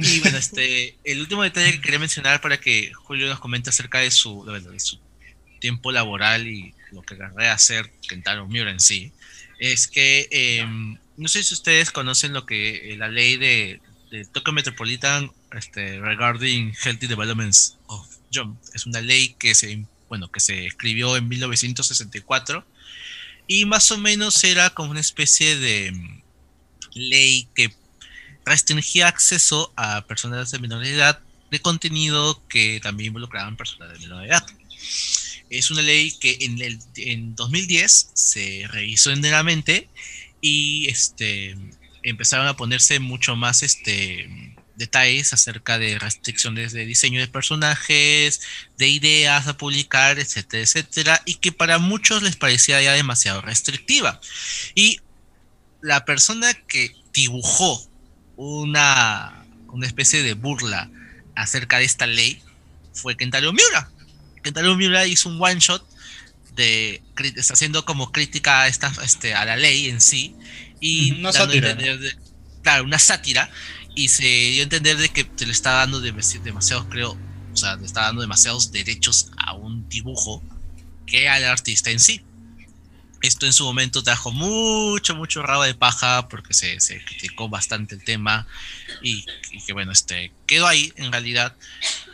Y 0.02 0.20
bueno, 0.20 0.38
este, 0.38 0.96
el 1.04 1.20
último 1.20 1.42
detalle 1.42 1.72
que 1.72 1.80
quería 1.80 1.98
mencionar 1.98 2.40
para 2.40 2.58
que 2.58 2.92
Julio 2.92 3.28
nos 3.28 3.40
comente 3.40 3.70
acerca 3.70 3.98
de 3.98 4.10
su, 4.10 4.44
de 4.44 4.80
su 4.80 4.98
tiempo 5.60 5.92
laboral 5.92 6.46
y 6.46 6.74
lo 6.92 7.02
que 7.02 7.16
querría 7.16 7.52
hacer 7.52 7.92
Kentaro 8.08 8.46
Miura 8.46 8.70
en 8.70 8.80
sí, 8.80 9.12
es 9.58 9.86
que 9.86 10.28
em, 10.30 10.98
no 11.16 11.28
sé 11.28 11.42
si 11.42 11.54
ustedes 11.54 11.90
conocen 11.90 12.32
lo 12.32 12.46
que 12.46 12.94
la 12.98 13.08
ley 13.08 13.36
de, 13.36 13.80
de 14.10 14.24
Tokyo 14.24 14.52
Metropolitan 14.52 15.30
este, 15.52 16.00
regarding 16.00 16.72
Healthy 16.82 17.06
Developments 17.06 17.76
of 17.86 18.08
Jump. 18.32 18.58
Es 18.74 18.86
una 18.86 19.00
ley 19.00 19.36
que 19.38 19.54
se 19.54 19.84
bueno, 20.10 20.30
que 20.30 20.40
se 20.40 20.66
escribió 20.66 21.16
en 21.16 21.28
1964 21.28 22.66
y 23.46 23.64
más 23.64 23.90
o 23.92 23.98
menos 23.98 24.42
era 24.44 24.70
como 24.70 24.90
una 24.90 25.00
especie 25.00 25.56
de 25.56 25.92
mm, 25.92 26.22
ley 26.94 27.48
que 27.54 27.72
restringía 28.50 29.06
acceso 29.06 29.72
a 29.76 30.04
personas 30.06 30.50
de 30.50 30.58
menor 30.58 30.84
edad 30.84 31.20
de 31.52 31.60
contenido 31.60 32.42
que 32.48 32.80
también 32.82 33.08
involucraban 33.08 33.56
personas 33.56 33.92
de 33.92 33.98
menor 34.00 34.26
edad. 34.26 34.44
Es 35.50 35.70
una 35.70 35.82
ley 35.82 36.12
que 36.12 36.38
en, 36.40 36.60
el, 36.60 36.78
en 36.96 37.34
2010 37.36 38.10
se 38.14 38.64
revisó 38.68 39.10
enteramente 39.12 39.88
y 40.40 40.88
este, 40.88 41.56
empezaron 42.02 42.48
a 42.48 42.56
ponerse 42.56 42.98
mucho 42.98 43.36
más 43.36 43.62
este, 43.62 44.28
detalles 44.76 45.32
acerca 45.32 45.78
de 45.78 45.98
restricciones 45.98 46.72
de 46.72 46.86
diseño 46.86 47.20
de 47.20 47.28
personajes, 47.28 48.40
de 48.78 48.88
ideas 48.88 49.46
a 49.46 49.56
publicar, 49.56 50.18
etcétera, 50.18 50.62
etcétera, 50.62 51.22
y 51.24 51.34
que 51.34 51.52
para 51.52 51.78
muchos 51.78 52.22
les 52.22 52.36
parecía 52.36 52.82
ya 52.82 52.94
demasiado 52.94 53.42
restrictiva. 53.42 54.20
Y 54.74 55.00
la 55.82 56.04
persona 56.04 56.52
que 56.66 56.94
dibujó 57.12 57.89
una, 58.40 59.44
una 59.68 59.86
especie 59.86 60.22
de 60.22 60.32
burla 60.32 60.90
acerca 61.36 61.78
de 61.78 61.84
esta 61.84 62.06
ley 62.06 62.42
fue 62.94 63.14
Kentaro 63.14 63.52
Miura. 63.52 63.90
Kentaro 64.42 64.74
Miura 64.76 65.06
hizo 65.06 65.28
un 65.28 65.36
one 65.40 65.60
shot 65.60 65.86
de 66.56 67.02
está 67.22 67.52
haciendo 67.52 67.84
como 67.84 68.10
crítica 68.12 68.62
a, 68.62 68.68
esta, 68.68 68.90
este, 69.04 69.34
a 69.34 69.44
la 69.44 69.56
ley 69.56 69.88
en 69.88 70.00
sí 70.00 70.34
y 70.80 71.12
una 71.20 71.32
sátira. 71.32 71.76
claro, 72.62 72.84
una 72.84 72.98
sátira 72.98 73.50
y 73.94 74.08
se 74.08 74.24
dio 74.24 74.60
a 74.60 74.64
entender 74.64 74.96
de 74.96 75.10
que 75.10 75.30
se 75.36 75.44
le 75.44 75.52
está 75.52 75.72
dando 75.72 76.00
demasiados, 76.00 76.86
creo, 76.88 77.18
o 77.52 77.56
sea, 77.56 77.76
le 77.76 77.84
está 77.84 78.02
dando 78.02 78.22
demasiados 78.22 78.72
derechos 78.72 79.30
a 79.36 79.52
un 79.52 79.86
dibujo 79.90 80.42
que 81.06 81.28
al 81.28 81.44
artista 81.44 81.90
en 81.90 82.00
sí. 82.00 82.22
Esto 83.22 83.44
en 83.46 83.52
su 83.52 83.64
momento 83.64 84.02
trajo 84.02 84.32
mucho, 84.32 85.14
mucho 85.14 85.42
rabo 85.42 85.64
de 85.64 85.74
paja 85.74 86.28
porque 86.28 86.54
se, 86.54 86.80
se 86.80 87.04
criticó 87.04 87.48
bastante 87.48 87.94
el 87.94 88.02
tema 88.02 88.46
y, 89.02 89.24
que 89.66 89.72
bueno, 89.72 89.92
este 89.92 90.32
quedó 90.46 90.66
ahí 90.66 90.92
en 90.96 91.12
realidad. 91.12 91.54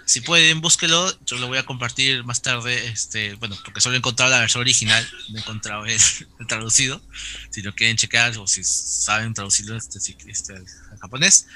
Si 0.04 0.20
pueden, 0.20 0.60
búsquelo. 0.60 1.16
Yo 1.24 1.36
lo 1.38 1.48
voy 1.48 1.58
a 1.58 1.64
compartir 1.64 2.22
más 2.24 2.42
tarde. 2.42 2.86
Este, 2.86 3.34
bueno, 3.34 3.56
porque 3.64 3.80
solo 3.80 3.94
he 3.94 3.98
encontrado 3.98 4.30
la 4.30 4.40
versión 4.40 4.60
original, 4.60 5.06
no 5.30 5.38
he 5.38 5.40
encontrado 5.40 5.86
el, 5.86 6.00
traducido. 6.48 7.02
Si 7.50 7.62
lo 7.62 7.74
quieren 7.74 7.96
checar 7.96 8.36
o 8.38 8.46
si 8.46 8.62
saben 8.64 9.34
traducirlo 9.34 9.76
este, 9.76 9.98
este, 9.98 10.54
al 10.54 10.98
japonés, 11.00 11.46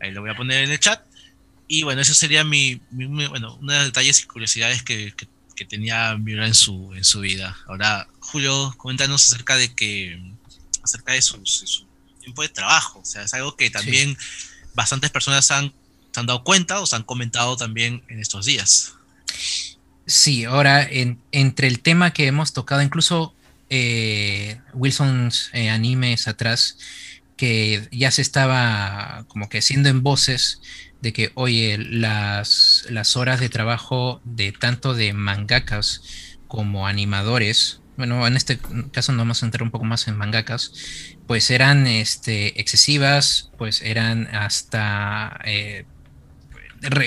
ahí 0.00 0.12
lo 0.12 0.20
voy 0.20 0.30
a 0.30 0.36
poner 0.36 0.64
en 0.64 0.70
el 0.70 0.80
chat. 0.80 1.02
Y 1.66 1.82
bueno, 1.82 2.00
eso 2.00 2.14
sería 2.14 2.44
mi, 2.44 2.80
bueno, 2.90 3.56
uno 3.60 3.72
de 3.72 3.78
los 3.78 3.86
detalles 3.88 4.22
y 4.22 4.26
curiosidades 4.26 4.82
que, 4.82 5.12
que, 5.14 5.28
tenía 5.64 6.16
Miura 6.16 6.46
en 6.46 6.54
su, 6.54 6.92
en 6.94 7.04
su 7.04 7.20
vida. 7.20 7.56
Ahora, 7.66 8.08
Julio, 8.20 8.74
coméntanos 8.76 9.24
acerca 9.24 9.56
de 9.56 9.74
que 9.74 10.20
acerca 10.82 11.12
de 11.12 11.22
su, 11.22 11.40
tiempo 12.20 12.42
de 12.42 12.48
trabajo. 12.48 13.00
O 13.00 13.04
sea, 13.04 13.22
es 13.22 13.34
algo 13.34 13.56
que 13.56 13.70
también 13.70 14.16
bastantes 14.74 15.10
personas 15.10 15.50
han 15.50 15.72
han 16.18 16.26
dado 16.26 16.44
cuenta 16.44 16.80
o 16.80 16.86
se 16.86 16.96
han 16.96 17.04
comentado 17.04 17.56
también 17.56 18.02
en 18.08 18.20
estos 18.20 18.46
días. 18.46 18.94
Sí, 20.06 20.44
ahora 20.44 20.82
en, 20.82 21.18
entre 21.32 21.68
el 21.68 21.80
tema 21.80 22.12
que 22.12 22.26
hemos 22.26 22.52
tocado, 22.52 22.82
incluso 22.82 23.34
eh, 23.70 24.60
Wilson's 24.72 25.50
eh, 25.52 25.70
animes 25.70 26.28
atrás, 26.28 26.78
que 27.36 27.88
ya 27.92 28.10
se 28.10 28.22
estaba 28.22 29.24
como 29.28 29.48
que 29.48 29.58
haciendo 29.58 29.88
en 29.88 30.02
voces 30.02 30.60
de 31.00 31.12
que, 31.12 31.30
oye, 31.34 31.78
las, 31.78 32.86
las 32.90 33.16
horas 33.16 33.40
de 33.40 33.48
trabajo 33.48 34.20
de 34.24 34.52
tanto 34.52 34.94
de 34.94 35.12
mangakas 35.12 36.38
como 36.48 36.86
animadores, 36.86 37.80
bueno, 37.96 38.26
en 38.26 38.36
este 38.36 38.58
caso 38.92 39.12
nos 39.12 39.20
vamos 39.20 39.42
a 39.42 39.46
entrar 39.46 39.62
un 39.62 39.70
poco 39.70 39.84
más 39.84 40.08
en 40.08 40.16
mangakas, 40.16 40.72
pues 41.26 41.50
eran 41.50 41.86
este, 41.86 42.60
excesivas, 42.60 43.50
pues 43.58 43.82
eran 43.82 44.28
hasta 44.34 45.40
eh, 45.44 45.84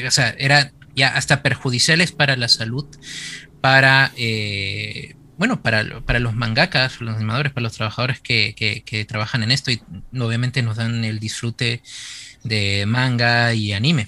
o 0.07 0.11
sea, 0.11 0.35
eran 0.37 0.73
ya 0.95 1.09
hasta 1.09 1.41
perjudiciales 1.41 2.11
para 2.11 2.35
la 2.35 2.47
salud, 2.47 2.85
para, 3.61 4.11
eh, 4.17 5.15
bueno, 5.37 5.61
para, 5.61 6.01
para, 6.01 6.19
los 6.19 6.35
mangakas, 6.35 6.99
los 7.01 7.15
animadores, 7.15 7.53
para 7.53 7.63
los 7.63 7.73
trabajadores 7.73 8.19
que, 8.19 9.05
trabajan 9.07 9.43
en 9.43 9.51
esto 9.51 9.71
y 9.71 9.81
obviamente 10.19 10.61
nos 10.61 10.77
dan 10.77 11.03
el 11.05 11.19
disfrute 11.19 11.81
de 12.43 12.85
manga 12.87 13.53
y 13.53 13.73
anime. 13.73 14.07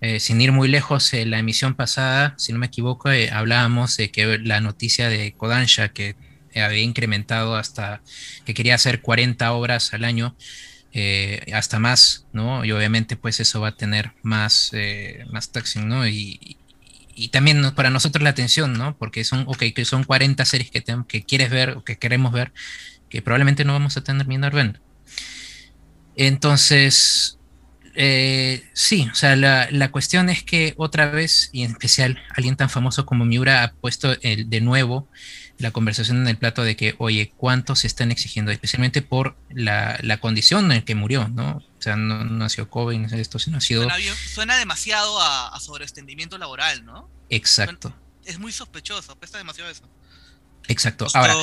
Eh, 0.00 0.18
sin 0.20 0.40
ir 0.40 0.52
muy 0.52 0.68
lejos, 0.68 1.12
en 1.14 1.30
la 1.30 1.38
emisión 1.38 1.74
pasada, 1.74 2.34
si 2.36 2.52
no 2.52 2.58
me 2.58 2.66
equivoco, 2.66 3.10
eh, 3.10 3.30
hablábamos 3.30 3.96
de 3.96 4.10
que 4.10 4.38
la 4.38 4.60
noticia 4.60 5.08
de 5.08 5.32
Kodansha, 5.32 5.90
que 5.90 6.16
había 6.54 6.82
incrementado 6.82 7.56
hasta 7.56 8.02
que 8.44 8.54
quería 8.54 8.74
hacer 8.74 9.00
40 9.00 9.52
obras 9.52 9.94
al 9.94 10.04
año, 10.04 10.36
eh, 10.94 11.50
hasta 11.54 11.78
más, 11.78 12.26
¿no? 12.34 12.66
Y 12.66 12.72
obviamente 12.72 13.16
pues 13.16 13.40
eso 13.40 13.62
va 13.62 13.68
a 13.68 13.76
tener 13.76 14.12
más, 14.22 14.70
eh, 14.74 15.24
más 15.30 15.50
taxing, 15.50 15.88
¿no? 15.88 16.06
Y, 16.06 16.58
también 17.30 17.72
para 17.74 17.88
nosotros 17.88 18.22
la 18.22 18.30
atención, 18.30 18.72
¿no? 18.72 18.96
Porque 18.98 19.22
son, 19.24 19.44
ok, 19.46 19.64
que 19.74 19.84
son 19.84 20.02
40 20.04 20.44
series 20.44 20.70
que, 20.70 20.82
que 21.06 21.22
quieres 21.22 21.50
ver 21.50 21.70
o 21.70 21.84
que 21.84 21.96
queremos 21.96 22.32
ver, 22.32 22.52
que 23.08 23.22
probablemente 23.22 23.64
no 23.64 23.74
vamos 23.74 23.96
a 23.96 24.02
tener 24.02 24.26
viendo 24.26 24.50
viendo. 24.50 24.80
Entonces, 26.16 27.38
eh, 27.94 28.64
sí, 28.72 29.08
o 29.10 29.14
sea, 29.14 29.36
la, 29.36 29.68
la, 29.70 29.90
cuestión 29.90 30.30
es 30.30 30.42
que 30.42 30.74
otra 30.76 31.10
vez, 31.10 31.50
y 31.52 31.62
en 31.62 31.72
especial 31.72 32.22
alguien 32.34 32.56
tan 32.56 32.70
famoso 32.70 33.04
como 33.04 33.24
Miura 33.24 33.64
ha 33.64 33.72
puesto 33.72 34.16
el, 34.22 34.48
de 34.48 34.60
nuevo 34.60 35.08
la 35.58 35.70
conversación 35.70 36.18
en 36.18 36.28
el 36.28 36.36
plato 36.36 36.64
de 36.64 36.76
que, 36.76 36.94
oye, 36.98 37.32
¿cuánto 37.36 37.76
se 37.76 37.86
están 37.86 38.10
exigiendo? 38.10 38.50
Especialmente 38.50 39.00
por 39.00 39.36
la, 39.50 40.18
condición 40.20 40.64
en 40.64 40.78
la 40.78 40.84
que 40.84 40.94
murió, 40.94 41.28
¿no? 41.28 41.58
O 41.58 41.82
sea, 41.82 41.96
no, 41.96 42.24
nació 42.24 42.68
COVID, 42.68 42.98
no 42.98 43.16
esto, 43.16 43.38
sino 43.38 43.58
ha 43.58 43.60
sido... 43.60 43.88
Suena, 44.34 44.58
demasiado 44.58 45.20
a, 45.20 45.58
sobreextendimiento 45.60 46.36
laboral, 46.38 46.84
¿no? 46.84 47.08
Exacto. 47.30 47.94
es 48.24 48.38
muy 48.38 48.52
sospechoso, 48.52 49.12
apesta 49.12 49.38
demasiado 49.38 49.70
eso. 49.70 49.88
Exacto. 50.68 51.06
Ahora, 51.14 51.34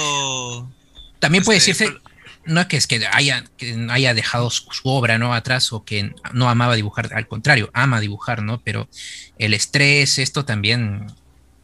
también 1.19 1.43
puede 1.43 1.57
este, 1.57 1.71
decirse, 1.71 2.01
no 2.45 2.61
es 2.61 2.67
que 2.67 2.77
es 2.77 2.87
que 2.87 3.05
haya, 3.11 3.43
que 3.57 3.87
haya 3.89 4.13
dejado 4.13 4.49
su, 4.49 4.65
obra 4.83 5.17
¿no? 5.17 5.33
atrás 5.33 5.71
o 5.73 5.83
que 5.83 6.13
no 6.33 6.49
amaba 6.49 6.75
dibujar, 6.75 7.13
al 7.13 7.27
contrario, 7.27 7.69
ama 7.73 7.99
dibujar, 7.99 8.41
¿no? 8.41 8.61
Pero 8.61 8.89
el 9.37 9.53
estrés, 9.53 10.17
esto 10.17 10.45
también 10.45 11.07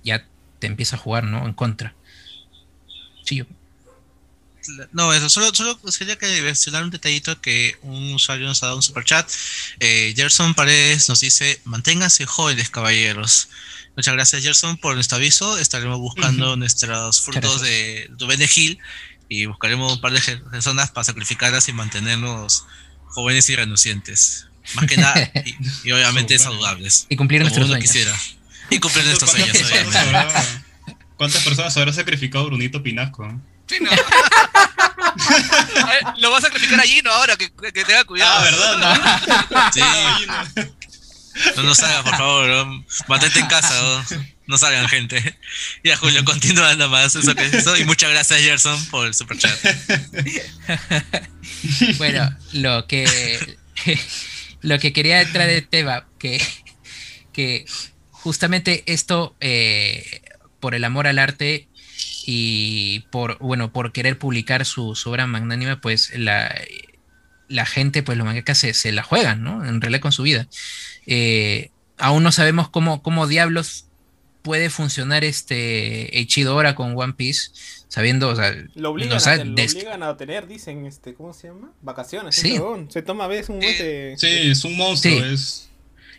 ya 0.03 0.26
te 0.60 0.68
empieza 0.68 0.95
a 0.95 0.99
jugar, 0.99 1.23
¿no? 1.23 1.45
En 1.45 1.53
contra. 1.53 1.95
No, 4.91 5.14
eso, 5.14 5.30
solo, 5.30 5.53
solo 5.53 5.80
sería 5.91 6.18
que 6.18 6.41
mencionar 6.41 6.84
un 6.84 6.89
detallito 6.89 7.39
que 7.39 7.77
un 7.81 8.14
usuario 8.14 8.47
nos 8.47 8.64
ha 8.64 8.68
dado 8.68 8.77
un 8.77 8.84
super 8.84 9.03
chat. 9.03 9.30
Eh, 9.80 10.14
Gerson 10.15 10.53
Paredes 10.53 11.07
nos 11.10 11.19
dice: 11.19 11.61
manténganse 11.65 12.26
jóvenes, 12.26 12.69
caballeros. 12.69 13.49
Muchas 13.95 14.14
gracias, 14.14 14.43
Gerson, 14.43 14.77
por 14.77 14.95
nuestro 14.95 15.18
aviso. 15.18 15.57
Estaremos 15.57 15.99
buscando 15.99 16.57
nuestros 16.57 17.22
frutos 17.22 17.61
de 17.61 18.10
Rubén 18.19 18.39
de 18.39 18.47
Gil 18.47 18.80
y 19.30 19.45
buscaremos 19.45 19.93
un 19.93 20.02
par 20.02 20.11
de 20.11 20.19
personas 20.52 20.91
para 20.91 21.03
sacrificarlas 21.03 21.69
y 21.69 21.73
mantenernos 21.73 22.65
jóvenes 23.07 23.49
y 23.49 23.56
renunciantes. 23.56 24.47
Más 24.76 24.88
que 24.88 24.97
nada, 24.97 25.31
y, 25.84 25.91
obviamente 25.91 26.39
saludables. 26.39 27.06
Y 27.10 27.15
cumplir 27.15 27.41
nuestros 27.41 27.68
sueños. 27.68 27.85
Quisiera. 27.85 28.15
Y 28.69 28.80
cumplir 28.80 29.06
nuestros 29.06 29.30
sueños, 29.30 29.56
¿Cuántas 31.18 31.43
personas 31.43 31.77
habrá 31.77 31.93
sacrificado 31.93 32.45
Brunito 32.45 32.84
Pinasco? 32.84 33.31
Sí, 33.68 33.77
no. 33.80 33.89
Lo 36.18 36.31
vas 36.31 36.43
a 36.43 36.47
sacrificar 36.47 36.80
allí, 36.80 37.02
¿no? 37.03 37.11
Ahora, 37.11 37.38
que, 37.38 37.52
que 37.52 37.85
tenga 37.85 38.03
cuidado. 38.03 38.38
Ah, 38.38 38.43
¿verdad? 38.43 38.77
¿no? 38.77 38.93
Sí. 39.76 39.80
No 41.56 41.64
nos 41.64 41.77
salgas, 41.77 42.03
por 42.03 42.18
favor. 42.18 42.49
¿no? 42.49 42.85
Mantente 43.07 43.39
en 43.39 43.47
casa. 43.47 43.81
¿no? 43.81 44.03
No 44.48 44.58
salgan, 44.58 44.88
gente. 44.88 45.38
Ya, 45.84 45.98
Julio, 45.98 46.24
continúa 46.26 46.76
nada 46.76 46.88
más. 46.88 47.16
Eso 47.16 47.36
que 47.36 47.46
es 47.46 47.54
eso. 47.54 47.78
Y 47.78 47.86
muchas 47.86 48.10
gracias, 48.10 48.42
Gerson, 48.42 48.84
por 48.88 49.06
el 49.06 49.14
super 49.14 49.38
chat. 49.38 49.58
bueno, 51.98 52.36
lo 52.54 52.88
que, 52.88 53.06
lo 54.62 54.80
que 54.80 54.94
quería 54.94 55.22
entrar 55.22 55.50
en 55.50 55.66
tema, 55.68 56.08
que, 56.18 56.42
que 57.34 57.66
justamente 58.12 58.84
esto, 58.88 59.36
eh, 59.42 60.22
por 60.60 60.74
el 60.74 60.84
amor 60.84 61.06
al 61.06 61.20
arte 61.20 61.68
y 62.26 63.02
por, 63.12 63.38
bueno, 63.38 63.72
por 63.72 63.92
querer 63.92 64.18
publicar 64.18 64.66
su, 64.66 64.96
su 64.96 65.12
obra 65.12 65.28
magnánima, 65.28 65.82
pues 65.82 66.12
la, 66.16 66.56
la 67.48 67.66
gente, 67.66 68.02
pues 68.02 68.18
los 68.18 68.26
mangakas 68.26 68.58
se, 68.58 68.74
se 68.74 68.92
la 68.92 69.04
juegan, 69.04 69.44
¿no? 69.44 69.66
En 69.66 69.82
realidad 69.82 70.02
con 70.02 70.12
su 70.12 70.24
vida. 70.24 70.48
Eh, 71.06 71.70
aún 71.98 72.24
no 72.24 72.32
sabemos 72.32 72.70
cómo, 72.70 73.04
cómo 73.04 73.28
diablos 73.28 73.85
puede 74.46 74.70
funcionar 74.70 75.24
este 75.24 76.16
Eiichido 76.18 76.54
ahora 76.54 76.76
con 76.76 76.94
One 76.96 77.14
Piece, 77.14 77.50
sabiendo, 77.88 78.30
o 78.30 78.36
sea, 78.36 78.56
lo 78.76 78.92
obligan, 78.92 79.10
no 79.10 79.16
a, 79.16 79.20
sabe- 79.20 79.44
lo 79.44 79.56
des- 79.56 79.74
obligan 79.74 80.04
a 80.04 80.16
tener, 80.16 80.46
dicen, 80.48 80.86
este, 80.86 81.16
¿cómo 81.16 81.34
se 81.34 81.48
llama? 81.48 81.72
Vacaciones. 81.82 82.36
Sí. 82.36 82.54
ese. 82.56 82.88
Se 82.92 83.02
toma 83.02 83.26
a 83.26 83.28
veces 83.28 83.50
un 83.50 83.58
mes 83.58 83.80
de... 83.80 84.14
Sí, 84.18 84.28
es 84.30 84.64
un 84.64 84.78
monstruo, 84.78 85.18
Sí. 85.20 85.24
es... 85.34 85.70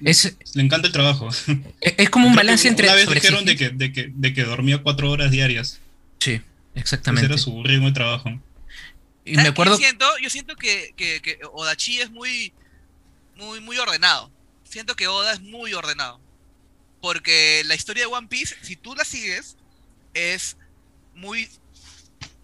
es, 0.04 0.36
Le 0.56 0.62
encanta 0.64 0.88
el 0.88 0.92
trabajo. 0.92 1.28
es 1.80 1.94
es 1.96 2.10
como 2.10 2.26
un 2.26 2.32
Creo 2.32 2.44
balance 2.44 2.66
entre 2.68 2.88
Una 2.88 2.96
vez 2.96 3.08
dijeron 3.08 3.44
de 3.44 3.56
que, 3.56 3.70
de, 3.70 3.92
que, 3.92 4.10
de 4.12 4.34
que 4.34 4.42
dormía 4.42 4.82
cuatro 4.82 5.08
horas 5.10 5.30
diarias. 5.30 5.78
Sí, 6.18 6.32
Ese 6.32 6.42
exactamente. 6.74 7.26
era 7.26 7.38
su 7.38 7.62
ritmo 7.62 7.86
de 7.86 7.92
trabajo. 7.92 8.28
Y 8.28 9.30
me 9.30 9.36
¿Sabes 9.36 9.44
qué 9.44 9.48
acuerdo, 9.50 9.76
siento, 9.76 10.06
yo 10.20 10.30
siento 10.30 10.56
que, 10.56 10.92
que, 10.96 11.22
que 11.22 11.38
Odachi 11.52 12.00
es 12.00 12.10
muy, 12.10 12.52
muy, 13.36 13.60
muy 13.60 13.78
ordenado. 13.78 14.30
Siento 14.64 14.96
que 14.96 15.06
Oda 15.06 15.32
es 15.32 15.40
muy 15.40 15.72
ordenado. 15.74 16.20
Porque 17.06 17.62
la 17.66 17.76
historia 17.76 18.02
de 18.02 18.12
One 18.12 18.26
Piece, 18.26 18.56
si 18.62 18.74
tú 18.74 18.96
la 18.96 19.04
sigues, 19.04 19.56
es 20.12 20.56
muy 21.14 21.48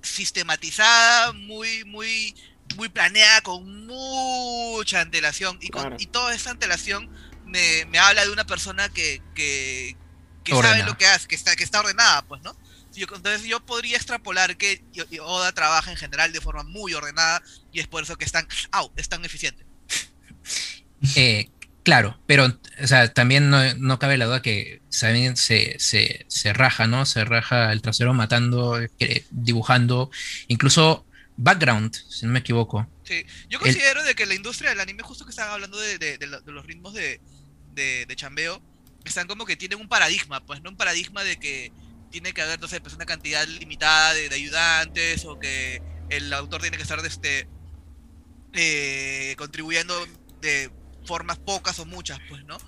sistematizada, 0.03 1.33
muy, 1.33 1.85
muy, 1.85 2.33
muy 2.77 2.89
planeada, 2.89 3.41
con 3.41 3.87
mucha 3.89 5.01
antelación. 5.01 5.59
Y, 5.61 5.69
con, 5.69 5.81
Claro. 5.83 5.97
y 5.99 6.07
toda 6.07 6.33
esa 6.33 6.51
antelación 6.53 7.11
me, 7.45 7.87
me 7.87 7.99
habla 7.99 8.25
de 8.25 8.31
una 8.31 8.47
persona 8.47 8.89
que, 8.89 9.21
que, 9.35 9.97
que 10.45 10.53
sabe 10.53 10.85
lo 10.85 10.97
que 10.97 11.07
hace, 11.07 11.27
que 11.27 11.35
está, 11.35 11.57
que 11.57 11.65
está 11.65 11.81
ordenada, 11.81 12.23
pues, 12.29 12.41
¿no? 12.43 12.57
Entonces 12.95 13.43
yo 13.43 13.67
podría 13.67 13.97
extrapolar 13.97 14.57
que 14.57 14.85
Oda 15.23 15.51
trabaja 15.51 15.91
en 15.91 15.97
general 15.97 16.33
de 16.33 16.41
forma 16.41 16.63
muy 16.63 16.95
ordenada 16.95 17.43
y 17.73 17.81
es 17.81 17.89
por 17.89 18.05
eso 18.05 18.17
que 18.17 18.25
es 18.27 18.31
tan, 18.31 18.47
au, 18.71 18.93
es 18.95 19.09
tan 19.09 19.25
eficiente. 19.25 19.67
eh, 21.17 21.51
claro, 21.83 22.21
pero 22.27 22.47
o 22.83 22.87
sea, 22.87 23.13
también 23.13 23.51
no, 23.51 23.59
no 23.77 23.99
cabe 23.99 24.17
la 24.19 24.27
duda 24.27 24.43
que 24.43 24.81
también 25.01 25.37
se, 25.37 25.77
se, 25.79 26.25
se 26.29 26.53
raja, 26.53 26.87
¿no? 26.87 27.07
Se 27.07 27.25
raja 27.25 27.73
el 27.73 27.83
trasero 27.83 28.15
matando, 28.15 28.81
eh, 28.81 29.27
dibujando, 29.31 30.11
incluso 30.49 31.07
background, 31.37 31.95
si 32.09 32.27
no 32.27 32.33
me 32.33 32.41
equivoco. 32.41 32.87
Sí, 33.05 33.25
yo 33.49 33.59
El- 33.59 33.65
considero 33.65 34.05
de 34.05 34.15
que 34.15 34.27
la 34.27 34.35
industria 34.35 34.71
del 34.71 34.81
anime, 34.81 35.03
justo 35.03 35.25
que 35.25 35.31
están 35.31 35.51
hablando 35.51 35.79
de, 35.79 35.99
de- 35.99 36.19
de 36.19 36.27
de 36.45 36.53
los 36.53 36.65
ritmos 36.67 36.95
de, 36.95 37.21
chambeo, 38.17 38.63
están 39.05 39.27
como 39.27 39.45
que 39.45 39.57
tienen 39.57 39.81
un 39.81 39.89
paradigma, 39.89 40.45
pues, 40.45 40.63
¿no? 40.63 40.71
Un 40.71 40.77
paradigma 40.77 41.25
de 41.25 41.37
que 41.39 41.73
tiene 42.11 42.33
que 42.33 42.43
haber, 42.43 42.61
no 42.61 42.69
sé, 42.69 42.81
pues 42.81 42.95
una 42.95 43.07
cantidad 43.07 43.47
limitada 43.47 44.15
de, 44.15 44.29
de 44.29 44.35
ayudantes 44.37 45.25
o 45.25 45.39
que 45.39 45.83
el 46.09 46.33
autor 46.33 46.61
tiene 46.61 46.77
que 46.77 46.83
estar 46.85 47.05
este, 47.05 47.49
eh, 48.53 49.35
contribuyendo 49.39 49.95
de 50.41 50.71
formas 51.05 51.39
pocas 51.39 51.79
o 51.79 51.85
muchas, 51.87 52.19
pues, 52.29 52.45
¿no? 52.45 52.59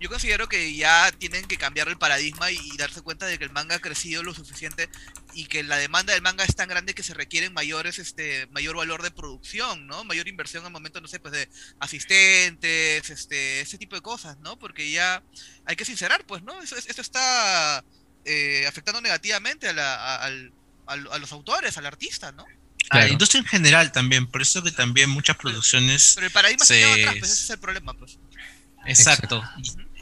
Yo 0.00 0.10
considero 0.10 0.48
que 0.48 0.74
ya 0.74 1.10
tienen 1.12 1.46
que 1.46 1.56
cambiar 1.56 1.88
el 1.88 1.96
paradigma 1.96 2.50
y, 2.50 2.76
darse 2.76 3.00
cuenta 3.00 3.26
de 3.26 3.38
que 3.38 3.44
el 3.44 3.50
manga 3.52 3.76
ha 3.76 3.80
crecido 3.80 4.22
lo 4.22 4.34
suficiente 4.34 4.90
y 5.32 5.46
que 5.46 5.62
la 5.62 5.76
demanda 5.78 6.12
del 6.12 6.20
manga 6.20 6.44
es 6.44 6.54
tan 6.56 6.68
grande 6.68 6.94
que 6.94 7.02
se 7.04 7.14
requieren 7.14 7.54
mayores, 7.54 7.98
este, 7.98 8.46
mayor 8.48 8.76
valor 8.76 9.02
de 9.02 9.12
producción, 9.12 9.86
¿no? 9.86 10.04
Mayor 10.04 10.28
inversión 10.28 10.64
al 10.66 10.72
momento, 10.72 11.00
no 11.00 11.08
sé, 11.08 11.20
pues 11.20 11.32
de 11.32 11.48
asistentes, 11.78 13.08
este, 13.08 13.60
ese 13.60 13.78
tipo 13.78 13.96
de 13.96 14.02
cosas, 14.02 14.36
¿no? 14.40 14.58
Porque 14.58 14.90
ya 14.90 15.22
hay 15.64 15.76
que 15.76 15.84
sincerar, 15.84 16.26
pues, 16.26 16.42
¿no? 16.42 16.60
Eso, 16.60 16.76
está 16.76 17.84
eh, 18.24 18.66
afectando 18.66 19.00
negativamente 19.00 19.68
a, 19.68 19.72
la, 19.72 19.94
a, 19.94 20.24
al- 20.24 20.52
a 20.86 21.18
los 21.18 21.32
autores, 21.32 21.78
al 21.78 21.86
artista, 21.86 22.32
¿no? 22.32 22.44
A 22.90 22.96
la 22.96 23.00
Claro. 23.02 23.12
industria 23.12 23.40
en 23.40 23.46
general 23.46 23.92
también, 23.92 24.26
por 24.26 24.42
eso 24.42 24.62
que 24.62 24.70
también 24.70 25.10
muchas 25.10 25.36
producciones. 25.36 26.12
Pero 26.14 26.26
el 26.26 26.32
paradigma 26.32 26.64
se, 26.64 26.74
Se- 26.74 26.80
quedó 26.80 26.92
atrás, 27.08 27.16
pues 27.20 27.32
ese 27.32 27.42
es 27.44 27.50
el 27.50 27.58
problema, 27.58 27.94
pues. 27.94 28.18
Exacto. 28.86 29.42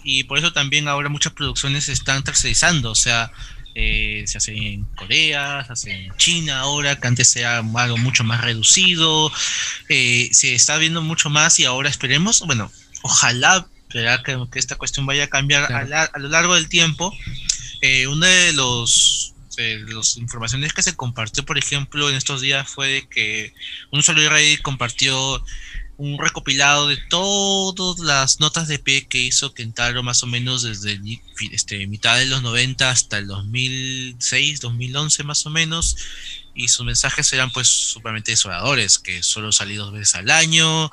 Y, 0.04 0.20
y 0.20 0.24
por 0.24 0.38
eso 0.38 0.52
también 0.52 0.88
ahora 0.88 1.08
muchas 1.08 1.32
producciones 1.32 1.84
se 1.84 1.92
están 1.92 2.24
tercerizando, 2.24 2.90
o 2.90 2.94
sea, 2.96 3.30
eh, 3.74 4.24
se 4.26 4.38
hace 4.38 4.54
en 4.56 4.84
Corea, 4.96 5.64
se 5.66 5.72
hace 5.72 5.90
en 5.92 6.16
China 6.16 6.60
ahora, 6.60 6.96
que 6.98 7.06
antes 7.06 7.34
era 7.36 7.58
algo 7.58 7.96
mucho 7.96 8.24
más 8.24 8.40
reducido, 8.42 9.32
eh, 9.88 10.28
se 10.32 10.54
está 10.54 10.76
viendo 10.78 11.00
mucho 11.02 11.30
más 11.30 11.58
y 11.60 11.64
ahora 11.64 11.88
esperemos, 11.88 12.40
bueno, 12.40 12.70
ojalá 13.02 13.66
que, 13.88 14.04
que 14.50 14.58
esta 14.58 14.76
cuestión 14.76 15.06
vaya 15.06 15.24
a 15.24 15.28
cambiar 15.28 15.66
Claro. 15.68 15.86
a, 15.86 15.88
la- 15.88 16.10
a 16.12 16.18
lo 16.18 16.28
largo 16.28 16.54
del 16.56 16.68
tiempo. 16.68 17.16
Eh, 17.80 18.06
una 18.06 18.26
de 18.26 18.52
los 18.52 19.31
las 19.58 20.16
informaciones 20.16 20.72
que 20.72 20.82
se 20.82 20.96
compartió, 20.96 21.44
por 21.44 21.58
ejemplo, 21.58 22.08
en 22.08 22.16
estos 22.16 22.40
días 22.40 22.68
fue 22.68 22.88
de 22.88 23.08
que 23.08 23.54
un 23.90 24.00
de 24.00 24.28
Reddit 24.28 24.62
compartió 24.62 25.42
un 25.98 26.18
recopilado 26.18 26.88
de 26.88 26.96
todas 26.96 28.00
las 28.00 28.40
notas 28.40 28.66
de 28.66 28.78
pie 28.78 29.06
que 29.06 29.18
hizo 29.18 29.54
Kentaro 29.54 30.02
más 30.02 30.22
o 30.22 30.26
menos 30.26 30.62
desde 30.62 31.00
este, 31.52 31.86
mitad 31.86 32.18
de 32.18 32.26
los 32.26 32.42
90 32.42 32.90
hasta 32.90 33.18
el 33.18 33.28
2006, 33.28 34.60
2011 34.60 35.22
más 35.22 35.46
o 35.46 35.50
menos. 35.50 35.96
Y 36.54 36.68
sus 36.68 36.84
mensajes 36.84 37.32
eran 37.32 37.50
pues 37.50 37.68
sumamente 37.68 38.32
desoladores, 38.32 38.98
que 38.98 39.22
solo 39.22 39.52
salí 39.52 39.76
dos 39.76 39.92
veces 39.92 40.16
al 40.16 40.30
año, 40.30 40.90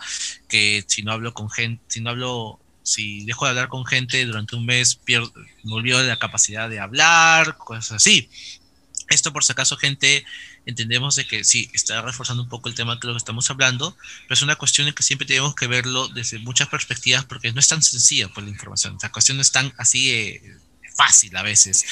que 0.47 0.85
si 0.87 1.01
no 1.01 1.11
hablo 1.11 1.33
con 1.33 1.49
gente, 1.49 1.83
si 1.87 2.01
no 2.01 2.11
hablo, 2.11 2.59
si 2.83 3.25
dejo 3.25 3.45
de 3.45 3.51
hablar 3.51 3.67
con 3.67 3.85
gente 3.85 4.25
durante 4.25 4.55
un 4.55 4.65
mes, 4.65 4.95
pierdo, 4.95 5.31
me 5.63 5.73
olvido 5.73 5.99
de 5.99 6.07
la 6.07 6.19
capacidad 6.19 6.69
de 6.69 6.79
hablar, 6.79 7.57
cosas 7.57 7.93
así. 7.93 8.29
Esto 9.09 9.33
por 9.33 9.43
si 9.43 9.51
acaso, 9.51 9.75
gente, 9.75 10.23
entendemos 10.65 11.15
de 11.15 11.25
que 11.25 11.43
sí, 11.43 11.69
está 11.73 12.01
reforzando 12.01 12.43
un 12.43 12.49
poco 12.49 12.69
el 12.69 12.75
tema 12.75 12.95
de 12.95 13.07
lo 13.07 13.13
que 13.13 13.17
estamos 13.17 13.49
hablando, 13.49 13.97
pero 14.23 14.33
es 14.33 14.41
una 14.41 14.55
cuestión 14.55 14.87
en 14.87 14.93
que 14.93 15.03
siempre 15.03 15.27
tenemos 15.27 15.55
que 15.55 15.67
verlo 15.67 16.07
desde 16.09 16.39
muchas 16.39 16.67
perspectivas 16.67 17.25
porque 17.25 17.51
no 17.51 17.59
es 17.59 17.67
tan 17.67 17.81
sencilla 17.81 18.27
pues, 18.29 18.45
la 18.45 18.51
información. 18.51 18.97
La 19.01 19.11
cuestión 19.11 19.37
no 19.37 19.41
es 19.41 19.51
tan 19.51 19.73
así 19.77 20.11
eh, 20.11 20.57
fácil 20.95 21.35
a 21.37 21.43
veces. 21.43 21.85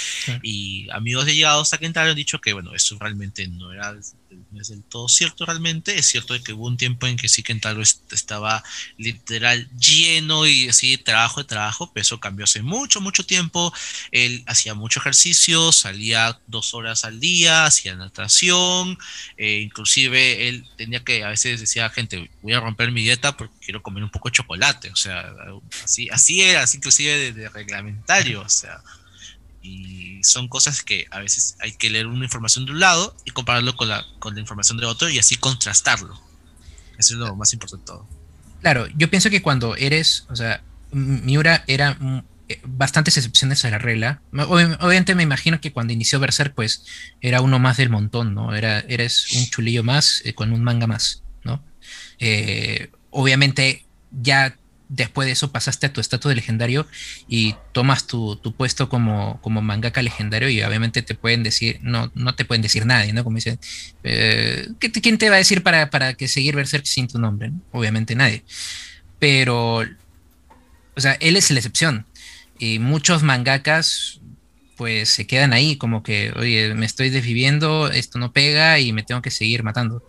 Y 0.43 0.89
amigos 0.91 1.25
de 1.25 1.33
llegados 1.33 1.73
a 1.73 1.77
Kentaro 1.77 2.11
han 2.11 2.15
dicho 2.15 2.39
que, 2.41 2.53
bueno, 2.53 2.75
eso 2.75 2.97
realmente 2.99 3.47
no 3.47 3.71
era 3.71 3.95
no 4.51 4.61
es 4.61 4.69
del 4.69 4.83
todo 4.83 5.07
cierto 5.09 5.45
realmente. 5.45 5.97
Es 5.97 6.07
cierto 6.07 6.35
que 6.43 6.53
hubo 6.53 6.67
un 6.67 6.77
tiempo 6.77 7.07
en 7.07 7.17
que 7.17 7.29
sí 7.29 7.43
Kentaro 7.43 7.81
est- 7.81 8.11
estaba 8.13 8.63
literal 8.97 9.69
lleno 9.77 10.45
y 10.47 10.69
así 10.69 10.97
trabajo 10.97 11.41
de 11.41 11.47
trabajo, 11.47 11.91
pero 11.93 12.01
eso 12.01 12.19
cambió 12.19 12.43
hace 12.45 12.61
mucho, 12.61 13.01
mucho 13.01 13.25
tiempo. 13.25 13.73
Él 14.11 14.43
hacía 14.47 14.73
mucho 14.73 14.99
ejercicio, 14.99 15.71
salía 15.71 16.39
dos 16.47 16.73
horas 16.73 17.05
al 17.05 17.19
día, 17.19 17.65
hacía 17.65 17.95
natación, 17.95 18.97
eh, 19.37 19.59
inclusive 19.61 20.47
él 20.49 20.65
tenía 20.77 21.03
que, 21.03 21.23
a 21.23 21.29
veces 21.29 21.59
decía 21.59 21.89
gente, 21.89 22.29
voy 22.41 22.53
a 22.53 22.59
romper 22.59 22.91
mi 22.91 23.01
dieta 23.01 23.35
porque 23.37 23.55
quiero 23.61 23.81
comer 23.81 24.03
un 24.03 24.09
poco 24.09 24.29
de 24.29 24.33
chocolate, 24.33 24.89
o 24.91 24.95
sea, 24.95 25.33
así, 25.83 26.09
así 26.09 26.41
era, 26.41 26.63
así 26.63 26.77
inclusive 26.77 27.17
de, 27.17 27.31
de 27.33 27.49
reglamentario, 27.49 28.41
o 28.41 28.49
sea, 28.49 28.81
son 30.23 30.47
cosas 30.47 30.81
que 30.83 31.05
a 31.11 31.19
veces 31.19 31.55
hay 31.59 31.73
que 31.73 31.89
leer 31.89 32.07
una 32.07 32.25
información 32.25 32.65
de 32.65 32.71
un 32.71 32.79
lado 32.79 33.15
y 33.25 33.31
compararlo 33.31 33.75
con 33.75 33.87
la, 33.89 34.05
con 34.19 34.33
la 34.35 34.41
información 34.41 34.77
de 34.77 34.85
otro 34.85 35.09
y 35.09 35.19
así 35.19 35.35
contrastarlo. 35.35 36.19
Eso 36.97 37.13
es 37.13 37.19
lo 37.19 37.35
más 37.35 37.53
importante 37.53 37.83
de 37.83 37.85
todo. 37.85 38.07
Claro, 38.61 38.87
yo 38.95 39.09
pienso 39.09 39.29
que 39.29 39.41
cuando 39.41 39.75
eres, 39.75 40.25
o 40.29 40.35
sea, 40.35 40.61
Miura 40.91 41.63
era 41.67 41.97
eh, 42.49 42.59
bastantes 42.65 43.17
excepciones 43.17 43.63
a 43.65 43.69
la 43.69 43.77
regla. 43.77 44.21
Ob- 44.33 44.77
Obviamente 44.81 45.13
me 45.15 45.23
imagino 45.23 45.61
que 45.61 45.71
cuando 45.71 45.93
inició 45.93 46.19
Berserk, 46.19 46.55
pues 46.55 46.83
era 47.21 47.41
uno 47.41 47.59
más 47.59 47.77
del 47.77 47.89
montón, 47.89 48.33
¿no? 48.33 48.55
Era, 48.55 48.79
eres 48.79 49.31
un 49.33 49.45
chulillo 49.45 49.83
más 49.83 50.21
eh, 50.25 50.33
con 50.33 50.51
un 50.53 50.63
manga 50.63 50.87
más, 50.87 51.21
¿no? 51.43 51.63
Eh, 52.19 52.89
obviamente 53.11 53.85
ya 54.11 54.55
después 54.89 55.25
de 55.25 55.33
eso 55.33 55.51
pasaste 55.51 55.87
a 55.87 55.93
tu 55.93 56.01
estatus 56.01 56.29
de 56.29 56.35
legendario 56.35 56.87
y 57.27 57.55
tomas 57.73 58.07
tu, 58.07 58.37
tu 58.37 58.55
puesto 58.55 58.89
como, 58.89 59.39
como 59.41 59.61
mangaka 59.61 60.01
legendario 60.01 60.49
y 60.49 60.61
obviamente 60.63 61.01
te 61.01 61.15
pueden 61.15 61.43
decir, 61.43 61.79
no, 61.81 62.11
no 62.15 62.35
te 62.35 62.45
pueden 62.45 62.61
decir 62.61 62.85
nadie, 62.85 63.13
¿no? 63.13 63.23
Como 63.23 63.35
dicen, 63.37 63.59
eh, 64.03 64.67
¿qué 64.79 64.89
te- 64.89 65.01
¿quién 65.01 65.17
te 65.17 65.29
va 65.29 65.35
a 65.35 65.39
decir 65.39 65.63
para, 65.63 65.89
para 65.89 66.13
que 66.15 66.27
seguir 66.27 66.55
Berserk 66.55 66.85
sin 66.85 67.07
tu 67.07 67.19
nombre? 67.19 67.51
no? 67.51 67.61
Obviamente 67.71 68.15
nadie. 68.15 68.43
Pero, 69.19 69.83
o 70.95 71.01
sea, 71.01 71.13
él 71.19 71.35
es 71.37 71.51
la 71.51 71.59
excepción. 71.59 72.07
Y 72.59 72.79
muchos 72.79 73.23
mangakas, 73.23 74.19
pues 74.75 75.09
se 75.09 75.27
quedan 75.27 75.53
ahí, 75.53 75.77
como 75.77 76.03
que, 76.03 76.31
oye, 76.35 76.73
me 76.75 76.85
estoy 76.85 77.09
desviviendo, 77.09 77.89
esto 77.91 78.19
no 78.19 78.31
pega 78.33 78.79
y 78.79 78.93
me 78.93 79.03
tengo 79.03 79.21
que 79.21 79.31
seguir 79.31 79.63
matando. 79.63 80.03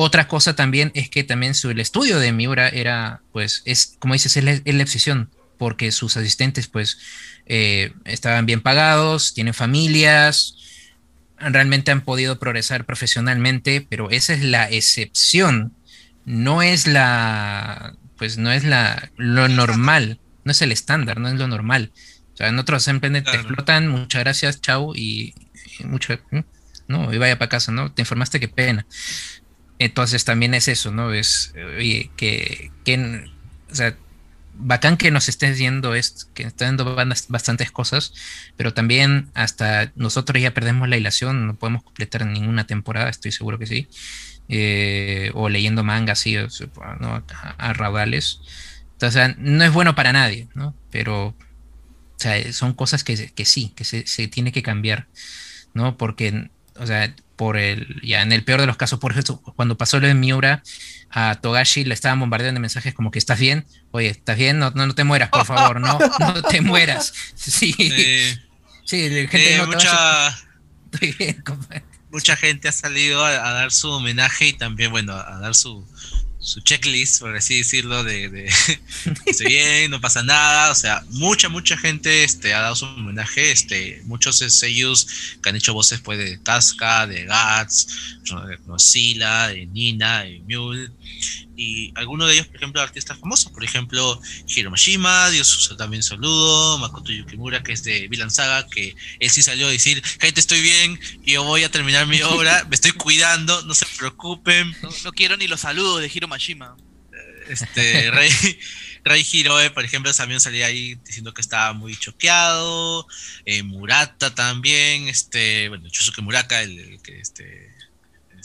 Otra 0.00 0.28
cosa 0.28 0.56
también 0.56 0.90
es 0.94 1.08
que 1.08 1.24
también 1.24 1.54
su, 1.54 1.70
el 1.70 1.80
estudio 1.80 2.18
de 2.18 2.32
Miura 2.32 2.68
era, 2.68 3.22
pues, 3.32 3.62
es, 3.64 3.96
como 3.98 4.14
dices, 4.14 4.36
es 4.36 4.44
la, 4.44 4.52
es 4.52 4.74
la 4.74 4.82
obsesión, 4.82 5.30
porque 5.58 5.92
sus 5.92 6.16
asistentes, 6.16 6.68
pues, 6.68 6.98
eh, 7.46 7.92
estaban 8.04 8.46
bien 8.46 8.60
pagados, 8.60 9.34
tienen 9.34 9.54
familias, 9.54 10.56
realmente 11.38 11.90
han 11.90 12.00
podido 12.00 12.38
progresar 12.38 12.86
profesionalmente, 12.86 13.86
pero 13.88 14.10
esa 14.10 14.32
es 14.32 14.42
la 14.42 14.70
excepción, 14.70 15.74
no 16.24 16.62
es 16.62 16.86
la, 16.86 17.94
pues, 18.16 18.38
no 18.38 18.52
es 18.52 18.64
la, 18.64 19.10
lo 19.16 19.48
normal, 19.48 20.18
no 20.44 20.52
es 20.52 20.62
el 20.62 20.72
estándar, 20.72 21.20
no 21.20 21.28
es 21.28 21.34
lo 21.34 21.46
normal. 21.46 21.92
O 22.34 22.36
sea, 22.36 22.48
en 22.48 22.58
otros 22.58 22.82
siempre 22.82 23.10
te 23.10 23.18
explotan, 23.18 23.88
muchas 23.88 24.22
gracias, 24.22 24.60
chau, 24.60 24.94
y, 24.94 25.34
mucho, 25.84 26.18
no, 26.88 27.12
y 27.12 27.18
vaya 27.18 27.38
para 27.38 27.48
casa, 27.48 27.70
¿no? 27.70 27.92
Te 27.92 28.02
informaste, 28.02 28.40
qué 28.40 28.48
pena. 28.48 28.86
Entonces 29.80 30.26
también 30.26 30.52
es 30.52 30.68
eso, 30.68 30.92
¿no? 30.92 31.12
Es, 31.14 31.54
oye, 31.78 32.10
que, 32.18 32.70
que 32.84 33.24
o 33.70 33.74
sea, 33.74 33.96
bacán 34.52 34.98
que 34.98 35.10
nos 35.10 35.30
estés 35.30 35.58
viendo 35.58 35.94
esto, 35.94 36.26
que 36.34 36.42
estén 36.42 36.76
dando 36.76 36.94
bastantes 37.28 37.70
cosas, 37.70 38.12
pero 38.58 38.74
también 38.74 39.30
hasta 39.32 39.90
nosotros 39.96 40.42
ya 40.42 40.52
perdemos 40.52 40.86
la 40.86 40.98
ilación, 40.98 41.46
no 41.46 41.56
podemos 41.56 41.82
completar 41.82 42.26
ninguna 42.26 42.66
temporada, 42.66 43.08
estoy 43.08 43.32
seguro 43.32 43.58
que 43.58 43.66
sí. 43.66 43.88
Eh, 44.50 45.30
o 45.32 45.48
leyendo 45.48 45.82
manga 45.82 46.12
así, 46.12 46.36
¿no? 47.00 47.24
a, 47.56 47.72
raudales. 47.72 48.40
Entonces, 48.92 49.34
no 49.38 49.64
es 49.64 49.72
bueno 49.72 49.94
para 49.94 50.12
nadie, 50.12 50.48
¿no? 50.54 50.74
Pero 50.90 51.28
o 51.28 51.34
sea, 52.16 52.52
son 52.52 52.74
cosas 52.74 53.02
que, 53.02 53.30
que 53.30 53.44
sí, 53.46 53.72
que 53.74 53.84
se, 53.84 54.06
se, 54.06 54.28
tiene 54.28 54.52
que 54.52 54.62
cambiar, 54.62 55.06
¿no? 55.72 55.96
Porque, 55.96 56.50
o 56.80 56.86
sea, 56.86 57.14
por 57.36 57.56
el, 57.56 58.00
ya 58.02 58.22
en 58.22 58.32
el 58.32 58.44
peor 58.44 58.60
de 58.60 58.66
los 58.66 58.76
casos, 58.76 58.98
por 58.98 59.12
ejemplo, 59.12 59.40
cuando 59.56 59.76
pasó 59.78 60.00
lo 60.00 60.06
de 60.06 60.14
Miura, 60.14 60.62
a 61.10 61.36
Togashi 61.40 61.84
le 61.84 61.94
estaban 61.94 62.20
bombardeando 62.20 62.58
de 62.58 62.60
mensajes 62.60 62.94
como 62.94 63.10
que 63.10 63.18
estás 63.18 63.38
bien, 63.38 63.66
oye, 63.90 64.08
estás 64.08 64.36
bien, 64.36 64.58
no, 64.58 64.70
no, 64.70 64.94
te 64.94 65.04
mueras, 65.04 65.28
por 65.28 65.44
favor, 65.44 65.80
no, 65.80 65.98
no 66.18 66.42
te 66.42 66.60
mueras. 66.60 67.12
Sí, 67.34 67.72
sí, 68.84 69.08
gente 69.28 69.58
no 69.58 69.66
mucha, 69.66 70.38
mucha 72.10 72.36
gente 72.36 72.68
ha 72.68 72.72
salido 72.72 73.24
a, 73.24 73.52
dar 73.52 73.72
su 73.72 73.90
homenaje 73.90 74.48
y 74.48 74.52
también, 74.54 74.90
bueno, 74.90 75.14
a 75.14 75.38
dar 75.38 75.54
su, 75.54 75.86
su 76.40 76.60
checklist, 76.60 77.20
por 77.20 77.36
así 77.36 77.58
decirlo, 77.58 78.02
de, 78.02 78.28
de 78.30 78.50
estoy 79.26 79.46
bien, 79.46 79.90
no 79.90 80.00
pasa 80.00 80.22
nada, 80.22 80.70
o 80.70 80.74
sea, 80.74 81.04
mucha, 81.10 81.48
mucha 81.48 81.76
gente 81.76 82.24
este, 82.24 82.54
ha 82.54 82.60
dado 82.60 82.74
su 82.74 82.86
homenaje, 82.86 83.52
este, 83.52 84.02
muchos 84.06 84.38
sellos 84.38 85.06
que 85.42 85.50
han 85.50 85.56
hecho 85.56 85.74
voces 85.74 86.00
pues 86.00 86.18
de 86.18 86.38
Tasca, 86.38 87.06
de 87.06 87.26
Guts, 87.26 88.18
de 88.48 88.58
Nocila, 88.66 89.48
de 89.48 89.66
Nina, 89.66 90.22
de 90.22 90.42
Mule, 90.48 90.90
y 91.60 91.92
algunos 91.94 92.26
de 92.26 92.34
ellos, 92.34 92.46
por 92.46 92.56
ejemplo, 92.56 92.80
artistas 92.80 93.18
famosos, 93.18 93.52
por 93.52 93.62
ejemplo, 93.62 94.18
Hiro 94.46 94.70
Mashima, 94.70 95.28
Dios 95.28 95.74
también 95.76 96.02
saludo, 96.02 96.78
Makoto 96.78 97.12
Yukimura, 97.12 97.62
que 97.62 97.72
es 97.72 97.84
de 97.84 98.08
Villain 98.08 98.30
Saga, 98.30 98.66
que 98.66 98.96
él 99.18 99.30
sí 99.30 99.42
salió 99.42 99.66
a 99.66 99.70
decir, 99.70 100.02
gente, 100.18 100.40
estoy 100.40 100.62
bien, 100.62 100.98
yo 101.22 101.44
voy 101.44 101.62
a 101.64 101.70
terminar 101.70 102.06
mi 102.06 102.22
obra, 102.22 102.64
me 102.70 102.74
estoy 102.74 102.92
cuidando, 102.92 103.60
no 103.66 103.74
se 103.74 103.84
preocupen. 103.98 104.74
No, 105.04 105.12
quiero 105.12 105.36
ni 105.36 105.48
los 105.48 105.60
saludos 105.60 106.00
de 106.00 106.10
Hiro 106.12 106.28
Mashima. 106.28 106.76
Este, 107.46 108.10
Rey, 108.10 108.30
Rey 109.04 109.26
Hiroe, 109.30 109.68
por 109.68 109.84
ejemplo, 109.84 110.14
también 110.14 110.40
salía 110.40 110.64
ahí 110.64 110.94
diciendo 111.04 111.34
que 111.34 111.42
estaba 111.42 111.74
muy 111.74 111.94
choqueado, 111.94 113.06
eh, 113.44 113.62
Murata 113.62 114.34
también, 114.34 115.08
este, 115.08 115.68
bueno, 115.68 115.90
Chusuke 115.90 116.22
Muraka, 116.22 116.62
el 116.62 117.02
que 117.02 117.20
este 117.20 117.69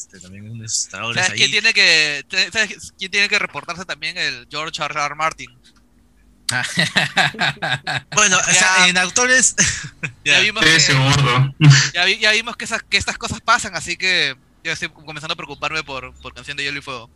este, 0.06 0.19
también 0.19 0.49
un 0.49 0.69
¿Sabes 0.69 1.32
quién 1.34 1.49
tiene 1.52 1.73
que 1.73 2.23
quién 2.98 3.11
tiene 3.11 3.27
que 3.27 3.40
reportarse 3.40 3.86
también 3.86 4.18
el 4.18 4.48
George 4.49 4.84
R. 4.84 4.94
R. 4.94 5.15
Martin? 5.15 5.49
bueno, 8.14 8.38
o 8.38 8.53
sea, 8.53 8.88
en 8.88 8.98
autores 8.99 9.56
ya, 10.23 10.41
vimos 10.41 10.64
que, 10.64 10.77
ya, 12.19 12.32
vimos 12.34 12.56
que, 12.56 12.65
esas, 12.65 12.84
que 12.84 12.98
estas 12.98 13.18
cosas 13.18 13.41
pasan, 13.41 13.76
así 13.76 13.98
que 13.98 14.36
yo 14.64 14.72
estoy 14.72 14.90
comenzando 14.90 15.34
a 15.34 15.38
preocuparme 15.38 15.84
por, 15.84 16.14
por 16.22 16.36
Canción 16.36 16.56
de 16.56 16.64
Hielo 16.64 16.77
y 16.77 16.82
Fuego. 16.84 17.10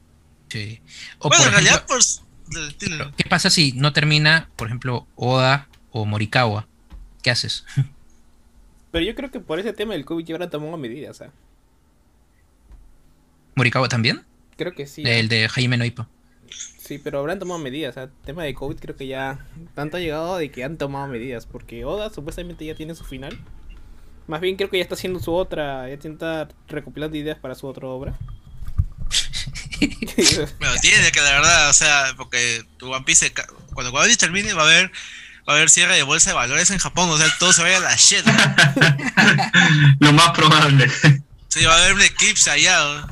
Sí. 0.49 0.81
O 1.19 1.29
bueno, 1.29 1.45
en 1.45 1.51
realidad, 1.51 1.85
pues, 1.87 2.23
¿qué 3.17 3.25
pasa 3.29 3.51
si 3.51 3.73
no 3.73 3.93
termina, 3.93 4.49
por 4.55 4.67
ejemplo, 4.67 5.05
Oda 5.15 5.67
o 5.91 6.05
Morikawa? 6.05 6.67
¿Qué 7.21 7.29
haces? 7.29 7.65
Pero 8.91 9.05
yo 9.05 9.13
creo 9.13 9.29
que 9.29 9.39
por 9.39 9.59
ese 9.59 9.73
tema 9.73 9.93
el 9.93 10.05
COVID 10.05 10.31
habrá 10.31 10.49
tomado 10.49 10.75
medidas, 10.75 11.17
¿sabes? 11.17 11.33
¿Morikawa 13.59 13.89
también? 13.89 14.25
Creo 14.55 14.73
que 14.73 14.87
sí. 14.87 15.03
El 15.05 15.27
de 15.27 15.49
Jaime 15.49 15.75
Noipo. 15.77 16.07
Sí, 16.49 16.97
pero 16.97 17.19
habrán 17.19 17.39
tomado 17.39 17.59
medidas. 17.59 17.91
O 17.91 17.93
sea, 17.93 18.09
tema 18.25 18.43
de 18.43 18.53
COVID 18.53 18.77
creo 18.77 18.95
que 18.95 19.05
ya 19.05 19.45
tanto 19.75 19.97
ha 19.97 19.99
llegado 19.99 20.37
de 20.37 20.49
que 20.49 20.63
han 20.63 20.77
tomado 20.77 21.07
medidas. 21.07 21.45
Porque 21.45 21.83
Oda 21.85 22.09
supuestamente 22.09 22.65
ya 22.65 22.73
tiene 22.73 22.95
su 22.95 23.03
final. 23.03 23.37
Más 24.27 24.41
bien 24.41 24.55
creo 24.55 24.69
que 24.69 24.77
ya 24.77 24.83
está 24.83 24.95
haciendo 24.95 25.19
su 25.19 25.33
otra. 25.33 25.87
Ya 25.89 25.95
está 25.95 26.47
recopilando 26.67 27.17
ideas 27.17 27.37
para 27.37 27.53
su 27.53 27.67
otra 27.67 27.87
obra. 27.87 28.17
bueno, 30.59 30.73
tiene 30.81 31.11
que 31.11 31.21
la 31.21 31.31
verdad, 31.31 31.69
o 31.69 31.73
sea, 31.73 32.13
porque 32.17 32.63
tu 32.77 32.91
One 32.91 33.03
Piece, 33.05 33.33
cuando 33.73 33.91
One 33.91 34.05
Piece 34.05 34.17
termine 34.17 34.53
va 34.53 34.63
a 34.63 34.65
haber 34.65 34.91
va 35.47 35.53
a 35.53 35.55
haber 35.55 35.69
cierre 35.69 35.95
de 35.95 36.03
bolsa 36.03 36.29
de 36.29 36.35
valores 36.35 36.69
en 36.69 36.77
Japón, 36.77 37.09
o 37.09 37.17
sea, 37.17 37.27
todo 37.39 37.53
se 37.53 37.63
vaya 37.63 37.77
a 37.77 37.81
la 37.81 37.95
shit. 37.95 38.23
Lo 39.99 40.13
más 40.13 40.29
probable. 40.31 40.89
Sí, 41.47 41.65
va 41.65 41.75
a 41.75 41.77
haber 41.77 41.93
un 41.93 42.01
eclipse 42.01 42.51
allá. 42.51 43.07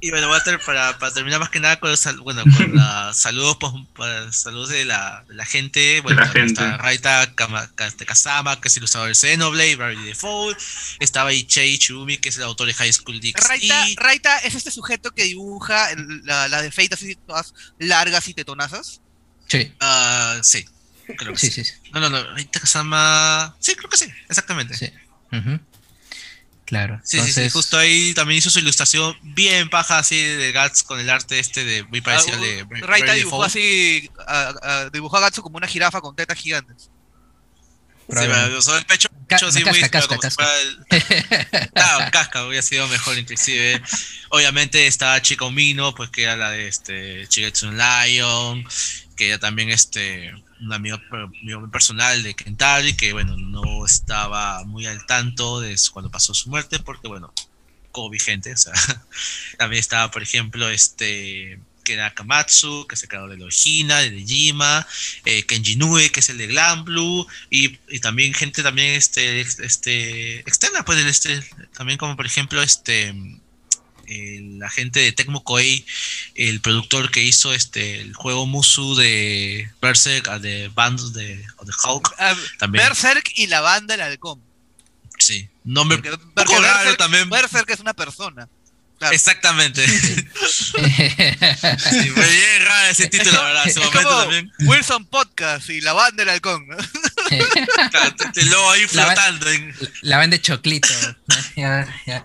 Y, 0.00 0.10
bueno, 0.10 0.28
voy 0.28 0.36
a 0.36 0.44
tener 0.44 0.60
para, 0.60 0.98
para, 0.98 1.14
terminar 1.14 1.40
más 1.40 1.48
que 1.48 1.60
nada 1.60 1.80
con 1.80 1.90
los 1.90 2.04
bueno, 2.18 2.42
con 2.58 2.78
saludos, 3.14 3.56
pues, 3.94 4.36
saludos 4.36 4.68
de 4.68 4.84
la, 4.84 5.24
la 5.28 5.46
gente. 5.46 6.02
Bueno, 6.02 6.20
la 6.20 6.28
gente. 6.28 6.52
está 6.52 6.76
Raita 6.76 7.32
este, 7.78 8.04
Kazama, 8.04 8.60
que 8.60 8.68
es 8.68 8.76
el 8.76 8.82
ilustrador 8.82 9.08
de 9.08 9.14
Xenoblade, 9.14 9.76
Barry 9.76 10.02
Default. 10.04 10.58
Estaba 11.00 11.32
Ichei 11.32 11.78
Chumi, 11.78 12.18
que 12.18 12.28
es 12.28 12.36
el 12.36 12.42
autor 12.42 12.66
de 12.66 12.74
High 12.74 12.92
School 12.92 13.18
DxD. 13.18 13.48
Raita, 13.48 13.86
Raita 13.96 14.38
es 14.40 14.54
este 14.54 14.70
sujeto 14.70 15.10
que 15.12 15.24
dibuja 15.24 15.88
la, 16.24 16.48
la 16.48 16.60
de 16.60 16.68
así 16.68 17.16
todas 17.26 17.54
largas 17.78 18.28
y 18.28 18.34
tetonazas. 18.34 19.00
Sí. 19.48 19.72
Uh, 19.80 20.42
sí. 20.42 20.66
Creo 21.16 21.32
que 21.32 21.38
sí, 21.38 21.50
sí. 21.50 21.64
sí, 21.64 21.72
No, 21.94 22.00
no, 22.00 22.10
no. 22.10 22.22
Raita 22.34 22.60
Kazama. 22.60 23.56
Sí, 23.58 23.74
creo 23.74 23.88
que 23.88 23.96
sí, 23.96 24.12
exactamente. 24.28 24.76
Sí. 24.76 24.92
Uh 25.32 25.58
Claro. 26.64 27.00
Sí, 27.04 27.20
sí, 27.20 27.32
sí, 27.32 27.50
justo 27.50 27.76
ahí 27.76 28.14
también 28.14 28.38
hizo 28.38 28.48
su 28.48 28.58
ilustración 28.58 29.14
bien 29.22 29.68
paja 29.68 29.98
así 29.98 30.16
de 30.22 30.50
Gats 30.50 30.82
con 30.82 30.98
el 30.98 31.10
arte 31.10 31.38
este 31.38 31.62
de 31.62 31.84
muy 31.84 32.00
parecido 32.00 32.36
al 32.36 32.40
de 32.40 32.66
Raita 32.80 33.12
dibujó 33.12 33.44
así, 33.44 34.10
dibujó 34.92 35.18
a 35.18 35.20
Gats 35.20 35.40
como 35.40 35.58
una 35.58 35.66
jirafa 35.66 36.00
con 36.00 36.16
tetas 36.16 36.38
gigantes. 36.38 36.90
Sí, 38.08 38.16
pero 38.16 38.58
usó 38.58 38.76
el 38.76 38.84
pecho, 38.84 39.08
pecho 39.26 39.46
así 39.46 39.64
muy 39.64 39.80
casca, 39.88 40.18
casca. 40.18 40.46
el... 40.60 41.70
Claro, 41.70 42.10
casca 42.12 42.46
hubiera 42.46 42.62
sido 42.62 42.86
mejor 42.88 43.16
inclusive. 43.16 43.82
Obviamente 44.28 44.86
estaba 44.86 45.22
Chico 45.22 45.50
Mino, 45.50 45.94
pues 45.94 46.10
que 46.10 46.24
era 46.24 46.36
la 46.36 46.50
de 46.50 46.68
este 46.68 47.26
Chigetsu 47.28 47.72
Lion, 47.72 48.66
que 49.16 49.28
ella 49.28 49.38
también 49.38 49.70
este 49.70 50.34
un 50.64 50.72
amigo, 50.72 50.98
personal 51.70 52.22
de 52.22 52.34
Kentari 52.34 52.94
que 52.94 53.12
bueno, 53.12 53.36
no 53.36 53.84
estaba 53.84 54.64
muy 54.64 54.86
al 54.86 55.04
tanto 55.06 55.60
de 55.60 55.76
cuando 55.92 56.10
pasó 56.10 56.34
su 56.34 56.50
muerte, 56.50 56.78
porque 56.78 57.08
bueno, 57.08 57.32
como 57.92 58.10
vigente, 58.10 58.52
o 58.52 58.56
sea, 58.56 58.72
también 59.58 59.80
estaba, 59.80 60.10
por 60.10 60.22
ejemplo, 60.22 60.68
este 60.68 61.60
que 61.84 61.92
era 61.92 62.14
Kamatsu, 62.14 62.86
que 62.88 62.96
se 62.96 63.08
quedó 63.08 63.28
de 63.28 63.36
Lojina, 63.36 63.98
de 63.98 64.24
Jima, 64.24 64.86
eh, 65.26 65.44
Kenji 65.44 65.76
Nue, 65.76 66.10
que 66.10 66.20
es 66.20 66.30
el 66.30 66.38
de 66.38 66.46
Glam 66.46 66.84
Blue, 66.84 67.26
y, 67.50 67.78
y, 67.90 68.00
también 68.00 68.32
gente 68.32 68.62
también 68.62 68.94
este, 68.94 69.42
este 69.42 70.40
externa, 70.40 70.82
pues 70.84 71.04
este, 71.04 71.44
también 71.76 71.98
como 71.98 72.16
por 72.16 72.24
ejemplo 72.24 72.62
este 72.62 73.14
el 74.08 74.62
agente 74.62 75.00
de 75.00 75.12
Tecmo 75.12 75.44
Koei, 75.44 75.84
el 76.34 76.60
productor 76.60 77.10
que 77.10 77.22
hizo 77.22 77.52
este 77.52 78.00
el 78.00 78.14
juego 78.14 78.46
Musu 78.46 78.94
de 78.94 79.70
Berserk, 79.80 80.28
de 80.40 80.68
Band 80.68 81.00
de, 81.12 81.36
de 81.36 81.72
Hulk. 81.84 82.14
Ah, 82.18 82.36
también. 82.58 82.84
Berserk 82.84 83.32
y 83.34 83.46
la 83.46 83.60
banda 83.60 83.94
El 83.94 84.00
Halcón. 84.00 84.40
Sí, 85.18 85.48
nombre 85.64 85.98
porque, 85.98 86.18
poco 86.34 86.60
raro 86.60 86.96
también. 86.96 87.30
Berserk 87.30 87.70
es 87.70 87.80
una 87.80 87.94
persona. 87.94 88.48
Exactamente. 89.12 89.86
sí, 90.48 90.72
muy 90.76 92.26
bien 92.26 92.64
raro 92.64 92.90
ese 92.90 93.08
título, 93.08 93.32
la 93.32 93.42
verdad. 93.42 93.66
Ese 93.66 93.80
momento 93.80 94.20
también. 94.20 94.52
Wilson 94.60 95.04
Podcast 95.06 95.68
y 95.68 95.80
la 95.80 95.92
banda 95.92 96.22
del 96.22 96.30
halcón. 96.30 96.66
claro, 97.90 98.14
luego 98.34 98.70
ahí 98.70 98.86
flotando. 98.86 99.46
La, 99.46 99.74
la 100.02 100.16
banda 100.18 100.36
de 100.36 100.42
choclito. 100.42 100.88
ya, 101.56 101.86
ya. 102.06 102.24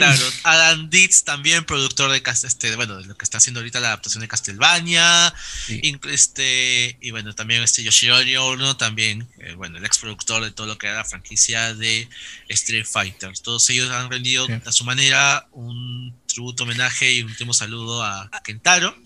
Claro, 0.00 0.32
Adam 0.44 0.90
Dietz 0.90 1.24
también, 1.24 1.64
productor 1.64 2.10
de 2.10 2.22
este, 2.24 2.76
bueno, 2.76 2.96
de 2.98 3.06
lo 3.06 3.16
que 3.16 3.24
está 3.24 3.38
haciendo 3.38 3.60
ahorita 3.60 3.80
la 3.80 3.88
adaptación 3.88 4.20
de 4.20 4.28
Castlevania. 4.28 5.32
Este, 5.68 6.96
y 7.00 7.10
bueno, 7.10 7.34
también 7.34 7.62
este 7.62 7.82
Yoshirori 7.82 8.36
Ono 8.36 8.76
también, 8.76 9.28
eh, 9.38 9.54
bueno, 9.54 9.78
el 9.78 9.84
ex 9.84 9.98
productor 9.98 10.42
de 10.42 10.50
todo 10.50 10.66
lo 10.66 10.78
que 10.78 10.86
era 10.86 10.96
la 10.96 11.04
franquicia 11.04 11.74
de 11.74 12.08
Street 12.48 12.86
Fighter. 12.86 13.32
Todos 13.38 13.68
ellos 13.70 13.90
han 13.90 14.10
rendido 14.10 14.46
a 14.64 14.72
su 14.72 14.84
manera 14.84 15.48
un 15.52 16.14
tributo, 16.26 16.64
homenaje 16.64 17.12
y 17.12 17.22
un 17.22 17.30
último 17.30 17.54
saludo 17.54 18.02
a 18.02 18.30
Kentaro. 18.44 18.96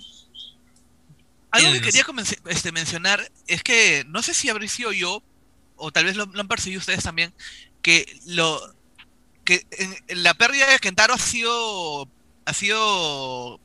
Algo 1.54 1.72
que 1.72 1.80
quería 1.82 2.04
este, 2.46 2.72
mencionar 2.72 3.30
es 3.46 3.62
que 3.62 4.04
no 4.08 4.22
sé 4.22 4.34
si 4.34 4.48
habría 4.48 4.68
sido 4.68 4.90
yo, 4.92 5.22
o 5.76 5.92
tal 5.92 6.04
vez 6.04 6.16
lo, 6.16 6.24
han 6.24 6.48
percibido 6.48 6.80
ustedes 6.80 7.04
también, 7.04 7.32
que 7.80 8.18
lo 8.26 8.74
que 9.44 9.66
la 10.08 10.34
pérdida 10.34 10.70
de 10.70 10.78
Kentaro 10.78 11.14
ha 11.14 11.18
sido 11.18 12.08
ha 12.46 12.52
sido 12.52 13.60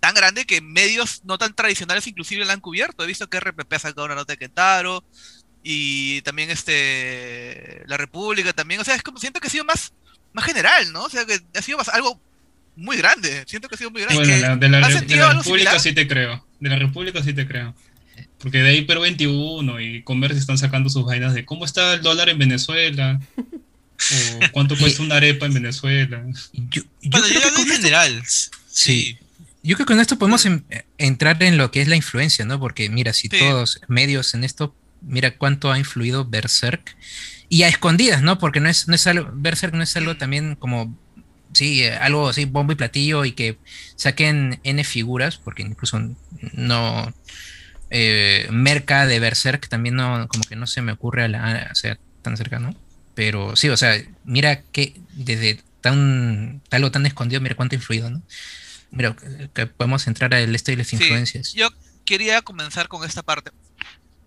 tan 0.00 0.14
grande 0.14 0.44
que 0.44 0.60
medios 0.60 1.22
no 1.24 1.38
tan 1.38 1.54
tradicionales 1.54 2.06
inclusive 2.06 2.44
la 2.44 2.52
han 2.52 2.60
cubierto. 2.60 3.04
He 3.04 3.06
visto 3.06 3.28
que 3.28 3.40
RPP 3.40 3.72
ha 3.72 3.78
sacado 3.78 4.04
una 4.04 4.14
nota 4.14 4.34
de 4.34 4.38
Kentaro 4.38 5.04
y 5.62 6.20
también 6.22 6.50
este 6.50 7.82
la 7.86 7.96
República 7.96 8.52
también, 8.52 8.80
o 8.80 8.84
sea, 8.84 8.94
es 8.94 9.02
como 9.02 9.18
siento 9.18 9.40
que 9.40 9.46
ha 9.46 9.50
sido 9.50 9.64
más 9.64 9.92
más 10.32 10.44
general, 10.44 10.92
¿no? 10.92 11.04
O 11.04 11.08
sea, 11.08 11.24
que 11.24 11.40
ha 11.56 11.62
sido 11.62 11.78
algo 11.92 12.20
muy 12.76 12.96
grande, 12.96 13.44
siento 13.46 13.68
que 13.68 13.76
ha 13.76 13.78
sido 13.78 13.90
muy 13.90 14.02
grande. 14.02 14.18
Bueno, 14.18 14.34
de 14.34 14.68
la, 14.68 14.88
de 14.88 15.16
la 15.16 15.32
República 15.32 15.78
sí 15.78 15.92
te 15.92 16.06
creo, 16.06 16.44
de 16.60 16.68
la 16.68 16.76
República 16.76 17.22
sí 17.22 17.32
te 17.32 17.46
creo. 17.46 17.74
Porque 18.38 18.58
de 18.58 18.68
ahí 18.68 18.82
Perú 18.82 19.00
21 19.00 19.80
y 19.80 20.02
Comercio 20.02 20.38
están 20.38 20.58
sacando 20.58 20.90
sus 20.90 21.04
vainas 21.04 21.34
de 21.34 21.44
cómo 21.44 21.64
está 21.64 21.94
el 21.94 22.02
dólar 22.02 22.28
en 22.28 22.38
Venezuela. 22.38 23.20
O 24.12 24.52
cuánto 24.52 24.76
cuesta 24.76 25.02
una 25.02 25.16
arepa 25.16 25.46
en 25.46 25.54
Venezuela. 25.54 26.24
Yo, 26.52 26.82
creo 27.00 27.54
que 27.54 27.62
en 27.62 27.68
general. 27.68 28.22
Sí. 28.70 29.18
Yo 29.62 29.76
creo 29.76 29.86
que 29.86 29.92
con 29.94 30.00
esto 30.00 30.18
podemos 30.18 30.46
entrar 30.98 31.42
en 31.42 31.56
lo 31.56 31.70
que 31.70 31.80
es 31.80 31.88
la 31.88 31.96
influencia, 31.96 32.44
¿no? 32.44 32.60
Porque 32.60 32.90
mira, 32.90 33.12
si 33.14 33.28
todos 33.28 33.80
medios 33.88 34.34
en 34.34 34.44
esto, 34.44 34.76
mira 35.00 35.36
cuánto 35.36 35.72
ha 35.72 35.78
influido 35.78 36.26
Berserk. 36.26 36.96
Y 37.48 37.62
a 37.62 37.68
escondidas, 37.68 38.22
¿no? 38.22 38.38
Porque 38.38 38.60
no 38.60 38.68
es, 38.68 38.88
no 38.88 38.94
es 38.94 39.06
algo, 39.06 39.30
Berserk 39.32 39.74
no 39.74 39.82
es 39.82 39.96
algo 39.96 40.16
también 40.16 40.56
como, 40.56 40.98
sí, 41.52 41.84
algo 41.86 42.28
así, 42.28 42.46
bombo 42.46 42.72
y 42.72 42.76
platillo 42.76 43.24
y 43.24 43.32
que 43.32 43.58
saquen 43.96 44.60
N 44.64 44.82
figuras, 44.84 45.36
porque 45.36 45.62
incluso 45.62 46.00
no, 46.52 47.14
eh, 47.90 48.48
Merca 48.50 49.06
de 49.06 49.20
Berserk 49.20 49.68
también 49.68 49.94
no, 49.94 50.26
como 50.28 50.44
que 50.44 50.56
no 50.56 50.66
se 50.66 50.82
me 50.82 50.92
ocurre 50.92 51.24
a 51.24 51.28
la, 51.28 51.68
o 51.70 51.74
sea, 51.74 51.98
tan 52.22 52.36
cercano. 52.36 52.74
Pero 53.14 53.56
sí, 53.56 53.68
o 53.68 53.76
sea, 53.76 54.02
mira 54.24 54.62
que 54.62 54.94
desde 55.12 55.62
tan, 55.80 56.60
tal 56.68 56.84
o 56.84 56.90
tan 56.90 57.06
escondido, 57.06 57.40
mira 57.40 57.54
cuánto 57.54 57.74
ha 57.74 57.78
influido, 57.78 58.10
¿no? 58.10 58.22
Mira, 58.90 59.16
que 59.52 59.66
podemos 59.66 60.06
entrar 60.06 60.34
al 60.34 60.54
este 60.54 60.72
y 60.72 60.76
las 60.76 60.92
influencias. 60.92 61.52
yo 61.52 61.68
quería 62.04 62.42
comenzar 62.42 62.88
con 62.88 63.04
esta 63.04 63.22
parte. 63.22 63.50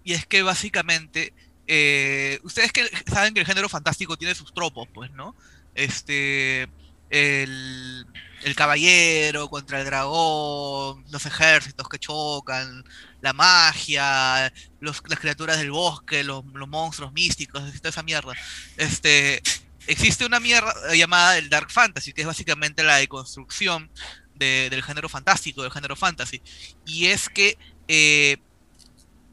Y 0.03 0.13
es 0.13 0.25
que 0.25 0.41
básicamente, 0.41 1.33
eh, 1.67 2.39
ustedes 2.43 2.71
que 2.71 2.89
saben 3.11 3.33
que 3.33 3.39
el 3.39 3.45
género 3.45 3.69
fantástico 3.69 4.17
tiene 4.17 4.35
sus 4.35 4.53
tropos, 4.53 4.87
pues, 4.93 5.11
¿no? 5.11 5.35
Este, 5.75 6.67
el, 7.09 8.05
el 8.43 8.55
caballero 8.55 9.49
contra 9.49 9.79
el 9.79 9.85
dragón, 9.85 11.03
los 11.11 11.25
ejércitos 11.25 11.87
que 11.89 11.99
chocan, 11.99 12.83
la 13.21 13.33
magia, 13.33 14.51
los, 14.79 15.01
las 15.07 15.19
criaturas 15.19 15.57
del 15.57 15.71
bosque, 15.71 16.23
los, 16.23 16.43
monstruos 16.45 17.13
místicos, 17.13 17.63
toda 17.77 17.89
esa 17.89 18.03
mierda. 18.03 18.33
Este, 18.77 19.41
existe 19.87 20.25
una 20.25 20.39
mierda 20.39 20.73
llamada 20.93 21.37
el 21.37 21.49
Dark 21.49 21.71
Fantasy, 21.71 22.13
que 22.13 22.21
es 22.21 22.27
básicamente 22.27 22.83
la 22.83 22.97
deconstrucción 22.97 23.89
del 24.35 24.83
género 24.83 25.09
fantástico, 25.09 25.63
del 25.63 25.71
género 25.71 25.95
fantasy. 25.95 26.41
Y 26.85 27.07
es 27.07 27.29
que 27.29 27.57
eh, 27.87 28.37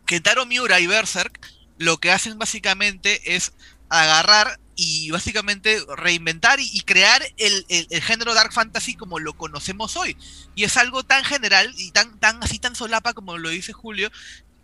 Kentaro 0.07 0.47
Miura 0.47 0.81
y 0.81 0.87
Berserk 0.87 1.41
lo 1.79 1.99
que 1.99 2.13
hacen 2.13 2.39
básicamente 2.39 3.35
es 3.35 3.53
agarrar 3.89 4.59
y 4.77 5.11
básicamente 5.11 5.83
reinventar 5.97 6.59
y, 6.61 6.81
crear 6.81 7.23
el, 7.37 7.65
género 8.03 8.35
dark 8.35 8.53
fantasy 8.53 8.95
como 8.95 9.19
lo 9.19 9.35
conocemos 9.35 9.97
hoy. 9.97 10.17
Y 10.55 10.65
es 10.65 10.77
algo 10.77 11.05
tan 11.05 11.25
general 11.25 11.73
y 11.77 11.91
tan, 11.93 12.19
tan 12.19 12.43
así 12.43 12.59
tan 12.59 12.75
solapa 12.75 13.13
como 13.13 13.39
lo 13.39 13.49
dice 13.51 13.73
Julio, 13.73 14.11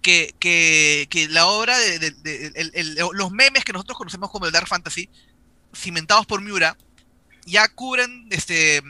que, 0.02 0.34
que, 0.40 1.28
la 1.30 1.46
obra 1.46 1.78
de, 1.78 2.14
los 3.12 3.30
memes 3.30 3.64
que 3.64 3.72
nosotros 3.72 3.98
conocemos 3.98 4.30
como 4.30 4.46
el 4.46 4.52
dark 4.52 4.66
fantasy, 4.66 5.08
cimentados 5.74 6.26
por 6.26 6.40
Miura, 6.40 6.76
ya 7.46 7.68
cubren 7.68 8.26
este 8.30 8.82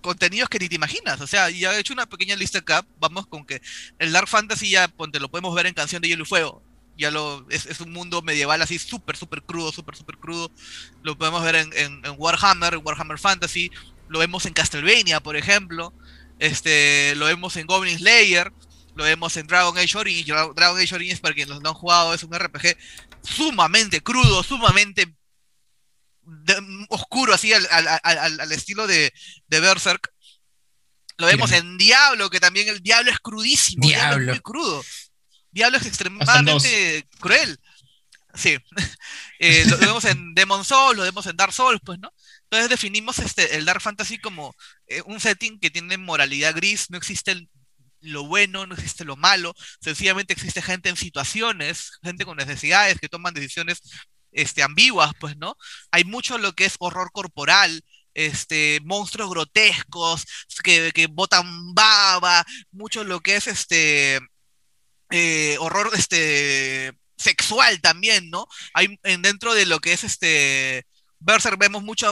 contenidos 0.00 0.48
que 0.48 0.60
ni 0.60 0.68
te 0.68 0.76
imaginas. 0.76 1.20
O 1.20 1.26
sea, 1.26 1.50
ya 1.50 1.74
he 1.74 1.80
hecho 1.80 1.92
una 1.92 2.06
pequeña 2.06 2.36
lista 2.36 2.58
acá. 2.58 2.86
Vamos 3.00 3.26
con 3.26 3.44
que 3.44 3.60
el 3.98 4.12
Dark 4.12 4.28
Fantasy 4.28 4.70
ya, 4.70 4.86
ponte, 4.86 5.18
lo 5.18 5.28
podemos 5.28 5.52
ver 5.52 5.66
en 5.66 5.74
Canción 5.74 6.00
de 6.00 6.06
Hielo 6.06 6.22
y 6.22 6.26
Fuego 6.26 6.62
ya 6.96 7.10
lo 7.10 7.46
es, 7.50 7.80
un 7.80 7.92
mundo 7.92 8.22
medieval 8.22 8.62
así 8.62 8.78
súper, 8.78 9.16
súper 9.16 9.42
crudo, 9.42 9.72
súper, 9.72 9.96
súper 9.96 10.18
crudo. 10.18 10.50
Lo 11.02 11.16
podemos 11.16 11.42
ver 11.42 11.56
en, 11.56 11.72
en, 11.74 12.14
Warhammer, 12.16 12.74
en 12.74 12.80
Warhammer 12.84 13.18
Fantasy, 13.18 13.70
lo 14.08 14.18
vemos 14.18 14.46
en 14.46 14.52
Castlevania, 14.52 15.20
por 15.20 15.36
ejemplo, 15.36 15.92
este, 16.38 17.14
lo 17.16 17.26
vemos 17.26 17.56
en 17.56 17.66
Goblin 17.66 17.98
Slayer, 17.98 18.52
lo 18.94 19.04
vemos 19.04 19.36
en 19.36 19.46
Dragon 19.46 19.76
Age 19.76 19.98
Origins. 19.98 20.26
Dragon 20.26 20.78
Age 20.80 20.94
Origins, 20.94 21.20
para 21.20 21.34
quienes 21.34 21.60
no 21.60 21.68
han 21.68 21.74
jugado, 21.74 22.14
es 22.14 22.22
un 22.22 22.32
RPG 22.32 22.76
sumamente 23.22 24.00
crudo, 24.00 24.42
sumamente 24.42 25.14
oscuro, 26.88 27.34
así 27.34 27.52
al, 27.52 27.66
al, 27.70 28.40
al, 28.40 28.52
estilo 28.52 28.86
de, 28.86 29.12
de 29.46 29.60
Berserk. 29.60 30.12
Lo 31.18 31.26
vemos 31.26 31.52
en 31.52 31.78
Diablo, 31.78 32.28
que 32.28 32.40
también 32.40 32.68
el 32.68 32.82
Diablo 32.82 33.10
es 33.10 33.18
crudísimo, 33.20 33.86
Diablo. 33.86 34.32
es 34.32 34.36
muy 34.36 34.40
crudo. 34.40 34.84
Diablo 35.56 35.78
es 35.78 35.86
extremadamente 35.86 37.08
cruel. 37.18 37.58
Sí. 38.34 38.58
Eh, 39.38 39.66
lo, 39.66 39.76
vemos 39.76 40.02
en 40.06 40.34
Demon 40.34 40.64
Souls, 40.64 40.96
lo 40.96 41.02
vemos 41.02 41.26
en 41.26 41.36
Dark 41.36 41.52
Souls, 41.52 41.78
pues, 41.84 41.98
¿no? 41.98 42.10
Entonces 42.44 42.70
definimos 42.70 43.18
este, 43.18 43.58
el 43.58 43.66
Dark 43.66 43.82
Fantasy 43.82 44.16
como 44.16 44.54
eh, 44.86 45.02
un 45.04 45.20
setting 45.20 45.60
que 45.60 45.68
tiene 45.68 45.98
moralidad 45.98 46.54
gris, 46.54 46.88
no 46.88 46.96
existe 46.96 47.46
lo 48.00 48.24
bueno, 48.24 48.66
no 48.66 48.74
existe 48.74 49.04
lo 49.04 49.14
malo, 49.14 49.54
sencillamente 49.78 50.32
existe 50.32 50.62
gente 50.62 50.88
en 50.88 50.96
situaciones, 50.96 51.98
gente 52.02 52.24
con 52.24 52.38
necesidades 52.38 52.98
que 52.98 53.10
toman 53.10 53.34
decisiones 53.34 53.82
este, 54.32 54.62
ambiguas, 54.62 55.12
pues, 55.20 55.36
¿no? 55.36 55.54
Hay 55.90 56.04
mucho 56.04 56.38
lo 56.38 56.54
que 56.54 56.64
es 56.64 56.76
horror 56.78 57.10
corporal, 57.12 57.84
este, 58.14 58.80
monstruos 58.84 59.28
grotescos 59.28 60.24
que, 60.64 60.92
que 60.94 61.08
botan 61.08 61.74
baba, 61.74 62.42
mucho 62.70 63.04
lo 63.04 63.20
que 63.20 63.36
es 63.36 63.48
este 63.48 64.18
eh, 65.10 65.56
horror 65.60 65.90
este 65.94 66.92
sexual 67.16 67.80
también, 67.80 68.30
¿no? 68.30 68.46
Hay 68.74 68.98
en, 69.02 69.22
dentro 69.22 69.54
de 69.54 69.66
lo 69.66 69.80
que 69.80 69.92
es 69.92 70.04
este 70.04 70.86
Berserk 71.18 71.58
vemos 71.58 71.82
mucho, 71.82 72.10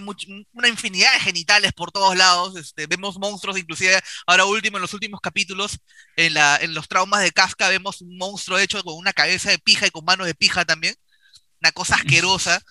una 0.53 0.69
infinidad 0.69 1.13
de 1.13 1.21
genitales 1.21 1.73
por 1.73 1.93
todos 1.93 2.17
lados, 2.17 2.57
este, 2.57 2.87
vemos 2.87 3.19
monstruos, 3.19 3.59
inclusive 3.59 4.01
ahora 4.27 4.47
último, 4.47 4.79
en 4.79 4.83
los 4.83 4.95
últimos 4.95 5.21
capítulos, 5.21 5.79
en, 6.17 6.35
la, 6.35 6.57
en 6.57 6.75
los 6.75 6.89
traumas 6.89 7.23
de 7.23 7.31
Casca, 7.31 7.69
vemos 7.69 8.01
un 8.01 8.17
monstruo 8.17 8.59
hecho 8.59 8.83
con 8.83 8.97
una 8.97 9.13
cabeza 9.13 9.51
de 9.51 9.59
pija 9.59 9.87
y 9.87 9.91
con 9.91 10.05
manos 10.05 10.27
de 10.27 10.35
pija 10.35 10.65
también, 10.65 10.95
una 11.61 11.73
cosa 11.73 11.97
asquerosa. 11.97 12.63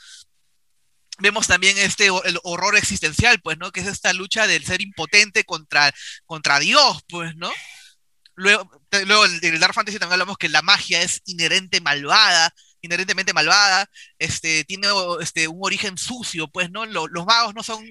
Vemos 1.19 1.45
también 1.45 1.77
este 1.77 2.07
el 2.07 2.39
horror 2.43 2.75
existencial, 2.75 3.39
pues, 3.41 3.57
¿no? 3.59 3.71
Que 3.71 3.81
es 3.81 3.87
esta 3.87 4.13
lucha 4.13 4.47
del 4.47 4.65
ser 4.65 4.81
impotente 4.81 5.43
contra, 5.43 5.93
contra 6.25 6.59
Dios, 6.59 7.03
pues, 7.07 7.35
¿no? 7.35 7.51
Luego, 8.35 8.69
luego 9.05 9.26
en 9.26 9.39
el 9.43 9.60
Dark 9.60 9.73
Fantasy 9.73 9.99
también 9.99 10.14
hablamos 10.14 10.38
que 10.38 10.49
la 10.49 10.61
magia 10.61 11.01
es 11.01 11.22
inherente 11.26 11.81
malvada, 11.81 12.53
inherentemente 12.84 13.34
malvada, 13.34 13.89
este, 14.19 14.65
tiene 14.65 14.88
este, 15.22 15.47
un 15.47 15.60
origen 15.61 15.97
sucio, 15.97 16.49
pues, 16.49 16.69
¿no? 16.69 16.85
Los, 16.85 17.10
magos 17.26 17.55
no 17.55 17.64
son 17.64 17.84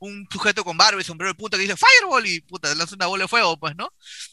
un, 0.00 0.26
sujeto 0.30 0.64
con 0.64 0.76
barba 0.76 1.00
y 1.00 1.04
sombrero 1.04 1.32
de 1.32 1.36
punta 1.36 1.56
que 1.56 1.62
dice 1.62 1.76
Fireball 1.76 2.26
y 2.26 2.40
puta, 2.40 2.74
lanza 2.74 2.96
una 2.96 3.06
bola 3.06 3.24
de 3.24 3.28
fuego, 3.28 3.58
pues, 3.58 3.76
¿no? 3.76 3.88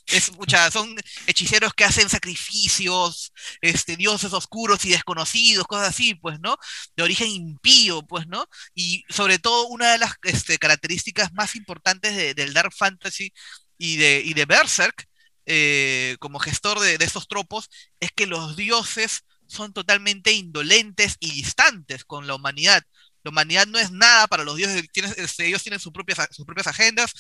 Es, 0.08 0.32
mucha, 0.34 0.72
son 0.72 0.96
hechiceros 1.28 1.74
que 1.76 1.86
hacen 1.86 2.10
sacrificios, 2.10 3.32
este, 3.62 3.96
dioses 3.96 4.34
oscuros 4.34 4.84
y 4.86 4.90
desconocidos, 4.90 5.68
cosas 5.68 5.90
así, 5.90 6.16
pues, 6.16 6.40
¿no? 6.40 6.58
De 6.96 7.04
origen 7.04 7.30
impío, 7.30 8.02
pues, 8.04 8.26
¿no? 8.28 8.48
Y 8.74 9.06
sobre 9.10 9.38
todo 9.40 9.68
una 9.68 9.92
de 9.92 10.00
las 10.00 10.16
este, 10.24 10.58
características 10.58 11.32
más 11.34 11.56
importantes 11.56 12.36
del 12.36 12.54
Dark 12.54 12.74
Fantasy 12.74 13.32
y 13.78 13.98
de, 13.98 14.22
y 14.26 14.34
de 14.34 14.46
Berserk 14.46 15.11
eh, 15.54 16.16
como 16.20 16.40
gestor 16.40 16.80
de, 16.80 16.96
estos 17.02 17.28
tropos 17.28 17.70
es 18.00 18.10
que 18.14 18.26
los 18.26 18.56
dioses 18.56 19.26
son 19.48 19.74
totalmente 19.74 20.32
indolentes 20.32 21.18
y 21.20 21.30
distantes 21.30 22.06
con 22.06 22.26
la 22.26 22.36
humanidad. 22.36 22.84
La 23.24 23.32
humanidad 23.32 23.68
no 23.68 23.78
es 23.78 23.92
nada 23.92 24.28
para 24.28 24.46
los 24.46 24.56
dioses, 24.56 24.86
este, 25.18 25.48
ellos 25.48 25.62
tienen 25.62 25.82
sus 25.82 25.92
propias, 25.92 26.20
agendas 26.68 27.12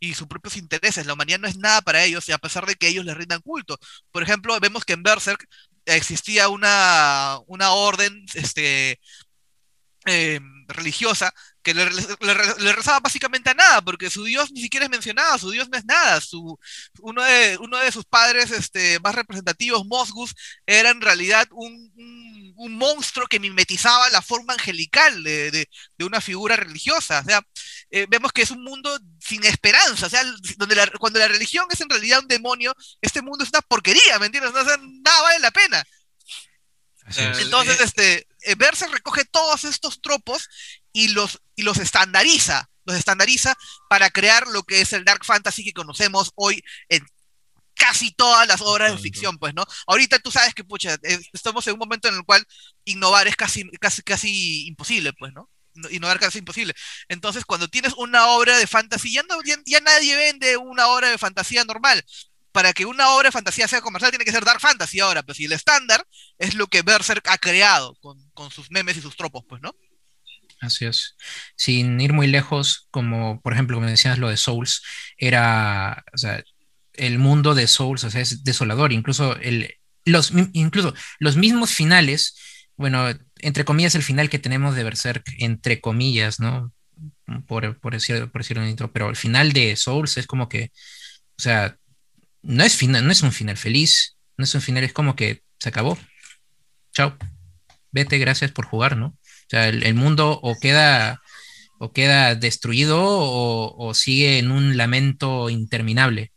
y 0.00 0.14
sus 0.14 0.26
propios 0.26 0.56
intereses. 0.56 1.04
La 1.04 1.12
humanidad 1.12 1.40
no 1.40 1.46
es 1.46 1.58
nada 1.58 1.82
para 1.82 2.02
ellos, 2.02 2.26
y 2.26 2.32
a 2.32 2.38
pesar 2.38 2.64
de 2.64 2.74
que 2.74 2.88
ellos 2.88 3.04
les 3.04 3.18
rindan 3.18 3.42
culto. 3.42 3.78
Por 4.10 4.22
ejemplo, 4.22 4.58
vemos 4.60 4.86
que 4.86 4.94
en 4.94 5.02
Berserk 5.02 5.46
existía 5.84 6.48
una, 6.48 7.38
una 7.46 7.72
orden 7.72 8.24
este, 8.32 8.98
eh, 10.06 10.40
religiosa 10.68 11.34
que 11.64 11.72
le, 11.74 12.72
rezaba 12.72 13.00
básicamente 13.00 13.50
a 13.50 13.54
nada, 13.54 13.82
porque 13.82 14.10
su 14.10 14.22
Dios 14.22 14.52
ni 14.52 14.60
siquiera 14.60 14.84
es 14.84 14.90
mencionado, 14.90 15.38
su 15.38 15.50
Dios 15.50 15.68
no 15.70 15.78
es 15.78 15.84
nada. 15.86 16.20
Su, 16.20 16.58
uno, 17.00 17.22
de, 17.22 17.56
uno 17.58 17.78
de 17.78 17.90
sus 17.90 18.04
padres 18.04 18.50
este, 18.50 19.00
más 19.00 19.14
representativos, 19.14 19.86
Mosgus, 19.86 20.34
era 20.66 20.90
en 20.90 21.00
realidad 21.00 21.48
un, 21.52 22.52
un, 22.56 22.74
monstruo 22.76 23.26
que 23.26 23.40
mimetizaba 23.40 24.10
la 24.10 24.20
forma 24.20 24.52
angelical 24.52 25.24
de, 25.24 25.50
de, 25.50 26.04
una 26.04 26.20
figura 26.20 26.54
religiosa. 26.54 27.20
O 27.20 27.24
sea, 27.24 27.42
eh, 27.90 28.06
vemos 28.10 28.30
que 28.30 28.42
es 28.42 28.50
un 28.50 28.62
mundo 28.62 28.98
sin 29.18 29.42
esperanza, 29.44 30.06
o 30.06 30.10
sea, 30.10 30.22
donde 30.58 30.76
cuando 31.00 31.18
la 31.18 31.28
religión 31.28 31.66
es 31.70 31.80
en 31.80 31.88
realidad 31.88 32.20
un 32.20 32.28
demonio, 32.28 32.74
este 33.00 33.22
mundo 33.22 33.42
es 33.42 33.50
una 33.50 33.62
porquería, 33.62 34.18
¿me 34.20 34.26
entiendes? 34.26 34.52
nada 34.52 35.22
vale 35.22 35.38
la 35.38 35.50
pena. 35.50 35.82
Entonces, 37.16 37.80
eh, 37.80 37.84
este, 37.84 38.54
Berser 38.56 38.90
recoge 38.90 39.24
todos 39.24 39.64
estos 39.64 40.00
tropos 40.00 40.48
y 40.94 41.08
los, 41.08 41.42
y 41.56 41.62
los 41.62 41.76
estandariza, 41.78 42.70
los 42.86 42.96
estandariza 42.96 43.54
para 43.90 44.08
crear 44.08 44.46
lo 44.46 44.62
que 44.62 44.80
es 44.80 44.94
el 44.94 45.04
Dark 45.04 45.24
Fantasy 45.24 45.64
que 45.64 45.74
conocemos 45.74 46.30
hoy 46.36 46.62
en 46.88 47.04
casi 47.74 48.12
todas 48.12 48.46
las 48.46 48.60
obras 48.60 48.92
de 48.92 48.98
ficción, 48.98 49.36
pues, 49.36 49.52
¿no? 49.52 49.64
Ahorita 49.86 50.20
tú 50.20 50.30
sabes 50.30 50.54
que, 50.54 50.62
pucha, 50.62 50.94
eh, 51.02 51.18
estamos 51.32 51.66
en 51.66 51.74
un 51.74 51.80
momento 51.80 52.08
en 52.08 52.14
el 52.14 52.24
cual 52.24 52.46
innovar 52.84 53.26
es 53.26 53.34
casi, 53.34 53.68
casi, 53.80 54.02
casi 54.02 54.66
imposible, 54.68 55.12
pues, 55.12 55.32
¿no? 55.32 55.50
Innovar 55.90 56.20
casi 56.20 56.38
imposible. 56.38 56.72
Entonces, 57.08 57.44
cuando 57.44 57.66
tienes 57.66 57.92
una 57.94 58.28
obra 58.28 58.56
de 58.56 58.68
fantasía, 58.68 59.22
ya, 59.22 59.34
no, 59.34 59.42
ya 59.66 59.80
nadie 59.80 60.14
vende 60.14 60.56
una 60.56 60.86
obra 60.86 61.10
de 61.10 61.18
fantasía 61.18 61.64
normal 61.64 62.04
para 62.52 62.72
que 62.72 62.86
una 62.86 63.10
obra 63.10 63.28
de 63.28 63.32
fantasía 63.32 63.66
sea 63.66 63.80
comercial 63.80 64.12
tiene 64.12 64.24
que 64.24 64.30
ser 64.30 64.44
Dark 64.44 64.60
Fantasy 64.60 65.00
ahora, 65.00 65.24
pues 65.24 65.40
y 65.40 65.46
el 65.46 65.52
estándar 65.52 66.06
es 66.38 66.54
lo 66.54 66.68
que 66.68 66.82
Berserk 66.82 67.26
ha 67.28 67.38
creado 67.38 67.96
con, 67.96 68.50
sus 68.52 68.70
memes 68.70 68.96
y 68.96 69.00
sus 69.00 69.16
tropos, 69.16 69.42
pues, 69.48 69.60
¿no? 69.60 69.74
Así. 70.66 70.86
Sin 71.56 72.00
ir 72.00 72.12
muy 72.12 72.26
lejos, 72.26 72.88
como 72.90 73.40
por 73.40 73.52
ejemplo, 73.52 73.76
como 73.76 73.86
decías 73.86 74.18
lo 74.18 74.28
de 74.28 74.36
Souls, 74.36 74.82
era, 75.18 76.04
o 76.12 76.18
sea, 76.18 76.42
el 76.94 77.18
mundo 77.18 77.54
de 77.54 77.66
Souls, 77.66 78.04
o 78.04 78.10
sea, 78.10 78.20
es 78.20 78.44
desolador, 78.44 78.92
incluso, 78.92 79.36
los, 80.04 80.32
incluso 80.52 80.94
los 81.18 81.36
mismos 81.36 81.72
finales, 81.72 82.36
bueno, 82.76 83.06
entre 83.38 83.64
comillas, 83.64 83.94
el 83.94 84.02
final 84.02 84.30
que 84.30 84.38
tenemos 84.38 84.74
de 84.74 84.84
Berserk, 84.84 85.24
entre 85.38 85.80
comillas, 85.80 86.40
¿no? 86.40 86.72
Por, 87.46 87.78
por, 87.80 87.92
decir, 87.92 88.30
por 88.30 88.42
decirlo 88.42 88.62
un 88.62 88.90
pero 88.92 89.10
el 89.10 89.16
final 89.16 89.52
de 89.52 89.76
Souls 89.76 90.16
es 90.16 90.26
como 90.26 90.48
que, 90.48 90.70
o 91.38 91.42
sea, 91.42 91.76
no 92.42 92.64
es, 92.64 92.76
final, 92.76 93.04
no 93.06 93.12
es 93.12 93.22
un 93.22 93.32
final 93.32 93.56
feliz, 93.56 94.16
no 94.36 94.44
es 94.44 94.54
un 94.54 94.60
final, 94.60 94.84
es 94.84 94.92
como 94.92 95.16
que 95.16 95.42
se 95.58 95.68
acabó. 95.70 95.98
Chao. 96.92 97.16
Vete, 97.90 98.18
gracias 98.18 98.50
por 98.50 98.66
jugar, 98.66 98.96
¿no? 98.96 99.16
O 99.46 99.50
sea, 99.50 99.68
el, 99.68 99.94
mundo 99.94 100.38
o 100.42 100.58
queda, 100.58 101.22
o 101.78 101.92
queda 101.92 102.34
destruido 102.34 102.98
o, 103.00 103.94
sigue 103.94 104.38
en 104.38 104.50
un 104.50 104.76
lamento 104.76 105.50
interminable. 105.50 106.32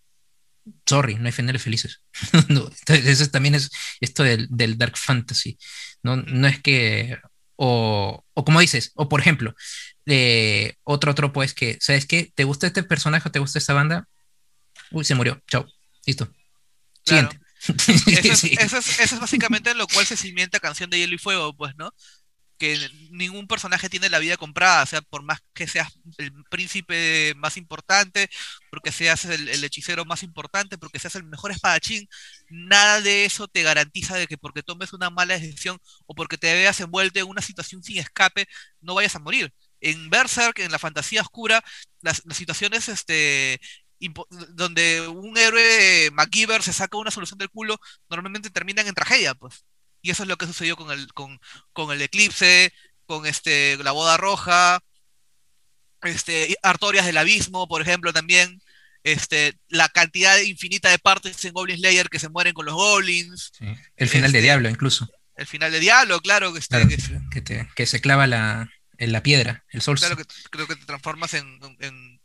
Sorry, 0.86 1.16
no 1.16 1.26
hay 1.28 1.32
finales 1.32 1.62
felices. 1.62 2.02
eso 2.88 3.28
también 3.30 3.56
es 3.56 3.70
esto 4.02 4.24
del, 4.24 4.78
Dark 4.78 4.98
Fantasy. 4.98 5.58
No, 6.04 6.18
no 6.18 6.48
es 6.48 6.62
que, 6.62 7.18
o, 7.56 8.24
o 8.34 8.46
como 8.46 8.60
dices, 8.60 8.92
o 8.96 9.08
por 9.10 9.22
ejemplo, 9.22 9.56
eh, 10.06 10.76
otro 10.84 11.14
tropo 11.16 11.44
es 11.44 11.54
que, 11.54 11.78
¿sabes 11.82 12.06
qué? 12.06 12.32
¿Te 12.34 12.46
gusta 12.46 12.68
este 12.68 12.84
personaje 12.84 13.28
o 13.28 13.32
te 13.32 13.40
gusta 13.40 13.60
esta 13.60 13.74
banda? 13.74 14.08
Uy, 14.92 15.04
se 15.04 15.16
murió, 15.16 15.42
chao. 15.48 15.68
Listo. 16.06 16.32
Siguiente. 17.06 17.40
Eso, 17.68 18.78
es, 18.78 19.20
básicamente 19.20 19.74
lo 19.74 19.88
cual 19.88 20.06
se 20.06 20.16
cimienta 20.16 20.60
Canción 20.60 20.90
de 20.90 21.00
Hielo 21.00 21.16
y 21.16 21.18
Fuego, 21.18 21.56
pues, 21.56 21.76
¿no? 21.76 21.92
Que 22.58 22.90
ningún 23.12 23.48
personaje 23.48 23.90
tiene 23.90 24.10
la 24.10 24.20
vida 24.20 24.38
comprada, 24.38 24.84
o 24.84 24.86
sea, 24.86 25.02
por 25.02 25.24
más 25.24 25.40
que 25.54 25.68
seas 25.68 25.90
el 26.18 26.32
príncipe 26.50 27.34
más 27.38 27.58
importante, 27.58 28.30
porque 28.72 28.92
seas 28.92 29.26
el, 29.26 29.64
hechicero 29.64 30.06
más 30.06 30.24
importante, 30.24 30.78
porque 30.78 31.00
seas 31.00 31.16
el 31.16 31.24
mejor 31.24 31.52
espadachín, 31.52 32.08
nada 32.50 33.02
de 33.02 33.26
eso 33.26 33.48
te 33.48 33.64
garantiza 33.64 34.16
de 34.16 34.28
que 34.28 34.38
porque 34.38 34.64
tomes 34.64 34.94
una 34.94 35.10
mala 35.10 35.38
decisión 35.38 35.80
o 36.06 36.16
porque 36.16 36.38
te 36.38 36.54
veas 36.54 36.80
envuelto 36.80 37.20
en 37.20 37.28
una 37.28 37.42
situación 37.42 37.84
sin 37.84 37.98
escape, 37.98 38.48
no 38.82 38.96
vayas 38.96 39.16
a 39.16 39.20
morir. 39.20 39.54
En 39.82 40.10
Berserk, 40.10 40.60
en 40.60 40.72
la 40.72 40.80
fantasía 40.80 41.22
oscura, 41.22 41.64
las, 42.02 42.24
las 42.26 42.38
situaciones 42.38 42.90
este, 42.90 43.60
donde 44.52 45.08
un 45.08 45.38
héroe 45.38 46.12
se 46.62 46.74
saca 46.74 46.98
una 46.98 47.12
solución 47.12 47.38
del 47.38 47.50
culo, 47.50 47.80
normalmente 48.10 48.50
terminan 48.50 48.88
en 48.88 48.94
tragedia, 48.94 49.34
pues. 49.36 49.66
Y 50.08 50.12
eso 50.12 50.24
es 50.24 50.30
lo 50.30 50.38
que 50.38 50.46
sucedió 50.46 50.78
con 50.78 50.90
el, 50.90 51.12
con, 51.14 51.38
con 51.74 51.92
el 51.92 52.02
eclipse, 52.02 52.72
con 53.06 53.26
este, 53.26 53.76
la 53.84 53.92
boda 53.92 54.16
roja, 54.16 54.80
este, 56.02 56.56
Artorias 56.64 57.06
del 57.06 57.18
Abismo, 57.18 57.68
por 57.68 57.82
ejemplo, 57.82 58.14
también. 58.14 58.62
Este, 59.04 59.58
la 59.68 59.90
cantidad 59.90 60.38
infinita 60.40 60.90
de 60.90 60.98
partes 60.98 61.44
en 61.44 61.54
Goblin 61.54 61.78
Slayer 61.78 62.08
que 62.08 62.20
se 62.20 62.30
mueren 62.30 62.54
con 62.54 62.66
los 62.66 62.76
goblins. 62.76 63.52
El 63.98 64.08
final 64.08 64.32
de 64.32 64.38
este, 64.38 64.46
Diablo, 64.46 64.70
incluso. 64.70 65.10
El 65.36 65.46
final 65.46 65.74
de 65.74 65.82
Diablo, 65.82 66.22
claro. 66.22 66.54
Que, 66.54 66.60
este, 66.60 67.68
que, 67.76 67.86
se 67.86 68.00
clava 68.00 68.28
la, 68.28 68.70
en 68.98 69.12
la 69.12 69.24
piedra, 69.24 69.66
el 69.72 69.82
sol. 69.82 69.98
Claro, 69.98 70.16
que 70.16 70.24
creo 70.50 70.68
que 70.68 70.78
te 70.78 70.86
transformas 70.86 71.34
en 71.34 71.60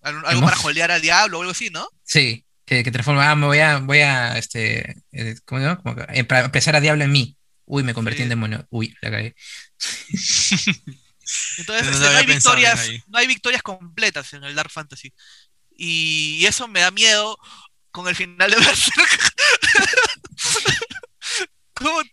algo 0.02 0.40
para 0.40 0.56
jolear 0.56 0.92
al 0.92 1.02
diablo 1.02 1.38
o 1.38 1.40
algo 1.42 1.50
así, 1.50 1.70
¿no? 1.70 1.88
Sí, 2.04 2.46
que, 2.64 2.84
que 2.84 2.90
transforma, 2.90 3.30
ah, 3.30 3.36
me 3.36 3.46
voy 3.46 3.58
a, 3.58 3.78
voy 3.78 4.00
a, 4.00 4.38
este, 4.38 5.02
eh, 5.12 5.34
¿cómo 5.44 5.60
se 5.60 5.66
llama? 5.66 5.82
para 6.26 6.44
empezar 6.44 6.76
a 6.76 6.80
diablo 6.80 7.04
en 7.04 7.12
mí. 7.12 7.36
Uy, 7.64 7.82
me 7.82 7.94
convertí 7.94 8.22
en 8.22 8.28
demonio. 8.28 8.66
Uy, 8.70 8.94
la 9.00 9.10
cagué. 9.10 9.34
Entonces, 11.58 11.98
no, 11.98 12.08
hay 12.08 12.26
victorias, 12.26 12.90
no 13.06 13.18
hay 13.18 13.26
victorias 13.26 13.62
completas 13.62 14.32
en 14.34 14.44
el 14.44 14.54
Dark 14.54 14.70
Fantasy. 14.70 15.12
Y, 15.76 16.44
eso 16.46 16.68
me 16.68 16.80
da 16.80 16.90
miedo 16.90 17.38
con 17.90 18.08
el 18.08 18.16
final 18.16 18.50
de 18.50 18.56
Berserk. 18.60 19.34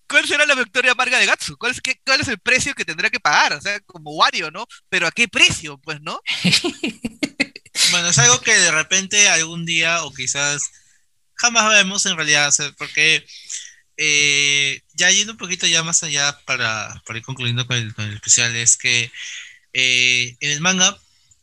¿Cuál 0.08 0.28
será 0.28 0.46
la 0.46 0.56
victoria 0.56 0.94
amarga 0.94 1.20
de 1.20 1.26
Gatsu? 1.26 1.58
¿Cuál 1.58 1.74
es, 1.74 1.82
¿Cuál 2.06 2.22
es 2.22 2.28
el 2.28 2.40
precio 2.40 2.74
que 2.74 2.86
tendrá 2.86 3.10
que 3.10 3.20
pagar? 3.20 3.54
O 3.54 3.62
sea, 3.62 3.80
como 3.82 4.12
Wario, 4.12 4.50
¿no? 4.52 4.66
Pero 4.88 5.08
¿a 5.08 5.12
qué 5.12 5.28
precio? 5.28 5.78
Pues, 5.80 6.02
¿no? 6.02 6.22
Bueno, 7.92 8.10
es 8.10 8.20
algo 8.20 8.40
que 8.42 8.54
de 8.54 8.72
repente 8.72 9.30
algún 9.30 9.66
día 9.66 10.04
o 10.04 10.12
quizás 10.12 10.64
jamás 11.36 11.70
vemos 11.70 12.06
en 12.06 12.16
realidad, 12.16 12.54
porque 12.78 13.26
eh, 14.02 14.82
ya 14.94 15.12
yendo 15.12 15.34
un 15.34 15.38
poquito 15.38 15.68
ya 15.68 15.84
más 15.84 16.04
allá 16.04 16.40
para, 16.46 17.02
para 17.06 17.20
ir 17.20 17.26
concluyendo 17.26 17.68
con 17.68 17.76
el, 17.76 17.94
especial, 18.14 18.56
es 18.56 18.78
que 18.78 19.12
eh, 19.74 20.38
en 20.40 20.52
el 20.52 20.62
manga, 20.62 20.98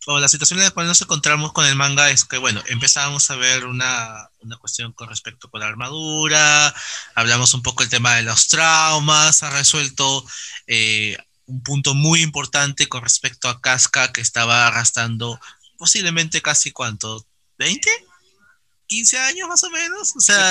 o 0.06 0.18
la 0.20 0.28
situación 0.28 0.60
en 0.60 0.64
la 0.64 0.70
cual 0.70 0.86
nos 0.86 1.02
encontramos 1.02 1.52
con 1.52 1.66
el 1.66 1.76
manga 1.76 2.10
es 2.10 2.24
que, 2.24 2.38
bueno, 2.38 2.62
empezamos 2.68 3.30
a 3.30 3.36
ver 3.36 3.66
una, 3.66 4.30
una 4.40 4.56
cuestión 4.56 4.92
con 4.92 5.10
respecto 5.10 5.50
con 5.50 5.60
la 5.60 5.66
armadura, 5.66 6.74
hablamos 7.14 7.52
un 7.52 7.62
poco 7.62 7.82
el 7.82 7.90
tema 7.90 8.14
de 8.14 8.22
los 8.22 8.48
traumas, 8.48 9.42
ha 9.42 9.50
resuelto 9.50 10.24
eh, 10.66 11.18
un 11.44 11.62
punto 11.62 11.94
muy 11.94 12.22
importante 12.22 12.88
con 12.88 13.02
respecto 13.02 13.50
a 13.50 13.60
Casca 13.60 14.12
que 14.12 14.22
estaba 14.22 14.66
arrastrando 14.66 15.38
posiblemente 15.76 16.40
casi 16.40 16.70
cuánto, 16.72 17.26
¿20? 17.58 17.86
15 18.86 19.18
años 19.18 19.48
más 19.48 19.62
o 19.64 19.70
menos. 19.70 20.14
O 20.16 20.20
sea, 20.20 20.50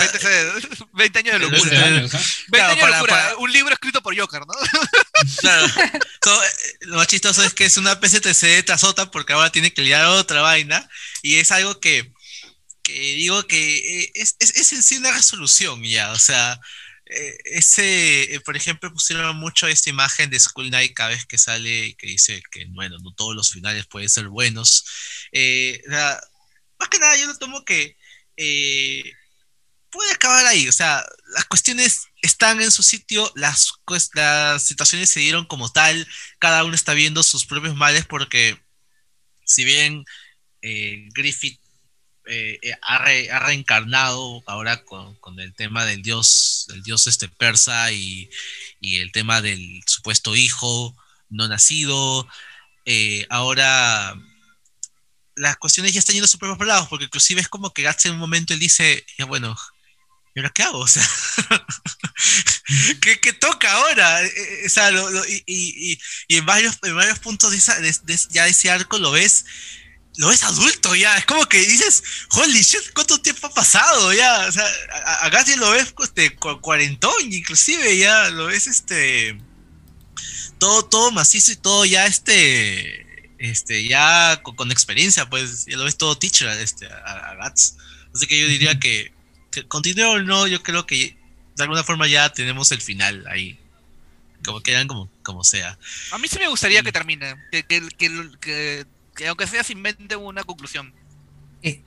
20, 0.93 1.19
años 1.19 1.33
de 1.33 1.39
locura. 1.39 1.61
20 1.61 1.77
años, 1.77 2.11
de 2.51 2.87
locura. 2.91 3.35
Un 3.39 3.51
libro 3.51 3.73
escrito 3.73 4.01
por 4.01 4.17
Joker, 4.17 4.41
¿no? 4.41 4.53
Claro. 5.41 5.65
Eh, 5.65 6.77
lo 6.81 6.97
más 6.97 7.07
chistoso 7.07 7.43
es 7.43 7.53
que 7.53 7.65
es 7.65 7.77
una 7.77 7.99
PCTC 7.99 8.69
otra 8.83 9.09
porque 9.11 9.33
ahora 9.33 9.51
tiene 9.51 9.73
que 9.73 9.81
liar 9.81 10.05
otra 10.05 10.41
vaina. 10.41 10.87
Y 11.21 11.35
es 11.35 11.51
algo 11.51 11.79
que, 11.79 12.11
que 12.83 12.93
digo 12.93 13.45
que 13.47 14.01
eh, 14.03 14.11
es, 14.15 14.35
es, 14.39 14.55
es 14.55 14.73
en 14.73 14.83
sí 14.83 14.97
una 14.97 15.11
resolución 15.11 15.83
ya. 15.83 16.11
O 16.11 16.19
sea, 16.19 16.59
eh, 17.07 17.37
ese, 17.45 18.33
eh, 18.35 18.39
por 18.41 18.57
ejemplo, 18.57 18.91
pusieron 18.91 19.37
mucho 19.37 19.67
esta 19.67 19.89
imagen 19.89 20.29
de 20.29 20.39
School 20.39 20.71
Night 20.71 20.93
cada 20.93 21.09
vez 21.09 21.25
que 21.25 21.37
sale 21.37 21.87
y 21.87 21.95
que 21.95 22.07
dice 22.07 22.41
que, 22.51 22.65
bueno, 22.69 22.97
no 22.99 23.13
todos 23.13 23.35
los 23.35 23.51
finales 23.51 23.85
pueden 23.85 24.09
ser 24.09 24.27
buenos. 24.27 24.85
Eh, 25.31 25.83
más 25.87 26.89
que 26.89 26.99
nada, 26.99 27.15
yo 27.17 27.27
lo 27.27 27.37
tomo 27.37 27.63
que 27.63 27.97
puede 28.35 30.11
acabar 30.13 30.45
ahí. 30.45 30.67
O 30.67 30.71
sea, 30.71 31.05
las 31.33 31.45
cuestiones 31.45 32.07
están 32.21 32.61
en 32.61 32.71
su 32.71 32.83
sitio, 32.83 33.31
las, 33.35 33.71
las 34.13 34.63
situaciones 34.63 35.09
se 35.09 35.19
dieron 35.19 35.45
como 35.45 35.71
tal, 35.71 36.07
cada 36.39 36.63
uno 36.63 36.75
está 36.75 36.93
viendo 36.93 37.23
sus 37.23 37.45
propios 37.45 37.75
males 37.75 38.05
porque, 38.05 38.57
si 39.45 39.63
bien 39.63 40.05
Griffith 40.61 41.59
eh, 42.27 42.57
eh, 42.63 42.73
ha, 42.81 43.39
reencarnado 43.39 44.41
ahora 44.47 44.83
con, 44.83 45.39
el 45.39 45.53
tema 45.53 45.85
del 45.85 46.01
dios, 46.01 46.65
del 46.69 46.81
dios 46.81 47.05
este 47.05 47.29
persa 47.29 47.91
y, 47.91 48.29
el 48.81 49.11
tema 49.11 49.41
del 49.41 49.81
supuesto 49.85 50.35
hijo 50.35 50.95
no 51.29 51.47
nacido. 51.47 52.27
Eh, 52.85 53.25
ahora 53.29 54.15
las 55.35 55.57
cuestiones 55.57 55.93
ya 55.93 55.99
están 55.99 56.13
yendo 56.13 56.25
a 56.25 56.29
sus 56.29 56.39
propios 56.39 56.67
lados, 56.67 56.87
porque 56.89 57.05
inclusive 57.05 57.41
es 57.41 57.49
como 57.49 57.73
que 57.73 57.83
Gats 57.83 58.05
en 58.05 58.13
un 58.13 58.19
momento 58.19 58.53
él 58.53 58.59
dice, 58.59 59.05
bueno, 59.27 59.55
¿y 60.33 60.39
ahora 60.39 60.51
qué 60.53 60.63
hago? 60.63 60.79
O 60.85 60.87
sea, 60.87 61.07
¿qué, 63.01 63.33
toca 63.33 63.71
ahora? 63.71 64.23
Eh, 64.23 64.31
eh, 64.35 64.63
o 64.65 64.69
sea, 64.69 64.91
y, 65.45 65.99
en, 66.29 66.45
varios, 66.45 66.77
en 66.83 66.95
varios 66.95 67.19
puntos 67.19 67.51
de, 67.51 67.57
esa, 67.57 67.77
ya 68.29 68.45
de 68.45 68.49
ese 68.49 68.71
arco 68.71 68.97
lo 68.97 69.11
ves 69.11 69.45
lo 70.17 70.29
ves 70.29 70.43
adulto 70.43 70.95
ya, 70.95 71.17
es 71.17 71.25
como 71.25 71.45
que 71.47 71.59
dices, 71.59 72.03
holy 72.29 72.61
shit, 72.61 72.93
¿cuánto 72.93 73.19
tiempo 73.19 73.47
ha 73.47 73.53
pasado 73.53 74.13
ya? 74.13 74.45
O 74.47 74.51
sea, 74.51 74.65
a, 75.05 75.25
a 75.25 75.55
lo 75.57 75.71
ves 75.71 75.93
este, 76.03 76.35
cuarentón, 76.35 77.33
inclusive 77.33 77.97
ya 77.97 78.29
lo 78.29 78.45
ves 78.45 78.67
este, 78.67 79.37
todo, 80.57 80.85
todo 80.85 81.11
macizo 81.11 81.51
y 81.51 81.57
todo 81.57 81.85
ya 81.85 82.05
este, 82.05 83.04
este, 83.49 83.87
ya 83.87 84.41
con, 84.41 84.71
experiencia, 84.71 85.29
pues, 85.29 85.65
ya 85.65 85.77
lo 85.77 85.85
ves 85.85 85.97
todo 85.97 86.17
teacher 86.17 86.49
este, 86.59 86.87
a, 86.87 87.35
Gats. 87.35 87.77
Así 88.13 88.27
que 88.27 88.39
yo 88.39 88.47
diría 88.47 88.79
que, 88.79 89.11
que 89.51 89.67
continúe 89.67 90.05
o 90.05 90.19
no, 90.21 90.47
yo 90.47 90.63
creo 90.63 90.85
que 90.85 91.17
de 91.55 91.63
alguna 91.63 91.83
forma 91.83 92.07
ya 92.07 92.29
tenemos 92.29 92.71
el 92.71 92.81
final 92.81 93.25
ahí. 93.27 93.59
Como 94.45 94.61
quieran, 94.61 94.87
como, 94.87 95.09
como 95.23 95.43
sea. 95.43 95.77
A 96.11 96.17
mí 96.17 96.27
sí 96.27 96.37
me 96.37 96.47
gustaría 96.47 96.83
que 96.83 96.91
termine. 96.91 97.35
Que, 97.51 97.63
que, 97.63 97.81
que, 97.97 98.85
que 99.15 99.27
aunque 99.27 99.47
sea 99.47 99.63
se 99.63 99.73
invente 99.73 100.15
una 100.15 100.43
conclusión. 100.43 100.93
Eh, 101.63 101.81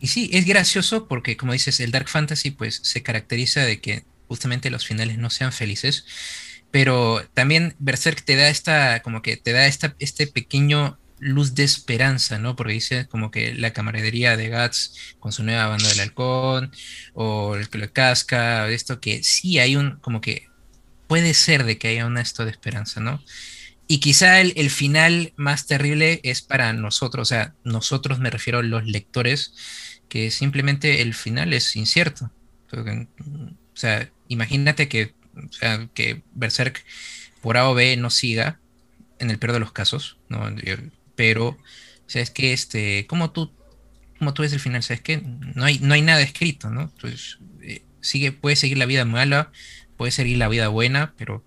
y 0.00 0.06
sí, 0.06 0.30
es 0.32 0.46
gracioso 0.46 1.06
porque, 1.06 1.36
como 1.36 1.52
dices, 1.52 1.80
el 1.80 1.90
Dark 1.90 2.08
Fantasy 2.08 2.50
pues 2.50 2.80
se 2.82 3.02
caracteriza 3.02 3.60
de 3.60 3.80
que 3.80 4.04
justamente 4.28 4.70
los 4.70 4.86
finales 4.86 5.18
no 5.18 5.30
sean 5.30 5.52
felices, 5.52 6.06
pero 6.70 7.22
también 7.34 7.74
Berserk 7.78 8.22
te 8.24 8.36
da 8.36 8.48
esta, 8.48 9.00
como 9.02 9.22
que 9.22 9.36
te 9.36 9.52
da 9.52 9.66
esta, 9.66 9.94
este 9.98 10.26
pequeño 10.26 10.98
luz 11.20 11.54
de 11.54 11.64
esperanza, 11.64 12.38
¿no? 12.38 12.56
Porque 12.56 12.74
dice 12.74 13.06
como 13.08 13.30
que 13.30 13.54
la 13.54 13.72
camaradería 13.72 14.36
de 14.36 14.50
Guts 14.50 15.16
con 15.18 15.32
su 15.32 15.42
nueva 15.42 15.66
banda 15.66 15.88
del 15.88 16.00
halcón, 16.00 16.72
o 17.14 17.56
el 17.56 17.68
que 17.68 17.78
lo 17.78 17.92
casca, 17.92 18.68
esto 18.68 19.00
que 19.00 19.22
sí 19.22 19.58
hay 19.58 19.76
un, 19.76 19.96
como 19.96 20.20
que 20.20 20.48
puede 21.06 21.34
ser 21.34 21.64
de 21.64 21.78
que 21.78 21.88
haya 21.88 22.06
un 22.06 22.18
esto 22.18 22.44
de 22.44 22.50
esperanza, 22.50 23.00
¿no? 23.00 23.22
Y 23.90 24.00
quizá 24.00 24.40
el, 24.40 24.70
final 24.70 25.32
más 25.36 25.66
terrible 25.66 26.20
es 26.22 26.42
para 26.42 26.74
nosotros, 26.74 27.22
o 27.22 27.24
sea, 27.28 27.54
nosotros 27.64 28.18
me 28.18 28.28
refiero 28.28 28.58
a 28.58 28.62
los 28.62 28.84
lectores, 28.84 29.54
que 30.10 30.30
simplemente 30.30 31.00
el 31.00 31.14
final 31.14 31.54
es 31.54 31.74
incierto. 31.74 32.30
O 32.70 33.76
sea, 33.76 34.10
imagínate 34.28 34.88
que, 34.88 35.14
o 35.38 35.94
que 35.94 36.22
Berserk 36.34 36.84
por 37.40 37.56
A 37.56 37.68
o 37.68 37.74
B 37.74 37.96
no 37.96 38.10
siga, 38.10 38.60
en 39.18 39.30
el 39.30 39.38
peor 39.38 39.52
de 39.52 39.60
los 39.60 39.72
casos, 39.72 40.18
¿no? 40.28 40.48
Pero, 41.14 41.48
o 41.48 41.58
sea, 42.06 42.22
es 42.22 42.30
que 42.30 42.52
este, 42.52 43.06
como 43.06 43.30
tú, 43.30 43.52
como 44.18 44.34
tú 44.34 44.42
ves 44.42 44.52
el 44.52 44.60
final, 44.60 44.82
sabes 44.82 45.00
que 45.00 45.18
no 45.18 45.64
hay, 45.64 45.78
no 45.80 45.94
hay 45.94 46.02
nada 46.02 46.20
escrito, 46.20 46.70
¿no? 46.70 46.82
Entonces, 46.82 47.38
eh, 47.62 47.82
sigue, 48.00 48.32
puede 48.32 48.56
seguir 48.56 48.78
la 48.78 48.86
vida 48.86 49.04
mala, 49.04 49.50
puede 49.96 50.12
seguir 50.12 50.38
la 50.38 50.48
vida 50.48 50.68
buena, 50.68 51.14
pero 51.16 51.44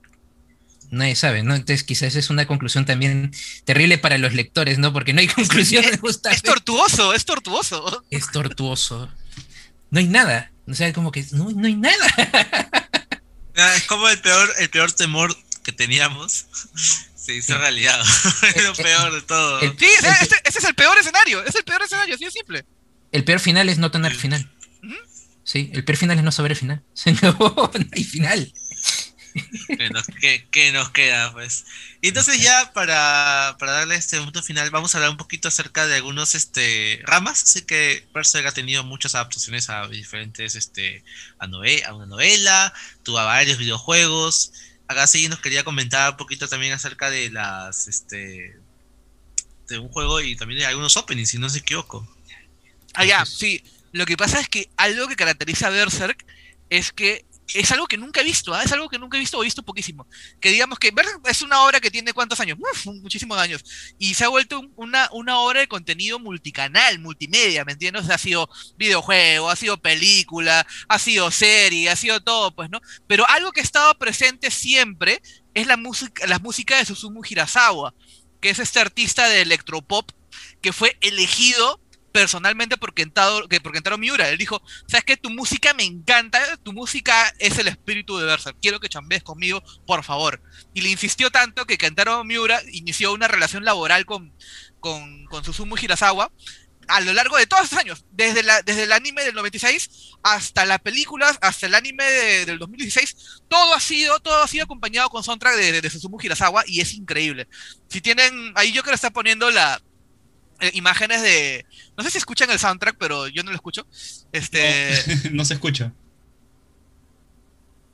nadie 0.91 1.15
sabe, 1.15 1.41
¿no? 1.41 1.55
Entonces 1.55 1.83
quizás 1.83 2.15
es 2.15 2.29
una 2.29 2.45
conclusión 2.45 2.85
también 2.85 3.31
terrible 3.65 3.97
para 3.97 4.17
los 4.17 4.33
lectores, 4.33 4.77
¿no? 4.77 4.93
Porque 4.93 5.13
no 5.13 5.21
hay 5.21 5.27
conclusión. 5.29 5.83
Es, 5.83 5.99
es 6.31 6.41
tortuoso, 6.41 7.13
es 7.13 7.25
tortuoso. 7.25 8.03
Es 8.11 8.31
tortuoso. 8.31 9.09
No 9.89 9.99
hay 9.99 10.07
nada. 10.07 10.51
O 10.67 10.73
sea, 10.73 10.93
como 10.93 11.11
que 11.11 11.25
no, 11.31 11.49
hay 11.65 11.75
nada. 11.75 11.95
Ah, 13.57 13.75
es 13.75 13.83
como 13.85 14.07
el 14.09 14.19
peor, 14.19 14.53
el 14.59 14.69
peor 14.69 14.91
temor 14.91 15.35
que 15.63 15.71
teníamos. 15.71 16.45
Se 17.15 17.35
hizo 17.35 17.57
realidad. 17.57 18.01
es 18.55 18.63
lo 18.63 18.73
peor 18.73 19.13
de 19.13 19.21
todo. 19.21 19.59
sí, 19.59 19.87
ese, 19.99 20.35
es 20.43 20.63
el 20.63 20.73
peor 20.73 20.97
escenario. 20.97 21.43
Es 21.45 21.53
el 21.55 21.63
peor 21.63 21.83
escenario, 21.83 22.15
así 22.15 22.25
de 22.25 22.31
simple. 22.31 22.65
El 23.11 23.23
peor 23.23 23.39
final 23.39 23.69
es 23.69 23.77
no 23.77 23.91
tener 23.91 24.15
final. 24.15 24.49
Sí, 25.43 25.69
el 25.73 25.83
peor 25.83 25.97
final 25.97 26.17
es 26.17 26.23
no 26.23 26.31
saber 26.31 26.51
el 26.51 26.57
final. 26.57 26.83
no 27.39 27.71
hay 27.91 28.03
final. 28.03 28.53
¿Qué 30.51 30.71
nos, 30.71 30.89
queda, 30.89 31.31
pues? 31.31 31.65
Y 32.01 32.09
entonces 32.09 32.41
ya 32.41 32.71
para, 32.73 33.55
darle 33.59 33.95
este 33.95 34.19
punto 34.19 34.41
final, 34.43 34.69
vamos 34.69 34.93
a 34.93 34.97
hablar 34.97 35.11
un 35.11 35.17
poquito 35.17 35.47
acerca 35.47 35.87
de 35.87 35.95
algunos 35.95 36.35
este, 36.35 37.01
ramas. 37.05 37.43
Así 37.43 37.61
que 37.61 38.07
Berserk 38.13 38.47
ha 38.47 38.51
tenido 38.51 38.83
muchas 38.83 39.15
adaptaciones 39.15 39.69
a 39.69 39.87
diferentes, 39.87 40.55
este, 40.55 41.03
a, 41.39 41.45
a 41.45 41.93
una 41.93 42.05
novela, 42.05 42.73
tuvo 43.03 43.15
varios 43.15 43.57
videojuegos. 43.57 44.53
Acá 44.87 45.07
sí 45.07 45.29
nos 45.29 45.39
quería 45.39 45.63
comentar 45.63 46.11
un 46.11 46.17
poquito 46.17 46.47
también 46.47 46.73
acerca 46.73 47.09
de 47.09 47.29
las, 47.29 47.87
este, 47.87 48.57
de 49.69 49.79
un 49.79 49.89
juego 49.89 50.21
y 50.21 50.35
también 50.35 50.59
de 50.59 50.65
algunos 50.65 50.97
openings, 50.97 51.29
si 51.29 51.37
no 51.37 51.49
se 51.49 51.59
equivoco. 51.59 52.07
Ah, 52.93 53.05
ya, 53.05 53.25
sí. 53.25 53.63
Lo 53.93 54.05
que 54.05 54.17
pasa 54.17 54.39
es 54.39 54.49
que 54.49 54.69
algo 54.77 55.07
que 55.07 55.15
caracteriza 55.15 55.67
a 55.67 55.69
Berserk 55.69 56.25
es 56.69 56.91
que 56.91 57.25
es 57.53 57.71
algo 57.71 57.87
que 57.87 57.97
nunca 57.97 58.21
he 58.21 58.23
visto, 58.23 58.53
¿ah? 58.53 58.63
es 58.63 58.71
algo 58.71 58.89
que 58.89 58.99
nunca 58.99 59.17
he 59.17 59.19
visto 59.19 59.37
o 59.37 59.43
he 59.43 59.45
visto 59.45 59.63
poquísimo. 59.63 60.07
Que 60.39 60.49
digamos 60.49 60.79
que 60.79 60.93
es 61.29 61.41
una 61.41 61.63
obra 61.63 61.79
que 61.79 61.91
tiene 61.91 62.13
cuántos 62.13 62.39
años, 62.39 62.57
muchísimos 62.85 63.37
años, 63.37 63.63
y 63.97 64.13
se 64.13 64.25
ha 64.25 64.29
vuelto 64.29 64.61
una, 64.75 65.09
una 65.11 65.39
obra 65.39 65.61
de 65.61 65.67
contenido 65.67 66.19
multicanal, 66.19 66.99
multimedia, 66.99 67.65
¿me 67.65 67.73
entiendes? 67.73 68.09
ha 68.09 68.17
sido 68.17 68.49
videojuego, 68.77 69.49
ha 69.49 69.55
sido 69.55 69.81
película, 69.81 70.65
ha 70.87 70.99
sido 70.99 71.31
serie, 71.31 71.89
ha 71.89 71.95
sido 71.95 72.21
todo, 72.21 72.53
pues, 72.53 72.69
¿no? 72.69 72.79
Pero 73.07 73.27
algo 73.27 73.51
que 73.51 73.61
ha 73.61 73.63
estado 73.63 73.93
presente 73.97 74.51
siempre 74.51 75.21
es 75.53 75.67
la 75.67 75.77
música, 75.77 76.25
la 76.27 76.39
música 76.39 76.77
de 76.77 76.85
Susumu 76.85 77.21
Hirasawa, 77.23 77.93
que 78.39 78.49
es 78.49 78.59
este 78.59 78.79
artista 78.79 79.27
de 79.27 79.41
electropop 79.41 80.09
que 80.61 80.73
fue 80.73 80.97
elegido 81.01 81.80
personalmente 82.11 82.77
por 82.77 82.93
Kentaro, 82.93 83.47
que 83.47 83.61
por 83.61 83.71
Kentaro 83.71 83.97
Miura. 83.97 84.29
Él 84.29 84.37
dijo, 84.37 84.61
¿sabes 84.87 85.05
qué? 85.05 85.17
Tu 85.17 85.29
música 85.29 85.73
me 85.73 85.83
encanta, 85.83 86.57
tu 86.57 86.73
música 86.73 87.33
es 87.39 87.57
el 87.57 87.67
espíritu 87.67 88.17
de 88.17 88.25
Berserk, 88.25 88.57
quiero 88.61 88.79
que 88.79 88.89
chambees 88.89 89.23
conmigo, 89.23 89.63
por 89.85 90.03
favor. 90.03 90.41
Y 90.73 90.81
le 90.81 90.89
insistió 90.89 91.31
tanto 91.31 91.65
que 91.65 91.77
Kentaro 91.77 92.23
Miura 92.23 92.61
inició 92.71 93.13
una 93.13 93.27
relación 93.27 93.65
laboral 93.65 94.05
con, 94.05 94.33
con, 94.79 95.25
con 95.25 95.43
Susumu 95.43 95.77
Hirasawa 95.77 96.31
a 96.87 96.99
lo 96.99 97.13
largo 97.13 97.37
de 97.37 97.47
todos 97.47 97.65
esos 97.65 97.79
años, 97.79 98.05
desde, 98.11 98.43
la, 98.43 98.61
desde 98.63 98.83
el 98.83 98.91
anime 98.91 99.23
del 99.23 99.35
96 99.35 100.17
hasta 100.23 100.65
las 100.65 100.79
películas, 100.79 101.37
hasta 101.41 101.67
el 101.67 101.75
anime 101.75 102.03
del 102.03 102.59
2016, 102.59 103.43
todo 103.47 103.73
ha 103.73 103.79
sido, 103.79 104.19
todo 104.19 104.43
ha 104.43 104.47
sido 104.47 104.65
acompañado 104.65 105.09
con 105.09 105.23
soundtrack 105.23 105.55
de, 105.55 105.71
de, 105.71 105.81
de 105.81 105.89
Susumu 105.89 106.17
Hirasawa 106.21 106.63
y 106.67 106.81
es 106.81 106.93
increíble. 106.93 107.47
Si 107.87 108.01
tienen, 108.01 108.51
ahí 108.55 108.73
yo 108.73 108.81
creo 108.81 108.91
que 108.91 108.95
está 108.95 109.11
poniendo 109.11 109.49
la, 109.51 109.81
eh, 110.61 110.69
imágenes 110.75 111.23
de. 111.23 111.65
No 111.97 112.03
sé 112.03 112.11
si 112.11 112.19
escuchan 112.19 112.51
el 112.51 112.59
soundtrack, 112.59 112.95
pero 112.99 113.27
yo 113.27 113.41
no 113.43 113.49
lo 113.49 113.55
escucho. 113.55 113.87
Este. 114.31 114.93
No, 115.31 115.43
se 115.45 115.55
escucha. 115.55 115.91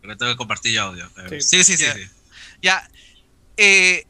Pero 0.02 0.18
tengo 0.18 0.34
que 0.34 0.38
compartir 0.38 0.77
audio. 0.77 1.10
Sí, 1.39 1.64
sí, 1.64 1.77
sí. 1.77 1.85
Ya. 2.61 2.88
Eh, 3.56 4.06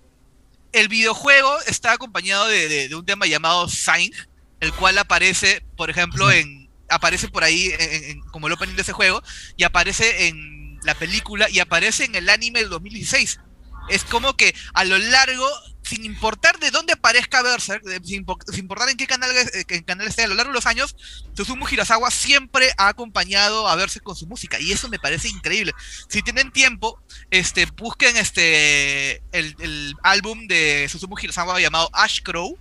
el 0.73 0.87
videojuego 0.87 1.55
está 1.67 1.93
acompañado 1.93 2.47
de, 2.47 2.93
un 2.95 3.05
tema 3.05 3.27
llamado 3.27 3.69
Sign, 3.69 4.11
el 4.59 4.73
cual 4.73 4.97
aparece, 4.97 5.63
por 5.75 5.91
ejemplo, 5.91 6.31
en. 6.31 6.67
Aparece 6.89 7.27
por 7.27 7.43
ahí 7.43 7.71
como 8.31 8.47
el 8.47 8.53
opening 8.53 8.75
de 8.75 8.81
ese 8.81 8.93
juego, 8.93 9.21
y 9.55 9.65
aparece 9.65 10.27
en 10.27 10.79
la 10.83 10.95
película, 10.95 11.47
y 11.49 11.59
aparece 11.59 12.05
en 12.05 12.15
el 12.15 12.29
anime 12.29 12.59
del 12.59 12.69
2016. 12.69 13.39
Es 13.89 14.03
como 14.03 14.35
que 14.35 14.55
a 14.73 14.83
lo 14.83 14.97
largo 14.97 15.47
sin 15.87 16.03
importar 16.03 16.59
de 16.59 16.69
dónde 16.69 16.93
aparezca 16.93 17.41
Berserk, 17.41 17.83
sin, 18.03 18.25
importar 18.57 18.89
en 18.89 18.97
qué 18.97 19.07
canal, 19.07 19.31
eh, 19.35 19.83
canal 19.85 20.07
esté 20.07 20.23
a 20.23 20.27
lo 20.27 20.35
largo 20.35 20.51
de 20.51 20.55
los 20.55 20.65
años, 20.65 20.95
Susumu 21.33 21.65
Hirasawa 21.67 22.11
siempre 22.11 22.71
ha 22.77 22.89
acompañado 22.89 23.67
a 23.67 23.75
Berserk 23.75 24.03
con 24.03 24.15
su 24.15 24.27
música 24.27 24.59
y 24.59 24.73
eso 24.73 24.89
me 24.89 24.99
parece 24.99 25.29
increíble. 25.29 25.73
Si 26.09 26.21
tienen 26.21 26.51
tiempo, 26.51 27.01
este, 27.31 27.65
busquen 27.77 28.17
este, 28.17 29.21
el, 29.31 29.95
álbum 30.03 30.47
de 30.47 30.87
Susumu 30.89 31.15
Hirasawa 31.17 31.59
llamado 31.61 31.89
Ash 31.93 32.21
Crow. 32.21 32.57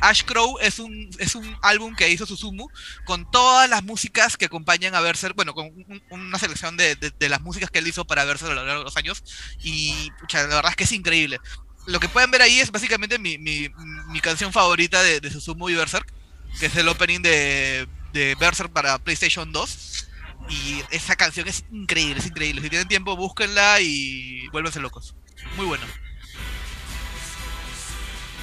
Ash 0.00 0.22
Crow 0.24 0.58
es 0.60 0.78
un, 0.78 1.10
es 1.18 1.34
un 1.34 1.56
álbum 1.62 1.94
que 1.94 2.10
hizo 2.10 2.26
Susumu 2.26 2.68
con 3.04 3.30
todas 3.30 3.68
las 3.68 3.82
músicas 3.82 4.36
que 4.36 4.46
acompañan 4.46 4.94
a 4.94 5.00
Berserk, 5.00 5.34
bueno, 5.34 5.54
con 5.54 5.72
una 6.10 6.38
selección 6.38 6.76
de, 6.76 6.96
las 7.28 7.40
músicas 7.40 7.70
que 7.70 7.78
él 7.78 7.88
hizo 7.88 8.06
para 8.06 8.24
Berserk 8.24 8.52
a 8.52 8.54
lo 8.54 8.64
largo 8.64 8.80
de 8.80 8.84
los 8.84 8.96
años. 8.96 9.24
Y 9.62 10.10
la 10.32 10.46
verdad 10.46 10.70
es 10.70 10.76
que 10.76 10.84
es 10.84 10.92
increíble 10.92 11.40
lo 11.86 12.00
que 12.00 12.08
pueden 12.08 12.30
ver 12.30 12.42
ahí 12.42 12.58
es 12.60 12.70
básicamente 12.70 13.18
mi, 13.18 13.38
mi, 13.38 13.70
mi 14.08 14.20
canción 14.20 14.52
favorita 14.52 15.02
de, 15.02 15.20
de, 15.20 15.30
Susumu 15.30 15.68
y 15.68 15.74
Berserk, 15.74 16.12
que 16.58 16.66
es 16.66 16.76
el 16.76 16.88
opening 16.88 17.20
de, 17.20 17.86
de 18.12 18.34
Berserk 18.34 18.72
para 18.72 18.98
PlayStation 18.98 19.52
2. 19.52 20.08
Y 20.48 20.82
esa 20.90 21.16
canción 21.16 21.48
es 21.48 21.64
increíble, 21.72 22.20
es 22.20 22.26
increíble. 22.26 22.60
Si 22.60 22.70
tienen 22.70 22.88
tiempo, 22.88 23.16
búsquenla 23.16 23.80
y 23.80 24.48
vuélvense 24.48 24.80
locos. 24.80 25.14
Muy 25.56 25.66
bueno. 25.66 25.84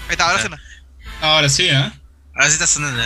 Ahí 0.07 0.11
está, 0.11 0.27
ahora 0.27 0.39
suena. 0.39 0.61
Ahora 1.23 1.47
sí, 1.47 1.63
¿eh? 1.63 1.91
Ahora 2.35 2.47
sí 2.47 2.53
está 2.53 2.67
sonando. 2.67 3.01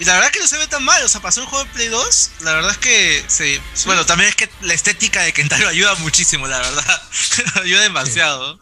Y 0.00 0.04
la 0.04 0.14
verdad 0.14 0.32
que 0.32 0.40
no 0.40 0.48
se 0.48 0.58
ve 0.58 0.66
tan 0.66 0.82
mal, 0.82 1.00
o 1.04 1.08
sea, 1.08 1.20
pasó 1.20 1.42
un 1.42 1.46
juego 1.46 1.64
de 1.64 1.70
Play 1.70 1.86
2, 1.86 2.30
la 2.40 2.54
verdad 2.54 2.72
es 2.72 2.78
que 2.78 3.24
sí. 3.28 3.60
Bueno, 3.86 4.04
también 4.04 4.30
es 4.30 4.34
que 4.34 4.50
la 4.62 4.74
estética 4.74 5.22
de 5.22 5.32
Kentaro 5.32 5.68
ayuda 5.68 5.94
muchísimo, 5.96 6.48
la 6.48 6.58
verdad. 6.58 7.02
ayuda 7.62 7.82
demasiado 7.82 8.58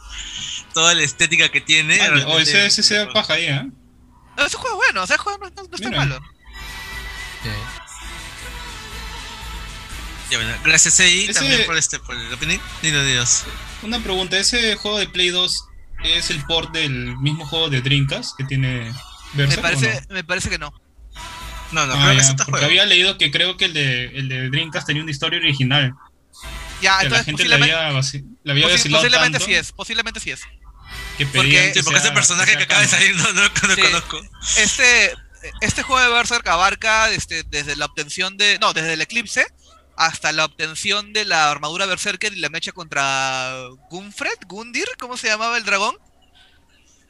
toda 0.74 0.94
la 0.94 1.02
estética 1.02 1.48
que 1.48 1.62
tiene. 1.62 1.98
o 2.26 2.38
ese, 2.38 2.66
ese 2.66 2.82
se 2.82 3.06
paja 3.06 3.32
ahí, 3.34 3.46
¿eh? 3.46 3.66
No, 4.36 4.44
ese 4.44 4.58
juego 4.58 4.82
es 4.82 4.86
bueno, 4.86 5.04
ese 5.04 5.16
juego 5.16 5.38
no, 5.38 5.50
no, 5.62 5.74
está 5.74 5.90
malo. 5.90 6.20
Ya, 10.30 10.36
bueno, 10.36 10.54
gracias 10.62 11.00
ahí 11.00 11.32
también 11.32 11.64
por 11.64 11.78
este 11.78 11.98
por 12.00 12.14
el 12.14 12.30
opening. 12.34 12.58
Dinos, 12.82 13.06
dinos. 13.06 13.44
Una 13.80 13.98
pregunta, 13.98 14.36
¿ese 14.36 14.76
juego 14.76 14.98
de 14.98 15.08
Play 15.08 15.30
2 15.30 15.67
es 16.04 16.30
el 16.30 16.42
port 16.44 16.72
del 16.72 17.16
mismo 17.18 17.46
juego 17.46 17.68
de 17.68 17.80
Dreamcast 17.80 18.36
que 18.36 18.44
tiene 18.44 18.92
Berserk, 19.34 19.62
me 19.62 19.62
parece, 19.62 20.06
me 20.10 20.24
parece 20.24 20.50
que 20.50 20.58
no. 20.58 20.72
No, 21.72 21.86
no, 21.86 21.94
ah, 21.94 22.00
creo 22.02 22.14
que 22.14 22.22
es 22.22 22.30
otro 22.30 22.46
juego. 22.46 22.64
había 22.64 22.86
leído 22.86 23.18
que 23.18 23.30
creo 23.30 23.56
que 23.56 23.66
el 23.66 23.74
de, 23.74 24.04
el 24.06 24.28
de 24.28 24.48
Dreamcast 24.48 24.86
tenía 24.86 25.02
una 25.02 25.10
historia 25.10 25.38
original. 25.38 25.94
Ya, 26.80 27.00
entonces 27.02 27.10
la 27.10 27.24
gente 27.24 27.32
posiblemente, 27.32 27.72
la 27.74 27.88
había, 27.88 28.02
la 28.44 28.52
había 28.52 28.68
posiblemente 28.68 29.40
sí 29.40 29.54
es, 29.54 29.72
posiblemente 29.72 30.20
sí 30.20 30.30
es. 30.30 30.40
porque, 31.34 31.72
sí, 31.74 31.82
porque 31.82 31.98
ese 31.98 32.12
personaje 32.12 32.56
que 32.56 32.62
acaba 32.62 32.80
de 32.80 32.88
salir 32.88 33.16
no, 33.16 33.32
no, 33.32 33.42
lo 33.42 33.76
conozco. 33.76 34.20
Este, 34.56 35.12
este 35.60 35.82
juego 35.82 36.00
de 36.00 36.14
Berserk 36.14 36.46
abarca 36.48 37.10
este, 37.10 37.42
desde 37.42 37.76
la 37.76 37.86
obtención 37.86 38.36
de. 38.36 38.58
No, 38.60 38.72
desde 38.72 38.94
el 38.94 39.00
eclipse 39.00 39.46
hasta 39.98 40.30
la 40.30 40.44
obtención 40.44 41.12
de 41.12 41.24
la 41.24 41.50
armadura 41.50 41.84
Berserker 41.84 42.32
y 42.32 42.38
la 42.38 42.48
mecha 42.48 42.70
contra 42.70 43.52
Gunfred, 43.90 44.38
Gundir, 44.46 44.86
¿cómo 44.96 45.16
se 45.16 45.26
llamaba 45.26 45.58
el 45.58 45.64
dragón? 45.64 45.96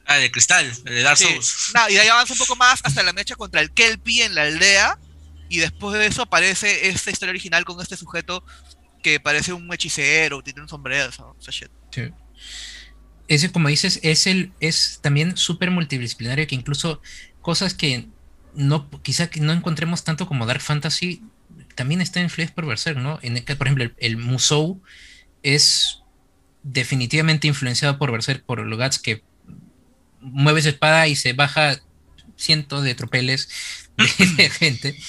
Ah, 0.07 0.15
de 0.15 0.31
cristal, 0.31 0.71
de 0.85 1.03
Dark 1.03 1.19
Souls. 1.19 1.71
y 1.89 1.93
de 1.93 1.99
ahí 1.99 2.07
avanza 2.07 2.33
un 2.33 2.39
poco 2.39 2.55
más 2.55 2.81
hasta 2.83 3.03
la 3.03 3.13
mecha 3.13 3.35
contra 3.35 3.61
el 3.61 3.71
Kelpie 3.71 4.25
en 4.25 4.33
la 4.33 4.41
aldea. 4.41 4.97
Y 5.49 5.59
después 5.59 5.99
de 5.99 6.07
eso 6.07 6.23
aparece 6.23 6.89
esta 6.89 7.11
historia 7.11 7.29
original 7.29 7.63
con 7.63 7.79
este 7.79 7.95
sujeto 7.95 8.43
que 9.03 9.19
parece 9.19 9.53
un 9.53 9.71
hechicero, 9.71 10.41
tiene 10.41 10.61
un 10.61 10.67
sombrero, 10.67 11.09
o 11.09 11.35
sea, 11.39 11.51
shit. 11.51 11.69
Sí. 11.91 12.11
Ese, 13.27 13.51
como 13.51 13.67
dices, 13.67 13.99
es 14.01 14.25
el, 14.25 14.51
es 14.59 14.99
también 15.03 15.37
súper 15.37 15.69
multidisciplinario 15.69 16.47
que 16.47 16.55
incluso 16.55 17.01
cosas 17.41 17.75
que 17.75 18.07
no, 18.55 18.89
quizá 19.03 19.29
que 19.29 19.41
no 19.41 19.53
encontremos 19.53 20.03
tanto 20.03 20.27
como 20.27 20.47
Dark 20.47 20.61
Fantasy, 20.61 21.21
también 21.79 22.01
está 22.01 22.19
influido 22.19 22.53
por 22.53 22.65
Berserk, 22.65 22.97
¿no? 22.97 23.21
Por 23.21 23.67
ejemplo, 23.67 23.85
el, 23.85 23.95
el, 23.99 24.17
Musou 24.17 24.81
es 25.43 26.01
definitivamente 26.61 27.47
influenciado 27.47 27.97
por 27.97 28.11
Berserk, 28.11 28.43
por 28.43 28.59
los 28.59 28.77
gats 28.77 28.99
que 28.99 29.23
mueve 30.19 30.61
su 30.61 30.67
espada 30.67 31.07
y 31.07 31.15
se 31.15 31.31
baja 31.31 31.79
cientos 32.35 32.83
de 32.83 32.95
tropeles 32.95 33.47
de, 34.35 34.49
gente. 34.49 34.99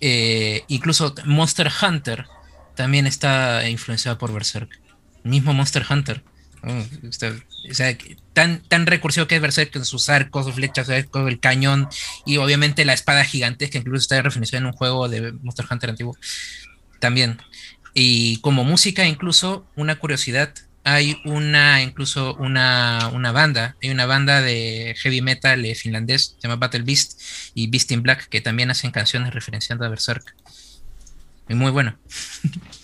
Eh, 0.00 0.64
incluso 0.66 1.14
Monster 1.24 1.70
Hunter 1.70 2.26
también 2.74 3.06
está 3.06 3.68
influenciado 3.68 4.18
por 4.18 4.32
Berserk. 4.32 4.80
mismo 5.22 5.54
Monster 5.54 5.86
Hunter. 5.88 6.24
O 6.62 7.72
sea, 7.72 7.96
tan, 8.32 8.62
tan 8.62 8.86
recursivo 8.86 9.26
que 9.26 9.36
es 9.36 9.42
Berserk 9.42 9.72
con 9.72 9.84
sus 9.84 10.08
arcos, 10.08 10.52
flechas, 10.54 10.88
el 10.88 11.40
cañón 11.40 11.88
y 12.24 12.36
obviamente 12.36 12.84
la 12.84 12.92
espada 12.92 13.24
gigante 13.24 13.68
que 13.68 13.78
incluso 13.78 14.02
está 14.02 14.22
referenciada 14.22 14.60
en 14.60 14.66
un 14.66 14.72
juego 14.72 15.08
de 15.08 15.32
Monster 15.32 15.66
Hunter 15.68 15.90
antiguo. 15.90 16.16
También. 17.00 17.38
Y 17.94 18.38
como 18.38 18.64
música, 18.64 19.06
incluso 19.06 19.66
una 19.76 19.96
curiosidad, 19.96 20.54
hay 20.84 21.20
una, 21.24 21.82
incluso 21.82 22.34
una, 22.34 23.10
una 23.12 23.32
banda, 23.32 23.76
hay 23.82 23.90
una 23.90 24.06
banda 24.06 24.40
de 24.40 24.94
heavy 24.98 25.20
metal 25.20 25.64
eh, 25.64 25.74
finlandés, 25.74 26.36
se 26.38 26.48
llama 26.48 26.56
Battle 26.56 26.82
Beast 26.82 27.20
y 27.54 27.68
Beast 27.68 27.90
in 27.92 28.02
Black, 28.02 28.28
que 28.28 28.40
también 28.40 28.70
hacen 28.70 28.90
canciones 28.90 29.34
referenciando 29.34 29.84
a 29.84 29.88
Berserk. 29.88 30.34
Y 31.48 31.54
muy 31.54 31.70
bueno. 31.70 31.96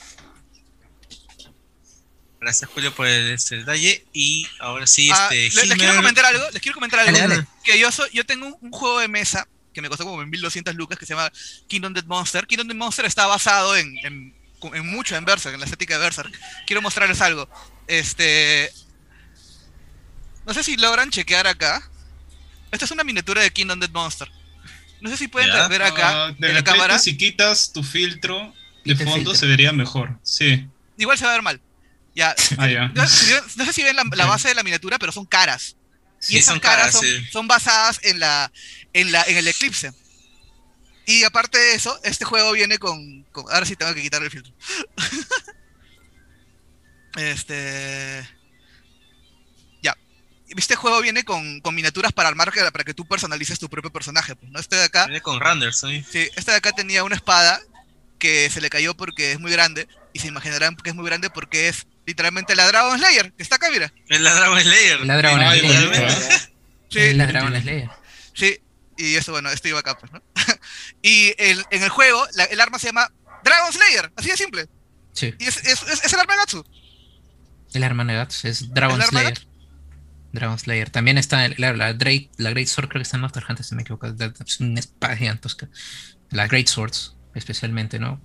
Gracias 2.49 2.71
Julio 2.71 2.95
por 2.95 3.07
este 3.07 3.59
detalle. 3.59 4.07
Y 4.15 4.47
ahora 4.59 4.87
sí 4.87 5.11
ah, 5.13 5.29
este 5.33 5.67
les, 5.67 5.77
quiero 5.77 5.95
comentar 5.97 6.25
algo 6.25 6.43
les 6.51 6.63
quiero 6.63 6.77
comentar 6.77 7.01
algo. 7.01 7.47
Que 7.63 7.79
yo 7.79 7.93
soy, 7.93 8.09
yo 8.15 8.25
tengo 8.25 8.57
un, 8.63 8.71
juego 8.71 9.01
de 9.01 9.07
mesa 9.07 9.47
que 9.75 9.83
me 9.83 9.91
costó 9.91 10.05
como 10.05 10.25
1200 10.25 10.75
lucas 10.75 10.99
que 10.99 11.05
se 11.05 11.13
llama 11.13 11.31
Kingdom 11.67 11.93
Dead 11.93 12.07
Monster. 12.07 12.47
Kingdom 12.47 12.67
Dead 12.67 12.77
Monster 12.77 13.05
está 13.05 13.27
basado 13.27 13.77
en, 13.77 13.99
en, 13.99 14.35
en 14.63 14.87
mucho 14.87 15.15
en 15.15 15.27
Berserk 15.27 15.53
en 15.53 15.61
la 15.61 15.67
estética 15.67 15.99
de 15.99 16.01
Berserk. 16.01 16.33
Quiero 16.67 16.81
mostrarles 16.81 17.21
algo. 17.21 17.51
Este 17.87 18.73
no 20.47 20.55
sé 20.55 20.63
si 20.63 20.79
logran 20.79 21.11
chequear 21.11 21.47
acá. 21.47 21.87
Esta 22.73 22.87
es 22.87 22.91
una 22.91 23.05
miniatura 23.05 23.43
de 23.43 23.51
Kingdom 23.51 23.79
Dead 23.79 23.91
Monster. 23.91 24.33
No 25.03 25.11
sé 25.11 25.19
si 25.19 25.29
pueden 25.29 25.51
ver 25.69 25.83
acá 25.83 26.29
ah, 26.29 26.35
en 26.41 26.55
la 26.55 26.65
cámara. 26.65 26.99
si 26.99 27.15
quitas 27.19 27.75
tu 27.75 27.83
filtro 27.83 28.55
de 28.87 28.97
fondo 28.97 29.35
se 29.35 29.45
vería 29.45 29.71
mejor. 29.71 30.19
Sí. 30.23 30.67
Igual 30.97 31.19
se 31.19 31.27
va 31.27 31.33
a 31.33 31.35
ver 31.35 31.43
mal 31.43 31.61
ya. 32.19 32.35
Ah, 32.59 32.91
no, 32.95 33.07
sé 33.07 33.73
si 33.73 33.83
ven 33.85 33.97
la, 33.97 34.27
base 34.27 34.49
de 34.49 34.55
la 34.55 34.65
miniatura, 34.65 34.99
pero 34.99 35.13
son 35.13 35.25
caras. 35.25 35.77
y 36.29 36.37
esas 36.37 36.59
caras, 36.59 36.99
son, 37.31 37.47
basadas 37.47 38.01
en 38.03 38.19
la, 38.19 38.51
en 38.93 39.13
la 39.13 39.23
en 39.23 39.37
el 39.37 39.47
eclipse. 39.47 39.93
Y 41.07 41.25
aparte 41.25 41.59
de 41.59 41.75
eso, 41.75 41.99
este 42.03 42.25
juego 42.25 42.53
viene 42.53 42.79
con, 42.79 43.25
ahora 43.35 43.65
sí 43.65 43.77
tengo 43.77 43.95
que 43.95 44.03
quitar 44.03 44.23
el 44.23 44.31
filtro. 44.31 44.53
este 47.17 48.29
ya. 49.81 49.97
Este 50.49 50.75
juego 50.75 51.01
viene 51.01 51.23
con, 51.23 51.61
con 51.61 51.75
miniaturas 51.75 52.13
para 52.13 52.29
armar 52.29 52.53
para 52.53 52.85
que 52.85 52.95
tú 52.95 53.07
personalices 53.07 53.61
tu 53.61 53.69
propio 53.69 53.93
personaje, 53.93 54.35
pues, 54.35 54.51
¿no? 54.51 54.59
Este 54.59 54.75
de 54.75 54.85
acá. 54.85 55.07
Viene 55.07 55.21
con 55.21 55.41
renders, 55.41 55.81
¿sí? 55.81 56.05
Sí, 56.11 56.29
este 56.35 56.51
de 56.51 56.57
acá 56.57 56.73
tenía 56.73 57.05
una 57.05 57.15
espada 57.15 57.61
que 58.19 58.51
se 58.51 58.61
le 58.61 58.71
cayó 58.71 58.97
porque 58.97 59.33
es 59.33 59.41
muy 59.41 59.53
grande 59.53 59.87
y 60.13 60.19
se 60.19 60.27
imaginarán 60.27 60.77
que 60.77 60.91
es 60.91 60.97
muy 60.97 61.07
grande 61.07 61.31
porque 61.31 61.69
es 61.69 61.87
literalmente 62.09 62.57
la 62.57 62.67
Dragon 62.67 62.99
Slayer, 62.99 63.35
que 63.35 63.43
está 63.43 63.57
acá, 63.57 63.69
mira. 63.71 63.93
Es 64.09 64.21
la 64.23 64.33
Dragon 64.35 64.59
Slayer. 64.59 65.01
La 65.05 65.19
Dragon 65.19 65.41
Slayer. 65.41 66.11
Sí. 66.89 67.13
la 67.13 67.27
Dragon 67.27 67.61
Slayer. 67.61 67.91
Sí, 68.33 68.59
y 68.97 69.17
eso, 69.17 69.33
bueno, 69.33 69.51
esto 69.51 69.69
iba 69.69 69.81
acá, 69.81 69.99
pues, 69.99 70.11
¿no? 70.11 70.23
y 71.03 71.35
el, 71.37 71.63
en 71.71 71.83
el 71.83 71.91
juego, 71.91 72.27
el 72.51 72.61
arma 72.61 72.79
se 72.79 72.87
llama 72.87 73.13
Dragon 73.45 73.71
Slayer, 73.71 74.11
así 74.17 74.31
de 74.31 74.37
simple. 74.39 74.69
Sí. 75.13 75.35
Y 75.39 75.45
es, 75.45 75.59
es, 75.59 75.83
es, 75.83 76.13
el 76.15 76.19
arma 76.19 76.33
de 76.33 76.39
Gatsu. 76.39 76.65
El 77.75 77.85
arma 77.85 78.05
de 78.07 78.15
Gatsu 78.15 78.49
es 78.49 78.73
Dragon 78.73 79.03
Slayer. 79.03 79.47
Dragon 80.33 80.59
Slayer. 80.59 80.89
También 80.89 81.19
está 81.19 81.47
la, 81.59 81.75
la, 81.75 81.93
Drake, 81.93 82.31
la 82.39 82.51
Great 82.51 82.69
Sword, 82.69 82.89
creo 82.89 83.01
que 83.01 83.03
está 83.03 83.19
en 83.19 83.21
Monster 83.21 83.45
Hunter, 83.47 83.67
si 83.67 83.75
me 83.75 83.83
equivoco. 83.83 84.07
Es 84.07 84.61
una 84.61 84.81
espada 84.81 85.15
gigantesca. 85.15 85.69
La 86.31 86.47
Great 86.47 86.69
Swords, 86.69 87.17
especialmente, 87.35 87.99
¿no? 87.99 88.19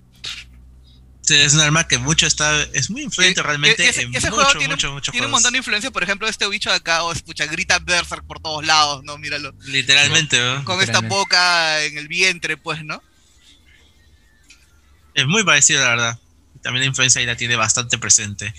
Es 1.28 1.54
un 1.54 1.60
arma 1.60 1.86
que 1.88 1.98
mucho 1.98 2.26
está, 2.26 2.62
es 2.72 2.90
muy 2.90 3.02
influyente 3.02 3.42
realmente. 3.42 3.88
ese, 3.88 4.06
juego 4.06 4.46
tiene, 4.58 4.76
tiene 4.76 5.26
un 5.26 5.32
montón 5.32 5.52
de 5.52 5.58
influencia, 5.58 5.90
por 5.90 6.02
ejemplo, 6.02 6.28
este 6.28 6.48
bicho 6.48 6.70
de 6.70 6.76
acá, 6.76 7.02
o 7.02 7.12
escucha, 7.12 7.46
grita 7.46 7.78
Berserk 7.78 8.26
por 8.26 8.40
todos 8.40 8.64
lados, 8.64 9.02
¿no? 9.04 9.16
Míralo. 9.18 9.54
Literalmente, 9.64 10.38
¿no? 10.38 10.64
Con 10.64 10.80
esta 10.80 11.00
boca 11.00 11.82
en 11.84 11.98
el 11.98 12.08
vientre, 12.08 12.56
pues, 12.56 12.84
¿no? 12.84 13.02
Es 15.14 15.26
muy 15.26 15.44
parecido, 15.44 15.80
la 15.80 15.90
verdad. 15.90 16.18
También 16.62 16.82
la 16.82 16.88
influencia 16.88 17.20
ahí 17.20 17.26
la 17.26 17.36
tiene 17.36 17.56
bastante 17.56 17.98
presente. 17.98 18.52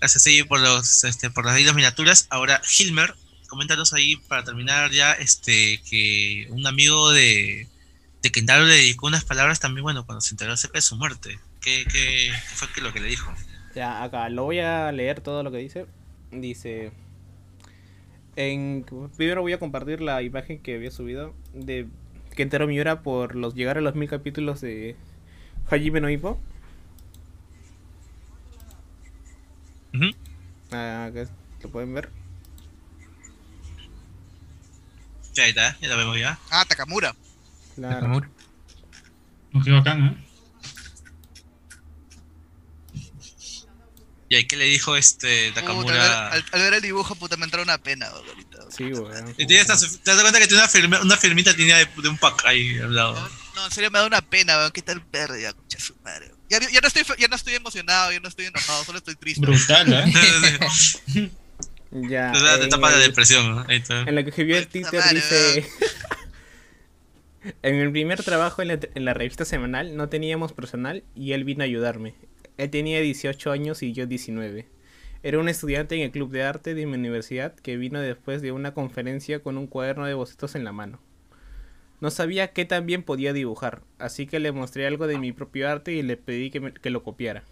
Gracias 0.00 0.22
sí, 0.22 0.42
por 0.42 0.60
los 0.60 1.04
este, 1.04 1.30
por 1.30 1.44
las 1.44 1.74
miniaturas. 1.74 2.26
Ahora, 2.30 2.60
Hilmer, 2.78 3.14
coméntanos 3.48 3.92
ahí 3.92 4.16
para 4.16 4.42
terminar 4.42 4.90
ya 4.90 5.12
este 5.12 5.82
que 5.88 6.46
un 6.50 6.66
amigo 6.66 7.12
de, 7.12 7.68
de 8.22 8.32
Kentaro 8.32 8.64
le 8.64 8.76
dedicó 8.76 9.06
unas 9.06 9.24
palabras 9.24 9.60
también, 9.60 9.82
bueno, 9.82 10.06
cuando 10.06 10.20
se 10.20 10.30
enteró 10.30 10.52
acerca 10.52 10.78
de 10.78 10.82
su 10.82 10.96
muerte. 10.96 11.38
¿Qué, 11.62 12.32
fue 12.54 12.68
lo 12.82 12.92
que 12.92 13.00
le 13.00 13.08
dijo? 13.08 13.32
Ya, 13.74 14.02
acá, 14.02 14.28
lo 14.28 14.44
voy 14.44 14.58
a 14.58 14.90
leer 14.92 15.20
todo 15.20 15.42
lo 15.42 15.50
que 15.50 15.58
dice. 15.58 15.86
Dice... 16.30 16.92
En, 18.34 18.84
primero 19.16 19.42
voy 19.42 19.52
a 19.52 19.58
compartir 19.58 20.00
la 20.00 20.22
imagen 20.22 20.58
que 20.58 20.74
había 20.74 20.90
subido 20.90 21.34
de 21.52 21.86
Kentaro 22.34 22.66
Miura 22.66 23.02
por 23.02 23.36
los 23.36 23.54
llegar 23.54 23.76
a 23.76 23.82
los 23.82 23.94
mil 23.94 24.08
capítulos 24.08 24.62
de 24.62 24.96
Hajime 25.70 26.00
no 26.00 26.08
Ippo. 26.08 26.40
Ah, 30.72 31.10
¿Lo 31.62 31.68
pueden 31.70 31.92
ver? 31.92 32.08
Ya 35.34 35.46
está, 35.46 35.78
ya 35.80 35.88
lo 35.88 35.98
vemos 35.98 36.18
ya. 36.18 36.38
Ah, 36.50 36.64
Takamura. 36.66 37.14
Claro. 37.74 37.96
Takamura. 37.96 38.30
Qué 39.62 39.70
bacán, 39.70 40.06
¿eh? 40.06 40.31
¿Y 44.32 44.34
ahí 44.34 44.44
qué 44.46 44.56
le 44.56 44.64
dijo 44.64 44.96
este 44.96 45.52
Takamura? 45.52 46.28
al, 46.28 46.42
ver 46.54 46.72
el 46.72 46.80
dibujo, 46.80 47.14
puta, 47.16 47.36
me 47.36 47.44
entró 47.44 47.62
una 47.62 47.76
pena, 47.76 48.06
ahorita. 48.06 48.64
Sí, 48.74 48.84
weón. 48.84 49.34
¿Te 49.34 49.44
das 49.62 50.22
cuenta 50.22 50.38
que 50.38 50.46
tiene 50.46 50.86
una, 50.86 51.00
una 51.02 51.16
firmita 51.18 51.54
tenía 51.54 51.76
de, 51.76 52.08
un 52.08 52.16
pack 52.16 52.46
ahí 52.46 52.78
al 52.78 52.94
lado? 52.94 53.30
No, 53.54 53.66
en 53.66 53.70
serio 53.70 53.90
me 53.90 53.98
da 53.98 54.06
una 54.06 54.22
pena, 54.22 54.56
weón. 54.56 54.72
¿Qué 54.72 54.80
tal 54.80 55.04
verde? 55.12 55.42
Ya, 55.42 55.52
su 55.78 55.94
madre. 56.02 56.30
Ya, 56.48 56.60
ya, 56.60 56.80
no 56.80 56.88
estoy, 56.88 57.02
ya 57.18 57.28
no 57.28 57.36
estoy 57.36 57.56
emocionado, 57.56 58.10
ya 58.10 58.20
no 58.20 58.28
estoy 58.28 58.46
enojado, 58.46 58.82
solo 58.84 58.96
estoy 58.96 59.16
triste. 59.16 59.44
Brutal, 59.44 59.92
¿eh? 59.92 61.30
ya. 61.90 62.32
Te 62.32 62.68
tapa 62.68 62.90
de 62.90 63.00
depresión, 63.00 63.54
¿no? 63.54 63.66
Ahí 63.68 63.84
En 63.86 64.14
la 64.14 64.22
que 64.22 64.30
escribió 64.30 64.56
el 64.56 64.66
Twitter 64.66 65.02
dice... 65.12 65.68
en 67.62 67.74
el 67.74 67.92
primer 67.92 68.22
trabajo 68.22 68.62
en 68.62 68.68
la, 68.68 68.78
en 68.94 69.04
la 69.04 69.12
revista 69.12 69.44
semanal 69.44 69.94
no 69.94 70.08
teníamos 70.08 70.54
personal 70.54 71.04
y 71.14 71.32
él 71.32 71.44
vino 71.44 71.64
a 71.64 71.66
ayudarme. 71.66 72.14
Él 72.58 72.70
tenía 72.70 73.00
18 73.00 73.50
años 73.50 73.82
y 73.82 73.92
yo 73.92 74.06
19. 74.06 74.66
Era 75.22 75.38
un 75.38 75.48
estudiante 75.48 75.94
en 75.94 76.02
el 76.02 76.10
club 76.10 76.30
de 76.30 76.42
arte 76.42 76.74
de 76.74 76.86
mi 76.86 76.94
universidad 76.94 77.54
que 77.54 77.76
vino 77.76 78.00
después 78.00 78.42
de 78.42 78.52
una 78.52 78.74
conferencia 78.74 79.40
con 79.40 79.56
un 79.56 79.66
cuaderno 79.66 80.06
de 80.06 80.14
bocetos 80.14 80.54
en 80.54 80.64
la 80.64 80.72
mano. 80.72 81.00
No 82.00 82.10
sabía 82.10 82.52
qué 82.52 82.64
tan 82.64 82.86
bien 82.86 83.04
podía 83.04 83.32
dibujar, 83.32 83.82
así 83.98 84.26
que 84.26 84.40
le 84.40 84.50
mostré 84.50 84.86
algo 84.86 85.06
de 85.06 85.18
mi 85.18 85.30
propio 85.32 85.68
arte 85.68 85.92
y 85.92 86.02
le 86.02 86.16
pedí 86.16 86.50
que, 86.50 86.74
que 86.74 86.90
lo 86.90 87.04
copiara. 87.04 87.44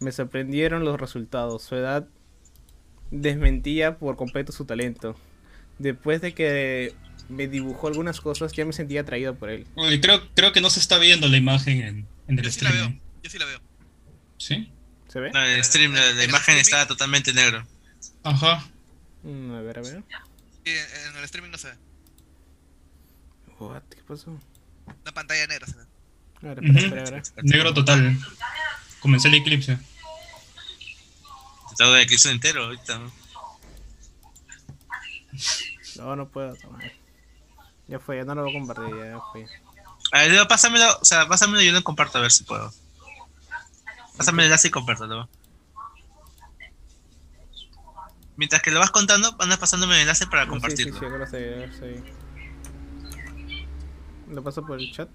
Me 0.00 0.10
sorprendieron 0.10 0.84
los 0.84 1.00
resultados. 1.00 1.62
Su 1.62 1.76
edad 1.76 2.08
desmentía 3.12 3.98
por 3.98 4.16
completo 4.16 4.50
su 4.50 4.64
talento. 4.64 5.16
Después 5.78 6.20
de 6.20 6.34
que 6.34 6.94
me 7.28 7.46
dibujó 7.46 7.86
algunas 7.86 8.20
cosas, 8.20 8.52
ya 8.52 8.64
me 8.64 8.72
sentía 8.72 9.02
atraído 9.02 9.36
por 9.36 9.50
él. 9.50 9.66
creo, 10.00 10.20
creo 10.34 10.52
que 10.52 10.60
no 10.60 10.70
se 10.70 10.80
está 10.80 10.98
viendo 10.98 11.28
la 11.28 11.36
imagen 11.36 11.80
en, 11.82 12.06
en 12.26 12.38
el 12.38 12.44
Yo 12.44 12.50
sí. 12.50 13.00
Yo 13.22 13.30
sí 13.30 13.38
la 13.38 13.44
veo. 13.44 13.60
¿Sí? 14.38 14.72
¿Se 15.08 15.20
ve? 15.20 15.30
No, 15.30 15.42
el 15.42 15.64
stream, 15.64 15.92
la, 15.92 16.12
la 16.12 16.24
imagen 16.24 16.56
está 16.58 16.86
totalmente 16.86 17.32
negro. 17.32 17.66
Ajá. 18.22 18.64
Mm, 19.22 19.54
a 19.54 19.60
ver, 19.62 19.78
a 19.78 19.82
ver. 19.82 20.02
Sí, 20.64 20.72
en 20.72 21.16
el 21.16 21.24
streaming 21.24 21.50
no 21.50 21.58
se 21.58 21.68
ve. 21.68 21.76
What? 23.58 23.82
¿Qué 23.90 24.02
pasó? 24.06 24.38
Una 24.86 25.12
pantalla 25.12 25.46
negra 25.46 25.66
se 25.66 25.76
ve. 25.76 25.82
A 26.42 26.54
ver, 26.54 26.64
espera, 26.64 27.02
espera, 27.02 27.18
espera. 27.18 27.42
Negro 27.42 27.74
total. 27.74 28.18
Comencé 29.00 29.28
el 29.28 29.34
eclipse. 29.34 29.78
Hago 31.80 31.92
de 31.92 32.02
eclipse 32.02 32.30
entero 32.30 32.64
ahorita. 32.64 32.98
¿no? 32.98 33.12
No, 35.96 36.16
no 36.16 36.28
puedo 36.28 36.54
tomar. 36.56 36.92
Ya 37.86 37.98
fue, 37.98 38.16
ya 38.16 38.24
no 38.24 38.34
lo 38.34 38.42
voy 38.42 38.50
a 38.50 38.58
compartir, 38.58 38.94
ya 38.96 39.20
fue. 39.32 39.46
A 40.12 40.22
ver, 40.22 40.48
pásamelo, 40.48 40.98
o 41.00 41.04
sea, 41.04 41.26
pásamelo 41.26 41.62
y 41.62 41.66
yo 41.66 41.72
lo 41.72 41.82
comparto 41.82 42.18
a 42.18 42.22
ver 42.22 42.32
si 42.32 42.44
puedo. 42.44 42.72
Pásame 44.18 44.42
el 44.42 44.46
enlace 44.46 44.68
y 44.68 44.70
compártelo. 44.70 45.28
Mientras 48.36 48.62
que 48.62 48.70
lo 48.70 48.78
vas 48.80 48.90
contando, 48.90 49.34
andas 49.40 49.58
pasándome 49.58 49.94
el 49.96 50.02
enlace 50.02 50.26
para 50.26 50.42
Sí, 50.42 50.46
sí, 50.46 50.50
compartirlo. 50.50 50.98
sí, 50.98 51.04
ahora 51.06 51.26
sí, 51.26 51.36
ahora 51.36 51.72
sí. 51.72 52.04
Lo 54.30 54.42
paso 54.44 54.64
por 54.64 54.78
el 54.78 54.92
chat. 54.92 55.08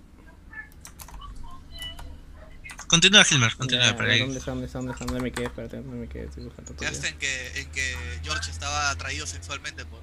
Continúa, 2.87 3.23
Gilmer, 3.23 3.55
continúa. 3.55 3.85
Ya, 3.87 3.95
para 3.97 4.11
ahí. 4.11 4.19
¿Dónde 4.19 4.37
está? 4.37 4.51
¿Dónde 4.51 4.65
está? 4.67 4.79
¿Dónde 4.79 4.91
está? 4.93 5.05
¿Dónde 5.05 5.21
me 5.21 5.31
quedé? 5.31 5.45
Espérate, 5.45 5.77
¿dónde 5.77 5.97
me 5.97 6.07
quedé? 6.07 6.25
Estoy 6.25 6.43
buscando. 6.43 6.75
Quedaste 6.75 7.07
en 7.07 7.17
que, 7.17 7.61
en 7.61 7.71
que 7.71 7.95
George 8.23 8.51
estaba 8.51 8.89
atraído 8.91 9.25
sexualmente 9.25 9.85
por. 9.85 10.01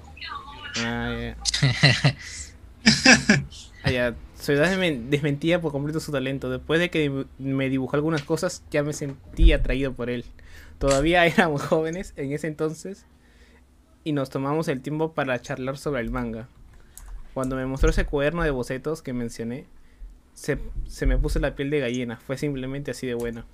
Ah, 0.77 1.13
ya. 1.19 2.15
Ah, 3.83 3.89
ya. 3.91 4.15
Su 4.41 4.53
edad 4.53 4.75
me 4.75 4.91
desmentía 4.97 5.61
por 5.61 5.71
completo 5.71 5.99
su 5.99 6.11
talento. 6.11 6.49
Después 6.49 6.79
de 6.79 6.89
que 6.89 7.25
me 7.37 7.69
dibujó 7.69 7.95
algunas 7.95 8.23
cosas, 8.23 8.63
ya 8.71 8.81
me 8.81 8.91
sentí 8.91 9.53
atraído 9.53 9.93
por 9.93 10.09
él. 10.09 10.25
Todavía 10.79 11.23
éramos 11.27 11.61
jóvenes 11.61 12.13
en 12.17 12.31
ese 12.31 12.47
entonces 12.47 13.05
y 14.03 14.13
nos 14.13 14.31
tomamos 14.31 14.67
el 14.67 14.81
tiempo 14.81 15.13
para 15.13 15.39
charlar 15.39 15.77
sobre 15.77 16.01
el 16.01 16.09
manga. 16.09 16.47
Cuando 17.35 17.55
me 17.55 17.67
mostró 17.67 17.91
ese 17.91 18.05
cuaderno 18.05 18.41
de 18.41 18.49
bocetos 18.49 19.03
que 19.03 19.13
mencioné, 19.13 19.67
se, 20.33 20.57
se 20.87 21.05
me 21.05 21.19
puso 21.19 21.37
la 21.37 21.53
piel 21.53 21.69
de 21.69 21.79
gallina. 21.79 22.17
Fue 22.17 22.35
simplemente 22.35 22.89
así 22.89 23.05
de 23.05 23.13
bueno. 23.13 23.45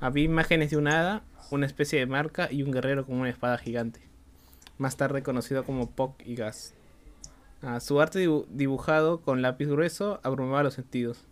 Había 0.00 0.22
imágenes 0.22 0.70
de 0.70 0.76
una 0.76 1.00
hada, 1.00 1.24
una 1.50 1.66
especie 1.66 1.98
de 1.98 2.06
marca 2.06 2.46
y 2.48 2.62
un 2.62 2.70
guerrero 2.70 3.06
con 3.06 3.16
una 3.16 3.28
espada 3.28 3.58
gigante. 3.58 4.00
Más 4.78 4.96
tarde 4.96 5.24
conocido 5.24 5.64
como 5.64 5.90
Pok 5.90 6.22
y 6.24 6.36
Gas. 6.36 6.74
Ah, 7.62 7.78
su 7.80 8.00
arte 8.00 8.26
dibu- 8.26 8.46
dibujado 8.48 9.20
con 9.20 9.40
lápiz 9.40 9.66
grueso 9.66 10.20
abrumaba 10.24 10.62
los 10.62 10.74
sentidos. 10.74 11.24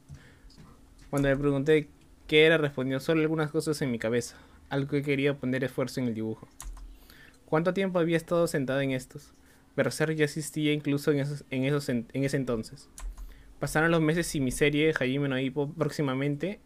Cuando 1.10 1.28
le 1.28 1.36
pregunté 1.36 1.88
qué 2.28 2.46
era, 2.46 2.56
respondió 2.56 3.00
solo 3.00 3.20
algunas 3.22 3.50
cosas 3.50 3.82
en 3.82 3.90
mi 3.90 3.98
cabeza, 3.98 4.36
algo 4.68 4.88
que 4.88 5.02
quería 5.02 5.36
poner 5.36 5.64
esfuerzo 5.64 6.00
en 6.00 6.06
el 6.06 6.14
dibujo. 6.14 6.46
¿Cuánto 7.46 7.74
tiempo 7.74 7.98
había 7.98 8.16
estado 8.16 8.46
sentado 8.46 8.80
en 8.80 8.92
estos? 8.92 9.32
Berserk 9.76 10.14
ya 10.14 10.24
existía 10.24 10.72
incluso 10.72 11.10
en, 11.10 11.18
esos, 11.18 11.44
en, 11.50 11.64
esos 11.64 11.88
en, 11.88 12.06
en 12.12 12.22
ese 12.24 12.36
entonces. 12.36 12.88
Pasaron 13.58 13.90
los 13.90 14.00
meses 14.00 14.32
y 14.36 14.40
mi 14.40 14.52
serie 14.52 14.92
Hajime 14.92 15.28
no 15.28 15.36
próximamente, 15.76 16.60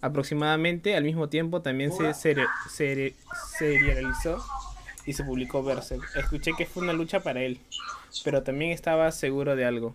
aproximadamente 0.00 0.96
al 0.96 1.04
mismo 1.04 1.28
tiempo 1.28 1.60
también 1.60 1.92
se 1.92 2.04
seri- 2.10 2.48
seri- 2.70 3.14
serializó 3.58 4.42
y 5.10 5.12
se 5.12 5.24
publicó 5.24 5.64
Berserk. 5.64 6.04
Escuché 6.16 6.52
que 6.56 6.66
fue 6.66 6.84
una 6.84 6.92
lucha 6.92 7.20
para 7.20 7.42
él, 7.42 7.58
pero 8.24 8.44
también 8.44 8.70
estaba 8.70 9.10
seguro 9.10 9.56
de 9.56 9.64
algo. 9.64 9.92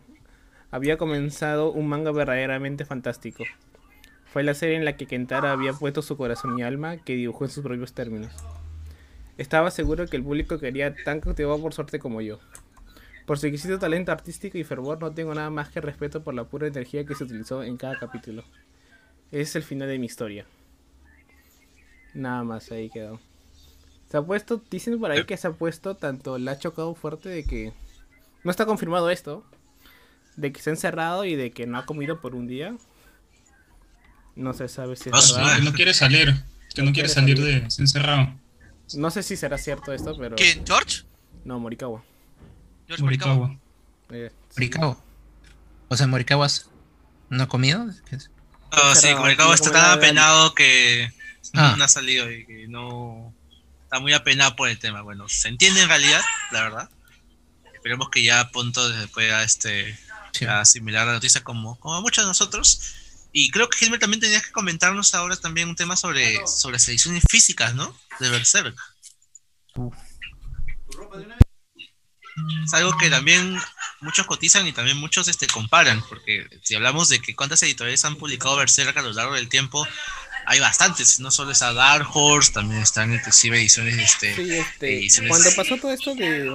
Había 0.72 0.98
comenzado 0.98 1.72
un 1.72 1.88
manga 1.88 2.12
verdaderamente 2.12 2.84
fantástico. 2.84 3.46
Fue 4.26 4.44
la 4.44 4.54
serie 4.54 4.76
en 4.76 4.84
la 4.84 4.98
que 4.98 5.08
Kentara 5.08 5.54
había 5.54 5.72
puesto 5.72 6.02
su 6.02 6.18
corazón 6.18 6.60
y 6.60 6.64
alma 6.64 6.98
que 6.98 7.16
dibujó 7.16 7.46
en 7.46 7.52
sus 7.52 7.64
propios 7.64 7.94
términos. 7.94 8.34
Estaba 9.38 9.72
seguro 9.72 10.06
que 10.06 10.18
el 10.18 10.24
público 10.24 10.60
quería 10.60 10.94
tan 11.06 11.22
cautivado 11.22 11.62
por 11.62 11.74
suerte 11.74 11.98
como 11.98 12.20
yo. 12.20 12.40
Por 13.26 13.40
su 13.40 13.48
exquisito 13.48 13.80
talento 13.80 14.12
artístico 14.12 14.58
y 14.58 14.66
fervor 14.66 15.00
no 15.00 15.14
tengo 15.14 15.34
nada 15.34 15.50
más 15.50 15.70
que 15.70 15.80
respeto 15.80 16.24
por 16.26 16.34
la 16.34 16.44
pura 16.44 16.68
energía 16.68 17.06
que 17.06 17.16
se 17.16 17.24
utilizó 17.24 17.64
en 17.64 17.78
cada 17.78 17.98
capítulo. 17.98 18.44
Es 19.32 19.56
el 19.56 19.64
final 19.64 19.88
de 19.88 19.98
mi 19.98 20.08
historia. 20.08 20.46
Nada 22.14 22.44
más, 22.44 22.70
ahí 22.72 22.90
quedó. 22.90 23.22
Se 24.10 24.18
ha 24.18 24.22
puesto, 24.22 24.61
dicen 24.69 24.99
por 24.99 25.11
ahí 25.11 25.26
que 25.26 25.36
se 25.38 25.48
ha 25.48 25.52
puesto 25.52 25.95
tanto, 25.95 26.38
le 26.38 26.52
ha 26.52 26.60
chocado 26.60 26.94
fuerte 26.95 27.30
de 27.30 27.44
que 27.44 27.73
no 28.44 28.52
está 28.52 28.65
confirmado 28.65 29.10
esto, 29.10 29.44
de 30.36 30.52
que 30.52 30.61
se 30.61 30.69
ha 30.69 30.73
encerrado 30.73 31.26
y 31.26 31.36
de 31.36 31.52
que 31.52 31.65
no 31.65 31.77
ha 31.80 31.86
comido 31.86 32.22
por 32.22 32.36
un 32.36 32.48
día. 32.48 32.76
No 34.36 34.53
se 34.53 34.68
sabe 34.68 34.95
si 34.95 35.10
es 35.10 35.15
Ah, 35.15 35.38
verdad. 35.38 35.56
Que 35.57 35.61
no 35.64 35.73
quiere 35.73 35.94
salir. 35.94 36.44
Que 36.73 36.82
no 36.84 36.91
quiere 36.91 37.07
salir 37.10 37.40
de 37.41 37.69
se 37.72 37.82
encerrado. 37.82 38.34
No 38.95 39.10
sé 39.10 39.23
si 39.23 39.36
será 39.38 39.57
cierto 39.57 39.94
esto, 39.94 40.15
pero 40.18 40.36
¿Quién? 40.36 40.65
¿George? 40.65 41.03
no, 41.45 41.60
Morikawa. 41.60 42.03
George 42.88 43.03
Morikawa. 43.03 43.36
Morikawa. 43.36 43.60
Eh, 44.11 44.32
sí. 44.49 44.56
Morikawa. 44.57 44.98
O 45.88 45.95
sea, 45.95 46.07
Morikawa 46.07 46.48
no 47.30 47.44
ha 47.44 47.48
comido. 47.48 47.86
¿Qué 48.10 48.18
es? 48.18 48.30
No, 48.72 48.95
sí, 48.95 49.07
no 49.14 49.53
está 49.53 49.72
tan 49.72 49.98
apenado 49.98 50.53
que 50.53 51.11
Ah. 51.53 51.76
no 51.77 51.84
ha 51.84 51.88
salido 51.88 52.30
y 52.32 52.45
que 52.45 52.68
no. 52.68 53.34
Está 53.95 54.01
muy 54.01 54.11
apenado 54.11 54.57
por 54.57 54.67
el 54.67 54.77
tema. 54.77 55.03
Bueno, 55.03 55.30
se 55.30 55.47
entiende 55.47 55.81
en 55.81 55.88
realidad, 55.88 56.19
la 56.51 56.63
verdad. 56.63 56.89
Esperemos 57.73 58.09
que 58.09 58.23
ya 58.23 58.43
de 58.43 59.07
pueda 59.07 59.41
este, 59.41 59.97
Sí. 60.34 60.43
asimilar 60.43 61.07
la 61.07 61.13
noticia 61.13 61.45
como, 61.45 61.80
como 61.80 62.01
muchos 62.01 62.26
de 62.26 62.27
nosotros. 62.27 62.81
Y 63.31 63.51
creo 63.51 63.69
que 63.69 63.77
Gilmer 63.77 63.97
también 63.97 64.19
tenías 64.19 64.45
que 64.45 64.51
comentarnos 64.51 65.15
ahora 65.15 65.38
también 65.38 65.69
un 65.69 65.77
tema 65.77 65.95
sobre, 65.95 66.45
sobre 66.45 66.73
las 66.73 66.89
ediciones 66.89 67.23
físicas, 67.30 67.73
¿no? 67.73 67.97
De 68.19 68.30
Berserk. 68.30 68.77
Es 72.65 72.73
algo 72.73 72.97
que 72.97 73.09
también 73.09 73.57
muchos 74.01 74.26
cotizan 74.26 74.67
y 74.67 74.73
también 74.73 74.97
muchos 74.97 75.30
este, 75.30 75.47
comparan, 75.47 76.03
porque 76.09 76.45
si 76.63 76.76
hablamos 76.76 77.07
de 77.07 77.22
que 77.22 77.34
cuántas 77.34 77.63
editoriales 77.63 78.03
han 78.03 78.17
publicado 78.17 78.57
Berserk 78.57 78.97
a 78.97 79.01
lo 79.01 79.13
largo 79.13 79.35
del 79.35 79.47
tiempo, 79.47 79.88
hay 80.47 80.59
bastantes, 80.59 81.19
no 81.19 81.31
solo 81.31 81.51
está 81.51 81.73
Dark 81.73 82.07
Horse, 82.13 82.51
también 82.53 82.81
están 82.81 83.13
inclusive 83.13 83.57
ediciones 83.57 83.97
este, 83.97 84.35
Sí, 84.35 84.51
este, 84.55 84.99
ediciones- 84.99 85.30
cuando 85.30 85.49
pasó 85.55 85.77
todo 85.77 85.91
esto 85.91 86.13
de, 86.15 86.51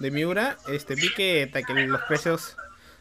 de 0.00 0.10
Miura, 0.10 0.58
este, 0.68 0.94
vi 0.94 1.12
que, 1.14 1.50
que 1.66 1.74
los 1.86 2.00
precios, 2.02 2.56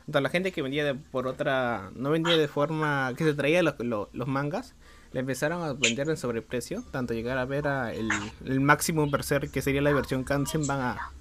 tanto 0.06 0.22
la 0.22 0.30
gente 0.30 0.52
que 0.52 0.62
vendía 0.62 0.84
de- 0.84 0.96
por 0.96 1.28
otra, 1.28 1.90
no 1.96 2.12
vendía 2.12 2.38
de 2.38 2.48
forma, 2.48 3.14
que 3.18 3.24
se 3.24 3.34
traía 3.34 3.64
los, 3.64 3.76
lo- 3.80 4.10
los 4.14 4.28
mangas, 4.28 4.74
le 5.12 5.22
empezaron 5.22 5.64
a 5.64 5.74
vender 5.74 6.10
en 6.10 6.18
sobreprecio, 6.18 6.84
tanto 6.92 7.14
llegar 7.14 7.38
a 7.38 7.46
ver 7.46 7.68
a 7.68 7.94
el, 7.94 8.10
el 8.46 8.60
máximo 8.60 9.10
Berserk, 9.10 9.50
que 9.52 9.62
sería 9.62 9.82
la 9.82 9.94
versión 9.94 10.24
Kansen, 10.26 10.68
van 10.68 10.82
a 10.82 11.12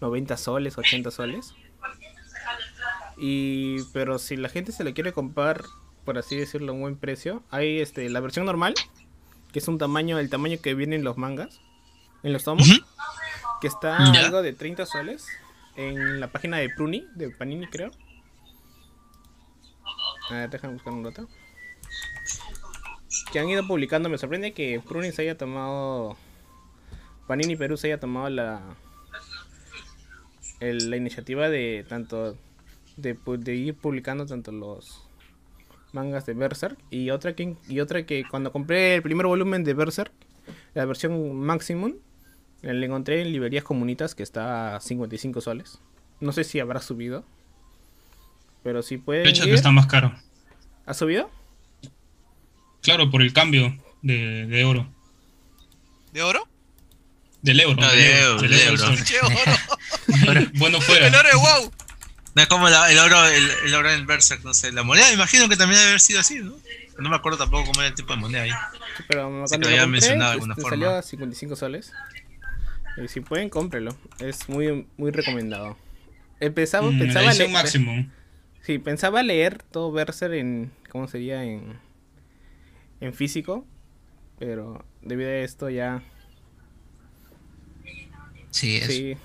90 0.00 0.36
soles, 0.38 0.76
80 0.78 1.10
soles. 1.10 1.54
Y, 3.16 3.82
pero 3.92 4.18
si 4.18 4.36
la 4.36 4.48
gente 4.48 4.72
se 4.72 4.82
lo 4.82 4.92
quiere 4.92 5.12
comprar, 5.12 5.62
por 6.04 6.18
así 6.18 6.36
decirlo, 6.36 6.72
a 6.72 6.74
un 6.74 6.80
buen 6.82 6.96
precio, 6.96 7.42
hay 7.50 7.80
este, 7.80 8.08
la 8.10 8.20
versión 8.20 8.46
normal, 8.46 8.74
que 9.52 9.58
es 9.58 9.68
un 9.68 9.78
tamaño, 9.78 10.18
el 10.18 10.30
tamaño 10.30 10.58
que 10.60 10.74
vienen 10.74 11.04
los 11.04 11.16
mangas, 11.16 11.60
en 12.22 12.32
los 12.32 12.44
tomos, 12.44 12.66
que 13.60 13.66
está 13.68 13.96
algo 14.24 14.42
de 14.42 14.52
30 14.52 14.86
soles 14.86 15.26
en 15.76 16.20
la 16.20 16.28
página 16.28 16.58
de 16.58 16.68
Pruni, 16.70 17.06
de 17.14 17.30
Panini 17.30 17.66
creo. 17.66 17.90
A 20.30 20.34
ver, 20.34 20.50
déjame 20.50 20.74
buscar 20.74 20.92
un 20.92 21.04
rato. 21.04 21.28
Que 23.32 23.38
han 23.38 23.48
ido 23.48 23.66
publicando, 23.66 24.08
me 24.08 24.18
sorprende 24.18 24.52
que 24.52 24.80
Pruni 24.80 25.12
se 25.12 25.22
haya 25.22 25.36
tomado, 25.36 26.16
Panini 27.26 27.56
Perú 27.56 27.76
se 27.76 27.88
haya 27.88 28.00
tomado 28.00 28.28
la, 28.30 28.60
el- 30.60 30.90
la 30.90 30.96
iniciativa 30.96 31.48
de 31.48 31.84
tanto 31.88 32.36
de, 32.96 33.16
de 33.38 33.54
ir 33.54 33.74
publicando 33.76 34.24
tanto 34.26 34.52
los 34.52 35.03
mangas 35.94 36.26
de 36.26 36.34
Berserk 36.34 36.78
y 36.90 37.10
otra 37.10 37.34
que 37.34 37.56
y 37.68 37.80
otra 37.80 38.04
que 38.04 38.24
cuando 38.28 38.52
compré 38.52 38.96
el 38.96 39.02
primer 39.02 39.26
volumen 39.26 39.64
de 39.64 39.74
Berserk 39.74 40.12
la 40.74 40.84
versión 40.84 41.36
Maximum 41.36 41.94
la 42.62 42.86
encontré 42.86 43.22
en 43.22 43.32
librerías 43.32 43.64
comunitas 43.64 44.14
que 44.14 44.22
está 44.22 44.76
a 44.76 44.80
55 44.80 45.40
soles 45.40 45.80
no 46.20 46.32
sé 46.32 46.44
si 46.44 46.60
habrá 46.60 46.80
subido 46.80 47.24
pero 48.64 48.82
si 48.82 48.96
pueden 48.96 49.24
De 49.24 49.30
hecho, 49.30 49.44
que 49.44 49.54
está 49.54 49.70
más 49.70 49.86
caro. 49.86 50.12
¿ha 50.86 50.94
subido? 50.94 51.30
Claro, 52.82 53.10
por 53.10 53.22
el 53.22 53.32
cambio 53.32 53.78
de, 54.02 54.46
de 54.46 54.64
oro. 54.64 54.88
¿De 56.12 56.22
oro? 56.22 56.48
Del 57.42 57.60
euro. 57.60 57.80
No, 57.80 57.92
de 57.92 58.20
euro, 58.22 58.42
bueno 60.54 60.80
fuera. 60.80 61.08
¡El 61.08 61.14
oro 61.14 61.28
de 61.28 61.36
wow! 61.36 61.72
No 62.34 62.48
como 62.48 62.66
el 62.68 62.98
oro, 62.98 63.26
el, 63.28 63.50
el 63.66 63.74
oro 63.74 63.90
en 63.90 64.06
Berserk, 64.06 64.42
no 64.42 64.54
sé. 64.54 64.72
La 64.72 64.82
moneda, 64.82 65.12
imagino 65.12 65.48
que 65.48 65.56
también 65.56 65.78
debe 65.78 65.90
haber 65.90 66.00
sido 66.00 66.20
así, 66.20 66.40
¿no? 66.40 66.56
No 66.98 67.08
me 67.08 67.16
acuerdo 67.16 67.38
tampoco 67.38 67.66
cómo 67.66 67.80
era 67.80 67.88
el 67.88 67.94
tipo 67.94 68.12
de 68.12 68.20
moneda 68.20 68.42
ahí. 68.42 68.50
pero 69.08 69.30
me 69.30 69.46
sí, 69.46 69.56
lo 69.58 69.66
había 69.66 69.86
mencionado 69.86 70.30
de 70.30 70.34
alguna 70.34 70.54
forma. 70.54 70.70
Salió 70.70 70.90
a 70.90 71.02
55 71.02 71.56
soles. 71.56 71.92
Y 72.96 73.08
si 73.08 73.20
pueden, 73.20 73.50
cómprelo. 73.50 73.96
Es 74.18 74.48
muy, 74.48 74.86
muy 74.96 75.10
recomendado. 75.10 75.76
Empezaba, 76.40 76.90
mm, 76.90 76.98
pensaba 76.98 77.32
leer. 77.32 77.50
máximo. 77.50 78.06
Sí, 78.62 78.78
pensaba 78.78 79.22
leer 79.22 79.62
todo 79.70 79.92
Berserk 79.92 80.34
en. 80.34 80.72
¿Cómo 80.90 81.08
sería? 81.08 81.44
En. 81.44 81.78
En 83.00 83.14
físico. 83.14 83.66
Pero 84.38 84.84
debido 85.02 85.30
a 85.30 85.34
esto 85.34 85.70
ya. 85.70 86.02
Sí, 88.50 88.76
es. 88.76 88.86
Sí. 88.86 89.16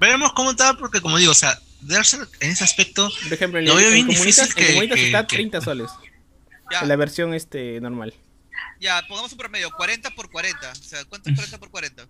Veremos 0.00 0.32
cómo 0.32 0.52
está, 0.52 0.74
porque 0.74 1.00
como 1.00 1.18
digo, 1.18 1.32
o 1.32 1.34
sea, 1.34 1.58
Berserk 1.82 2.30
en 2.40 2.50
ese 2.50 2.64
aspecto. 2.64 3.10
Por 3.22 3.32
ejemplo, 3.32 3.60
lo 3.60 3.74
veo 3.74 3.90
bien 3.90 4.08
difícil 4.08 4.52
que, 4.54 4.88
que, 4.88 5.06
está 5.06 5.26
30 5.26 5.60
soles. 5.60 5.90
En 6.80 6.88
la 6.88 6.96
versión 6.96 7.34
este 7.34 7.80
normal. 7.80 8.14
Ya, 8.80 9.02
pongamos 9.08 9.32
un 9.32 9.38
promedio, 9.38 9.70
40 9.70 10.10
por 10.10 10.30
40. 10.30 10.70
O 10.70 10.74
sea, 10.74 11.04
¿cuánto 11.04 11.30
es 11.30 11.36
40 11.36 11.58
por 11.58 11.70
40? 11.70 12.06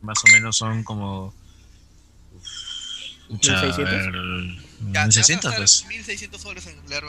Más 0.00 0.18
o 0.18 0.28
menos 0.32 0.56
son 0.56 0.82
como. 0.82 1.34
¿1600? 3.30 4.60
Ya, 4.92 5.04
1600, 5.04 5.54
pues. 5.54 5.86
1600 5.86 6.40
soles 6.40 6.66
en 6.66 6.88
leer 6.88 7.04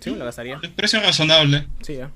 Sí, 0.00 0.10
me 0.10 0.18
lo 0.18 0.24
gastaría. 0.24 0.58
El 0.62 0.72
precio 0.72 1.00
razonable. 1.00 1.68
Sí, 1.82 1.96
ya. 1.96 2.10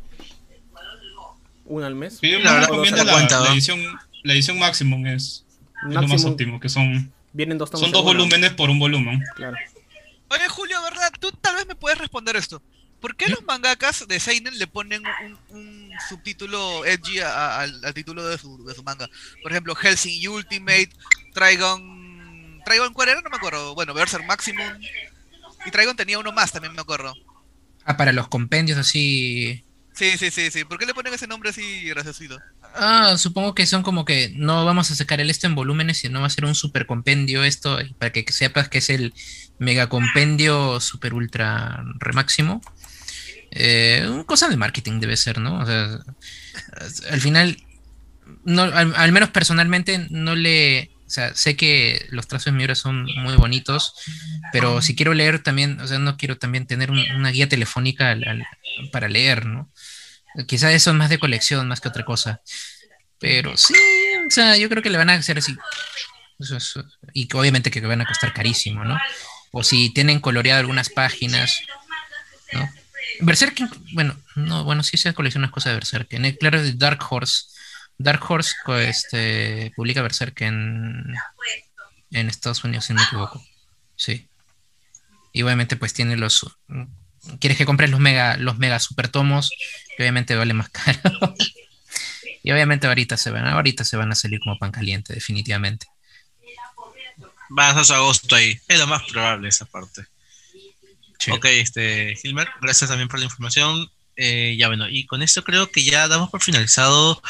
Uno 1.66 1.86
al 1.86 1.94
mes. 1.94 2.20
yo 2.20 2.40
me 2.40 2.60
recomiendo 2.60 3.04
la, 3.04 3.26
la, 3.26 3.52
edición, 3.52 3.80
la 4.22 4.34
edición 4.34 4.58
Maximum 4.58 5.06
es, 5.06 5.44
es, 5.88 5.94
lo 5.94 6.08
más 6.08 6.24
óptimo, 6.24 6.60
que 6.60 6.68
son, 6.68 7.10
Vienen 7.34 7.58
dos 7.58 7.68
son 7.68 7.90
dos 7.90 8.04
volúmenes 8.04 8.52
por 8.52 8.70
un 8.70 8.78
volumen. 8.78 9.20
Claro. 9.34 9.56
Oye, 10.28 10.48
Julio, 10.48 10.80
¿verdad? 10.82 11.12
Tú 11.20 11.32
tal 11.32 11.56
vez 11.56 11.66
me 11.66 11.74
puedes 11.74 11.98
responder 11.98 12.36
esto. 12.36 12.62
¿Por 13.00 13.16
qué 13.16 13.28
los 13.28 13.42
mangakas 13.44 14.06
de 14.08 14.20
Seinen 14.20 14.56
le 14.56 14.68
ponen 14.68 15.02
un, 15.50 15.90
subtítulo 16.08 16.86
edgy 16.86 17.18
al, 17.18 17.92
título 17.92 18.24
de 18.24 18.38
su, 18.38 18.64
de 18.64 18.72
su, 18.74 18.84
manga? 18.84 19.10
Por 19.42 19.50
ejemplo, 19.50 19.74
Helsing 19.74 20.26
Ultimate, 20.28 20.90
Trigon... 21.34 22.62
¿Trigon 22.64 22.94
cuál 22.94 23.10
era? 23.10 23.20
No 23.20 23.28
me 23.28 23.36
acuerdo. 23.36 23.74
Bueno, 23.74 23.92
Berserk 23.92 24.24
Maximum. 24.24 24.80
Y 25.66 25.70
Trigon 25.70 25.96
tenía 25.96 26.18
uno 26.18 26.32
más, 26.32 26.52
también 26.52 26.72
me 26.72 26.80
acuerdo. 26.80 27.12
Ah, 27.84 27.96
para 27.96 28.12
los 28.12 28.28
compendios 28.28 28.78
así... 28.78 29.64
Sí, 29.92 30.16
sí, 30.16 30.30
sí, 30.30 30.50
sí. 30.50 30.64
¿Por 30.64 30.78
qué 30.78 30.86
le 30.86 30.94
ponen 30.94 31.12
ese 31.12 31.26
nombre 31.26 31.50
así 31.50 31.84
graciosito? 31.88 32.40
Ah, 32.76 33.14
supongo 33.18 33.54
que 33.54 33.66
son 33.66 33.84
como 33.84 34.04
que 34.04 34.32
no 34.34 34.64
vamos 34.64 34.90
a 34.90 34.96
sacar 34.96 35.20
el 35.20 35.30
esto 35.30 35.46
en 35.46 35.54
volúmenes, 35.54 35.98
sino 35.98 36.20
va 36.20 36.26
a 36.26 36.30
ser 36.30 36.44
un 36.44 36.56
super 36.56 36.86
compendio 36.86 37.44
esto, 37.44 37.78
para 37.98 38.10
que 38.10 38.24
sepas 38.32 38.68
que 38.68 38.78
es 38.78 38.90
el 38.90 39.14
mega 39.58 39.88
compendio 39.88 40.80
super 40.80 41.14
ultra 41.14 41.84
remáximo. 42.00 42.60
Eh, 43.52 44.24
cosa 44.26 44.48
de 44.48 44.56
marketing 44.56 44.98
debe 44.98 45.16
ser, 45.16 45.38
¿no? 45.38 45.60
O 45.60 45.66
sea, 45.66 46.00
al 47.10 47.20
final, 47.20 47.56
no, 48.44 48.62
al, 48.62 49.12
menos 49.12 49.30
personalmente 49.30 50.06
no 50.10 50.34
le... 50.34 50.90
O 51.06 51.10
sea, 51.14 51.32
sé 51.34 51.54
que 51.54 52.06
los 52.10 52.26
trazos 52.26 52.46
de 52.46 52.52
Miura 52.52 52.74
son 52.74 53.04
muy 53.04 53.36
bonitos, 53.36 53.94
pero 54.52 54.82
si 54.82 54.96
quiero 54.96 55.14
leer 55.14 55.40
también, 55.40 55.78
o 55.80 55.86
sea, 55.86 56.00
no 56.00 56.16
quiero 56.16 56.38
también 56.38 56.66
tener 56.66 56.90
una 56.90 57.30
guía 57.30 57.48
telefónica 57.48 58.16
para 58.90 59.08
leer, 59.08 59.46
¿no? 59.46 59.70
Quizás 60.46 60.72
eso 60.72 60.90
es 60.90 60.96
más 60.96 61.10
de 61.10 61.18
colección, 61.18 61.68
más 61.68 61.80
que 61.80 61.88
otra 61.88 62.04
cosa. 62.04 62.40
Pero 63.18 63.56
sí, 63.56 63.74
o 64.26 64.30
sea, 64.30 64.56
yo 64.56 64.68
creo 64.68 64.82
que 64.82 64.90
le 64.90 64.98
van 64.98 65.10
a 65.10 65.14
hacer 65.14 65.38
así. 65.38 65.56
y 67.12 67.28
obviamente 67.34 67.70
que 67.70 67.80
van 67.80 68.00
a 68.00 68.06
costar 68.06 68.32
carísimo, 68.32 68.84
¿no? 68.84 68.98
O 69.52 69.62
si 69.62 69.90
tienen 69.94 70.20
coloreado 70.20 70.60
algunas 70.60 70.90
páginas, 70.90 71.60
¿no? 72.52 72.68
Berserk, 73.20 73.56
bueno, 73.92 74.16
no, 74.34 74.64
bueno, 74.64 74.82
sí 74.82 74.96
se 74.96 75.14
colecciona 75.14 75.50
cosas 75.50 75.70
de 75.70 75.74
Berserk. 75.74 76.12
En 76.14 76.30
claro, 76.36 76.62
de 76.62 76.72
Dark 76.72 77.00
Horse. 77.08 77.44
Dark 77.96 78.20
Horse 78.28 78.54
este, 78.80 79.72
publica 79.76 80.02
Berserk 80.02 80.40
en, 80.40 81.14
en 82.10 82.28
Estados 82.28 82.64
Unidos, 82.64 82.86
si 82.86 82.92
no 82.92 83.00
me 83.00 83.06
equivoco. 83.06 83.44
Sí. 83.96 84.28
Y 85.32 85.42
obviamente, 85.42 85.76
pues 85.76 85.94
tiene 85.94 86.16
los. 86.16 86.44
Quieres 87.40 87.56
que 87.56 87.66
compres 87.66 87.90
los 87.90 88.00
mega, 88.00 88.36
los 88.36 88.58
mega 88.58 88.78
super 88.80 89.08
tomos, 89.08 89.50
que 89.96 90.02
obviamente 90.02 90.34
vale 90.36 90.54
más 90.54 90.68
caro. 90.70 91.34
y 92.42 92.52
obviamente 92.52 92.86
ahorita 92.86 93.16
se 93.16 93.30
van, 93.30 93.46
ahorita 93.46 93.84
se 93.84 93.96
van 93.96 94.12
a 94.12 94.14
salir 94.14 94.40
como 94.40 94.58
pan 94.58 94.72
caliente, 94.72 95.14
definitivamente. 95.14 95.86
Vas 97.50 97.90
a 97.90 97.96
agosto 97.96 98.34
ahí, 98.34 98.58
es 98.68 98.78
lo 98.78 98.86
más 98.86 99.02
probable 99.04 99.48
esa 99.48 99.66
parte. 99.66 100.06
Ok, 101.30 101.44
este, 101.46 102.16
Gilmer, 102.16 102.48
gracias 102.60 102.90
también 102.90 103.08
por 103.08 103.18
la 103.18 103.24
información. 103.26 103.90
Eh, 104.16 104.56
ya 104.58 104.68
bueno, 104.68 104.88
y 104.88 105.06
con 105.06 105.22
esto 105.22 105.42
creo 105.42 105.70
que 105.70 105.82
ya 105.82 106.06
damos 106.06 106.30
por 106.30 106.42
finalizado 106.42 107.20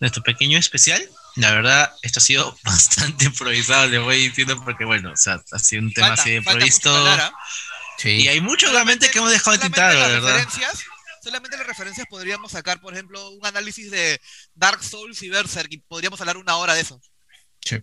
nuestro 0.00 0.22
pequeño 0.22 0.58
especial. 0.58 1.02
La 1.36 1.52
verdad, 1.52 1.92
esto 2.02 2.18
ha 2.18 2.22
sido 2.22 2.58
bastante 2.64 3.26
improvisado, 3.26 3.86
le 3.86 3.98
voy 3.98 4.28
diciendo, 4.28 4.62
porque 4.64 4.84
bueno, 4.84 5.12
o 5.12 5.16
sea, 5.16 5.40
ha 5.52 5.58
sido 5.58 5.82
un 5.82 5.92
tema 5.92 6.14
así 6.14 6.30
de 6.30 6.36
improvisto. 6.36 6.90
Y 8.04 8.28
hay 8.28 8.40
mucho 8.40 8.70
realmente 8.70 9.10
que 9.10 9.18
hemos 9.18 9.30
dejado 9.30 9.56
de 9.56 9.62
tintar, 9.62 9.94
la 9.94 10.08
verdad. 10.08 10.48
Solamente 11.30 11.58
las 11.58 11.66
referencias 11.68 12.08
podríamos 12.10 12.50
sacar, 12.50 12.80
por 12.80 12.92
ejemplo, 12.92 13.30
un 13.30 13.46
análisis 13.46 13.88
de 13.88 14.20
Dark 14.52 14.82
Souls 14.82 15.22
y 15.22 15.28
Berserk 15.28 15.68
y 15.70 15.78
podríamos 15.78 16.20
hablar 16.20 16.36
una 16.36 16.56
hora 16.56 16.74
de 16.74 16.80
eso. 16.80 17.00
Sí. 17.64 17.76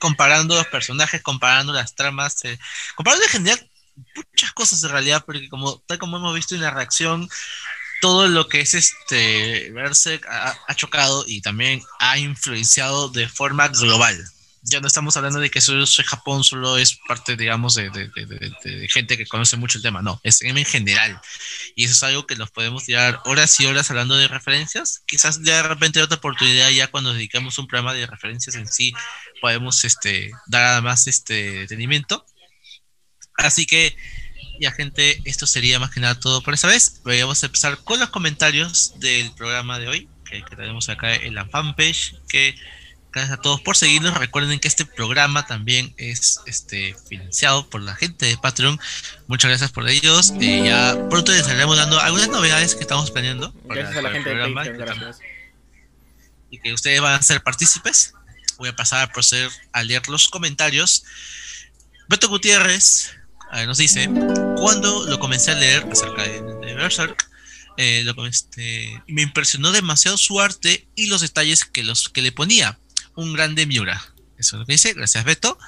Comparando 0.00 0.56
los 0.56 0.66
personajes, 0.66 1.22
comparando 1.22 1.72
las 1.72 1.94
tramas, 1.94 2.44
eh, 2.44 2.58
comparando 2.96 3.26
en 3.26 3.30
general 3.30 3.70
muchas 4.16 4.52
cosas 4.54 4.82
en 4.82 4.90
realidad, 4.90 5.22
porque 5.24 5.48
como 5.48 5.78
tal 5.86 5.98
como 5.98 6.16
hemos 6.16 6.34
visto 6.34 6.56
en 6.56 6.62
la 6.62 6.72
reacción, 6.72 7.28
todo 8.00 8.26
lo 8.26 8.48
que 8.48 8.62
es 8.62 8.74
este 8.74 9.70
Berserk 9.70 10.26
ha, 10.26 10.74
chocado 10.74 11.24
y 11.28 11.42
también 11.42 11.80
ha 12.00 12.18
influenciado 12.18 13.08
de 13.08 13.28
forma 13.28 13.68
global. 13.68 14.20
Ya 14.66 14.80
no 14.80 14.86
estamos 14.86 15.16
hablando 15.16 15.40
de 15.40 15.50
que 15.50 15.60
solo 15.60 15.84
Japón 16.06 16.42
solo 16.42 16.78
es 16.78 16.96
parte, 17.06 17.36
digamos, 17.36 17.74
de, 17.74 17.90
gente 18.88 19.16
que 19.16 19.26
conoce 19.26 19.56
mucho 19.56 19.78
el 19.78 19.82
tema, 19.82 20.00
no, 20.00 20.20
es 20.22 20.40
en 20.42 20.64
general. 20.64 21.20
Y 21.76 21.84
eso 21.84 21.92
es 21.92 22.02
algo 22.02 22.26
que 22.26 22.36
nos 22.36 22.50
podemos 22.50 22.84
tirar 22.84 23.20
horas 23.26 23.60
y 23.60 23.66
horas 23.66 23.90
hablando 23.90 24.16
de 24.16 24.26
referencias. 24.26 25.02
Quizás 25.06 25.42
de 25.42 25.62
repente 25.62 26.02
otra 26.02 26.16
oportunidad 26.16 26.70
ya 26.70 26.86
cuando 26.86 27.12
dedicamos 27.12 27.58
un 27.58 27.66
programa 27.66 27.92
de 27.94 28.06
referencias 28.06 28.56
en 28.56 28.66
sí, 28.66 28.92
podemos 29.40 29.84
este, 29.84 30.30
dar 30.46 30.82
más 30.82 31.06
este, 31.06 31.60
detenimiento 31.60 32.24
Así 33.36 33.66
que, 33.66 33.96
ya 34.60 34.72
gente, 34.72 35.20
esto 35.24 35.46
sería 35.46 35.78
más 35.78 35.90
que 35.90 36.00
nada 36.00 36.18
todo 36.18 36.42
por 36.42 36.54
esta 36.54 36.68
vez. 36.68 37.00
Vamos 37.04 37.42
a 37.42 37.46
empezar 37.46 37.78
con 37.78 38.00
los 38.00 38.10
comentarios 38.10 38.98
del 39.00 39.32
programa 39.32 39.78
de 39.78 39.88
hoy, 39.88 40.08
que, 40.28 40.42
tenemos 40.56 40.88
acá 40.88 41.14
en 41.14 41.34
la 41.34 41.46
fanpage, 41.46 42.14
que 42.28 42.54
gracias 43.14 43.38
a 43.38 43.40
todos 43.40 43.60
por 43.60 43.76
seguirnos. 43.76 44.16
Recuerden 44.18 44.58
que 44.58 44.68
este 44.68 44.84
programa 44.84 45.46
también 45.46 45.94
es 45.96 46.40
este 46.46 46.96
financiado 47.08 47.68
por 47.70 47.80
la 47.80 47.94
gente 47.94 48.26
de 48.26 48.36
Patreon. 48.36 48.78
Muchas 49.28 49.50
gracias 49.50 49.70
por 49.70 49.88
ellos. 49.88 50.32
Eh, 50.40 50.62
ya 50.66 50.96
pronto 51.08 51.32
les 51.32 51.42
estaremos 51.42 51.76
dando 51.76 52.00
algunas 52.00 52.28
novedades 52.28 52.74
que 52.74 52.82
estamos 52.82 53.10
planeando 53.10 53.54
gracias 53.64 53.96
a 53.96 54.02
la 54.02 54.10
gente 54.10 54.30
programa, 54.30 54.64
de 54.64 54.70
Patreon, 54.70 54.98
gracias. 54.98 55.18
Y 56.50 56.58
que 56.58 56.72
ustedes 56.72 57.00
van 57.00 57.14
a 57.14 57.22
ser 57.22 57.42
partícipes. 57.42 58.14
Voy 58.58 58.68
a 58.68 58.76
pasar 58.76 59.02
a 59.02 59.12
proceder 59.12 59.50
a 59.72 59.82
leer 59.82 60.08
los 60.08 60.28
comentarios. 60.28 61.04
Beto 62.08 62.28
Gutiérrez 62.28 63.10
nos 63.66 63.78
dice, 63.78 64.10
cuando 64.56 65.06
lo 65.06 65.18
comencé 65.20 65.52
a 65.52 65.54
leer 65.54 65.86
acerca 65.90 66.22
de, 66.24 66.74
Berserk, 66.74 67.30
eh, 67.76 68.04
este, 68.28 69.02
me 69.06 69.22
impresionó 69.22 69.70
demasiado 69.70 70.16
su 70.18 70.40
arte 70.40 70.86
y 70.96 71.06
los 71.06 71.20
detalles 71.20 71.64
que, 71.64 71.84
los, 71.84 72.08
que 72.08 72.22
le 72.22 72.32
ponía. 72.32 72.78
Un 73.14 73.32
grande 73.32 73.66
Miura. 73.66 74.04
Eso 74.38 74.56
es 74.56 74.60
lo 74.60 74.66
que 74.66 74.72
dice. 74.72 74.94
Gracias, 74.94 75.24
Beto. 75.24 75.58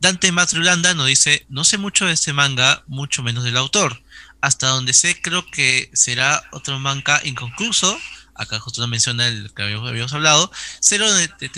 Dante 0.00 0.30
Matrulanda 0.30 0.94
nos 0.94 1.06
dice, 1.06 1.44
no 1.48 1.64
sé 1.64 1.78
mucho 1.78 2.06
de 2.06 2.12
este 2.12 2.32
manga, 2.32 2.84
mucho 2.86 3.22
menos 3.22 3.44
del 3.44 3.56
autor. 3.56 4.00
Hasta 4.40 4.68
donde 4.68 4.92
sé, 4.92 5.20
creo 5.20 5.44
que 5.50 5.90
será 5.92 6.42
otro 6.52 6.78
manga 6.78 7.20
inconcluso. 7.24 7.98
Acá 8.34 8.60
justo 8.60 8.80
nos 8.80 8.88
menciona 8.88 9.26
el 9.26 9.52
que 9.52 9.62
habíamos, 9.62 10.12
hablado. 10.12 10.52
Cero 10.80 11.12
de, 11.12 11.26
de 11.26 11.50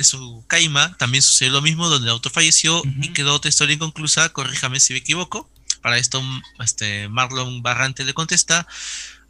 Kaima 0.47 0.97
también 0.97 1.21
sucedió 1.21 1.53
lo 1.53 1.61
mismo, 1.61 1.91
donde 1.91 2.07
el 2.07 2.13
autor 2.13 2.33
falleció 2.33 2.83
y 3.03 3.13
quedó 3.13 3.35
otra 3.35 3.51
historia 3.51 3.75
inconclusa. 3.75 4.31
Corríjame 4.31 4.81
si 4.81 4.95
me 4.95 5.01
equivoco. 5.01 5.51
Para 5.83 5.99
esto, 5.99 6.23
este, 6.61 7.09
Marlon 7.09 7.63
Barrante 7.63 8.05
le 8.05 8.15
contesta, 8.15 8.67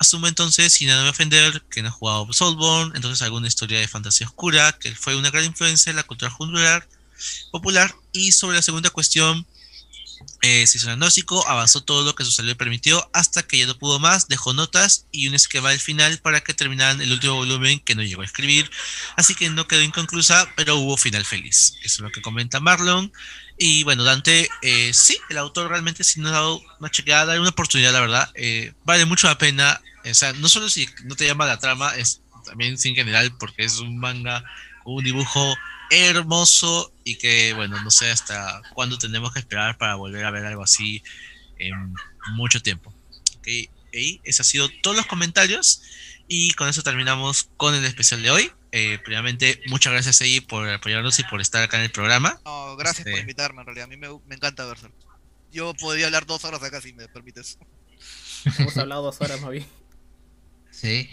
asumo 0.00 0.26
entonces, 0.26 0.72
sin 0.72 0.88
nada 0.88 1.04
me 1.04 1.10
ofender, 1.10 1.62
que 1.70 1.82
no 1.82 1.88
ha 1.88 1.92
jugado 1.92 2.32
Soulborn, 2.32 2.96
entonces 2.96 3.20
alguna 3.20 3.46
historia 3.46 3.78
de 3.78 3.86
fantasía 3.86 4.26
oscura, 4.26 4.72
que 4.80 4.94
fue 4.94 5.14
una 5.14 5.30
gran 5.30 5.44
influencia 5.44 5.90
en 5.90 5.96
la 5.96 6.04
cultura 6.04 6.34
popular. 7.52 7.94
Y 8.10 8.32
sobre 8.32 8.56
la 8.56 8.62
segunda 8.62 8.88
cuestión, 8.88 9.46
Eh, 10.42 10.66
se 10.66 10.78
hizo 10.78 10.86
un 10.86 10.92
diagnóstico, 10.92 11.46
avanzó 11.46 11.82
todo 11.82 12.04
lo 12.04 12.14
que 12.14 12.24
su 12.24 12.30
salud 12.30 12.56
permitió 12.56 13.10
hasta 13.12 13.42
que 13.42 13.58
ya 13.58 13.66
no 13.66 13.78
pudo 13.78 13.98
más, 13.98 14.28
dejó 14.28 14.52
notas 14.54 15.06
y 15.12 15.28
un 15.28 15.34
esquema 15.34 15.70
del 15.70 15.80
final 15.80 16.18
para 16.18 16.40
que 16.40 16.54
terminaran 16.54 17.00
el 17.00 17.12
último 17.12 17.34
volumen 17.34 17.80
que 17.80 17.94
no 17.94 18.02
llegó 18.02 18.22
a 18.22 18.24
escribir, 18.24 18.70
así 19.16 19.34
que 19.34 19.50
no 19.50 19.68
quedó 19.68 19.82
inconclusa, 19.82 20.48
pero 20.56 20.76
hubo 20.76 20.96
final 20.96 21.24
feliz. 21.24 21.74
Eso 21.82 21.96
es 21.96 22.00
lo 22.00 22.10
que 22.10 22.22
comenta 22.22 22.60
Marlon. 22.60 23.12
Y 23.58 23.84
bueno, 23.84 24.04
Dante, 24.04 24.48
eh, 24.62 24.92
sí, 24.94 25.18
el 25.28 25.36
autor 25.36 25.68
realmente 25.68 26.04
sí 26.04 26.20
nos 26.20 26.32
ha 26.32 26.36
dado 26.36 26.62
una 26.78 26.90
chequeada, 26.90 27.38
una 27.38 27.50
oportunidad, 27.50 27.92
la 27.92 28.00
verdad. 28.00 28.30
Eh, 28.34 28.72
vale 28.84 29.04
mucho 29.04 29.26
la 29.26 29.36
pena, 29.36 29.80
o 30.04 30.14
sea, 30.14 30.32
no 30.32 30.48
solo 30.48 30.70
si 30.70 30.88
no 31.04 31.16
te 31.16 31.26
llama 31.26 31.44
la 31.44 31.58
trama, 31.58 31.94
es 31.96 32.22
también 32.46 32.76
en 32.82 32.94
general 32.94 33.36
porque 33.38 33.64
es 33.64 33.78
un 33.78 33.98
manga 33.98 34.42
un 34.84 35.04
dibujo 35.04 35.56
hermoso 35.90 36.92
y 37.04 37.16
que, 37.16 37.52
bueno, 37.54 37.80
no 37.82 37.90
sé 37.90 38.10
hasta 38.10 38.62
cuándo 38.74 38.98
tenemos 38.98 39.32
que 39.32 39.40
esperar 39.40 39.76
para 39.76 39.96
volver 39.96 40.24
a 40.24 40.30
ver 40.30 40.46
algo 40.46 40.62
así 40.62 41.02
en 41.58 41.94
mucho 42.34 42.62
tiempo. 42.62 42.94
Ok, 43.38 43.48
y 43.92 44.20
esos 44.24 44.40
han 44.46 44.50
sido 44.50 44.68
todos 44.82 44.96
los 44.96 45.06
comentarios 45.06 45.82
y 46.28 46.52
con 46.52 46.68
eso 46.68 46.82
terminamos 46.82 47.50
con 47.56 47.74
el 47.74 47.84
especial 47.84 48.22
de 48.22 48.30
hoy. 48.30 48.52
Eh, 48.72 48.98
primeramente, 49.04 49.60
muchas 49.66 49.92
gracias 49.92 50.20
ahí 50.20 50.40
por 50.40 50.68
apoyarnos 50.68 51.18
y 51.18 51.24
por 51.24 51.40
estar 51.40 51.62
acá 51.62 51.78
en 51.78 51.84
el 51.84 51.90
programa. 51.90 52.40
No, 52.44 52.76
gracias 52.76 53.02
por 53.02 53.10
este, 53.10 53.20
invitarme, 53.22 53.60
en 53.60 53.66
realidad. 53.66 53.84
A 53.86 53.88
mí 53.88 53.96
me, 53.96 54.08
me 54.26 54.36
encanta 54.36 54.64
Berserk. 54.64 54.94
Yo 55.50 55.74
podría 55.74 56.06
hablar 56.06 56.26
dos 56.26 56.44
horas 56.44 56.62
acá 56.62 56.80
si 56.80 56.92
me 56.92 57.08
permites. 57.08 57.58
Hemos 58.58 58.76
hablado 58.76 59.02
dos 59.02 59.20
horas 59.20 59.40
más 59.40 59.50
bien. 59.50 59.66
Sí. 60.70 61.10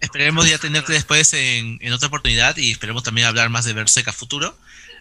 Esperemos 0.00 0.48
ya 0.48 0.58
tenerte 0.58 0.92
después 0.92 1.32
en, 1.34 1.78
en, 1.80 1.92
otra 1.92 2.08
oportunidad 2.08 2.56
y 2.56 2.70
esperemos 2.70 3.02
también 3.02 3.26
hablar 3.26 3.48
más 3.50 3.64
de 3.64 3.72
Berserk 3.72 4.12
futuro. 4.12 4.56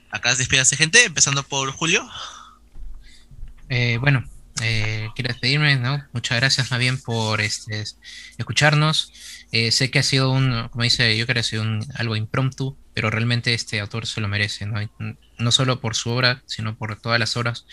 Acá 0.09 0.33
despídase 0.33 0.75
gente, 0.75 1.03
empezando 1.05 1.43
por 1.43 1.71
Julio. 1.71 2.07
Eh, 3.69 3.97
bueno, 3.99 4.23
eh, 4.61 5.09
quiero 5.15 5.29
despedirme, 5.29 5.75
¿no? 5.75 6.03
Muchas 6.13 6.39
gracias 6.39 6.71
más 6.71 6.79
bien 6.79 6.99
por 6.99 7.41
este, 7.41 7.83
escucharnos. 8.37 9.13
Eh, 9.51 9.71
sé 9.71 9.91
que 9.91 9.99
ha 9.99 10.03
sido 10.03 10.31
un, 10.31 10.67
como 10.69 10.83
dice 10.83 11.15
yo 11.17 11.25
creo 11.25 11.35
que 11.35 11.39
ha 11.41 11.43
sido 11.43 11.61
un, 11.61 11.85
algo 11.95 12.15
impromptu, 12.15 12.77
pero 12.93 13.09
realmente 13.09 13.53
este 13.53 13.79
autor 13.79 14.07
se 14.07 14.21
lo 14.21 14.27
merece, 14.27 14.65
¿no? 14.65 14.79
No 15.37 15.51
solo 15.51 15.79
por 15.79 15.95
su 15.95 16.09
obra, 16.09 16.41
sino 16.47 16.75
por 16.75 16.99
todas 16.99 17.19
las 17.19 17.37
obras 17.37 17.65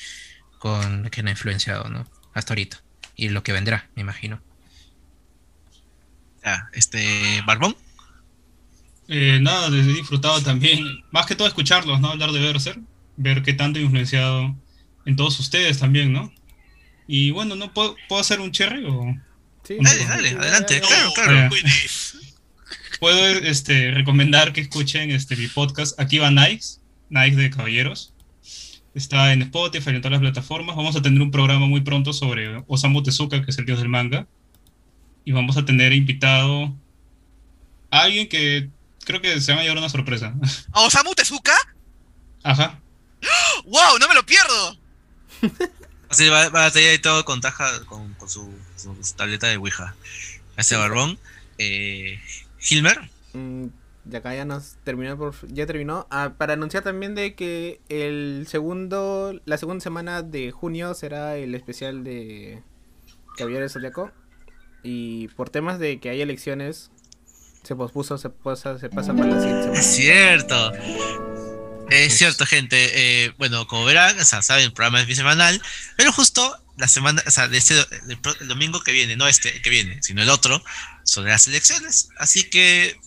con 0.59 1.09
que 1.11 1.23
ha 1.23 1.31
influenciado, 1.31 1.89
¿no? 1.89 2.07
Hasta 2.35 2.53
ahorita. 2.53 2.83
Y 3.17 3.29
lo 3.31 3.43
que 3.43 3.53
vendrá, 3.53 3.89
me 3.95 4.03
imagino 4.03 4.43
este, 6.73 7.43
Barbón. 7.47 7.77
Eh, 9.09 9.39
nada, 9.41 9.69
he 9.69 9.83
disfrutado 9.83 10.41
también, 10.43 11.05
más 11.11 11.27
que 11.27 11.35
todo 11.35 11.47
escucharlos, 11.47 12.01
¿no? 12.01 12.09
Hablar 12.09 12.33
de 12.33 12.41
Berser, 12.41 12.79
ver 13.17 13.43
qué 13.43 13.53
tanto 13.53 13.79
ha 13.79 13.83
influenciado 13.83 14.57
en 15.05 15.17
todos 15.17 15.39
ustedes 15.41 15.79
también, 15.79 16.13
¿no? 16.13 16.33
Y 17.07 17.31
bueno, 17.31 17.55
¿no 17.55 17.73
puedo, 17.73 17.97
¿puedo 18.09 18.21
hacer 18.21 18.41
un 18.41 18.51
cherry 18.51 18.85
o...? 18.87 19.15
Sí, 19.63 19.77
dale, 19.81 20.05
dale, 20.05 20.31
adelante, 20.31 20.81
claro, 20.81 21.13
claro. 21.15 21.51
Puedo 23.01 23.27
este, 23.27 23.91
recomendar 23.91 24.53
que 24.53 24.63
escuchen 24.63 25.11
este, 25.11 25.37
mi 25.37 25.49
podcast, 25.49 25.99
Aquí 26.01 26.19
va 26.19 26.31
Nikes, 26.31 26.81
Nikes 27.11 27.37
de 27.37 27.51
Caballeros. 27.51 28.15
Está 28.95 29.33
en 29.33 29.43
Spotify, 29.43 29.91
en 29.91 30.01
todas 30.01 30.13
las 30.13 30.21
plataformas. 30.21 30.77
Vamos 30.77 30.97
a 30.97 31.03
tener 31.03 31.21
un 31.21 31.31
programa 31.31 31.67
muy 31.67 31.81
pronto 31.81 32.13
sobre 32.13 32.63
Osamu 32.69 33.03
Tezuka, 33.03 33.43
que 33.45 33.51
es 33.51 33.59
el 33.59 33.67
dios 33.67 33.81
del 33.81 33.89
manga 33.89 34.27
y 35.25 35.33
vamos 35.33 35.57
a 35.57 35.65
tener 35.65 35.93
invitado 35.93 36.75
a 37.91 38.01
alguien 38.03 38.29
que 38.29 38.69
creo 39.05 39.21
que 39.21 39.41
se 39.41 39.53
va 39.53 39.61
a 39.61 39.63
llevar 39.63 39.79
una 39.79 39.89
sorpresa. 39.89 40.35
¿A 40.73 40.81
Osamu 40.81 41.15
Tezuka? 41.15 41.55
Ajá. 42.43 42.81
¡Wow! 43.65 43.99
¡No 43.99 44.09
me 44.09 44.15
lo 44.15 44.25
pierdo! 44.25 44.79
Así 46.09 46.29
va, 46.29 46.49
va 46.51 46.67
a 46.67 46.71
tener 46.71 46.91
ahí 46.91 46.99
todo 46.99 47.25
con, 47.25 47.41
taja, 47.41 47.85
con, 47.87 48.15
con 48.15 48.29
su, 48.29 48.53
su, 48.77 48.95
tableta 49.17 49.49
de 49.49 49.57
Ouija. 49.57 49.95
Ese 50.57 50.77
barbón. 50.77 51.19
Eh, 51.59 52.21
Hilmer. 52.69 53.11
Mm, 53.33 53.67
de 54.05 54.17
acá 54.17 54.35
ya 54.35 54.45
nos 54.45 54.77
terminó 54.85 55.17
por, 55.17 55.35
ya 55.49 55.67
terminó 55.67 56.07
ah, 56.11 56.35
para 56.37 56.53
anunciar 56.53 56.83
también 56.85 57.15
de 57.15 57.35
que 57.35 57.81
el 57.89 58.47
segundo 58.49 59.41
la 59.45 59.57
segunda 59.57 59.83
semana 59.83 60.23
de 60.23 60.51
junio 60.51 60.95
será 60.95 61.37
el 61.37 61.55
especial 61.55 62.05
de 62.05 62.63
Caballero 63.37 63.69
Zodiaco 63.69 64.13
y 64.85 65.29
por 65.29 65.51
temas 65.51 65.79
de 65.79 65.99
que 65.99 66.11
hay 66.11 66.21
elecciones 66.21 66.91
se 67.65 67.75
pospuso, 67.75 68.19
se, 68.19 68.29
pasa, 68.31 68.79
se 68.79 68.91
pasa 68.91 69.15
para 69.15 69.31
la 69.31 69.41
siguiente 69.41 69.63
semana. 69.63 69.81
Es 69.81 69.87
cierto. 69.87 70.73
Es 71.91 72.19
cierto, 72.19 72.47
gente. 72.47 72.77
Eh, 73.25 73.33
bueno, 73.39 73.67
como 73.67 73.85
verán, 73.85 74.19
o 74.19 74.25
sea, 74.25 74.43
saben, 74.43 74.65
el 74.65 74.73
programa 74.73 75.01
es 75.01 75.07
bisemanal, 75.07 75.61
pero 75.97 76.13
justo 76.13 76.64
la 76.77 76.89
semana, 76.89 77.23
o 77.27 77.31
sea, 77.31 77.47
de 77.49 77.57
este, 77.57 77.75
el, 78.09 78.49
domingo 78.49 78.81
que 78.81 78.91
viene, 78.91 79.17
no 79.17 79.29
este 79.29 79.63
que 79.63 79.71
viene, 79.71 80.03
sino 80.03 80.23
el 80.23 80.29
otro, 80.29 80.63
son 81.05 81.25
las 81.27 81.47
elecciones. 81.47 82.09
Así 82.19 82.45
que 82.45 82.99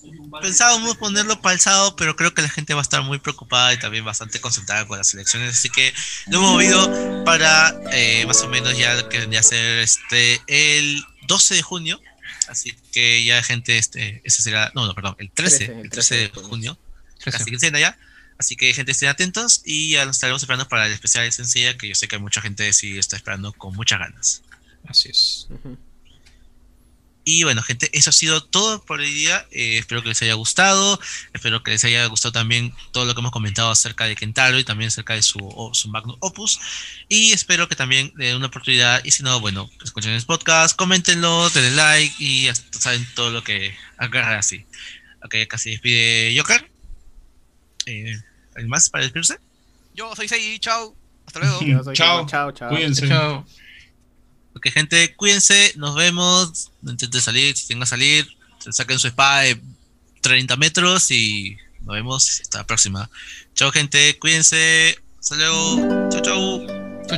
pensábamos 0.42 0.96
ponerlo 0.98 1.42
para 1.42 1.54
el 1.54 1.60
sábado, 1.60 1.96
pero 1.96 2.16
creo 2.16 2.34
que 2.34 2.42
la 2.42 2.50
gente 2.50 2.74
va 2.74 2.80
a 2.80 2.84
estar 2.84 3.04
muy 3.04 3.20
preocupada 3.20 3.74
y 3.74 3.80
también 3.80 4.06
bastante 4.06 4.40
concentrada 4.40 4.88
con 4.88 4.98
las 4.98 5.14
elecciones. 5.14 5.54
Así 5.54 5.70
que 5.70 5.94
lo 6.28 6.38
hemos 6.38 6.52
movido 6.52 7.24
para 7.26 7.76
eh, 7.92 8.26
más 8.26 8.42
o 8.42 8.50
menos 8.50 8.78
ya 8.78 9.10
que 9.10 9.20
vendría 9.20 9.42
a 9.42 9.44
ser 9.44 9.80
este 9.80 10.42
el 10.48 11.04
12 11.28 11.56
de 11.56 11.62
junio. 11.62 12.02
Así 12.48 12.74
que 12.94 13.26
ya, 13.26 13.44
gente, 13.44 13.78
este, 13.78 14.22
ese 14.24 14.42
será, 14.42 14.72
no, 14.74 14.88
no, 14.88 14.96
perdón, 14.96 15.18
el 15.20 15.30
13, 15.30 15.66
el 15.84 15.90
13, 15.90 16.16
de 16.16 16.30
junio. 16.30 16.78
Así 17.26 17.52
que 17.52 17.80
ya. 17.80 17.98
Así 18.38 18.56
que, 18.56 18.74
gente, 18.74 18.92
estén 18.92 19.10
atentos 19.10 19.62
y 19.66 19.92
ya 19.92 20.06
nos 20.06 20.18
estaremos 20.18 20.44
esperando 20.44 20.68
para 20.68 20.86
el 20.86 20.94
especial 20.94 21.26
de 21.26 21.32
Sencilla, 21.32 21.78
que 21.78 21.90
yo 21.90 21.96
sé 21.96 22.08
que 22.08 22.20
mucha 22.20 22.42
gente 22.42 22.72
sí 22.74 22.98
está 22.98 23.16
esperando 23.16 23.52
con 23.54 23.76
muchas 23.76 24.00
ganas. 24.00 24.44
Así 24.88 25.10
es. 25.10 25.48
Y 27.30 27.44
bueno, 27.44 27.62
gente, 27.62 27.90
eso 27.92 28.10
ha 28.10 28.14
sido 28.14 28.42
todo 28.42 28.86
por 28.86 29.02
el 29.02 29.14
día. 29.14 29.46
Eh, 29.52 29.80
espero 29.80 30.02
que 30.02 30.08
les 30.08 30.22
haya 30.22 30.36
gustado. 30.36 30.98
Espero 31.34 31.62
que 31.62 31.72
les 31.72 31.84
haya 31.84 32.06
gustado 32.06 32.32
también 32.32 32.74
todo 32.94 33.04
lo 33.04 33.14
que 33.14 33.20
hemos 33.20 33.34
comentado 33.34 33.70
acerca 33.70 34.06
de 34.06 34.16
Kentaro 34.16 34.58
y 34.58 34.64
también 34.64 34.88
acerca 34.88 35.14
de 35.14 35.22
su, 35.22 35.38
su 35.74 35.90
magnum 35.90 36.16
opus. 36.22 36.58
Y 37.10 37.34
espero 37.34 37.68
que 37.68 37.76
también 37.76 38.14
den 38.16 38.38
una 38.38 38.48
oportunidad. 38.48 39.04
Y 39.04 39.12
si 39.12 39.24
no, 39.24 39.42
bueno, 39.42 39.70
escuchen 39.84 40.14
el 40.14 40.24
podcast, 40.24 40.78
coméntenlo, 40.78 41.50
denle 41.50 41.72
like 41.72 42.16
y 42.18 42.44
ya 42.44 42.54
saben 42.56 43.06
todo 43.14 43.30
lo 43.30 43.44
que 43.44 43.76
agarra 43.98 44.40
así. 44.40 44.66
Ok, 45.22 45.36
casi 45.50 45.72
despide 45.72 46.34
Joker. 46.38 46.77
Eh, 47.88 48.22
¿Alguien 48.54 48.70
más 48.70 48.90
para 48.90 49.04
despedirse? 49.04 49.40
Yo 49.96 50.16
soy 50.16 50.28
Sei, 50.28 50.60
chao. 50.60 50.96
Hasta 51.26 51.40
luego. 51.40 51.60
chao. 51.94 52.26
chao, 52.28 52.52
chao. 52.52 52.70
Cuídense. 52.70 53.08
Chao. 53.08 53.46
Ok, 54.56 54.68
gente, 54.72 55.16
cuídense, 55.16 55.74
nos 55.76 55.96
vemos. 55.96 56.72
No 56.82 56.92
intenten 56.92 57.22
salir, 57.22 57.56
si 57.56 57.68
tengan 57.68 57.82
que 57.82 57.90
salir, 57.90 58.28
saquen 58.72 59.00
su 59.00 59.08
espada 59.08 59.42
de 59.42 59.62
30 60.22 60.56
metros 60.58 61.12
y 61.12 61.58
nos 61.82 61.96
vemos 61.96 62.42
hasta 62.42 62.60
la 62.60 62.68
próxima. 62.68 63.10
Chao, 63.54 63.72
gente, 63.72 64.18
cuídense. 64.20 64.98
Hasta 65.20 65.36
luego. 65.36 66.10
Chao, 66.10 66.22
chao. 66.22 66.68
Chao, 67.08 67.18